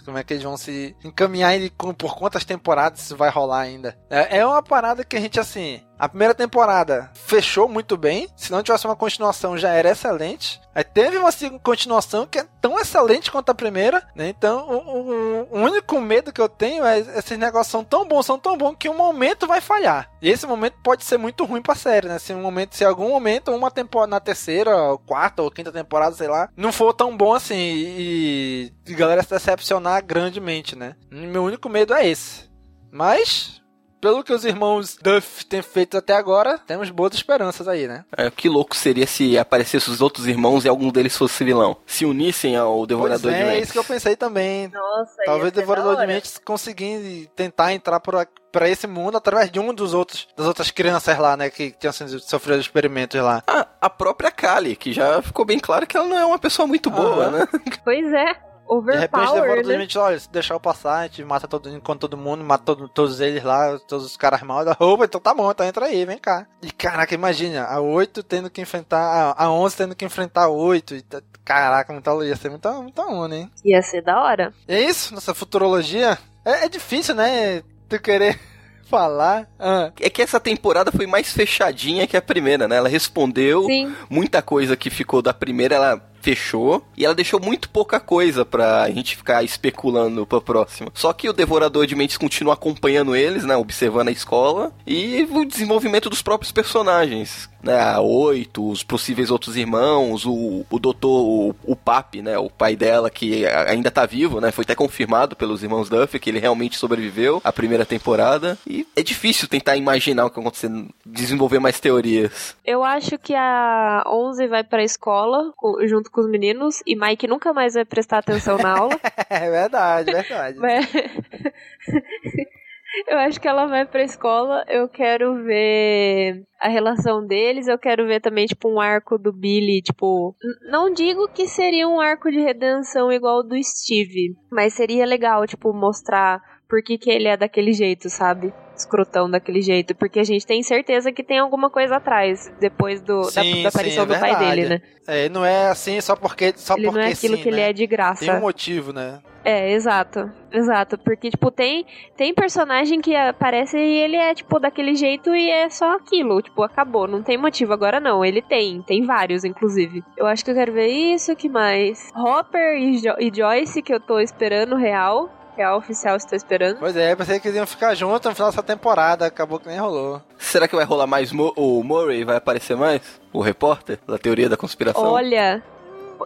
Como 0.03 0.17
é 0.17 0.25
que 0.25 0.33
eles 0.33 0.43
vão 0.43 0.57
se 0.57 0.97
encaminhar 1.05 1.55
e 1.61 1.69
por 1.99 2.17
quantas 2.17 2.43
temporadas 2.43 3.01
isso 3.03 3.17
vai 3.19 3.29
rolar 3.29 3.61
ainda. 3.61 3.95
É, 4.09 4.39
é 4.39 4.47
uma 4.47 4.63
parada 4.63 5.05
que 5.05 5.17
a 5.17 5.21
gente, 5.21 5.39
assim. 5.39 5.83
A 6.01 6.09
primeira 6.09 6.35
temporada 6.35 7.11
fechou 7.13 7.69
muito 7.69 7.95
bem. 7.95 8.27
Se 8.35 8.51
não 8.51 8.63
tivesse 8.63 8.87
uma 8.87 8.97
continuação, 8.97 9.59
já 9.59 9.69
era 9.69 9.91
excelente. 9.91 10.59
Aí 10.75 10.83
teve 10.83 11.19
uma 11.19 11.31
continuação 11.63 12.27
que 12.27 12.39
é 12.39 12.47
tão 12.61 12.79
excelente 12.79 13.31
quanto 13.31 13.51
a 13.51 13.55
primeira, 13.55 14.03
né? 14.17 14.29
Então, 14.31 14.67
o, 14.67 14.77
o- 14.77 15.49
o 15.51 15.59
único 15.59 16.01
medo 16.01 16.33
que 16.33 16.41
eu 16.41 16.49
tenho 16.49 16.87
é 16.87 17.01
esses 17.01 17.37
negócios 17.39 17.71
são 17.71 17.85
tão 17.85 18.09
bons, 18.09 18.25
são 18.25 18.39
tão 18.39 18.57
bons 18.57 18.77
que 18.79 18.89
um 18.89 18.97
momento 18.97 19.47
vai 19.47 19.61
falhar. 19.61 20.11
E 20.23 20.31
esse 20.31 20.47
momento 20.47 20.77
pode 20.83 21.05
ser 21.05 21.19
muito 21.19 21.45
ruim 21.45 21.61
pra 21.61 21.75
série, 21.75 22.09
né? 22.09 22.19
Se 22.19 22.33
um 22.33 22.41
momento, 22.41 22.75
se 22.77 22.85
algum 22.85 23.11
momento, 23.11 23.51
uma 23.53 23.71
temporada 23.71 24.11
na 24.11 24.21
terceira, 24.21 24.75
ou 24.75 24.99
quarta 24.99 25.43
ou 25.43 25.51
quinta 25.51 25.71
temporada, 25.71 26.15
sei 26.17 26.29
lá, 26.29 26.49
não 26.57 26.73
for 26.73 26.95
tão 26.95 27.15
bom 27.15 27.35
assim 27.35 27.57
e, 27.57 28.73
e 28.87 28.95
galera 28.95 29.23
se 29.23 29.29
decepcionar 29.31 30.03
grandemente, 30.05 30.75
né? 30.75 30.97
Meu 31.11 31.45
único 31.45 31.69
medo 31.69 31.93
é 31.93 32.09
esse. 32.09 32.49
Mas, 32.91 33.60
pelo 34.01 34.25
que 34.25 34.33
os 34.33 34.45
irmãos 34.45 34.97
Duff 35.03 35.45
têm 35.47 35.63
feito 35.63 35.97
até 35.97 36.15
agora, 36.15 36.59
temos 36.67 36.91
boas 36.91 37.15
esperanças 37.15 37.69
aí, 37.69 37.87
né? 37.87 38.05
É, 38.17 38.31
que 38.31 38.49
louco 38.49 38.75
seria 38.77 39.07
se 39.07 39.39
aparecessem 39.39 39.93
os 39.93 40.01
outros 40.01 40.27
irmãos 40.27 40.65
e 40.65 40.69
algum 40.69 40.91
deles 40.91 41.17
fosse 41.17 41.45
vilão. 41.45 41.77
Se 41.87 42.05
unissem 42.05 42.57
ao 42.57 42.77
Pois 42.79 42.89
Devorador 42.89 43.31
de 43.31 43.37
é, 43.37 43.41
é 43.41 43.45
Mentes. 43.47 43.63
isso 43.65 43.73
que 43.73 43.79
eu 43.79 43.85
pensei 43.85 44.17
também. 44.17 44.69
Nossa, 44.69 45.17
Talvez 45.25 45.49
o 45.49 45.55
Devorador 45.55 45.97
de. 45.97 46.07
Mentes 46.07 46.39
conseguir 46.45 47.31
tentar 47.37 47.73
entrar 47.73 48.01
por, 48.01 48.27
pra 48.51 48.69
esse 48.69 48.87
mundo 48.87 49.17
através 49.17 49.51
de 49.51 49.61
um 49.61 49.73
dos 49.75 49.95
outros, 49.95 50.27
das 50.37 50.47
outras 50.47 50.71
crianças 50.71 51.19
lá, 51.19 51.37
né, 51.37 51.51
que 51.51 51.71
tinham 51.73 51.93
sofrido 51.93 52.61
experimentos 52.61 53.21
lá. 53.21 53.43
Ah, 53.47 53.67
a 53.81 53.91
própria 53.91 54.31
Kali, 54.31 54.77
que 54.77 54.93
já 54.93 55.21
ficou 55.23 55.45
bem 55.45 55.59
claro 55.59 55.87
que 55.87 55.97
ela 55.97 56.07
não 56.07 56.19
é 56.19 56.25
uma 56.25 56.39
pessoa 56.39 56.67
muito 56.67 56.91
boa, 56.91 57.27
Aham. 57.27 57.31
né? 57.31 57.49
Pois 57.85 58.13
é. 58.13 58.50
De 58.85 58.93
repente, 58.97 59.21
Overpower, 59.29 59.63
de 59.63 59.69
né? 59.69 59.77
Mentes, 59.79 59.97
olha, 59.97 60.19
se 60.19 60.31
deixar 60.31 60.55
eu 60.55 60.61
passar, 60.61 60.99
a 60.99 61.03
gente 61.05 61.25
mata 61.25 61.49
todo, 61.49 61.69
encontra 61.69 62.01
todo 62.09 62.17
mundo, 62.17 62.45
mata 62.45 62.65
todo- 62.65 62.89
todos 62.89 63.19
eles 63.21 63.43
lá, 63.43 63.79
todos 63.81 64.07
os 64.07 64.17
caras 64.17 64.43
mal 64.43 64.65
da 64.65 64.73
roupa, 64.73 65.05
então 65.05 65.21
tá 65.21 65.35
bom, 65.35 65.51
então 65.51 65.67
entra 65.67 65.87
aí, 65.87 66.05
vem 66.05 66.19
cá. 66.19 66.47
E 66.63 66.71
caraca, 66.71 67.15
imagina, 67.15 67.65
a 67.65 67.81
8 67.81 68.23
tendo 68.23 68.49
que 68.49 68.61
enfrentar, 68.61 69.35
a, 69.37 69.45
a 69.45 69.51
11 69.51 69.77
tendo 69.77 69.95
que 69.97 70.05
enfrentar 70.05 70.45
a 70.45 70.49
8, 70.49 70.95
e 70.95 71.03
tá- 71.03 71.21
caraca, 71.45 71.93
muita, 71.93 72.11
ia 72.25 72.37
ser 72.37 72.49
muita, 72.51 72.71
muita 72.75 73.03
onda, 73.03 73.35
hein. 73.37 73.51
Ia 73.65 73.83
ser 73.83 74.03
da 74.03 74.23
hora. 74.23 74.53
E 74.69 74.75
é 74.75 74.81
isso, 74.81 75.13
nossa 75.15 75.35
futurologia. 75.35 76.17
É, 76.45 76.67
é 76.67 76.69
difícil, 76.69 77.15
né, 77.15 77.63
tu 77.89 78.01
querer 78.01 78.39
falar. 78.89 79.49
Ah, 79.59 79.91
É 80.01 80.09
que 80.11 80.23
essa 80.23 80.41
temporada 80.41 80.91
foi 80.93 81.07
mais 81.07 81.33
fechadinha 81.33 82.07
que 82.07 82.17
a 82.17 82.23
primeira, 82.23 82.67
né? 82.67 82.77
Ela 82.77 82.89
respondeu 82.89 83.65
Sim. 83.67 83.95
muita 84.09 84.43
coisa 84.43 84.77
que 84.77 84.91
ficou 84.91 85.23
da 85.23 85.33
primeira, 85.35 85.75
ela 85.77 86.10
fechou 86.21 86.85
e 86.97 87.05
ela 87.05 87.15
deixou 87.15 87.41
muito 87.41 87.69
pouca 87.71 87.99
coisa 87.99 88.45
pra 88.45 88.91
gente 88.91 89.17
ficar 89.17 89.43
especulando 89.43 90.27
pra 90.27 90.41
próxima. 90.41 90.91
Só 90.95 91.13
que 91.13 91.29
o 91.29 91.33
Devorador 91.33 91.87
de 91.87 91.95
Mentes 91.97 92.17
continua 92.17 92.55
acompanhando 92.55 93.17
eles, 93.17 93.45
né? 93.45 93.57
Observando 93.57 94.09
a 94.09 94.13
escola 94.13 94.73
e 94.87 95.27
o 95.31 95.45
desenvolvimento 95.45 96.11
dos 96.11 96.23
próprios 96.23 96.53
personagens. 96.53 97.49
Né, 97.63 97.79
a 97.79 98.01
oito, 98.01 98.67
os 98.71 98.83
possíveis 98.83 99.31
outros 99.31 99.55
irmãos, 99.55 100.25
o, 100.25 100.65
o 100.71 100.79
doutor, 100.79 101.11
o, 101.11 101.55
o 101.63 101.77
Papi, 101.77 102.23
né, 102.23 102.39
o 102.39 102.49
pai 102.49 102.75
dela, 102.75 103.11
que 103.11 103.45
ainda 103.47 103.91
tá 103.91 104.07
vivo, 104.07 104.41
né, 104.41 104.51
foi 104.51 104.63
até 104.63 104.75
confirmado 104.75 105.37
pelos 105.37 105.63
irmãos 105.63 105.91
Duff 105.91 106.19
que 106.19 106.31
ele 106.31 106.39
realmente 106.39 106.79
sobreviveu 106.79 107.39
à 107.45 107.53
primeira 107.53 107.85
temporada. 107.85 108.57
E 108.67 108.87
é 108.97 109.03
difícil 109.03 109.47
tentar 109.47 109.77
imaginar 109.77 110.25
o 110.25 110.31
que 110.31 110.37
vai 110.37 110.45
acontecer, 110.47 110.71
desenvolver 111.05 111.59
mais 111.59 111.79
teorias. 111.79 112.57
Eu 112.65 112.83
acho 112.83 113.19
que 113.19 113.35
a 113.35 114.05
11 114.07 114.47
vai 114.47 114.65
pra 114.65 114.83
escola 114.83 115.53
co- 115.55 115.83
junto 116.11 116.13
com 116.13 116.21
os 116.21 116.29
meninos 116.29 116.83
e 116.87 116.97
Mike 116.97 117.27
nunca 117.27 117.53
mais 117.53 117.75
vai 117.75 117.85
prestar 117.85 118.19
atenção 118.19 118.59
na 118.59 118.77
aula. 118.77 118.99
é 119.31 119.51
verdade, 119.51 120.13
verdade. 120.13 120.59
Mas- 120.61 120.91
Eu 123.07 123.19
acho 123.19 123.41
que 123.41 123.47
ela 123.47 123.67
vai 123.67 123.87
pra 123.87 124.03
escola, 124.03 124.65
eu 124.69 124.89
quero 124.89 125.45
ver 125.45 126.43
a 126.61 126.69
relação 126.69 127.25
deles, 127.25 127.69
eu 127.69 127.79
quero 127.79 128.05
ver 128.05 128.21
também, 128.21 128.47
tipo, 128.47 128.69
um 128.69 128.81
arco 128.81 129.17
do 129.17 129.33
Billy, 129.33 129.81
tipo... 129.81 130.35
Não 130.69 130.93
digo 130.93 131.29
que 131.29 131.47
seria 131.47 131.87
um 131.87 132.01
arco 132.01 132.29
de 132.33 132.41
redenção 132.41 133.13
igual 133.13 133.39
o 133.39 133.43
do 133.45 133.55
Steve, 133.63 134.35
mas 134.51 134.75
seria 134.75 135.07
legal, 135.07 135.47
tipo, 135.47 135.73
mostrar 135.73 136.43
por 136.69 136.83
que, 136.83 136.99
que 136.99 137.09
ele 137.11 137.29
é 137.29 137.37
daquele 137.37 137.73
jeito, 137.73 138.11
sabe? 138.11 138.53
Escrotão 138.81 139.31
daquele 139.31 139.63
jeito, 139.63 139.95
porque 139.95 140.19
a 140.21 140.25
gente 140.25 140.47
tem 140.47 140.63
certeza 140.63 141.13
que 141.13 141.23
tem 141.23 141.39
alguma 141.39 141.71
coisa 141.71 141.97
atrás, 141.97 142.53
depois 142.61 143.01
do, 143.01 143.23
da, 143.23 143.43
Sim, 143.43 143.63
da 143.63 143.69
aparição 143.69 144.07
sim, 144.07 144.13
é 144.13 144.15
do 144.15 144.21
pai 144.21 144.37
dele, 144.37 144.69
né? 144.69 144.83
É, 145.07 145.29
não 145.29 145.45
é 145.45 145.69
assim 145.69 146.01
só 146.01 146.15
porque 146.17 146.53
só 146.57 146.75
ele 146.75 146.85
porque 146.87 146.99
não 146.99 147.07
é 147.07 147.13
aquilo 147.13 147.37
sim, 147.37 147.43
que 147.43 147.49
ele 147.49 147.57
né? 147.57 147.71
é 147.71 147.73
de 147.73 147.87
graça. 147.87 148.25
Tem 148.25 148.35
um 148.35 148.41
motivo, 148.41 148.93
né? 148.93 149.21
É, 149.43 149.73
exato. 149.73 150.31
Exato. 150.53 150.99
Porque, 150.99 151.31
tipo, 151.31 151.51
tem, 151.51 151.87
tem 152.15 152.35
personagem 152.35 153.01
que 153.01 153.17
aparece 153.17 153.79
e 153.79 153.97
ele 154.03 154.15
é, 154.17 154.35
tipo, 154.35 154.61
daquele 154.61 154.95
jeito 154.95 155.35
e 155.35 155.51
é 155.51 155.71
só 155.71 155.95
aquilo. 155.97 156.43
Tipo, 156.43 156.63
acabou. 156.63 157.09
Não 157.09 157.23
tem 157.23 157.39
motivo. 157.39 157.73
Agora 157.73 157.99
não. 157.99 158.23
Ele 158.23 158.43
tem. 158.43 158.83
Tem 158.83 159.03
vários, 159.07 159.43
inclusive. 159.43 160.05
Eu 160.15 160.27
acho 160.27 160.45
que 160.45 160.51
eu 160.51 160.55
quero 160.55 160.73
ver 160.73 160.89
isso. 160.89 161.35
que 161.35 161.49
mais? 161.49 162.11
Hopper 162.15 162.77
e, 162.77 162.99
Jo- 162.99 163.17
e 163.19 163.33
Joyce, 163.35 163.81
que 163.81 163.95
eu 163.95 163.99
tô 163.99 164.21
esperando 164.21 164.77
real. 164.77 165.31
Real 165.61 165.77
oficial, 165.77 166.17
estou 166.17 166.35
esperando. 166.35 166.79
Pois 166.79 166.97
é, 166.97 167.13
eu 167.13 167.17
pensei 167.19 167.39
que 167.39 167.47
eles 167.47 167.59
iam 167.59 167.67
ficar 167.67 167.95
juntos 167.95 168.27
no 168.31 168.35
final 168.35 168.49
dessa 168.51 168.63
temporada, 168.63 169.27
acabou 169.27 169.61
que 169.61 169.69
nem 169.69 169.77
rolou. 169.79 170.23
Será 170.39 170.67
que 170.67 170.75
vai 170.75 170.87
rolar 170.87 171.07
mais 171.07 171.33
Mo- 171.33 171.53
o 171.55 171.83
Murray? 171.85 172.25
Vai 172.25 172.37
aparecer 172.37 172.79
mais? 172.79 173.03
O 173.31 173.43
repórter? 173.43 173.99
Da 174.09 174.17
teoria 174.17 174.49
da 174.49 174.57
conspiração? 174.57 175.05
Olha, 175.13 175.63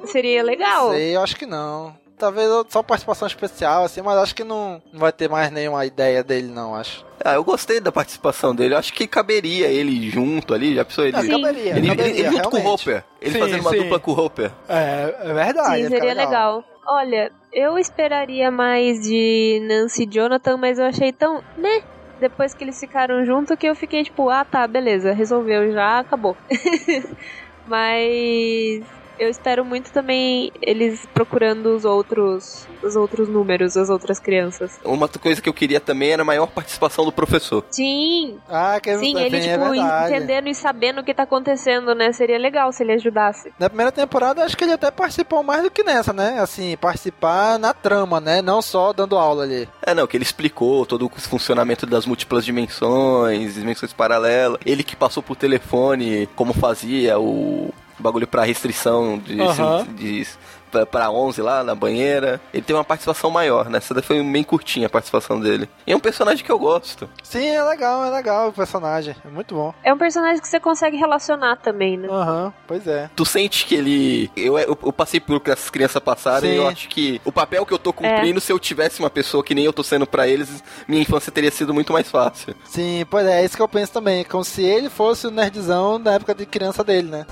seria 0.05 0.41
legal. 0.41 0.91
Sei, 0.93 1.17
eu 1.17 1.21
acho 1.21 1.35
que 1.35 1.47
não. 1.47 1.97
Talvez 2.17 2.49
só 2.69 2.81
participação 2.81 3.27
especial, 3.27 3.83
assim, 3.83 4.01
mas 4.01 4.17
acho 4.19 4.37
que 4.37 4.45
não, 4.45 4.81
não 4.93 5.01
vai 5.01 5.11
ter 5.11 5.29
mais 5.29 5.51
nenhuma 5.51 5.85
ideia 5.85 6.23
dele, 6.23 6.47
não, 6.47 6.77
acho. 6.77 7.05
Ah, 7.25 7.35
eu 7.35 7.43
gostei 7.43 7.81
da 7.81 7.91
participação 7.91 8.55
dele. 8.55 8.75
Eu 8.75 8.79
acho 8.79 8.93
que 8.93 9.05
caberia 9.05 9.67
ele 9.67 10.09
junto 10.11 10.55
ali. 10.55 10.77
Já 10.77 10.85
pensou 10.85 11.05
ele? 11.05 11.17
Ah, 11.17 11.23
Sim. 11.23 11.43
caberia, 11.43 11.77
Ele, 11.77 11.89
caberia, 11.89 12.13
ele- 12.13 12.21
ele 12.21 12.31
junto 12.37 12.51
com 12.51 12.57
o. 12.61 12.67
Hopper. 12.69 13.03
Ele 13.21 13.33
Sim, 13.33 13.39
fazendo 13.41 13.61
uma 13.63 13.71
sim. 13.71 13.79
dupla 13.79 13.99
com 13.99 14.13
o 14.13 14.21
Hopper. 14.21 14.53
É, 14.69 15.15
é 15.25 15.33
verdade. 15.35 15.75
Sim, 15.75 15.81
ia 15.83 15.85
ficar 15.91 15.97
seria 15.99 16.15
legal. 16.15 16.65
Olha, 16.87 17.33
eu 17.55 17.79
esperaria 17.79 18.51
mais 18.51 19.01
de 19.01 19.61
Nancy 19.69 20.03
e 20.03 20.07
Jonathan, 20.13 20.57
mas 20.57 20.79
eu 20.79 20.87
achei 20.87 21.13
tão, 21.13 21.37
né? 21.57 21.83
Depois 22.19 22.53
que 22.53 22.65
eles 22.65 22.79
ficaram 22.79 23.25
junto, 23.25 23.57
que 23.57 23.67
eu 23.67 23.75
fiquei 23.77 24.03
tipo, 24.03 24.29
ah 24.29 24.45
tá, 24.45 24.67
beleza, 24.67 25.13
resolveu 25.13 25.71
já, 25.73 26.01
acabou. 26.01 26.37
mas 27.65 29.04
eu 29.19 29.29
espero 29.29 29.65
muito 29.65 29.91
também 29.93 30.53
eles 30.63 31.07
procurando 31.13 31.75
os 31.75 31.85
outros, 31.85 32.67
os 32.83 32.97
outros 32.97 33.29
números, 33.29 33.77
as 33.77 33.91
outras 33.91 34.19
crianças. 34.19 34.79
Uma 34.85 35.03
outra 35.05 35.21
coisa 35.21 35.41
que 35.41 35.49
eu 35.49 35.55
queria 35.55 35.81
também 35.81 36.11
era 36.11 36.23
a 36.23 36.25
maior 36.25 36.47
participação 36.47 37.05
do 37.05 37.13
professor. 37.13 37.65
Sim, 37.71 38.39
Ah, 38.49 38.79
que 38.81 38.93
sim, 38.99 39.17
sim, 39.17 39.19
ele 39.21 39.37
é 39.37 39.41
tipo 39.53 39.71
verdade. 39.71 40.15
entendendo 40.15 40.49
e 40.49 40.55
sabendo 40.55 41.01
o 41.01 41.05
que 41.05 41.15
tá 41.15 41.23
acontecendo, 41.25 41.95
né? 41.95 42.13
Seria 42.13 42.39
legal 42.39 42.73
se 42.73 42.83
ele 42.83 42.93
ajudasse. 42.93 43.53
Na 43.59 43.69
primeira 43.69 43.93
temporada, 43.93 44.45
acho 44.45 44.57
que 44.57 44.65
ele 44.65 44.73
até 44.73 44.91
participou 44.91 45.43
mais 45.43 45.63
do 45.63 45.71
que 45.71 45.83
nessa, 45.83 46.13
né? 46.13 46.39
Assim, 46.41 46.77
participar 46.77 47.59
na 47.59 47.73
trama, 47.75 48.21
né? 48.21 48.41
Não 48.43 48.61
só 48.63 48.93
dando 48.93 49.17
aula 49.17 49.45
ali. 49.45 49.69
É, 49.83 49.95
não, 49.95 50.07
que 50.07 50.17
ele 50.17 50.25
explicou 50.25 50.85
todo 50.87 51.07
o 51.07 51.11
funcionamento 51.21 51.87
das 51.87 52.07
múltiplas 52.07 52.45
dimensões, 52.45 53.55
dimensões 53.55 53.93
paralelas. 53.93 54.59
Ele 54.65 54.83
que 54.83 54.97
passou 54.97 55.23
por 55.23 55.37
telefone 55.37 56.29
como 56.35 56.53
fazia 56.53 57.19
o 57.19 57.73
bagulho 57.99 58.27
pra 58.27 58.45
restrição 58.45 59.19
de, 59.19 59.41
Aham. 59.41 59.87
de 59.97 60.27
pra, 60.75 60.87
pra 60.87 61.11
11 61.11 61.41
lá 61.41 61.63
na 61.63 61.75
banheira. 61.75 62.41
Ele 62.53 62.63
tem 62.63 62.75
uma 62.75 62.85
participação 62.85 63.31
maior, 63.31 63.71
né? 63.71 63.79
Essa 63.79 63.95
daí 63.95 64.03
foi 64.03 64.21
bem 64.23 64.43
curtinha 64.43 64.87
a 64.87 64.91
participação 64.91 65.39
dele. 65.39 65.69
E 65.87 65.93
é 65.93 65.97
um 65.97 66.01
personagem 66.01 66.45
que 66.45 66.51
eu 66.51 66.59
gosto. 66.59 67.09
Sim, 67.23 67.47
é 67.47 67.63
legal, 67.63 68.05
é 68.05 68.11
legal 68.11 68.49
o 68.49 68.53
personagem. 68.53 69.15
É 69.25 69.29
muito 69.29 69.55
bom. 69.55 69.73
É 69.85 69.93
um 69.93 69.99
personagem 69.99 70.41
que 70.41 70.49
você 70.49 70.59
consegue 70.59 70.97
relacionar 70.97 71.57
também, 71.57 71.97
né? 71.97 72.09
Aham, 72.11 72.53
pois 72.67 72.87
é. 72.87 73.09
Tu 73.15 73.25
sente 73.25 73.67
que 73.67 73.75
ele. 73.75 74.31
Eu, 74.37 74.59
eu, 74.59 74.79
eu 74.83 74.93
passei 74.93 75.21
por 75.21 75.41
que 75.41 75.51
essas 75.51 75.71
crianças 75.71 76.03
passaram 76.03 76.47
e 76.49 76.51
Sim. 76.51 76.57
eu 76.57 76.69
acho 76.69 76.89
que 76.89 77.21
o 77.25 77.31
papel 77.31 77.65
que 77.65 77.73
eu 77.73 77.79
tô 77.79 77.93
cumprindo, 77.93 78.41
se 78.41 78.53
eu 78.53 78.59
tivesse 78.59 78.99
uma 79.01 79.11
pessoa 79.11 79.45
que 79.45 79.55
nem 79.55 79.65
eu 79.65 79.73
tô 79.73 79.83
sendo 79.83 80.07
pra 80.07 80.27
eles, 80.27 80.63
minha 80.89 81.03
infância 81.03 81.31
teria 81.31 81.51
sido 81.51 81.73
muito 81.73 81.93
mais 81.93 82.11
fácil. 82.11 82.55
Sim, 82.65 83.07
pois 83.09 83.27
é, 83.27 83.43
é 83.43 83.45
isso 83.45 83.57
que 83.57 83.63
eu 83.63 83.69
penso 83.69 83.93
também. 83.93 84.25
Como 84.25 84.45
se 84.45 84.63
ele 84.63 84.91
fosse 84.91 85.27
o 85.27 85.31
nerdzão 85.31 86.01
da 86.01 86.15
época 86.15 86.35
de 86.35 86.47
criança 86.47 86.83
dele, 86.83 87.09
né? 87.09 87.27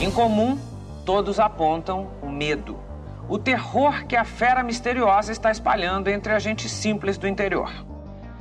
Em 0.00 0.10
comum, 0.10 0.58
todos 1.04 1.38
apontam 1.38 2.10
o 2.22 2.28
medo. 2.28 2.87
O 3.28 3.38
terror 3.38 4.06
que 4.06 4.16
a 4.16 4.24
fera 4.24 4.62
misteriosa 4.62 5.30
está 5.30 5.50
espalhando 5.50 6.08
entre 6.08 6.32
a 6.32 6.38
gente 6.38 6.66
simples 6.66 7.18
do 7.18 7.28
interior. 7.28 7.70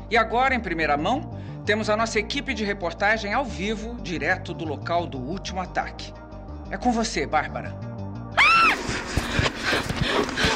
E 0.10 0.16
agora, 0.16 0.56
em 0.56 0.60
primeira 0.62 0.96
mão, 0.96 1.38
temos 1.66 1.90
a 1.90 1.98
nossa 1.98 2.18
equipe 2.18 2.54
de 2.54 2.64
reportagem 2.64 3.34
ao 3.34 3.44
vivo, 3.44 3.96
direto 4.02 4.54
do 4.54 4.64
local 4.64 5.06
do 5.06 5.18
último 5.18 5.60
ataque. 5.60 6.14
É 6.72 6.78
com 6.78 6.94
você, 6.94 7.28
Bárbara. 7.28 7.76
Bem, 10.02 10.47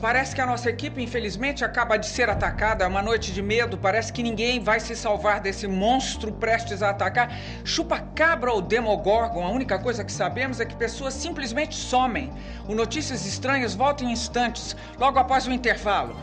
parece 0.00 0.34
que 0.34 0.40
a 0.40 0.46
nossa 0.46 0.70
equipe, 0.70 1.02
infelizmente, 1.02 1.64
acaba 1.64 1.96
de 1.96 2.06
ser 2.06 2.28
atacada. 2.30 2.84
É 2.84 2.88
uma 2.88 3.02
noite 3.02 3.32
de 3.32 3.42
medo. 3.42 3.76
Parece 3.76 4.12
que 4.12 4.22
ninguém 4.22 4.60
vai 4.60 4.80
se 4.80 4.96
salvar 4.96 5.40
desse 5.40 5.66
monstro 5.68 6.32
prestes 6.32 6.82
a 6.82 6.90
atacar. 6.90 7.30
Chupa-cabra 7.64 8.52
ou 8.52 8.62
Demogorgon, 8.62 9.44
a 9.44 9.50
única 9.50 9.78
coisa 9.78 10.04
que 10.04 10.12
sabemos 10.12 10.60
é 10.60 10.64
que 10.64 10.74
pessoas 10.74 11.14
simplesmente 11.14 11.74
somem. 11.74 12.32
O 12.66 12.74
Notícias 12.74 13.26
Estranhas 13.26 13.74
volta 13.74 14.04
em 14.04 14.10
instantes, 14.10 14.74
logo 14.98 15.18
após 15.18 15.46
o 15.46 15.52
intervalo. 15.52 16.16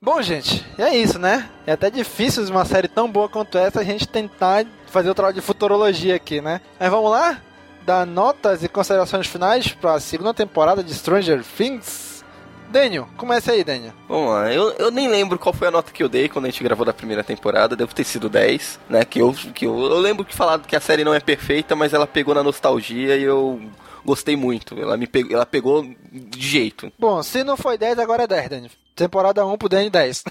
Bom, 0.00 0.20
gente, 0.20 0.64
é 0.78 0.94
isso, 0.94 1.18
né? 1.18 1.48
É 1.66 1.72
até 1.72 1.90
difícil 1.90 2.44
uma 2.50 2.66
série 2.66 2.88
tão 2.88 3.10
boa 3.10 3.26
quanto 3.26 3.56
essa 3.56 3.80
a 3.80 3.84
gente 3.84 4.06
tentar 4.06 4.66
fazer 4.86 5.08
o 5.08 5.14
trabalho 5.14 5.34
de 5.34 5.40
futurologia 5.40 6.14
aqui, 6.14 6.42
né? 6.42 6.60
Mas 6.78 6.90
vamos 6.90 7.10
lá? 7.10 7.40
Dar 7.84 8.06
notas 8.06 8.62
e 8.62 8.68
considerações 8.68 9.26
finais 9.26 9.72
para 9.72 9.94
a 9.94 10.00
segunda 10.00 10.32
temporada 10.32 10.82
de 10.82 10.94
Stranger 10.94 11.44
Things? 11.56 12.24
Daniel, 12.70 13.06
comece 13.16 13.50
aí, 13.50 13.62
Daniel. 13.62 13.92
Vamos 14.08 14.30
lá, 14.30 14.52
eu, 14.52 14.70
eu 14.72 14.90
nem 14.90 15.06
lembro 15.06 15.38
qual 15.38 15.52
foi 15.52 15.68
a 15.68 15.70
nota 15.70 15.92
que 15.92 16.02
eu 16.02 16.08
dei 16.08 16.28
quando 16.28 16.46
a 16.46 16.50
gente 16.50 16.64
gravou 16.64 16.84
da 16.84 16.92
primeira 16.92 17.22
temporada, 17.22 17.76
deve 17.76 17.94
ter 17.94 18.02
sido 18.02 18.28
10, 18.28 18.80
né? 18.88 19.04
Que 19.04 19.20
eu, 19.20 19.32
que 19.32 19.66
eu, 19.66 19.78
eu 19.78 19.98
lembro 19.98 20.24
que 20.24 20.34
falaram 20.34 20.62
que 20.64 20.74
a 20.74 20.80
série 20.80 21.04
não 21.04 21.14
é 21.14 21.20
perfeita, 21.20 21.76
mas 21.76 21.92
ela 21.92 22.06
pegou 22.06 22.34
na 22.34 22.42
nostalgia 22.42 23.16
e 23.16 23.22
eu 23.22 23.60
gostei 24.04 24.34
muito. 24.34 24.76
Ela 24.80 24.96
me 24.96 25.06
pegou, 25.06 25.32
ela 25.32 25.46
pegou 25.46 25.86
de 26.10 26.40
jeito. 26.40 26.92
Bom, 26.98 27.22
se 27.22 27.44
não 27.44 27.56
foi 27.56 27.78
10, 27.78 27.98
agora 27.98 28.24
é 28.24 28.26
10, 28.26 28.48
Daniel. 28.48 28.70
Temporada 28.96 29.46
1 29.46 29.56
pro 29.56 29.68
Daniel 29.68 29.90
10. 29.92 30.24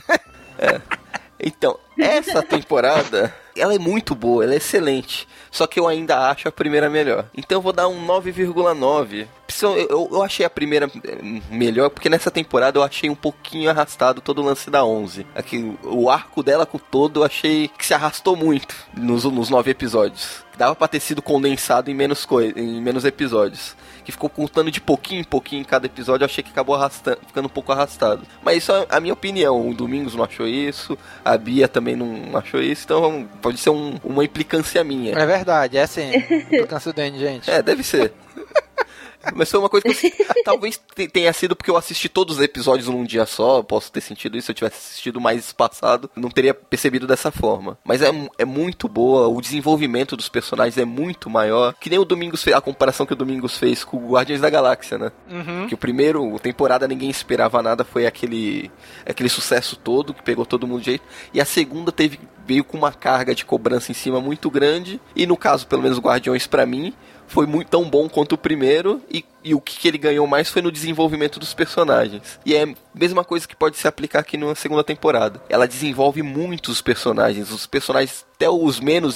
Então, 1.45 1.78
essa 1.98 2.41
temporada, 2.41 3.34
ela 3.56 3.76
é 3.76 3.80
muito 3.80 4.15
boa, 4.15 4.44
ela 4.44 4.53
é 4.53 4.57
excelente. 4.57 5.28
Só 5.52 5.68
que 5.68 5.80
eu 5.80 5.88
ainda 5.88 6.30
acho 6.30 6.48
a 6.48 6.52
primeira 6.52 6.90
melhor. 6.90 7.26
Então 7.36 7.57
eu 7.57 7.61
vou 7.61 7.74
dar 7.74 7.88
um 7.88 8.07
9,9. 8.07 9.28
Eu, 9.61 10.10
eu, 10.11 10.24
achei 10.24 10.44
a 10.45 10.49
primeira 10.49 10.90
eh, 11.03 11.41
melhor, 11.52 11.90
porque 11.90 12.10
nessa 12.10 12.32
temporada 12.32 12.80
eu 12.80 12.84
achei 12.84 13.10
um 13.10 13.15
pouquinho 13.15 13.70
arrastado 13.70 14.20
todo 14.20 14.41
o 14.41 14.45
lance 14.45 14.70
da 14.72 14.84
11. 14.84 15.28
Aqui, 15.36 15.78
o 15.84 16.10
arco 16.10 16.41
dela 16.41 16.65
com 16.65 16.80
todo 16.80 17.20
eu 17.20 17.24
achei 17.24 17.68
que 17.68 17.86
se 17.86 17.94
arrastou 17.94 18.36
muito 18.36 18.76
nos, 18.95 19.26
nos 19.26 19.49
nove 19.49 19.70
episódios. 19.70 20.44
Dava 20.57 20.76
pra 20.76 20.88
ter 20.88 20.99
sido 20.99 21.22
condensado 21.22 21.91
em 21.91 21.94
menos, 21.94 22.28
em 22.56 22.82
menos 22.82 23.06
episódios. 23.06 23.76
Que 24.03 24.11
ficou 24.11 24.30
contando 24.30 24.69
de 24.69 24.81
pouquinho 24.81 25.21
em 25.21 25.23
pouquinho 25.23 25.61
em 25.61 25.65
cada 25.65 25.85
episódio, 25.85 26.23
eu 26.23 26.25
achei 26.25 26.43
que 26.43 26.49
acabou 26.51 26.75
arrastando, 26.75 27.19
ficando 27.25 27.45
um 27.45 27.49
pouco 27.49 27.71
arrastado. 27.71 28.21
Mas 28.43 28.57
isso 28.57 28.71
é 28.71 28.85
a 28.89 28.99
minha 28.99 29.13
opinião. 29.13 29.69
O 29.69 29.73
Domingos 29.73 30.13
não 30.15 30.23
achou 30.23 30.47
isso, 30.47 30.97
a 31.23 31.38
Bia 31.38 31.67
também 31.67 31.95
não 31.95 32.35
achou 32.38 32.61
isso, 32.61 32.84
então 32.85 33.27
pode 33.41 33.57
ser 33.59 33.69
um- 33.69 33.97
uma 34.03 34.23
implicância 34.23 34.84
minha. 34.84 35.13
É 35.17 35.25
verdade, 35.25 35.77
é 35.77 35.84
assim. 35.84 36.11
Cansado 36.67 36.93
do 36.95 37.17
gente. 37.17 37.49
É, 37.49 37.61
deve 37.61 37.84
ser. 37.84 38.13
Mas 39.36 39.50
foi 39.50 39.60
uma 39.60 39.70
coisa 39.70 39.84
que 39.88 40.08
eu, 40.08 40.26
talvez 40.44 40.80
te- 40.95 41.08
tenha 41.08 41.32
sido 41.34 41.56
porque 41.56 41.70
eu 41.72 41.78
assisti 41.78 42.10
todos 42.10 42.38
os 42.38 42.44
episódios 42.44 42.88
num 42.90 43.04
dia 43.04 43.26
só. 43.26 43.62
Posso 43.64 43.91
ter 43.91 44.02
sentido 44.02 44.38
isso. 44.38 44.45
Se 44.48 44.52
eu 44.52 44.56
tivesse 44.56 44.78
assistido 44.78 45.22
mais 45.22 45.40
espaçado, 45.45 46.10
não 46.16 46.30
teria 46.30 46.54
percebido 46.54 47.08
dessa 47.08 47.32
forma. 47.32 47.78
Mas 47.84 48.02
é, 48.02 48.10
é 48.38 48.45
muito 48.45 48.88
boa. 48.88 49.28
O 49.28 49.41
desenvolvimento 49.41 50.18
dos 50.18 50.30
personagens 50.30 50.78
é 50.78 50.86
muito 50.86 51.30
maior. 51.30 51.74
Que 51.80 51.90
nem 51.90 52.00
o 52.00 52.06
Domingos 52.06 52.44
fez, 52.44 52.56
a 52.56 52.62
comparação 52.62 53.06
que 53.06 53.14
o 53.14 53.16
Domingos 53.16 53.58
fez 53.58 53.84
com 53.84 53.98
o 53.98 54.12
Guardiões 54.12 54.41
da 54.41 54.50
Galáxia, 54.50 54.98
né? 54.98 55.12
Uhum. 55.30 55.68
Que 55.68 55.74
o 55.74 55.78
primeiro 55.78 56.38
temporada 56.40 56.88
ninguém 56.88 57.10
esperava 57.10 57.62
nada, 57.62 57.84
foi 57.84 58.06
aquele 58.06 58.72
aquele 59.06 59.30
sucesso 59.30 59.76
todo 59.76 60.14
que 60.14 60.22
pegou 60.24 60.45
todo 60.45 60.68
mundo 60.68 60.80
de 60.80 60.86
jeito. 60.88 61.04
E 61.34 61.40
a 61.40 61.45
segunda 61.45 61.91
teve 61.91 62.20
veio 62.45 62.64
com 62.66 62.78
uma 62.78 62.91
carga 62.91 63.34
de 63.34 63.45
cobrança 63.45 63.90
em 63.91 63.95
cima 63.95 64.20
muito 64.20 64.50
grande. 64.52 65.00
E 65.16 65.26
no 65.26 65.38
caso, 65.38 65.66
pelo 65.66 65.82
menos 65.82 65.98
Guardiões 66.00 66.45
pra 66.45 66.66
mim, 66.66 66.94
foi 67.28 67.45
muito 67.45 67.70
tão 67.70 67.90
bom 67.90 68.08
quanto 68.08 68.34
o 68.34 68.38
primeiro 68.38 69.02
e, 69.10 69.26
e 69.44 69.56
o 69.56 69.62
que, 69.62 69.78
que 69.78 69.88
ele 69.88 69.98
ganhou 69.98 70.28
mais 70.28 70.50
foi 70.50 70.62
no 70.62 70.72
desenvolvimento 70.72 71.40
dos 71.40 71.54
personagens. 71.54 72.40
E 72.45 72.56
é 72.56 72.64
a 72.64 72.74
mesma 72.94 73.24
coisa 73.24 73.48
que 73.48 73.56
pode 73.56 73.78
se 73.78 73.88
aplicar 73.88 74.20
aqui 74.20 74.38
na 74.38 74.56
segunda 74.56 74.84
temporada. 74.84 75.41
Ela 75.50 75.68
desenvolve 75.68 76.22
muitos 76.22 76.82
personagens, 76.82 77.52
os 77.52 77.66
personagens 77.66 78.26
até 78.36 78.50
os 78.50 78.80
menos 78.80 79.16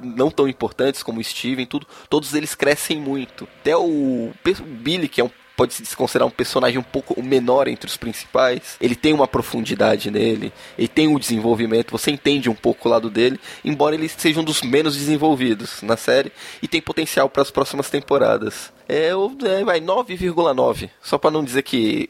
não 0.00 0.30
tão 0.30 0.48
importantes 0.48 1.02
como 1.02 1.20
o 1.20 1.24
Steven, 1.24 1.66
tudo, 1.66 1.86
todos 2.08 2.34
eles 2.34 2.54
crescem 2.54 2.98
muito. 2.98 3.46
Até 3.60 3.76
o 3.76 4.32
Billy, 4.80 5.08
que 5.08 5.20
é 5.20 5.24
um 5.24 5.30
pode 5.56 5.74
se 5.74 5.96
considerar 5.96 6.26
um 6.26 6.30
personagem 6.30 6.78
um 6.78 6.82
pouco 6.82 7.20
menor 7.22 7.68
entre 7.68 7.86
os 7.86 7.96
principais. 7.96 8.76
Ele 8.80 8.94
tem 8.94 9.12
uma 9.12 9.28
profundidade 9.28 10.10
nele, 10.10 10.52
ele 10.78 10.88
tem 10.88 11.08
um 11.08 11.18
desenvolvimento, 11.18 11.90
você 11.90 12.10
entende 12.10 12.48
um 12.48 12.54
pouco 12.54 12.88
o 12.88 12.90
lado 12.90 13.10
dele, 13.10 13.38
embora 13.64 13.94
ele 13.94 14.08
seja 14.08 14.40
um 14.40 14.44
dos 14.44 14.62
menos 14.62 14.96
desenvolvidos 14.96 15.82
na 15.82 15.96
série 15.96 16.32
e 16.62 16.68
tem 16.68 16.80
potencial 16.80 17.28
para 17.28 17.42
as 17.42 17.50
próximas 17.50 17.90
temporadas. 17.90 18.72
É, 18.88 19.08
é 19.08 19.64
vai 19.64 19.80
9,9, 19.80 20.90
só 21.00 21.16
para 21.16 21.30
não 21.30 21.44
dizer 21.44 21.62
que 21.62 22.08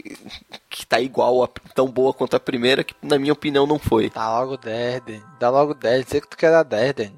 que 0.69 0.87
tá 0.87 0.99
igual 1.01 1.45
a, 1.45 1.49
tão 1.75 1.87
boa 1.87 2.15
quanto 2.15 2.35
a 2.35 2.41
primeira, 2.41 2.83
que 2.83 2.95
na 3.03 3.19
minha 3.19 3.33
opinião 3.33 3.67
não 3.67 3.79
foi. 3.79 4.11
Dá 4.11 4.41
logo 4.41 4.57
10, 4.57 5.03
Daniel. 5.05 5.23
Dá 5.39 5.51
logo 5.51 5.75
10. 5.75 6.07
Sei 6.09 6.21
que 6.21 6.29
tu 6.29 6.37
quer 6.37 6.51
dar 6.51 6.63
10, 6.63 6.95
Daniel. 6.95 7.15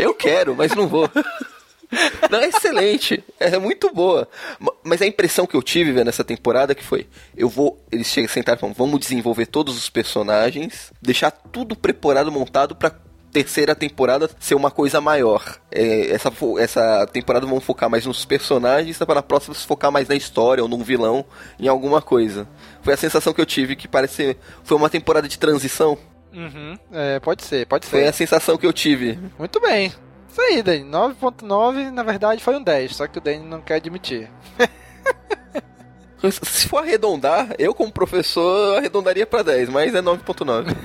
Eu 0.00 0.14
quero, 0.14 0.56
mas 0.56 0.74
não 0.74 0.88
vou. 0.88 1.08
Não, 2.30 2.38
é 2.40 2.48
excelente. 2.48 3.22
É 3.38 3.58
muito 3.58 3.92
boa. 3.92 4.28
Ma- 4.58 4.72
Mas 4.82 5.00
a 5.02 5.06
impressão 5.06 5.46
que 5.46 5.56
eu 5.56 5.62
tive 5.62 5.92
vendo 5.92 6.08
essa 6.08 6.24
temporada 6.24 6.74
que 6.74 6.82
foi: 6.84 7.06
eu 7.36 7.48
vou. 7.48 7.78
Eles 7.92 8.06
chegam, 8.08 8.28
sentaram 8.28 8.58
e 8.58 8.60
falam, 8.60 8.74
vamos 8.74 9.00
desenvolver 9.00 9.46
todos 9.46 9.76
os 9.76 9.88
personagens, 9.88 10.92
deixar 11.00 11.30
tudo 11.30 11.76
preparado, 11.76 12.30
montado 12.32 12.74
pra 12.74 12.92
terceira 13.32 13.74
temporada 13.74 14.30
ser 14.40 14.54
uma 14.54 14.70
coisa 14.70 14.98
maior. 15.00 15.58
É, 15.70 16.10
essa, 16.10 16.32
essa 16.58 17.06
temporada 17.06 17.46
vão 17.46 17.60
focar 17.60 17.90
mais 17.90 18.06
nos 18.06 18.24
personagens, 18.24 18.96
para 18.98 19.16
na 19.16 19.22
próxima 19.22 19.54
se 19.54 19.66
focar 19.66 19.92
mais 19.92 20.08
na 20.08 20.14
história 20.14 20.62
ou 20.62 20.68
num 20.68 20.82
vilão, 20.82 21.24
em 21.60 21.68
alguma 21.68 22.00
coisa. 22.00 22.48
Foi 22.82 22.94
a 22.94 22.96
sensação 22.96 23.32
que 23.34 23.40
eu 23.40 23.46
tive, 23.46 23.76
que 23.76 23.86
parece. 23.86 24.36
Foi 24.64 24.76
uma 24.76 24.88
temporada 24.88 25.28
de 25.28 25.38
transição. 25.38 25.98
Uhum. 26.32 26.78
É, 26.92 27.20
pode 27.20 27.44
ser, 27.44 27.66
pode 27.66 27.86
Foi 27.86 28.00
ser. 28.02 28.08
a 28.08 28.12
sensação 28.12 28.56
que 28.58 28.66
eu 28.66 28.72
tive. 28.72 29.18
Muito 29.38 29.60
bem. 29.60 29.92
Isso 30.36 30.42
aí, 30.42 30.62
Daniel. 30.62 31.14
9.9, 31.14 31.90
na 31.90 32.02
verdade, 32.02 32.44
foi 32.44 32.56
um 32.56 32.62
10. 32.62 32.94
Só 32.94 33.06
que 33.06 33.16
o 33.16 33.22
Daniel 33.22 33.44
não 33.44 33.62
quer 33.62 33.76
admitir. 33.76 34.30
Se 36.42 36.68
for 36.68 36.82
arredondar, 36.82 37.54
eu 37.58 37.72
como 37.72 37.90
professor 37.90 38.76
arredondaria 38.76 39.26
pra 39.26 39.42
10, 39.42 39.70
mas 39.70 39.94
é 39.94 40.02
9.9. 40.02 40.76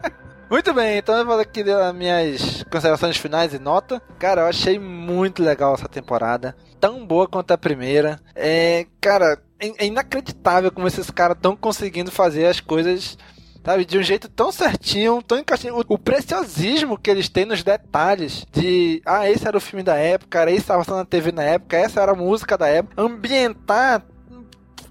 Muito 0.48 0.72
bem, 0.72 0.98
então 0.98 1.16
eu 1.16 1.26
vou 1.26 1.38
aqui 1.38 1.62
das 1.62 1.94
minhas 1.94 2.62
considerações 2.64 3.18
finais 3.18 3.52
e 3.52 3.58
nota. 3.58 4.00
Cara, 4.18 4.42
eu 4.42 4.46
achei 4.46 4.78
muito 4.78 5.42
legal 5.42 5.74
essa 5.74 5.88
temporada. 5.88 6.54
Tão 6.78 7.06
boa 7.06 7.26
quanto 7.26 7.52
a 7.52 7.58
primeira. 7.58 8.20
É, 8.34 8.86
cara, 9.00 9.38
é, 9.58 9.84
é 9.84 9.86
inacreditável 9.86 10.70
como 10.70 10.86
esses 10.86 11.10
caras 11.10 11.36
estão 11.36 11.56
conseguindo 11.56 12.10
fazer 12.10 12.44
as 12.44 12.60
coisas, 12.60 13.16
sabe, 13.64 13.84
de 13.84 13.98
um 13.98 14.02
jeito 14.02 14.28
tão 14.28 14.50
certinho, 14.50 15.22
tão 15.22 15.38
encaixadinho. 15.38 15.80
O, 15.88 15.94
o 15.94 15.98
preciosismo 15.98 16.98
que 16.98 17.10
eles 17.10 17.28
têm 17.28 17.44
nos 17.44 17.62
detalhes 17.62 18.46
de, 18.52 19.02
ah, 19.06 19.28
esse 19.30 19.46
era 19.46 19.56
o 19.56 19.60
filme 19.60 19.82
da 19.82 19.96
época, 19.96 20.40
era 20.40 20.50
que 20.50 20.56
estava 20.56 20.84
na 20.96 21.04
TV 21.04 21.32
na 21.32 21.42
época, 21.42 21.76
essa 21.76 22.00
era 22.00 22.12
a 22.12 22.16
música 22.16 22.56
da 22.58 22.68
época. 22.68 23.00
Ambientar, 23.00 24.02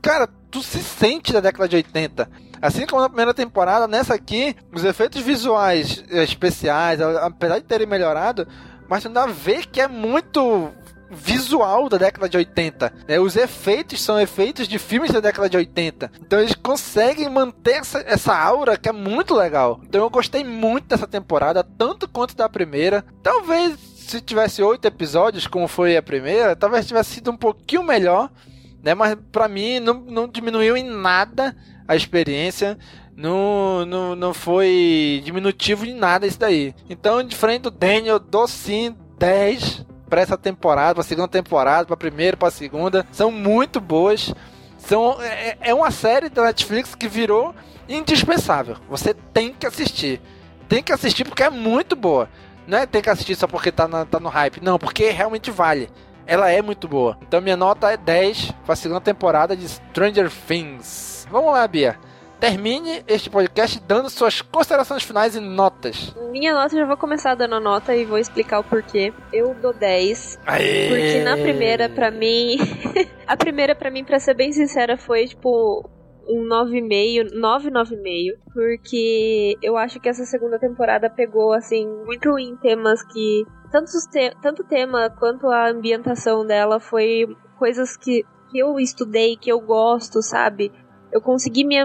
cara, 0.02 0.28
tu 0.50 0.62
se 0.62 0.82
sente 0.84 1.34
da 1.34 1.40
década 1.40 1.68
de 1.68 1.76
80. 1.78 2.30
Assim 2.62 2.86
como 2.86 3.02
na 3.02 3.10
primeira 3.10 3.34
temporada, 3.34 3.88
nessa 3.88 4.14
aqui, 4.14 4.56
os 4.72 4.84
efeitos 4.84 5.22
visuais 5.22 6.04
eh, 6.10 6.24
especiais, 6.24 7.02
apesar 7.02 7.58
de 7.58 7.66
terem 7.66 7.88
melhorado, 7.88 8.48
mas 8.88 9.06
ainda 9.06 9.26
vê 9.26 9.64
que 9.64 9.82
é 9.82 9.88
muito 9.88 10.70
visual 11.12 11.90
da 11.90 11.98
década 11.98 12.30
de 12.30 12.38
80. 12.38 12.94
Né? 13.08 13.20
Os 13.20 13.36
efeitos 13.36 14.02
são 14.02 14.20
efeitos 14.20 14.68
de 14.68 14.80
filmes 14.80 15.12
da 15.12 15.20
década 15.20 15.50
de 15.50 15.58
80. 15.58 16.12
Então 16.22 16.40
eles 16.40 16.56
conseguem 16.56 17.30
manter 17.30 17.76
essa, 17.76 18.00
essa 18.00 18.36
aura 18.36 18.78
que 18.78 18.90
é 18.90 18.92
muito 18.92 19.36
legal. 19.36 19.80
Então 19.84 20.02
eu 20.02 20.10
gostei 20.10 20.44
muito 20.44 20.88
dessa 20.88 21.08
temporada, 21.08 21.64
tanto 21.64 22.08
quanto 22.08 22.36
da 22.36 22.48
primeira. 22.48 23.04
Talvez 23.22 23.78
se 23.80 24.22
tivesse 24.22 24.62
oito 24.62 24.86
episódios, 24.86 25.48
como 25.48 25.68
foi 25.68 25.96
a 25.96 26.02
primeira, 26.02 26.56
talvez 26.56 26.88
tivesse 26.88 27.16
sido 27.16 27.32
um 27.32 27.38
pouquinho 27.38 27.84
melhor. 27.84 28.30
Né? 28.82 28.94
Mas 28.96 29.16
para 29.32 29.48
mim 29.48 29.80
não, 29.80 30.02
não 30.02 30.28
diminuiu 30.28 30.76
em 30.76 30.84
nada 30.84 31.56
a 31.88 31.96
experiência 31.96 32.78
não, 33.16 33.86
não, 33.86 34.16
não 34.16 34.34
foi 34.34 35.22
diminutivo 35.24 35.86
de 35.86 35.94
nada 35.94 36.26
isso 36.26 36.40
daí. 36.40 36.74
Então, 36.90 37.22
diferente 37.22 37.64
do 37.64 37.72
Daniel, 37.72 38.18
dou 38.18 38.48
sim 38.48 38.96
10 39.20 39.86
para 40.12 40.20
essa 40.20 40.38
temporada, 40.38 40.96
para 40.96 41.04
segunda 41.04 41.30
temporada, 41.30 41.88
para 41.88 41.96
primeira, 41.96 42.36
para 42.36 42.52
segunda. 42.52 43.08
São 43.14 43.32
muito 43.32 43.80
boas. 43.80 44.34
São, 44.78 45.22
é, 45.22 45.58
é 45.62 45.74
uma 45.74 45.90
série 45.90 46.28
da 46.28 46.44
Netflix 46.44 46.94
que 46.94 47.08
virou 47.08 47.56
indispensável. 47.88 48.76
Você 48.90 49.14
tem 49.14 49.54
que 49.54 49.66
assistir. 49.66 50.20
Tem 50.68 50.84
que 50.84 50.92
assistir 50.92 51.24
porque 51.24 51.44
é 51.44 51.50
muito 51.50 51.96
boa. 51.96 52.30
Não 52.68 52.78
é 52.78 52.86
ter 52.86 53.02
que 53.02 53.10
assistir 53.10 53.36
só 53.36 53.48
porque 53.48 53.72
tá, 53.72 53.88
na, 53.88 54.04
tá 54.04 54.20
no 54.20 54.28
hype. 54.28 54.62
Não, 54.62 54.78
porque 54.78 55.12
realmente 55.12 55.50
vale. 55.50 55.90
Ela 56.28 56.52
é 56.52 56.62
muito 56.62 56.90
boa. 56.90 57.18
Então 57.22 57.40
minha 57.40 57.56
nota 57.56 57.90
é 57.90 57.96
10 57.96 58.52
para 58.66 58.74
a 58.74 58.76
segunda 58.76 59.00
temporada 59.00 59.56
de 59.56 59.68
Stranger 59.70 60.30
Things. 60.46 61.26
Vamos 61.32 61.54
lá, 61.54 61.66
Bia 61.66 61.98
termine 62.42 63.04
este 63.08 63.30
podcast 63.30 63.80
dando 63.88 64.10
suas 64.10 64.42
considerações 64.42 65.04
finais 65.04 65.36
e 65.36 65.40
notas. 65.40 66.12
Minha 66.32 66.56
nota, 66.56 66.74
eu 66.74 66.80
já 66.80 66.86
vou 66.88 66.98
começar 66.98 67.36
dando 67.36 67.54
a 67.54 67.60
nota 67.60 67.96
e 67.96 68.04
vou 68.04 68.18
explicar 68.18 68.60
o 68.60 68.64
porquê. 68.64 69.14
Eu 69.32 69.54
dou 69.54 69.72
10. 69.72 70.40
Aê! 70.48 70.90
Porque 70.90 71.24
na 71.24 71.38
primeira, 71.38 71.88
pra 71.88 72.10
mim. 72.10 72.58
a 73.28 73.38
primeira, 73.38 73.76
pra 73.76 73.92
mim, 73.92 74.04
pra 74.04 74.20
ser 74.20 74.34
bem 74.34 74.52
sincera, 74.52 74.98
foi 74.98 75.28
tipo 75.28 75.88
um 76.28 76.48
9,5, 76.48 77.32
9, 77.32 77.70
9,5, 77.70 78.38
porque 78.52 79.56
eu 79.62 79.78
acho 79.78 80.00
que 80.00 80.10
essa 80.10 80.26
segunda 80.26 80.58
temporada 80.58 81.12
pegou, 81.12 81.54
assim, 81.54 81.86
muito 82.06 82.40
em 82.40 82.56
temas 82.58 83.04
que. 83.04 83.46
Tanto, 83.72 83.92
te 84.10 84.36
tanto 84.42 84.64
tema 84.64 85.12
quanto 85.12 85.48
a 85.48 85.70
ambientação 85.70 86.44
dela 86.44 86.80
foi 86.80 87.28
coisas 87.60 87.96
que, 87.96 88.26
que 88.50 88.58
eu 88.58 88.80
estudei, 88.80 89.38
que 89.38 89.52
eu 89.52 89.60
gosto, 89.60 90.24
sabe? 90.24 90.72
Eu 91.12 91.22
consegui 91.22 91.64
me 91.64 91.78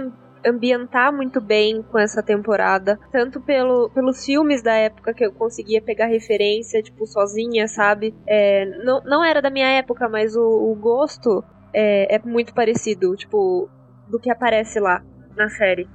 ambientar 0.47 1.12
muito 1.12 1.40
bem 1.40 1.82
com 1.82 1.98
essa 1.98 2.23
temporada, 2.23 2.98
tanto 3.10 3.40
pelo, 3.40 3.90
pelos 3.90 4.24
filmes 4.24 4.62
da 4.62 4.74
época 4.74 5.12
que 5.12 5.24
eu 5.24 5.32
conseguia 5.32 5.82
pegar 5.82 6.06
referência, 6.06 6.82
tipo, 6.82 7.06
sozinha, 7.06 7.66
sabe? 7.66 8.14
É, 8.27 8.64
não, 8.85 9.02
não 9.05 9.24
era 9.24 9.43
da 9.43 9.51
minha 9.51 9.68
época, 9.68 10.09
mas 10.09 10.36
o, 10.36 10.43
o 10.43 10.74
gosto 10.77 11.44
é, 11.73 12.16
é 12.16 12.18
muito 12.20 12.55
parecido, 12.55 13.14
tipo, 13.16 13.68
do 14.09 14.18
que 14.20 14.31
aparece 14.31 14.78
lá 14.78 15.02
na 15.36 15.48
série. 15.48 15.89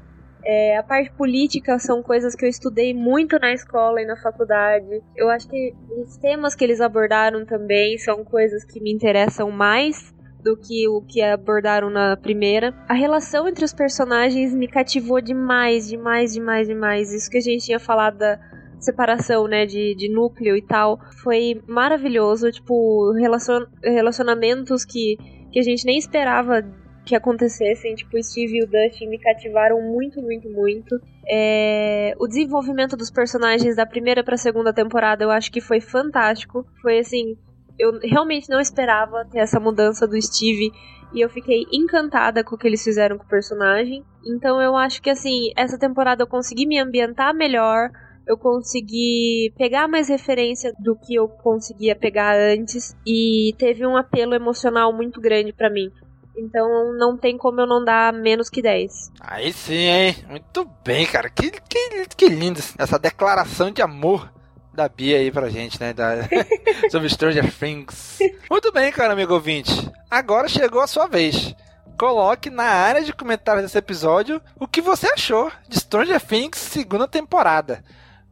É, 0.43 0.75
a 0.75 0.83
parte 0.83 1.11
política 1.11 1.77
são 1.77 2.01
coisas 2.01 2.35
que 2.35 2.43
eu 2.43 2.49
estudei 2.49 2.93
muito 2.93 3.37
na 3.37 3.53
escola 3.53 4.01
e 4.01 4.05
na 4.05 4.17
faculdade. 4.17 5.01
Eu 5.15 5.29
acho 5.29 5.47
que 5.47 5.73
os 6.03 6.17
temas 6.17 6.55
que 6.55 6.63
eles 6.63 6.81
abordaram 6.81 7.45
também 7.45 7.97
são 7.99 8.23
coisas 8.23 8.65
que 8.65 8.81
me 8.81 8.91
interessam 8.91 9.51
mais 9.51 10.11
do 10.41 10.57
que 10.57 10.87
o 10.87 11.01
que 11.01 11.21
abordaram 11.21 11.89
na 11.89 12.17
primeira. 12.17 12.73
A 12.87 12.93
relação 12.93 13.47
entre 13.47 13.63
os 13.63 13.73
personagens 13.73 14.53
me 14.53 14.67
cativou 14.67 15.21
demais, 15.21 15.87
demais, 15.87 16.33
demais, 16.33 16.67
demais. 16.67 17.13
Isso 17.13 17.29
que 17.29 17.37
a 17.37 17.41
gente 17.41 17.65
tinha 17.65 17.79
falado 17.79 18.17
da 18.17 18.39
separação, 18.79 19.47
né, 19.47 19.65
de, 19.65 19.93
de 19.95 20.09
núcleo 20.09 20.55
e 20.57 20.61
tal, 20.61 20.99
foi 21.23 21.61
maravilhoso. 21.67 22.51
Tipo, 22.51 23.11
relacion, 23.13 23.65
relacionamentos 23.83 24.83
que, 24.83 25.17
que 25.51 25.59
a 25.59 25.63
gente 25.63 25.85
nem 25.85 25.97
esperava 25.97 26.63
que 27.05 27.15
acontecessem, 27.15 27.95
tipo, 27.95 28.21
Steve 28.21 28.57
e 28.59 28.63
o 28.63 28.67
Dustin 28.67 29.07
me 29.07 29.17
cativaram 29.17 29.81
muito, 29.81 30.21
muito, 30.21 30.49
muito. 30.49 30.99
É... 31.27 32.13
O 32.19 32.27
desenvolvimento 32.27 32.95
dos 32.95 33.09
personagens 33.09 33.75
da 33.75 33.85
primeira 33.85 34.23
pra 34.23 34.37
segunda 34.37 34.71
temporada 34.73 35.23
eu 35.23 35.31
acho 35.31 35.51
que 35.51 35.61
foi 35.61 35.79
fantástico. 35.79 36.65
Foi 36.81 36.99
assim, 36.99 37.37
eu 37.81 37.99
realmente 38.03 38.47
não 38.47 38.59
esperava 38.59 39.25
ter 39.25 39.39
essa 39.39 39.59
mudança 39.59 40.07
do 40.07 40.21
Steve 40.21 40.71
e 41.11 41.19
eu 41.19 41.29
fiquei 41.29 41.65
encantada 41.71 42.43
com 42.43 42.55
o 42.55 42.57
que 42.57 42.67
eles 42.67 42.83
fizeram 42.83 43.17
com 43.17 43.23
o 43.23 43.27
personagem. 43.27 44.05
Então 44.23 44.61
eu 44.61 44.75
acho 44.77 45.01
que 45.01 45.09
assim, 45.09 45.51
essa 45.57 45.79
temporada 45.79 46.21
eu 46.21 46.27
consegui 46.27 46.67
me 46.67 46.79
ambientar 46.79 47.33
melhor, 47.33 47.89
eu 48.27 48.37
consegui 48.37 49.51
pegar 49.57 49.87
mais 49.87 50.07
referência 50.09 50.71
do 50.79 50.95
que 50.95 51.15
eu 51.15 51.27
conseguia 51.27 51.95
pegar 51.95 52.35
antes 52.37 52.95
e 53.05 53.55
teve 53.57 53.85
um 53.85 53.97
apelo 53.97 54.35
emocional 54.35 54.93
muito 54.93 55.19
grande 55.19 55.51
para 55.51 55.69
mim. 55.69 55.91
Então 56.37 56.93
não 56.93 57.17
tem 57.17 57.35
como 57.35 57.59
eu 57.61 57.67
não 57.67 57.83
dar 57.83 58.13
menos 58.13 58.47
que 58.47 58.61
10. 58.61 59.11
Aí 59.19 59.51
sim, 59.51 59.73
hein? 59.73 60.15
Muito 60.29 60.69
bem, 60.85 61.05
cara. 61.07 61.29
Que, 61.31 61.49
que, 61.49 62.05
que 62.15 62.29
lindo 62.29 62.59
essa 62.77 62.99
declaração 62.99 63.71
de 63.71 63.81
amor 63.81 64.31
da 64.73 64.87
Bia 64.87 65.17
aí 65.17 65.31
pra 65.31 65.49
gente, 65.49 65.79
né? 65.79 65.93
Da... 65.93 66.15
Sobre 66.89 67.09
Stranger 67.09 67.51
Things. 67.53 68.19
Muito 68.49 68.71
bem, 68.71 68.91
cara, 68.91 69.13
amigo 69.13 69.33
ouvinte. 69.33 69.89
Agora 70.09 70.47
chegou 70.47 70.81
a 70.81 70.87
sua 70.87 71.07
vez. 71.07 71.53
Coloque 71.97 72.49
na 72.49 72.63
área 72.63 73.03
de 73.03 73.13
comentários 73.13 73.63
desse 73.63 73.77
episódio 73.77 74.41
o 74.59 74.67
que 74.67 74.81
você 74.81 75.07
achou 75.07 75.51
de 75.67 75.79
Stranger 75.79 76.19
Things 76.19 76.57
segunda 76.57 77.07
temporada. 77.07 77.83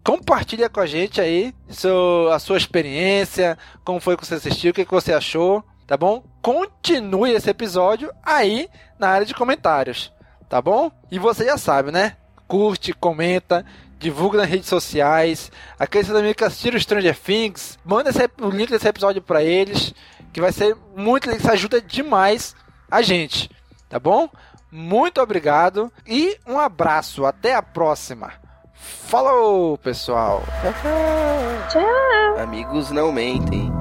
Compartilha 0.04 0.70
com 0.70 0.80
a 0.80 0.86
gente 0.86 1.22
aí 1.22 1.54
seu, 1.70 2.32
a 2.32 2.40
sua 2.40 2.58
experiência, 2.58 3.58
como 3.84 4.00
foi 4.00 4.18
que 4.18 4.26
você 4.26 4.36
assistiu, 4.36 4.72
o 4.72 4.74
que, 4.74 4.86
que 4.86 4.92
você 4.92 5.14
achou, 5.14 5.64
tá 5.86 5.96
bom? 5.98 6.24
Continue 6.42 7.32
esse 7.32 7.50
episódio 7.50 8.12
aí 8.24 8.70
na 8.98 9.10
área 9.10 9.26
de 9.26 9.36
comentários, 9.36 10.12
tá 10.48 10.62
bom? 10.62 10.90
E 11.12 11.20
você 11.20 11.46
já 11.46 11.58
sabe, 11.58 11.92
né? 11.92 12.16
Curte, 12.48 12.94
comenta, 12.94 13.64
divulga 14.00 14.40
nas 14.40 14.50
redes 14.50 14.70
sociais. 14.70 15.52
Aqueles 15.78 16.10
amigos 16.10 16.36
que 16.38 16.44
assistiram 16.44 16.80
Stranger 16.80 17.18
Things, 17.18 17.78
manda 17.86 18.10
esse, 18.10 18.30
o 18.42 18.50
link 18.50 18.70
desse 18.70 18.88
episódio 18.88 19.22
para 19.22 19.44
eles, 19.44 19.94
que 20.34 20.42
vai 20.42 20.52
ser 20.52 20.76
muito 20.96 21.30
isso 21.30 21.52
ajuda 21.52 21.82
demais 21.82 22.56
a 22.90 23.02
gente, 23.02 23.52
tá 23.88 24.00
bom? 24.00 24.30
Muito 24.72 25.22
obrigado 25.22 25.92
e 26.08 26.38
um 26.48 26.60
abraço, 26.60 27.26
até 27.26 27.54
a 27.54 27.62
próxima. 27.62 28.32
Falou, 28.74 29.78
pessoal. 29.78 30.44
Tchau. 31.70 32.44
Amigos 32.44 32.92
não 32.92 33.12
mentem. 33.12 33.72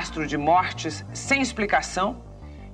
rastro 0.00 0.26
de 0.26 0.38
mortes 0.38 1.04
sem 1.12 1.42
explicação, 1.42 2.24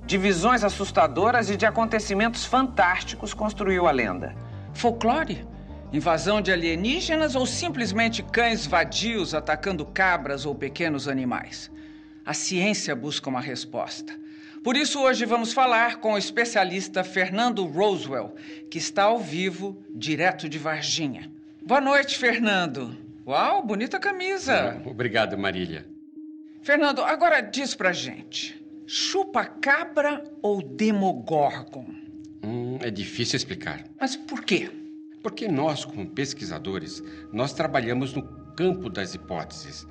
de 0.05 0.17
visões 0.17 0.63
assustadoras 0.63 1.49
e 1.49 1.57
de 1.57 1.65
acontecimentos 1.65 2.45
fantásticos 2.45 3.33
construiu 3.33 3.85
a 3.85 3.91
lenda. 3.91 4.33
Folclore? 4.73 5.45
Invasão 5.91 6.41
de 6.41 6.53
alienígenas 6.53 7.35
ou 7.35 7.45
simplesmente 7.45 8.23
cães 8.23 8.65
vadios 8.65 9.33
atacando 9.33 9.85
cabras 9.85 10.45
ou 10.45 10.55
pequenos 10.55 11.05
animais? 11.05 11.69
A 12.25 12.33
ciência 12.33 12.95
busca 12.95 13.29
uma 13.29 13.41
resposta. 13.41 14.17
Por 14.63 14.77
isso, 14.77 15.01
hoje 15.01 15.25
vamos 15.25 15.51
falar 15.51 15.97
com 15.97 16.13
o 16.13 16.17
especialista 16.17 17.03
Fernando 17.03 17.65
Roswell, 17.65 18.35
que 18.71 18.77
está 18.77 19.03
ao 19.03 19.19
vivo, 19.19 19.83
direto 19.89 20.47
de 20.47 20.57
Varginha. 20.57 21.29
Boa 21.61 21.81
noite, 21.81 22.17
Fernando. 22.17 22.95
Uau, 23.27 23.61
bonita 23.65 23.99
camisa. 23.99 24.81
Obrigado, 24.85 25.37
Marília. 25.37 25.96
Fernando, 26.67 27.01
agora 27.01 27.39
diz 27.39 27.73
pra 27.73 27.93
gente: 27.93 28.61
chupa-cabra 28.85 30.21
ou 30.41 30.61
demogorgon? 30.61 31.85
Hum, 32.43 32.77
é 32.81 32.91
difícil 32.91 33.37
explicar. 33.37 33.85
Mas 33.97 34.17
por 34.17 34.43
quê? 34.43 34.69
Porque 35.23 35.47
nós, 35.47 35.85
como 35.85 36.09
pesquisadores, 36.09 37.01
nós 37.31 37.53
trabalhamos 37.53 38.13
no 38.13 38.21
campo 38.53 38.89
das 38.89 39.15
hipóteses. 39.15 39.87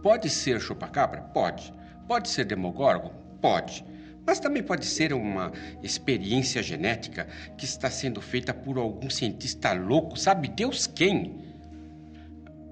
Pode 0.00 0.30
ser 0.30 0.60
chupa-cabra? 0.60 1.22
Pode. 1.34 1.74
Pode 2.06 2.28
ser 2.28 2.44
demogorgon? 2.44 3.12
Pode. 3.40 3.84
Mas 4.24 4.38
também 4.38 4.62
pode 4.62 4.86
ser 4.86 5.12
uma 5.12 5.50
experiência 5.82 6.62
genética 6.62 7.26
que 7.58 7.64
está 7.64 7.90
sendo 7.90 8.20
feita 8.20 8.54
por 8.54 8.78
algum 8.78 9.10
cientista 9.10 9.72
louco, 9.72 10.16
sabe 10.16 10.46
Deus 10.46 10.86
quem? 10.86 11.44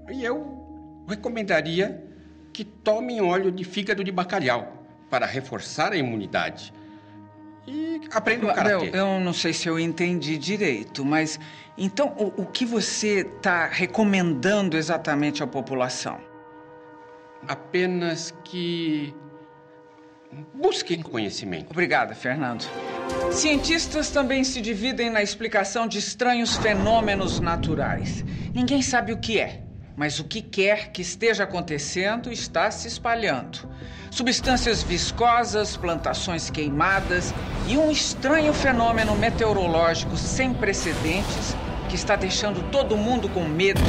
E 0.09 0.23
eu 0.23 1.05
recomendaria 1.09 2.10
que 2.53 2.65
tomem 2.65 3.21
óleo 3.21 3.51
de 3.51 3.65
fígado 3.65 4.03
de 4.03 4.13
bacalhau 4.13 4.81
para 5.09 5.27
reforçar 5.27 5.93
a 5.93 5.97
imunidade. 5.97 6.73
E 7.67 8.01
aprendam 8.13 8.53
karatê. 8.55 8.89
Eu, 8.89 8.95
eu 8.95 9.21
não 9.21 9.33
sei 9.33 9.53
se 9.53 9.69
eu 9.69 9.79
entendi 9.79 10.37
direito, 10.39 11.05
mas 11.05 11.39
então 11.77 12.15
o, 12.19 12.43
o 12.43 12.47
que 12.47 12.65
você 12.65 13.21
está 13.21 13.67
recomendando 13.67 14.77
exatamente 14.77 15.43
à 15.43 15.47
população? 15.47 16.19
Apenas 17.47 18.35
que. 18.45 19.15
Busquem 20.55 21.03
conhecimento. 21.03 21.73
Obrigada, 21.73 22.15
Fernando. 22.15 22.65
Cientistas 23.33 24.11
também 24.11 24.45
se 24.45 24.61
dividem 24.61 25.11
na 25.11 25.23
explicação 25.23 25.89
de 25.89 25.99
estranhos 25.99 26.57
fenômenos 26.57 27.41
naturais. 27.41 28.25
Ninguém 28.55 28.81
sabe 28.81 29.13
o 29.13 29.19
que 29.19 29.41
é, 29.41 29.65
mas 30.01 30.19
o 30.19 30.25
que 30.25 30.41
quer 30.41 30.93
que 30.93 31.03
esteja 31.03 31.45
acontecendo 31.45 32.33
está 32.33 32.71
se 32.71 32.89
espalhando. 32.89 33.69
Substâncias 34.11 34.83
viscosas, 34.83 35.77
plantações 35.77 36.49
queimadas 36.49 37.35
e 37.69 37.77
um 37.77 37.91
estranho 37.91 38.55
fenômeno 38.55 39.15
meteorológico 39.15 40.17
sem 40.17 40.55
precedentes 40.55 41.55
que 41.91 41.97
está 41.97 42.17
deixando 42.17 42.63
todo 42.71 42.97
mundo 42.97 43.29
com 43.29 43.45
medo 43.45 43.83